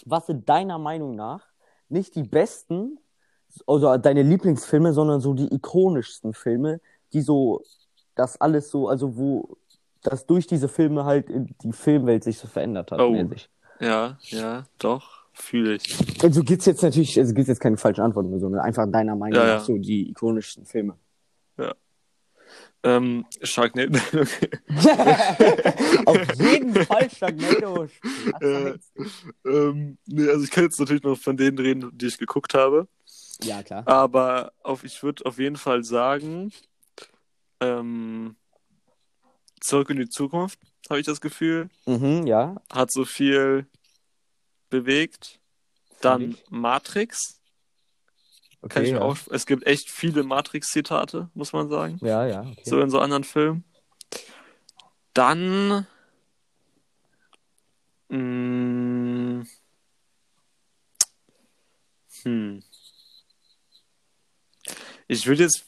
was 0.06 0.28
sind 0.28 0.48
deiner 0.48 0.78
Meinung 0.78 1.16
nach 1.16 1.46
nicht 1.90 2.16
die 2.16 2.24
besten, 2.24 3.00
also 3.68 3.96
deine 3.98 4.24
Lieblingsfilme, 4.24 4.94
sondern 4.94 5.22
so 5.22 5.34
die 5.34 5.54
ikonischsten 5.54 6.34
Filme, 6.34 6.82
die 7.14 7.22
so 7.22 7.62
das 8.16 8.40
alles 8.40 8.70
so, 8.70 8.88
also 8.90 9.18
wo 9.18 9.58
das 10.02 10.26
durch 10.26 10.48
diese 10.48 10.68
Filme 10.68 11.06
halt 11.06 11.28
die 11.30 11.72
Filmwelt 11.72 12.24
sich 12.24 12.38
so 12.38 12.48
verändert 12.48 12.92
hat. 12.92 13.00
Oh. 13.00 13.10
mäßig. 13.10 13.50
Ja, 13.80 14.18
ja, 14.24 14.66
doch. 14.80 15.26
Fühle 15.34 15.76
ich. 15.76 16.24
Also 16.24 16.44
gibt's 16.44 16.66
jetzt 16.66 16.82
natürlich, 16.82 17.20
also 17.20 17.34
gibt's 17.34 17.50
jetzt 17.50 17.60
keine 17.60 17.76
falschen 17.76 18.02
Antworten 18.02 18.30
oder 18.30 18.40
so, 18.40 18.48
ne? 18.50 18.62
einfach 18.62 18.90
deiner 18.90 19.16
Meinung 19.18 19.38
Ja, 19.38 19.46
nach 19.46 19.54
ja. 19.60 19.60
so 19.60 19.78
die 19.78 20.10
ikonischsten 20.10 20.66
Filme. 20.66 20.98
Ähm, 22.86 23.26
Sharknado. 23.42 23.98
okay. 24.14 24.50
Auf 26.06 26.36
jeden 26.40 26.76
Fall 26.86 27.10
Sharknado. 27.10 27.88
Äh, 28.42 28.74
ähm, 29.44 29.98
nee, 30.06 30.30
also 30.30 30.44
ich 30.44 30.52
kann 30.52 30.66
jetzt 30.66 30.80
natürlich 30.80 31.02
noch 31.02 31.18
von 31.18 31.36
denen 31.36 31.58
reden, 31.58 31.90
die 31.98 32.06
ich 32.06 32.20
geguckt 32.20 32.54
habe. 32.54 32.88
Ja, 33.42 33.64
klar. 33.64 33.88
Aber 33.88 34.54
auf, 34.62 34.84
ich 34.84 35.02
würde 35.02 35.26
auf 35.26 35.40
jeden 35.40 35.56
Fall 35.56 35.84
sagen, 35.84 36.52
ähm, 37.60 38.36
Zurück 39.62 39.90
in 39.90 39.98
die 39.98 40.10
Zukunft, 40.10 40.60
habe 40.90 41.00
ich 41.00 41.06
das 41.06 41.22
Gefühl, 41.22 41.70
Mhm, 41.86 42.26
ja. 42.28 42.56
hat 42.72 42.92
so 42.92 43.06
viel 43.06 43.68
bewegt. 44.70 45.40
Dann 46.02 46.38
Matrix, 46.50 47.40
Okay, 48.62 48.74
kann 48.74 48.84
ich 48.84 48.92
ja. 48.92 49.02
auch, 49.02 49.18
es 49.32 49.46
gibt 49.46 49.66
echt 49.66 49.90
viele 49.90 50.24
Matrix-Zitate, 50.24 51.30
muss 51.34 51.54
man 51.54 51.70
sagen, 51.70 52.00
Ja, 52.02 52.26
ja. 52.26 52.42
Okay. 52.42 52.62
so 52.64 52.82
in 52.82 52.90
so 52.90 53.00
anderen 53.00 53.24
Filmen. 53.24 53.64
Dann, 55.14 55.88
mh, 58.10 59.46
hm, 62.24 62.64
ich 65.08 65.26
würde 65.28 65.44
jetzt 65.44 65.66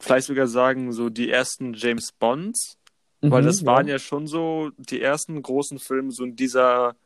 vielleicht 0.00 0.26
sogar 0.28 0.46
sagen, 0.46 0.92
so 0.92 1.08
die 1.10 1.30
ersten 1.30 1.74
James 1.74 2.12
Bonds, 2.12 2.78
weil 3.30 3.42
Mhm, 3.42 3.46
das 3.46 3.66
waren 3.66 3.88
ja 3.88 3.98
schon 3.98 4.26
so 4.26 4.70
die 4.76 5.00
ersten 5.00 5.40
großen 5.42 5.78
Filme 5.78 6.10
so 6.12 6.24
in 6.24 6.36
dieser 6.36 6.96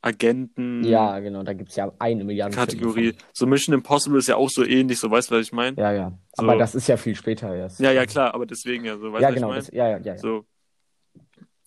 Agenten 0.00 0.82
Ja, 0.82 1.20
genau, 1.20 1.44
da 1.44 1.52
gibt's 1.52 1.76
ja 1.76 1.92
eine 2.00 2.24
Milliarde 2.24 2.56
Kategorie. 2.56 3.14
So 3.32 3.46
Mission 3.46 3.72
Impossible 3.72 4.18
ist 4.18 4.26
ja 4.26 4.36
auch 4.36 4.50
so 4.50 4.64
ähnlich, 4.64 4.98
so 4.98 5.10
weißt 5.10 5.30
du, 5.30 5.36
was 5.36 5.42
ich 5.42 5.52
meine? 5.52 5.76
Ja, 5.80 5.92
ja. 5.92 6.18
So. 6.36 6.42
Aber 6.42 6.56
das 6.56 6.74
ist 6.74 6.88
ja 6.88 6.96
viel 6.96 7.14
später 7.14 7.54
erst. 7.54 7.78
Ja, 7.78 7.92
ja, 7.92 8.04
klar, 8.04 8.34
aber 8.34 8.44
deswegen 8.44 8.84
ja, 8.84 8.98
so 8.98 9.12
weißt 9.12 9.20
du, 9.20 9.22
ja, 9.22 9.28
was 9.28 9.34
genau. 9.34 9.54
ich 9.54 9.72
meine? 9.72 9.76
Ja, 9.76 9.88
ja, 9.88 9.98
ja. 9.98 10.12
ja. 10.14 10.18
So. 10.18 10.44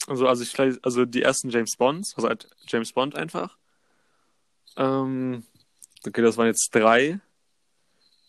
Also, 0.08 0.28
also 0.28 0.43
ich 0.43 0.60
also 0.84 1.06
die 1.06 1.22
ersten 1.22 1.49
James 1.49 1.78
Bonds, 1.78 2.14
also 2.16 2.28
halt 2.28 2.47
James 2.68 2.91
Bond 2.91 3.16
einfach. 3.16 3.58
Ähm, 4.78 5.43
okay, 6.06 6.22
das 6.22 6.38
waren 6.38 6.47
jetzt 6.47 6.70
drei. 6.76 7.20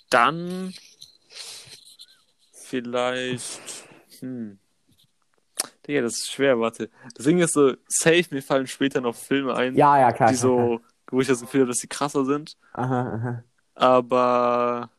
Dann 0.09 0.73
vielleicht. 2.53 3.61
Hm. 4.21 4.59
Digga, 5.87 6.03
das 6.03 6.15
ist 6.15 6.31
schwer, 6.31 6.59
warte. 6.59 6.91
Das 7.15 7.27
Ding 7.27 7.39
ist 7.39 7.53
so, 7.53 7.75
safe, 7.87 8.25
mir 8.31 8.43
fallen 8.43 8.67
später 8.67 9.01
noch 9.01 9.15
Filme 9.15 9.55
ein, 9.55 9.77
ja, 9.77 9.99
ja, 9.99 10.13
klar. 10.13 10.31
die 10.31 10.35
so, 10.35 10.81
wo 11.11 11.21
ich 11.21 11.29
das 11.29 11.41
Gefühl 11.41 11.61
habe, 11.63 11.69
dass 11.69 11.79
die 11.79 11.87
krasser 11.87 12.25
sind. 12.25 12.57
Aha, 12.73 13.15
aha. 13.15 13.45
Aber 13.75 14.91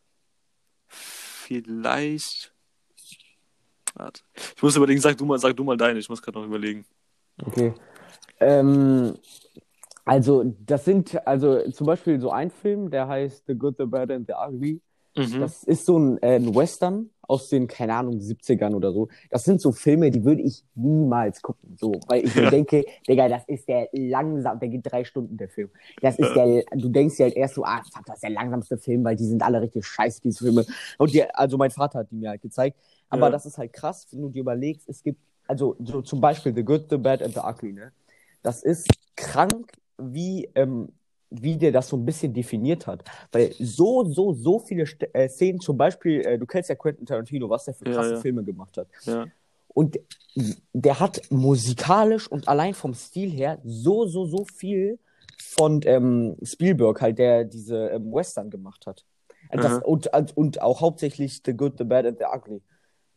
vielleicht. 0.88 2.54
Warte. 3.96 4.22
Ich 4.56 4.62
muss 4.62 4.76
überlegen, 4.76 5.02
sag 5.02 5.18
du 5.18 5.26
mal, 5.26 5.40
sag 5.40 5.58
du 5.58 5.64
mal 5.64 5.76
deine, 5.76 6.00
ich 6.00 6.08
muss 6.08 6.22
gerade 6.22 6.38
noch 6.40 6.46
überlegen. 6.46 6.86
Okay. 7.44 7.74
Ähm, 8.40 9.16
also, 10.06 10.56
das 10.66 10.86
sind, 10.86 11.28
also 11.28 11.70
zum 11.72 11.88
Beispiel 11.88 12.20
so 12.20 12.32
ein 12.32 12.50
Film, 12.50 12.90
der 12.90 13.08
heißt 13.08 13.46
The 13.48 13.56
Good, 13.56 13.76
the 13.78 13.86
Bad 13.86 14.12
and 14.12 14.28
the 14.28 14.34
Ugly. 14.34 14.82
Mhm. 15.18 15.40
Das 15.42 15.64
ist 15.64 15.86
so 15.86 15.98
ein, 15.98 16.22
äh, 16.22 16.36
ein 16.36 16.54
Western 16.56 17.10
aus 17.24 17.50
den, 17.50 17.68
keine 17.68 17.94
Ahnung, 17.96 18.20
70ern 18.20 18.74
oder 18.74 18.94
so. 18.94 19.10
Das 19.30 19.44
sind 19.44 19.60
so 19.60 19.72
Filme, 19.72 20.12
die 20.12 20.24
würde 20.24 20.42
ich 20.42 20.64
niemals 20.76 21.42
gucken. 21.42 21.76
So, 21.78 22.00
weil 22.08 22.24
ich 22.26 22.36
mir 22.36 22.50
denke, 22.50 22.86
Digga, 23.08 23.28
das 23.28 23.44
ist 23.48 23.68
der 23.68 23.90
langsam, 23.92 24.60
der 24.60 24.70
geht 24.70 24.90
drei 24.90 25.04
Stunden, 25.04 25.36
der 25.36 25.50
Film. 25.50 25.70
Das 26.02 26.18
ist 26.20 26.34
der, 26.36 26.64
du 26.76 26.88
denkst 26.90 27.18
dir 27.18 27.24
halt 27.24 27.36
erst 27.36 27.56
so, 27.56 27.66
ah, 27.66 27.82
fuck, 27.92 28.06
das 28.06 28.16
ist 28.18 28.24
der 28.24 28.30
langsamste 28.30 28.78
Film, 28.78 29.04
weil 29.04 29.16
die 29.16 29.26
sind 29.26 29.42
alle 29.44 29.62
richtig 29.62 29.86
scheiße, 29.86 30.22
diese 30.22 30.46
Filme. 30.46 30.66
Und 30.98 31.14
die, 31.14 31.24
also 31.34 31.58
mein 31.58 31.72
Vater 31.72 32.00
hat 32.00 32.12
die 32.12 32.16
mir 32.16 32.30
halt 32.30 32.42
gezeigt. 32.42 32.78
Aber 33.10 33.28
Ja. 33.28 33.32
das 33.32 33.46
ist 33.46 33.58
halt 33.58 33.74
krass, 33.74 34.08
wenn 34.12 34.22
du 34.22 34.30
dir 34.30 34.42
überlegst, 34.42 34.88
es 34.88 35.04
gibt, 35.04 35.20
also 35.48 35.76
so 35.80 36.02
zum 36.02 36.22
Beispiel 36.22 36.54
The 36.54 36.64
Good, 36.64 36.86
The 36.90 36.98
Bad 36.98 37.22
and 37.24 37.34
The 37.34 37.42
Ugly, 37.42 37.74
ne? 37.74 37.92
Das 38.44 38.64
ist 38.64 38.88
krank, 39.16 39.74
wie, 39.98 40.48
ähm, 40.56 40.90
wie 41.30 41.58
der 41.58 41.72
das 41.72 41.90
so 41.90 41.98
ein 41.98 42.06
bisschen 42.06 42.34
definiert 42.34 42.88
hat. 42.88 43.04
Weil 43.32 43.54
so, 43.60 44.06
so, 44.06 44.34
so 44.34 44.60
viele 44.60 44.86
St 44.86 45.08
äh, 45.14 45.28
Szenen, 45.28 45.60
zum 45.60 45.78
Beispiel, 45.78 46.22
äh, 46.26 46.38
du 46.38 46.46
kennst 46.46 46.70
ja 46.70 46.76
Quentin 46.76 47.06
Tarantino, 47.06 47.50
was 47.50 47.66
der 47.66 47.74
für 47.74 47.86
Ja, 47.86 47.94
krasse 47.94 48.14
ja. 48.14 48.20
Filme 48.20 48.44
gemacht 48.44 48.78
hat. 48.78 48.88
Ja. 49.04 49.26
Und 49.68 50.00
der 50.74 51.00
hat 51.00 51.22
musikalisch 51.30 52.28
und 52.28 52.48
allein 52.48 52.74
vom 52.74 52.94
Stil 52.94 53.30
her 53.30 53.60
so, 53.64 54.08
so, 54.08 54.26
so 54.26 54.46
viel 54.46 55.00
von 55.38 55.82
ähm, 55.86 56.36
Spielberg 56.44 57.02
halt, 57.02 57.20
der 57.20 57.44
diese 57.44 57.90
ähm, 57.90 58.12
Western 58.12 58.50
gemacht 58.50 58.86
hat. 58.88 59.06
Und, 59.50 59.64
das, 59.64 59.74
Aha. 59.74 59.82
und, 59.86 60.08
und, 60.14 60.38
und 60.38 60.62
auch 60.62 60.82
hauptsächlich 60.82 61.42
The 61.46 61.54
Good, 61.54 61.78
The 61.78 61.84
Bad 61.84 62.06
and 62.06 62.18
The 62.20 62.26
Ugly. 62.26 62.62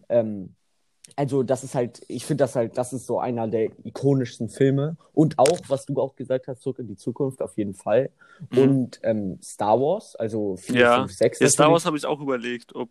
Ähm, 0.08 0.54
also 1.16 1.42
das 1.42 1.64
ist 1.64 1.74
halt, 1.74 2.02
ich 2.08 2.24
finde 2.26 2.44
das 2.44 2.56
halt, 2.56 2.76
das 2.78 2.92
ist 2.92 3.06
so 3.06 3.18
einer 3.20 3.48
der 3.48 3.70
ikonischsten 3.84 4.48
Filme. 4.48 4.96
Und 5.12 5.38
auch, 5.38 5.58
was 5.68 5.86
du 5.86 6.00
auch 6.00 6.16
gesagt 6.16 6.48
hast, 6.48 6.62
zurück 6.62 6.78
in 6.78 6.88
die 6.88 6.96
Zukunft 6.96 7.42
auf 7.42 7.56
jeden 7.56 7.74
Fall. 7.74 8.10
Mhm. 8.50 8.58
Und 8.58 9.00
ähm, 9.02 9.38
Star 9.42 9.80
Wars, 9.80 10.16
also 10.16 10.56
4, 10.56 10.74
Ja. 10.80 10.96
5, 11.00 11.12
6. 11.12 11.38
Ja, 11.40 11.48
Star. 11.48 11.70
Wars 11.72 11.84
habe 11.86 11.96
ich 11.96 12.06
auch 12.06 12.20
überlegt, 12.20 12.74
ob 12.74 12.88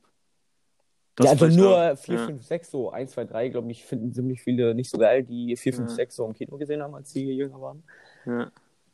Das 1.16 1.26
ja, 1.26 1.32
also 1.32 1.48
nur 1.48 1.76
auch. 1.94 1.98
4, 1.98 2.16
Ja. 2.16 2.26
5, 2.26 2.46
6, 2.46 2.72
so 2.72 2.92
1, 2.92 3.12
2, 3.12 3.26
3, 3.26 3.50
glaube 3.50 3.72
ich, 3.72 3.84
finden 3.86 4.14
ziemlich 4.14 4.42
viele 4.42 4.74
nicht 4.76 4.90
so 4.92 4.98
geil, 4.98 5.24
die 5.24 5.56
4, 5.58 5.74
5, 5.74 5.90
Ja. 5.90 5.96
6 5.96 6.16
so 6.16 6.26
im 6.26 6.34
Kino 6.34 6.58
gesehen 6.58 6.82
haben, 6.82 6.96
als 6.96 7.12
sie 7.12 7.24
jünger 7.32 7.60
waren. 7.62 7.84
Ja. 8.26 8.52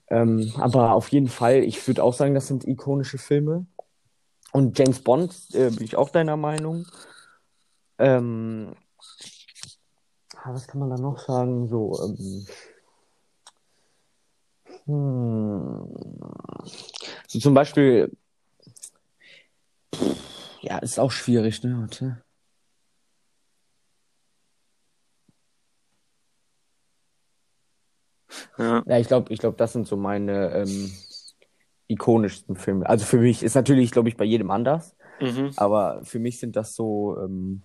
Ähm, 0.08 0.52
aber 0.58 0.94
auf 0.94 1.08
jeden 1.10 1.28
Fall, 1.30 1.64
ich 1.64 1.86
würde 1.88 2.04
auch 2.04 2.14
sagen, 2.14 2.36
das 2.36 2.48
sind 2.48 2.68
ikonische 2.68 3.18
Filme. 3.18 3.66
Und 4.52 4.78
James 4.80 5.02
Bond, 5.02 5.34
äh, 5.54 5.70
bin 5.72 5.84
ich 5.84 5.96
auch 5.98 6.10
deiner 6.10 6.38
Meinung. 6.38 6.86
Ähm, 7.98 8.74
ah, 10.38 10.54
was 10.54 10.68
kann 10.68 10.80
man 10.80 10.90
da 10.90 10.98
noch 10.98 11.20
sagen? 11.20 11.68
So, 11.68 12.00
ähm, 12.04 12.46
hm, 14.86 15.88
so 17.28 17.40
zum 17.40 17.54
Beispiel, 17.54 18.12
ja, 20.62 20.78
ist 20.80 21.00
auch 21.00 21.12
schwierig, 21.12 21.64
ne? 21.64 21.78
Warte. 21.82 22.22
Ja. 28.58 28.84
Ja, 28.86 28.98
ich 29.00 29.08
glaube, 29.08 29.34
ich 29.34 29.40
glaube, 29.40 29.58
das 29.58 29.74
sind 29.74 29.88
so 29.88 29.98
meine 29.98 30.52
ähm, 30.54 30.92
ikonischsten 31.88 32.56
Filme. 32.56 32.88
Also 32.88 33.06
für 33.06 33.18
mich 33.18 33.44
ist 33.44 33.56
natürlich, 33.56 33.92
glaube 33.92 34.10
ich, 34.10 34.18
bei 34.18 34.26
jedem 34.26 34.52
anders, 34.52 34.96
Mhm. 35.22 35.52
aber 35.56 36.02
für 36.04 36.20
mich 36.20 36.40
sind 36.40 36.56
das 36.56 36.76
so 36.76 37.18
ähm, 37.24 37.62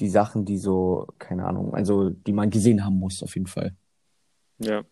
die 0.00 0.08
Sachen, 0.08 0.44
die 0.44 0.58
so, 0.58 1.06
keine 1.18 1.44
Ahnung, 1.46 1.74
also 1.74 2.10
die 2.10 2.32
man 2.32 2.50
gesehen 2.50 2.84
haben 2.84 2.98
muss, 2.98 3.22
auf 3.22 3.34
jeden 3.34 3.46
Fall. 3.46 3.74
Ja. 4.58 4.82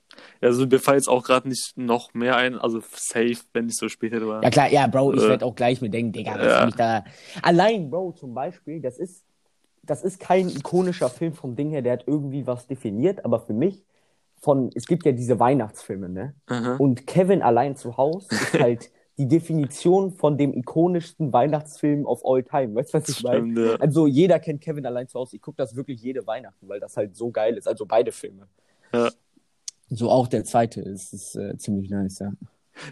Also 0.40 0.66
mir 0.66 0.78
fällt 0.80 0.96
jetzt 0.96 1.09
auch 1.09 1.22
gerade 1.24 1.48
nicht 1.48 1.76
noch 1.76 2.14
mehr 2.14 2.36
ein, 2.36 2.56
also 2.56 2.80
safe, 2.80 3.36
wenn 3.52 3.66
nicht 3.66 3.78
so 3.78 3.88
später 3.88 4.26
war. 4.26 4.42
Ja 4.42 4.50
klar, 4.50 4.70
ja, 4.70 4.86
Bro, 4.86 5.14
ich 5.14 5.22
Äh. 5.22 5.28
werde 5.28 5.44
auch 5.44 5.54
gleich 5.54 5.80
mir 5.82 5.90
denken, 5.90 6.12
Digga, 6.12 6.34
was 6.38 6.46
Ja. 6.46 6.61
hab 6.61 6.68
ich 6.68 6.74
da. 6.74 7.04
Allein, 7.42 7.90
Bro, 7.90 8.12
zum 8.12 8.32
Beispiel, 8.34 8.80
das 8.80 8.98
ist, 8.98 9.24
das 9.82 10.02
ist 10.04 10.20
kein 10.20 10.48
ikonischer 10.48 11.11
Film 11.11 11.34
vom 11.34 11.54
Ding 11.56 11.70
her, 11.70 11.82
der 11.82 11.94
hat 11.94 12.04
irgendwie 12.06 12.46
was 12.46 12.66
definiert, 12.66 13.24
aber 13.24 13.40
für 13.40 13.52
mich 13.52 13.84
von, 14.40 14.70
es 14.74 14.86
gibt 14.86 15.04
ja 15.04 15.12
diese 15.12 15.38
Weihnachtsfilme, 15.40 16.09
ne? 16.09 16.34
Aha. 16.46 16.76
Und 16.76 17.06
Kevin 17.06 17.42
allein 17.42 17.76
zu 17.76 17.96
Hause 17.96 18.28
ist 18.30 18.54
halt 18.61 18.90
die 19.19 19.27
Definition 19.27 20.12
von 20.12 20.39
dem 20.39 20.55
ikonischsten 20.55 21.33
Weihnachtsfilm 21.33 22.07
of 22.07 22.25
all 22.25 22.43
time. 22.43 22.75
Weißt 22.77 22.95
du, 22.95 22.99
was 22.99 23.09
ich 23.09 23.23
meine? 23.25 23.61
Ja. 23.61 23.77
Also 23.77 24.07
jeder 24.07 24.39
kennt 24.39 24.61
Kevin 24.61 24.87
allein 24.87 25.09
zu 25.09 25.19
Hause. 25.19 25.37
Ich 25.37 25.43
gucke 25.43 25.57
das 25.57 25.75
wirklich 25.75 26.01
jede 26.01 26.27
Weihnachten, 26.27 26.69
weil 26.69 26.79
das 26.79 26.97
halt 26.97 27.16
so 27.16 27.31
geil 27.31 27.57
ist. 27.57 27.66
Also 27.66 27.85
beide 27.85 28.12
Filme. 28.12 28.47
Ja. 28.93 29.11
So 29.91 30.11
auch 30.11 30.29
der 30.29 30.45
zweite 30.45 30.81
ist, 30.81 31.12
ist 31.12 31.35
äh, 31.35 31.57
ziemlich 31.57 31.91
nice, 31.91 32.21
ja. 32.21 32.33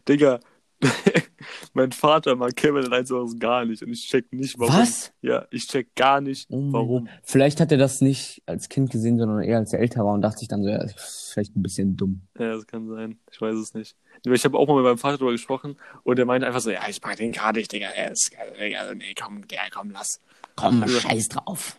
Digga, 0.08 0.40
mein 1.74 1.92
Vater 1.92 2.36
mag 2.36 2.58
zu 2.58 3.16
Hause 3.16 3.38
gar 3.38 3.64
nicht 3.64 3.82
und 3.82 3.92
ich 3.92 4.06
check 4.08 4.32
nicht, 4.32 4.58
warum. 4.58 4.74
Was? 4.74 5.12
Ja, 5.22 5.46
ich 5.50 5.66
check 5.66 5.94
gar 5.94 6.20
nicht, 6.20 6.48
Oh 6.50 6.72
warum. 6.72 7.08
Vielleicht 7.22 7.60
hat 7.60 7.72
er 7.72 7.78
das 7.78 8.00
nicht 8.00 8.42
als 8.46 8.68
Kind 8.68 8.90
gesehen, 8.90 9.18
sondern 9.18 9.42
eher 9.42 9.58
als 9.58 9.72
er 9.72 9.80
älter 9.80 10.04
war 10.04 10.14
und 10.14 10.22
dachte 10.22 10.38
sich 10.38 10.48
dann 10.48 10.62
so, 10.62 10.68
ja, 10.68 10.82
ist 10.82 11.32
vielleicht 11.32 11.56
ein 11.56 11.62
bisschen 11.62 11.96
dumm. 11.96 12.22
Ja, 12.38 12.54
das 12.54 12.66
kann 12.66 12.88
sein. 12.88 13.18
Ich 13.30 13.40
weiß 13.40 13.56
es 13.56 13.74
nicht. 13.74 13.96
Ich 14.24 14.44
habe 14.44 14.58
auch 14.58 14.66
mal 14.66 14.76
mit 14.76 14.84
meinem 14.84 14.98
Vater 14.98 15.18
darüber 15.18 15.32
gesprochen 15.32 15.76
und 16.02 16.18
er 16.18 16.24
meinte 16.24 16.46
einfach 16.46 16.60
so, 16.60 16.70
ja, 16.70 16.80
ich 16.88 17.02
mag 17.02 17.16
den 17.16 17.32
gar 17.32 17.52
nicht, 17.52 17.72
Digga. 17.72 17.88
Er 17.88 18.12
ist, 18.12 18.30
Digga, 18.60 18.94
nee, 18.94 19.14
komm, 19.18 19.46
der, 19.48 19.60
komm, 19.72 19.90
lass. 19.90 20.20
Komm, 20.56 20.86
scheiß 20.88 21.28
drauf. 21.28 21.76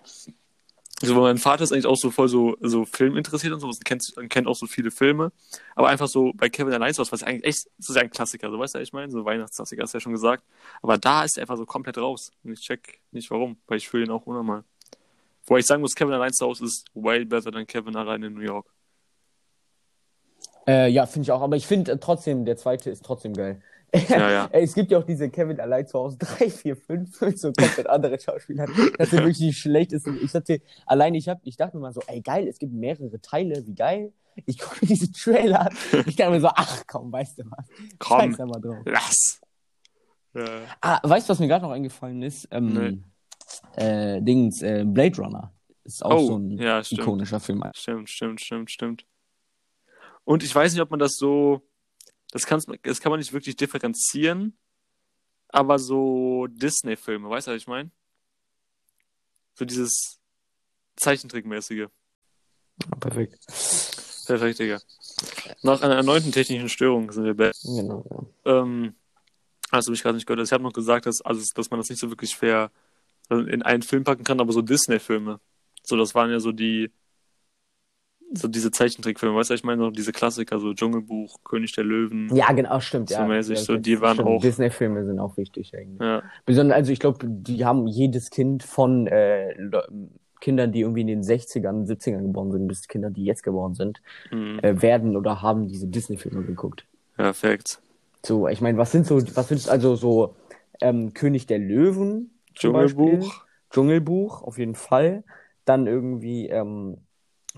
Also 1.02 1.14
mein 1.14 1.38
Vater 1.38 1.64
ist 1.64 1.72
eigentlich 1.72 1.86
auch 1.86 1.96
so 1.96 2.10
voll 2.10 2.28
so, 2.28 2.58
so 2.60 2.84
Film 2.86 3.18
interessiert 3.18 3.54
und 3.54 3.60
so, 3.60 3.68
und 3.68 3.86
kennt, 3.86 4.16
kennt 4.30 4.48
auch 4.48 4.56
so 4.56 4.66
viele 4.66 4.90
Filme. 4.90 5.32
Aber 5.76 5.90
einfach 5.90 6.08
so 6.08 6.32
bei 6.36 6.50
Kevin 6.50 6.74
allein 6.74 6.94
zu 6.94 7.04
was 7.12 7.22
eigentlich 7.22 7.46
echt, 7.46 7.68
das 7.78 7.96
ein 7.98 8.10
Klassiker, 8.10 8.50
so 8.50 8.58
weißt 8.58 8.76
du, 8.76 8.80
ich 8.80 8.94
meine? 8.94 9.12
So 9.12 9.24
Weihnachtsklassiker, 9.24 9.84
hast 9.84 9.94
du 9.94 9.98
ja 9.98 10.02
schon 10.02 10.14
gesagt. 10.14 10.44
Aber 10.82 10.98
da 10.98 11.24
ist 11.24 11.38
er 11.38 11.42
einfach 11.42 11.58
so 11.58 11.66
komplett 11.66 12.00
raus. 12.00 12.32
Und 12.44 12.54
ich 12.54 12.62
check 12.62 13.00
nicht 13.12 13.30
warum, 13.30 13.58
weil 13.68 13.78
ich 13.78 13.88
fühle 13.88 14.06
ihn 14.06 14.12
auch 14.12 14.26
unnormal. 14.26 14.64
Wobei 15.46 15.60
ich 15.60 15.68
sagen 15.68 15.82
muss, 15.82 15.94
Kevin 15.94 16.14
allein 16.14 16.34
zu 16.34 16.46
Hause 16.46 16.66
ist 16.66 16.86
way 16.96 17.24
better 17.24 17.52
than 17.52 17.68
Kevin 17.68 17.96
allein 17.96 18.24
in 18.24 18.34
New 18.34 18.42
York. 18.42 18.66
Äh, 20.68 20.90
ja, 20.90 21.06
finde 21.06 21.24
ich 21.24 21.32
auch. 21.32 21.42
Aber 21.42 21.56
ich 21.56 21.68
finde 21.68 21.92
äh, 21.92 21.98
trotzdem, 21.98 22.44
der 22.44 22.58
zweite 22.58 22.90
ist 22.90 23.06
trotzdem 23.06 23.34
geil. 23.34 23.62
Ja, 23.94 24.30
ja. 24.32 24.46
Ey, 24.52 24.64
es 24.64 24.74
gibt 24.74 24.92
ja 24.92 24.98
auch 25.00 25.06
diese 25.06 25.30
Kevin 25.30 25.60
allein 25.60 25.88
zu 25.88 25.98
Hause 25.98 26.18
3, 26.20 26.50
4, 26.50 26.76
5 26.76 27.22
mit 27.22 27.40
so 27.40 27.54
komplett 27.54 27.88
andere 27.88 28.20
Schauspieler. 28.20 28.66
Das 28.98 29.10
sind 29.10 29.20
wirklich 29.24 29.38
die 29.38 29.54
schlechtesten. 29.54 30.18
Ich 30.22 30.32
dachte, 30.32 30.62
allein 30.86 31.16
ich 31.16 31.30
hab, 31.30 31.40
ich 31.44 31.56
dachte 31.58 31.78
mir 31.78 31.82
mal 31.82 31.94
so, 31.94 32.02
ey 32.08 32.22
geil, 32.22 32.48
es 32.48 32.60
gibt 32.60 32.74
mehrere 32.74 33.20
Teile, 33.22 33.66
wie 33.66 33.76
geil. 33.76 34.14
Ich 34.46 34.58
gucke 34.60 34.78
mir 34.82 34.88
diese 34.88 35.12
Trailer 35.12 35.62
an. 35.68 35.78
Ich 36.06 36.16
dachte 36.16 36.32
mir 36.32 36.42
so, 36.42 36.50
ach 36.54 36.84
komm, 36.88 37.12
weißt 37.12 37.40
du 37.40 37.44
was? 37.50 37.66
Komm, 37.98 38.20
Scheiß 38.32 38.40
aber 38.42 38.60
drauf. 38.60 38.84
lass. 38.86 39.42
Ja. 40.34 40.46
Ah, 40.82 41.00
weißt 41.04 41.28
du, 41.28 41.32
was 41.32 41.40
mir 41.40 41.48
gerade 41.48 41.64
noch 41.66 41.72
eingefallen 41.72 42.22
ist? 42.22 42.48
Ähm, 42.52 43.04
äh, 43.78 44.22
Dings, 44.22 44.62
äh, 44.62 44.84
Blade 44.86 45.18
Runner. 45.22 45.52
Ist 45.84 46.04
auch 46.06 46.20
Oh, 46.20 46.28
so 46.28 46.38
ein 46.38 46.52
ja, 46.60 46.82
ikonischer 46.88 47.40
Film. 47.40 47.64
Stimmt, 47.74 48.10
stimmt, 48.10 48.42
stimmt, 48.42 48.70
stimmt. 48.70 49.06
Und 50.26 50.44
ich 50.44 50.54
weiß 50.54 50.74
nicht, 50.74 50.82
ob 50.82 50.92
man 50.92 51.00
das 51.00 51.16
so, 51.16 51.62
das, 52.38 52.46
kann's, 52.46 52.66
das 52.84 53.02
kann 53.02 53.10
man 53.10 53.20
nicht 53.20 53.34
wirklich 53.34 53.56
differenzieren, 53.56 54.58
aber 55.50 55.80
so 55.80 56.48
Disney-Filme, 56.48 57.30
weißt 57.30 57.48
du, 57.48 57.52
was 57.52 57.62
ich 57.62 57.68
meine? 57.68 57.92
So 59.56 59.66
dieses 59.66 60.20
Zeichentrickmäßige. 60.96 61.88
Perfekt. 63.00 63.40
Perfekt, 64.28 64.60
Digga. 64.60 64.80
Nach 65.64 65.82
einer 65.82 65.96
erneuten 65.96 66.32
technischen 66.32 66.70
Störung 66.70 67.12
sind 67.12 67.24
wir 67.24 67.34
back. 67.34 67.56
Genau, 67.64 68.06
ja. 68.46 68.62
Ähm, 68.62 68.96
hast 69.72 69.88
du 69.88 69.92
mich 69.92 70.04
gerade 70.04 70.16
nicht 70.16 70.28
gehört? 70.28 70.46
Ich 70.46 70.52
habe 70.52 70.64
noch 70.64 70.74
gesagt, 70.74 71.06
dass, 71.06 71.22
also, 71.22 71.44
dass 71.56 71.72
man 71.72 71.80
das 71.80 71.90
nicht 71.90 72.00
so 72.00 72.10
wirklich 72.10 72.36
fair 72.36 72.72
in 73.30 73.62
einen 73.62 73.84
Film 73.84 74.04
packen 74.04 74.24
kann, 74.24 74.40
aber 74.40 74.54
so 74.54 74.62
Disney-Filme. 74.62 75.40
So, 75.84 75.98
das 75.98 76.14
waren 76.14 76.30
ja 76.30 76.40
so 76.40 76.52
die, 76.52 76.92
so 78.34 78.48
diese 78.48 78.72
Zeichentrickfilme, 78.72 79.36
weißt 79.36 79.50
du, 79.50 79.54
ich 79.54 79.64
meine, 79.64 79.82
so 79.82 79.90
diese 79.90 80.12
Klassiker, 80.12 80.60
so 80.60 80.74
Dschungelbuch, 80.74 81.44
König 81.44 81.74
der 81.74 81.84
Löwen. 81.84 82.34
Ja, 82.36 82.52
genau, 82.52 82.80
stimmt. 82.80 83.10
So 83.10 83.16
ja. 83.16 83.28
mäßig, 83.28 83.60
so, 83.60 83.78
die 83.78 84.02
waren 84.02 84.16
stimmt. 84.16 84.30
auch- 84.30 84.42
Disney-Filme 84.42 85.06
sind 85.06 85.20
auch 85.20 85.38
wichtig 85.38 85.74
irgendwie. 85.74 86.04
Ja, 86.04 86.24
Besonders, 86.46 86.76
also 86.76 86.92
ich 86.92 87.00
glaube, 87.00 87.26
die 87.28 87.66
haben 87.66 87.88
jedes 87.88 88.30
Kind 88.30 88.64
von 88.64 89.08
äh, 89.08 89.56
Kindern, 90.42 90.72
die 90.72 90.82
irgendwie 90.82 91.02
in 91.02 91.08
den 91.08 91.24
60ern, 91.24 91.88
70ern 91.88 92.22
geboren 92.22 92.52
sind, 92.52 92.68
bis 92.68 92.88
Kinder, 92.88 93.10
die 93.10 93.26
jetzt 93.26 93.44
geboren 93.44 93.76
sind, 93.76 94.02
mhm. 94.32 94.60
äh, 94.62 94.82
werden 94.82 95.16
oder 95.16 95.42
haben 95.42 95.68
diese 95.68 95.88
Disney-Filme 95.88 96.44
geguckt. 96.44 96.86
perfekt. 97.16 97.80
So, 98.26 98.48
ich 98.48 98.62
meine, 98.62 98.78
was 98.78 98.92
sind 98.92 99.06
so, 99.06 99.16
was 99.36 99.48
findest 99.48 99.70
also 99.70 99.96
so 99.96 100.36
ähm, 100.82 101.14
König 101.14 101.48
der 101.48 101.60
Löwen? 101.60 102.32
zum 102.58 102.74
Beispiel? 102.74 103.06
Dschungelbuch. 103.06 103.46
Dschungelbuch, 103.72 104.44
auf 104.44 104.58
jeden 104.58 104.76
Fall. 104.76 105.24
Dann 105.66 105.88
irgendwie, 105.88 106.48
ähm, 106.48 106.98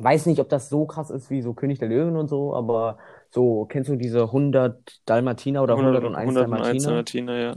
weiß 0.04 0.26
nicht, 0.26 0.39
ob 0.39 0.50
das 0.50 0.70
so 0.70 0.86
krass 0.86 1.10
ist 1.10 1.30
wie 1.30 1.41
so 1.41 1.54
König 1.54 1.80
der 1.80 1.89
Löwen 1.89 2.16
und 2.16 2.28
so, 2.28 2.56
aber 2.56 2.97
so, 3.32 3.66
kennst 3.66 3.89
du 3.89 3.95
diese 3.95 4.24
100 4.24 5.02
Dalmatiner 5.06 5.62
oder 5.64 5.76
101 5.76 6.18
101 6.18 6.34
Dalmatiner? 6.36 6.88
Dalmatiner, 6.89 7.38
ja. 7.38 7.56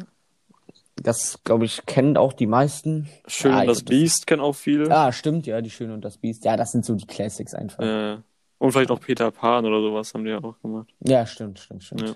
Das, 0.97 1.43
glaube 1.45 1.65
ich, 1.65 1.85
kennen 1.87 2.17
auch 2.17 2.33
die 2.33 2.47
meisten. 2.47 3.09
Schön 3.27 3.53
Ja, 3.53 3.59
und 3.59 3.63
ich 3.65 3.69
das 3.71 3.83
Biest 3.85 4.27
kennen 4.27 4.43
auch 4.43 4.55
viele. 4.55 4.91
Ah, 4.95 5.11
stimmt, 5.11 5.47
ja, 5.47 5.61
die 5.61 5.71
Schöne 5.71 5.95
und 5.95 6.05
das 6.05 6.19
Biest. 6.19 6.45
Ja, 6.45 6.57
das 6.57 6.73
sind 6.73 6.85
so 6.85 6.95
die 6.95 7.07
Classics 7.07 7.55
einfach. 7.55 7.83
Äh, 7.83 8.19
und 8.59 8.73
vielleicht 8.73 8.91
auch 8.91 9.01
Peter 9.01 9.31
Pan 9.31 9.65
oder 9.65 9.81
sowas 9.81 10.13
haben 10.15 10.25
die 10.25 10.31
ja 10.31 10.39
auch 10.39 10.61
gemacht. 10.61 10.89
Ja, 11.01 11.27
stimmt, 11.27 11.59
stimmt, 11.59 11.83
stimmt. 11.83 12.03
Ja. 12.03 12.15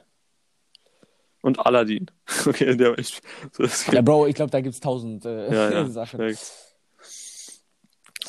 Und 1.43 1.65
Aladdin. 1.65 2.07
Okay, 2.47 2.77
der 2.77 2.91
war 2.91 2.99
echt. 2.99 3.21
So, 3.53 3.65
Ja, 3.93 4.03
Bro, 4.03 4.27
ich 4.27 4.35
glaube, 4.35 4.51
da 4.51 4.61
gibt's 4.61 4.81
tausend 4.81 5.25
äh, 5.25 5.53
ja, 5.53 5.71
ja, 5.71 5.87
Sachen. 5.89 6.19
perfekt. 6.19 6.66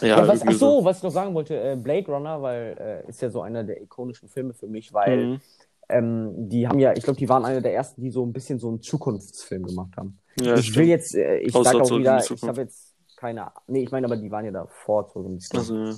Ja, 0.02 0.08
Ja, 0.20 0.28
was, 0.28 0.41
ach 0.45 0.52
so, 0.54 0.84
was 0.84 0.98
ich 0.98 1.04
noch 1.04 1.12
sagen 1.12 1.34
wollte, 1.34 1.56
äh, 1.60 1.76
Blade 1.76 2.12
Runner, 2.12 2.42
weil 2.42 3.04
äh, 3.05 3.09
ist 3.09 3.21
ja 3.21 3.30
so 3.30 3.42
einer 3.42 3.63
der 3.63 3.82
ikonischen 3.82 4.30
Filme 4.30 4.54
für 4.54 4.67
mich, 4.67 4.93
weil 4.93 5.26
Mhm. 5.26 5.42
ähm, 5.89 6.50
die 6.50 6.67
haben 6.67 6.80
ja, 6.80 6.93
ich 6.93 7.04
glaube, 7.04 7.17
die 7.20 7.30
waren 7.30 7.46
einer 7.46 7.62
der 7.62 7.74
ersten, 7.74 8.01
die 8.01 8.12
so 8.12 8.26
ein 8.26 8.34
bisschen 8.34 8.59
so 8.59 8.67
einen 8.70 8.82
Zukunftsfilm 8.82 9.63
gemacht 9.63 9.96
haben. 9.97 10.20
Ja, 10.39 10.54
ich 10.55 10.67
will 10.67 10.71
stimmt. 10.74 10.88
jetzt, 10.88 11.16
äh, 11.16 11.38
ich 11.39 11.54
sage 11.54 11.82
auch 11.82 11.89
wieder, 11.97 12.17
ich 12.20 12.43
habe 12.43 12.62
jetzt 12.62 12.93
keine 13.16 13.42
Ahnung. 13.43 13.62
Nee, 13.67 13.84
ich 13.84 13.92
meine 13.92 14.05
aber, 14.05 14.17
die 14.17 14.30
waren 14.30 14.46
ja 14.46 14.51
davor 14.51 15.08
zurück. 15.09 15.39
Also, 15.54 15.76
ja. 15.76 15.96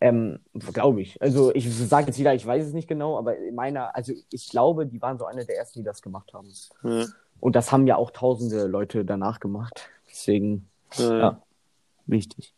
Ähm, 0.00 0.40
glaube 0.72 1.00
ich. 1.00 1.20
Also 1.22 1.54
ich 1.54 1.72
sage 1.72 2.08
jetzt 2.08 2.18
wieder, 2.18 2.34
ich 2.34 2.44
weiß 2.46 2.66
es 2.66 2.72
nicht 2.72 2.88
genau, 2.88 3.18
aber 3.18 3.36
in 3.36 3.54
meiner, 3.54 3.94
also 3.94 4.12
ich 4.30 4.48
glaube, 4.48 4.86
die 4.86 5.00
waren 5.00 5.18
so 5.18 5.24
einer 5.26 5.44
der 5.44 5.56
ersten, 5.56 5.80
die 5.80 5.84
das 5.84 6.02
gemacht 6.02 6.32
haben. 6.34 6.48
Ja. 6.82 7.06
Und 7.40 7.56
das 7.56 7.72
haben 7.72 7.86
ja 7.86 7.96
auch 7.96 8.10
tausende 8.10 8.66
Leute 8.66 9.04
danach 9.04 9.40
gemacht. 9.40 9.88
Deswegen. 10.10 10.68
Ja. 10.98 11.40
wichtig. 12.06 12.52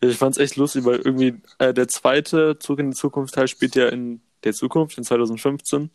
Ich 0.00 0.16
fand's 0.16 0.38
echt 0.38 0.56
lustig, 0.56 0.84
weil 0.84 0.96
irgendwie 0.96 1.40
äh, 1.58 1.72
der 1.72 1.88
zweite 1.88 2.58
Zug 2.58 2.78
in 2.78 2.90
die 2.90 2.96
Zukunft 2.96 3.34
Teil 3.34 3.48
spielt 3.48 3.74
ja 3.76 3.88
in 3.88 4.20
der 4.44 4.52
Zukunft, 4.52 4.98
in 4.98 5.04
2015. 5.04 5.90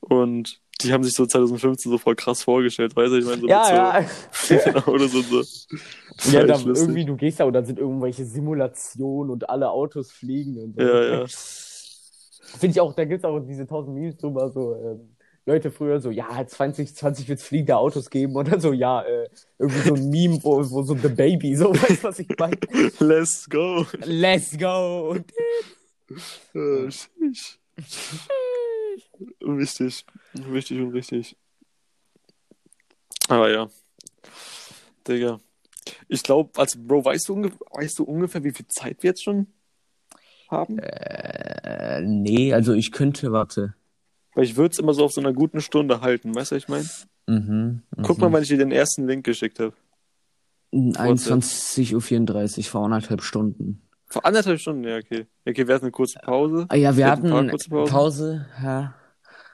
Und 0.00 0.60
die 0.80 0.92
haben 0.92 1.04
sich 1.04 1.12
so 1.12 1.26
2015 1.26 1.90
so 1.92 1.98
voll 1.98 2.16
krass 2.16 2.42
vorgestellt, 2.42 2.96
weißt 2.96 3.12
du? 3.12 3.18
Ich 3.18 3.24
meine, 3.26 3.40
so 3.40 3.46
Ja, 3.48 4.00
mit 4.00 4.08
ja. 4.08 4.08
so 4.32 4.54
genau, 4.64 4.86
oder 4.86 5.08
so. 5.08 5.20
so. 5.22 5.38
Das 5.40 5.66
Ja, 6.32 6.40
war 6.40 6.46
da 6.46 6.54
echt 6.54 6.64
lustig. 6.64 6.88
irgendwie, 6.88 7.04
du 7.04 7.16
gehst 7.16 7.40
da 7.40 7.44
und 7.44 7.52
dann 7.52 7.66
sind 7.66 7.78
irgendwelche 7.78 8.24
Simulationen 8.24 9.30
und 9.30 9.48
alle 9.50 9.70
Autos 9.70 10.10
fliegen 10.10 10.56
und 10.58 10.74
so. 10.76 10.80
Ja, 10.82 11.04
ja. 11.20 11.26
Finde 12.58 12.72
ich 12.72 12.80
auch, 12.80 12.94
da 12.94 13.04
gibt's 13.04 13.24
auch 13.24 13.38
diese 13.40 13.66
tausend 13.66 13.94
Memes 13.94 14.16
drüber, 14.16 14.50
so, 14.50 14.74
ähm, 14.74 15.16
Leute 15.46 15.70
früher 15.70 16.00
so, 16.00 16.10
ja, 16.10 16.46
2020 16.46 17.28
wird 17.28 17.38
es 17.38 17.46
fliegende 17.46 17.76
Autos 17.76 18.10
geben 18.10 18.36
oder 18.36 18.60
so, 18.60 18.72
ja, 18.72 19.02
äh, 19.02 19.28
irgendwie 19.58 19.88
so 19.88 19.94
ein 19.94 20.10
Meme, 20.10 20.38
wo, 20.42 20.58
wo 20.70 20.82
so 20.82 20.94
The 20.94 21.08
Baby, 21.08 21.56
so, 21.56 21.70
weißt 21.74 22.02
du, 22.02 22.08
was 22.08 22.18
ich 22.18 22.28
meine? 22.38 22.58
Let's 22.98 23.48
go. 23.48 23.86
Let's 24.04 24.56
go! 24.58 25.16
Äh. 26.54 26.88
Wichtig. 29.40 30.06
Wichtig 30.34 30.80
und 30.80 30.92
richtig. 30.92 31.36
Aber 33.28 33.50
ja. 33.50 33.68
Digga. 35.06 35.40
Ich 36.08 36.22
glaube, 36.22 36.50
also 36.58 36.78
Bro, 36.82 37.04
weißt 37.04 37.28
du, 37.28 37.50
weißt 37.72 37.98
du 37.98 38.04
ungefähr, 38.04 38.44
wie 38.44 38.52
viel 38.52 38.66
Zeit 38.68 39.02
wir 39.02 39.10
jetzt 39.10 39.22
schon 39.22 39.46
haben? 40.50 40.78
Äh, 40.78 42.02
nee, 42.02 42.52
also 42.52 42.74
ich 42.74 42.92
könnte, 42.92 43.32
warte. 43.32 43.74
Weil 44.34 44.44
ich 44.44 44.56
würde 44.56 44.72
es 44.72 44.78
immer 44.78 44.94
so 44.94 45.04
auf 45.04 45.12
so 45.12 45.20
einer 45.20 45.32
guten 45.32 45.60
Stunde 45.60 46.00
halten, 46.00 46.34
weißt 46.34 46.52
du, 46.52 46.56
was 46.56 46.62
ich 46.62 46.68
meine? 46.68 46.88
Mhm, 47.26 47.82
Guck 48.02 48.18
mal, 48.18 48.32
wann 48.32 48.42
ich 48.42 48.48
dir 48.48 48.58
den 48.58 48.72
ersten 48.72 49.06
Link 49.06 49.24
geschickt 49.24 49.58
habe. 49.60 49.74
21.34 50.72 52.58
Uhr, 52.58 52.64
vor 52.64 52.84
anderthalb 52.84 53.22
Stunden. 53.22 53.82
Vor 54.06 54.24
anderthalb 54.24 54.58
Stunden, 54.60 54.84
ja, 54.84 54.96
okay. 54.98 55.26
Okay, 55.46 55.66
wir 55.66 55.74
hatten 55.74 55.84
eine 55.86 55.92
kurze 55.92 56.18
Pause. 56.20 56.66
Ah 56.68 56.74
ja, 56.76 56.90
wir 56.92 56.98
Wir 56.98 57.10
hatten 57.10 57.24
hatten 57.32 57.36
eine 57.36 57.50
kurze 57.50 57.70
Pause. 57.70 57.90
Pausen. 57.92 58.46
ja. 58.62 58.94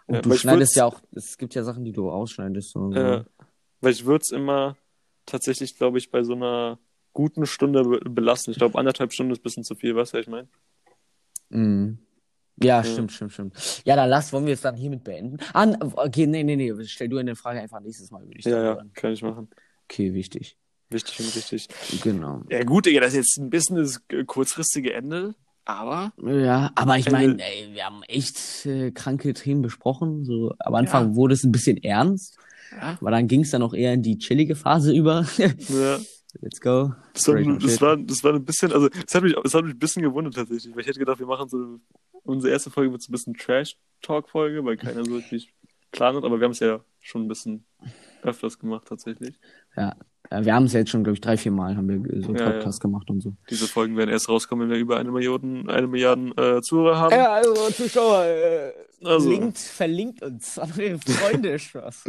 Und 0.07 0.15
Ja, 0.15 0.21
du 0.23 0.33
schneidest 0.35 0.77
ja 0.77 0.85
auch, 0.85 1.01
es 1.13 1.37
gibt 1.37 1.55
ja 1.55 1.65
Sachen, 1.65 1.85
die 1.85 1.93
du 1.93 2.11
ausschneidest. 2.11 2.77
Und 2.77 2.93
so. 2.93 2.99
Äh, 2.99 3.25
weil 3.81 3.93
ich 3.93 4.05
würde 4.07 4.23
es 4.23 4.31
immer 4.31 4.77
tatsächlich, 5.27 5.77
glaube 5.77 5.99
ich, 5.99 6.11
bei 6.11 6.23
so 6.23 6.35
einer 6.35 6.79
guten 7.13 7.45
Stunde 7.47 7.83
be 7.83 7.99
belassen. 8.09 8.53
Ich 8.53 8.59
glaube, 8.59 8.79
anderthalb 8.79 9.13
Stunden 9.13 9.33
ist 9.33 9.41
ein 9.41 9.43
bisschen 9.43 9.65
zu 9.65 9.75
viel, 9.75 9.97
weißt 9.97 10.13
du, 10.15 10.19
was 10.19 10.23
ich 10.25 10.31
meine? 10.31 10.49
Mhm. 11.49 11.99
Ja, 12.63 12.83
stimmt, 12.83 13.13
stimmt, 13.13 13.33
stimmt. 13.33 13.83
Ja, 13.85 13.97
dann 13.97 14.09
lass, 14.09 14.33
wollen 14.33 14.47
wir 14.47 14.55
es 14.55 14.63
dann 14.63 14.77
hiermit 14.77 15.05
beenden? 15.05 15.39
Ah, 15.53 15.65
n- 15.65 15.77
okay, 15.81 16.27
nee, 16.27 16.43
nee, 16.43 16.57
nee, 16.57 16.73
stell 16.85 17.09
du 17.09 17.19
eine 17.19 17.37
Frage 17.37 17.61
einfach 17.61 17.81
nächstes 17.81 18.11
Mal, 18.11 18.25
würde 18.27 18.39
ich 18.39 18.45
Ja, 18.47 18.63
ja, 18.63 18.75
sagen. 18.77 18.91
kann 18.95 19.13
ich 19.13 19.23
machen. 19.23 19.49
Okay, 19.85 20.15
wichtig. 20.15 20.57
Wichtig 20.89 21.21
und 21.21 21.35
richtig. 21.35 21.69
Genau. 22.01 22.43
Ja, 22.49 22.63
gut, 22.65 22.87
Digga, 22.87 23.01
das 23.01 23.11
ist 23.11 23.17
jetzt 23.17 23.39
ein 23.39 23.51
bisschen 23.51 23.77
das 23.77 24.01
äh, 24.11 24.25
kurzfristige 24.25 24.93
Ende, 24.93 25.35
aber 25.65 26.13
Ja, 26.25 26.71
aber 26.77 26.97
ich 26.97 27.11
meine, 27.11 27.43
ey, 27.43 27.75
wir 27.75 27.85
haben 27.85 28.03
echt 28.05 28.65
äh, 28.67 28.91
kranke 28.93 29.35
Themen 29.35 29.63
besprochen. 29.63 30.25
So, 30.25 30.55
am 30.61 30.75
Anfang 30.77 31.15
wurde 31.17 31.35
es 31.35 31.45
ein 31.45 31.53
bisschen 31.53 31.77
ernst, 31.83 32.39
ja, 32.71 32.97
aber 33.01 33.11
dann 33.11 33.27
ging 33.29 33.41
es 33.43 33.51
dann 33.51 33.63
auch 33.63 33.75
eher 33.75 33.93
in 33.95 34.03
die 34.03 34.19
chillige 34.19 34.55
Phase 34.57 34.95
über. 34.95 35.27
ja 35.69 35.99
Let's 36.41 36.61
go. 36.61 36.95
das, 37.15 37.29
war, 37.29 37.35
das, 37.37 37.81
war, 37.81 37.97
das 37.97 38.25
war 38.25 38.35
ein 38.35 38.45
bisschen, 38.45 38.73
also 38.73 38.89
das 38.89 39.15
hat, 39.15 39.23
mich, 39.23 39.35
das 39.43 39.55
hat 39.55 39.65
mich 39.65 39.75
ein 39.75 39.79
bisschen 39.79 40.03
gewundert 40.03 40.35
tatsächlich, 40.35 40.75
weil 40.75 40.83
ich 40.83 40.87
hätte 40.87 40.99
gedacht, 40.99 41.19
wir 41.19 41.27
machen 41.27 41.49
so, 41.49 41.81
unsere 42.23 42.53
erste 42.53 42.71
Folge 42.71 42.93
wird 42.93 43.03
so 43.03 43.11
ein 43.11 43.13
bisschen 43.13 43.35
Trash-Talk-Folge, 43.35 44.65
weil 44.65 44.77
keiner 44.77 45.05
so 45.05 45.13
wirklich 45.13 45.53
Plan 45.93 46.17
hat, 46.17 46.25
aber 46.25 46.39
wir 46.39 46.45
haben 46.45 46.53
es 46.53 46.61
ja 46.61 46.81
schon 47.01 47.25
ein 47.25 47.29
bisschen 47.29 47.65
öfters 48.23 48.59
gemacht 48.59 48.87
tatsächlich. 48.89 49.39
Ja, 49.77 49.97
wir 50.31 50.55
haben 50.55 50.65
es 50.65 50.73
ja 50.73 50.81
jetzt 50.81 50.91
schon, 50.91 51.05
glaube 51.05 51.15
ich, 51.15 51.21
drei, 51.21 51.37
vier 51.37 51.53
Mal 51.53 51.77
haben 51.77 51.89
wir 51.89 52.23
so 52.23 52.35
Ja, 52.35 52.51
Podcast 52.51 52.81
gemacht 52.81 53.09
und 53.11 53.23
so. 53.23 53.35
Diese 53.49 53.67
Folgen 53.67 53.97
werden 53.97 54.11
erst 54.11 54.29
rauskommen, 54.29 54.69
wenn 54.69 54.75
wir 54.75 54.81
über 54.81 54.99
eine 54.99 55.13
Million, 55.13 55.71
eine 55.71 55.87
Milliarden 55.87 56.37
äh, 56.37 56.61
Zuhörer 56.63 56.99
haben. 56.99 57.15
Ja, 57.15 57.33
also 57.33 57.55
Zuschauer, 57.71 58.25
äh, 58.25 58.73
Also. 59.05 59.29
linkt, 59.29 59.59
verlinkt 59.59 60.23
uns 60.23 60.59
an 60.59 60.73
eure 60.79 60.99
Freunde, 60.99 61.59
Spaß. 61.59 62.05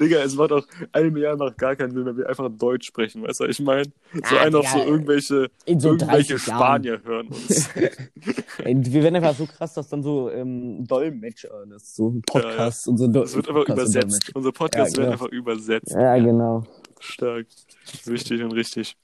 Digga, 0.00 0.20
es 0.22 0.34
macht 0.34 0.52
auch 0.52 0.66
eine 0.92 1.10
Milliarde 1.10 1.36
macht 1.36 1.58
gar 1.58 1.76
keinen 1.76 1.92
Sinn, 1.92 2.06
wenn 2.06 2.16
wir 2.16 2.28
einfach 2.28 2.48
Deutsch 2.50 2.86
sprechen, 2.86 3.22
weißt 3.22 3.40
du, 3.40 3.44
ich 3.44 3.60
meine? 3.60 3.84
So 4.12 4.36
Ah, 4.36 4.40
einfach 4.40 4.60
Digga, 4.60 4.72
so 4.72 4.78
irgendwelche, 4.84 5.50
so 5.66 5.88
irgendwelche 5.90 6.34
30 6.34 6.46
Jahren. 6.46 6.58
Spanier 6.60 7.02
hören 7.04 7.28
uns. 7.28 7.68
Wir 8.64 9.02
werden 9.02 9.16
einfach 9.16 9.34
so 9.36 9.46
krass, 9.46 9.74
dass 9.74 9.88
dann 9.88 10.02
so 10.02 10.30
ähm, 10.30 10.86
Dolmetscher, 10.86 11.64
das 11.68 11.82
ist 11.82 11.96
so 11.96 12.08
ein 12.10 12.22
Podcast 12.22 12.88
und 12.88 12.96
so 12.98 13.04
ein 13.04 13.14
Es 13.16 13.36
wird 13.36 13.48
einfach 13.48 13.66
Podcast 13.66 13.94
übersetzt. 13.94 14.30
Unser 14.34 14.52
Podcast 14.52 14.96
Ja, 14.96 14.96
wird 14.96 14.96
genau. 14.96 15.12
einfach 15.12 15.28
übersetzt. 15.28 15.90
Ja, 15.92 16.16
genau. 16.18 16.64
Stark. 17.00 17.46
Wichtig 18.06 18.42
und 18.42 18.52
richtig. 18.52 18.96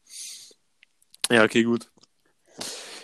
Ja, 1.31 1.45
okay, 1.45 1.63
gut. 1.63 1.91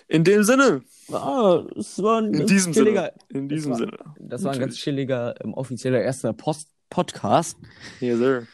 In 0.08 0.24
dem 0.24 0.42
Sinne. 0.42 0.82
Ah, 1.12 1.64
es 1.76 2.02
war 2.02 2.18
ein 2.20 2.26
In 2.26 2.32
ganz 2.40 2.50
diesem 2.50 2.72
chilliger, 2.72 3.12
Sinne. 3.28 3.40
In 3.42 3.48
diesem 3.48 3.70
war- 3.72 3.78
Sinne. 3.78 3.98
Das 4.18 4.44
war 4.44 4.52
ein 4.52 4.60
ganz 4.60 4.76
chilliger, 4.76 5.34
ähm, 5.44 5.54
offizieller 5.54 6.00
erster 6.00 6.32
Post 6.32 6.68
Podcast. 6.88 7.56
Yes, 8.00 8.18
sir. 8.18 8.46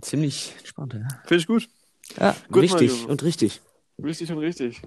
Ziemlich 0.00 0.54
entspannt, 0.58 0.94
ja. 0.94 1.08
Finde 1.26 1.40
ich 1.40 1.46
gut. 1.46 1.68
Ja, 2.18 2.36
Gut, 2.50 2.62
wichtig 2.62 2.90
Mario. 2.92 3.08
und 3.08 3.22
richtig. 3.24 3.60
Wichtig 3.98 4.30
und 4.30 4.38
richtig. 4.38 4.82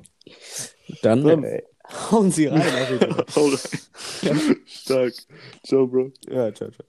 Dann, 1.02 1.24
Dann- 1.24 1.44
äh, 1.44 1.64
hauen 2.12 2.32
Sie 2.32 2.48
rein. 2.48 2.62
Hau 3.36 3.48
rein. 3.48 4.58
Stark. 4.66 5.14
Ciao, 5.66 5.88
Bro. 5.88 6.12
ja, 6.30 6.54
ciao, 6.54 6.70
ciao. 6.72 6.86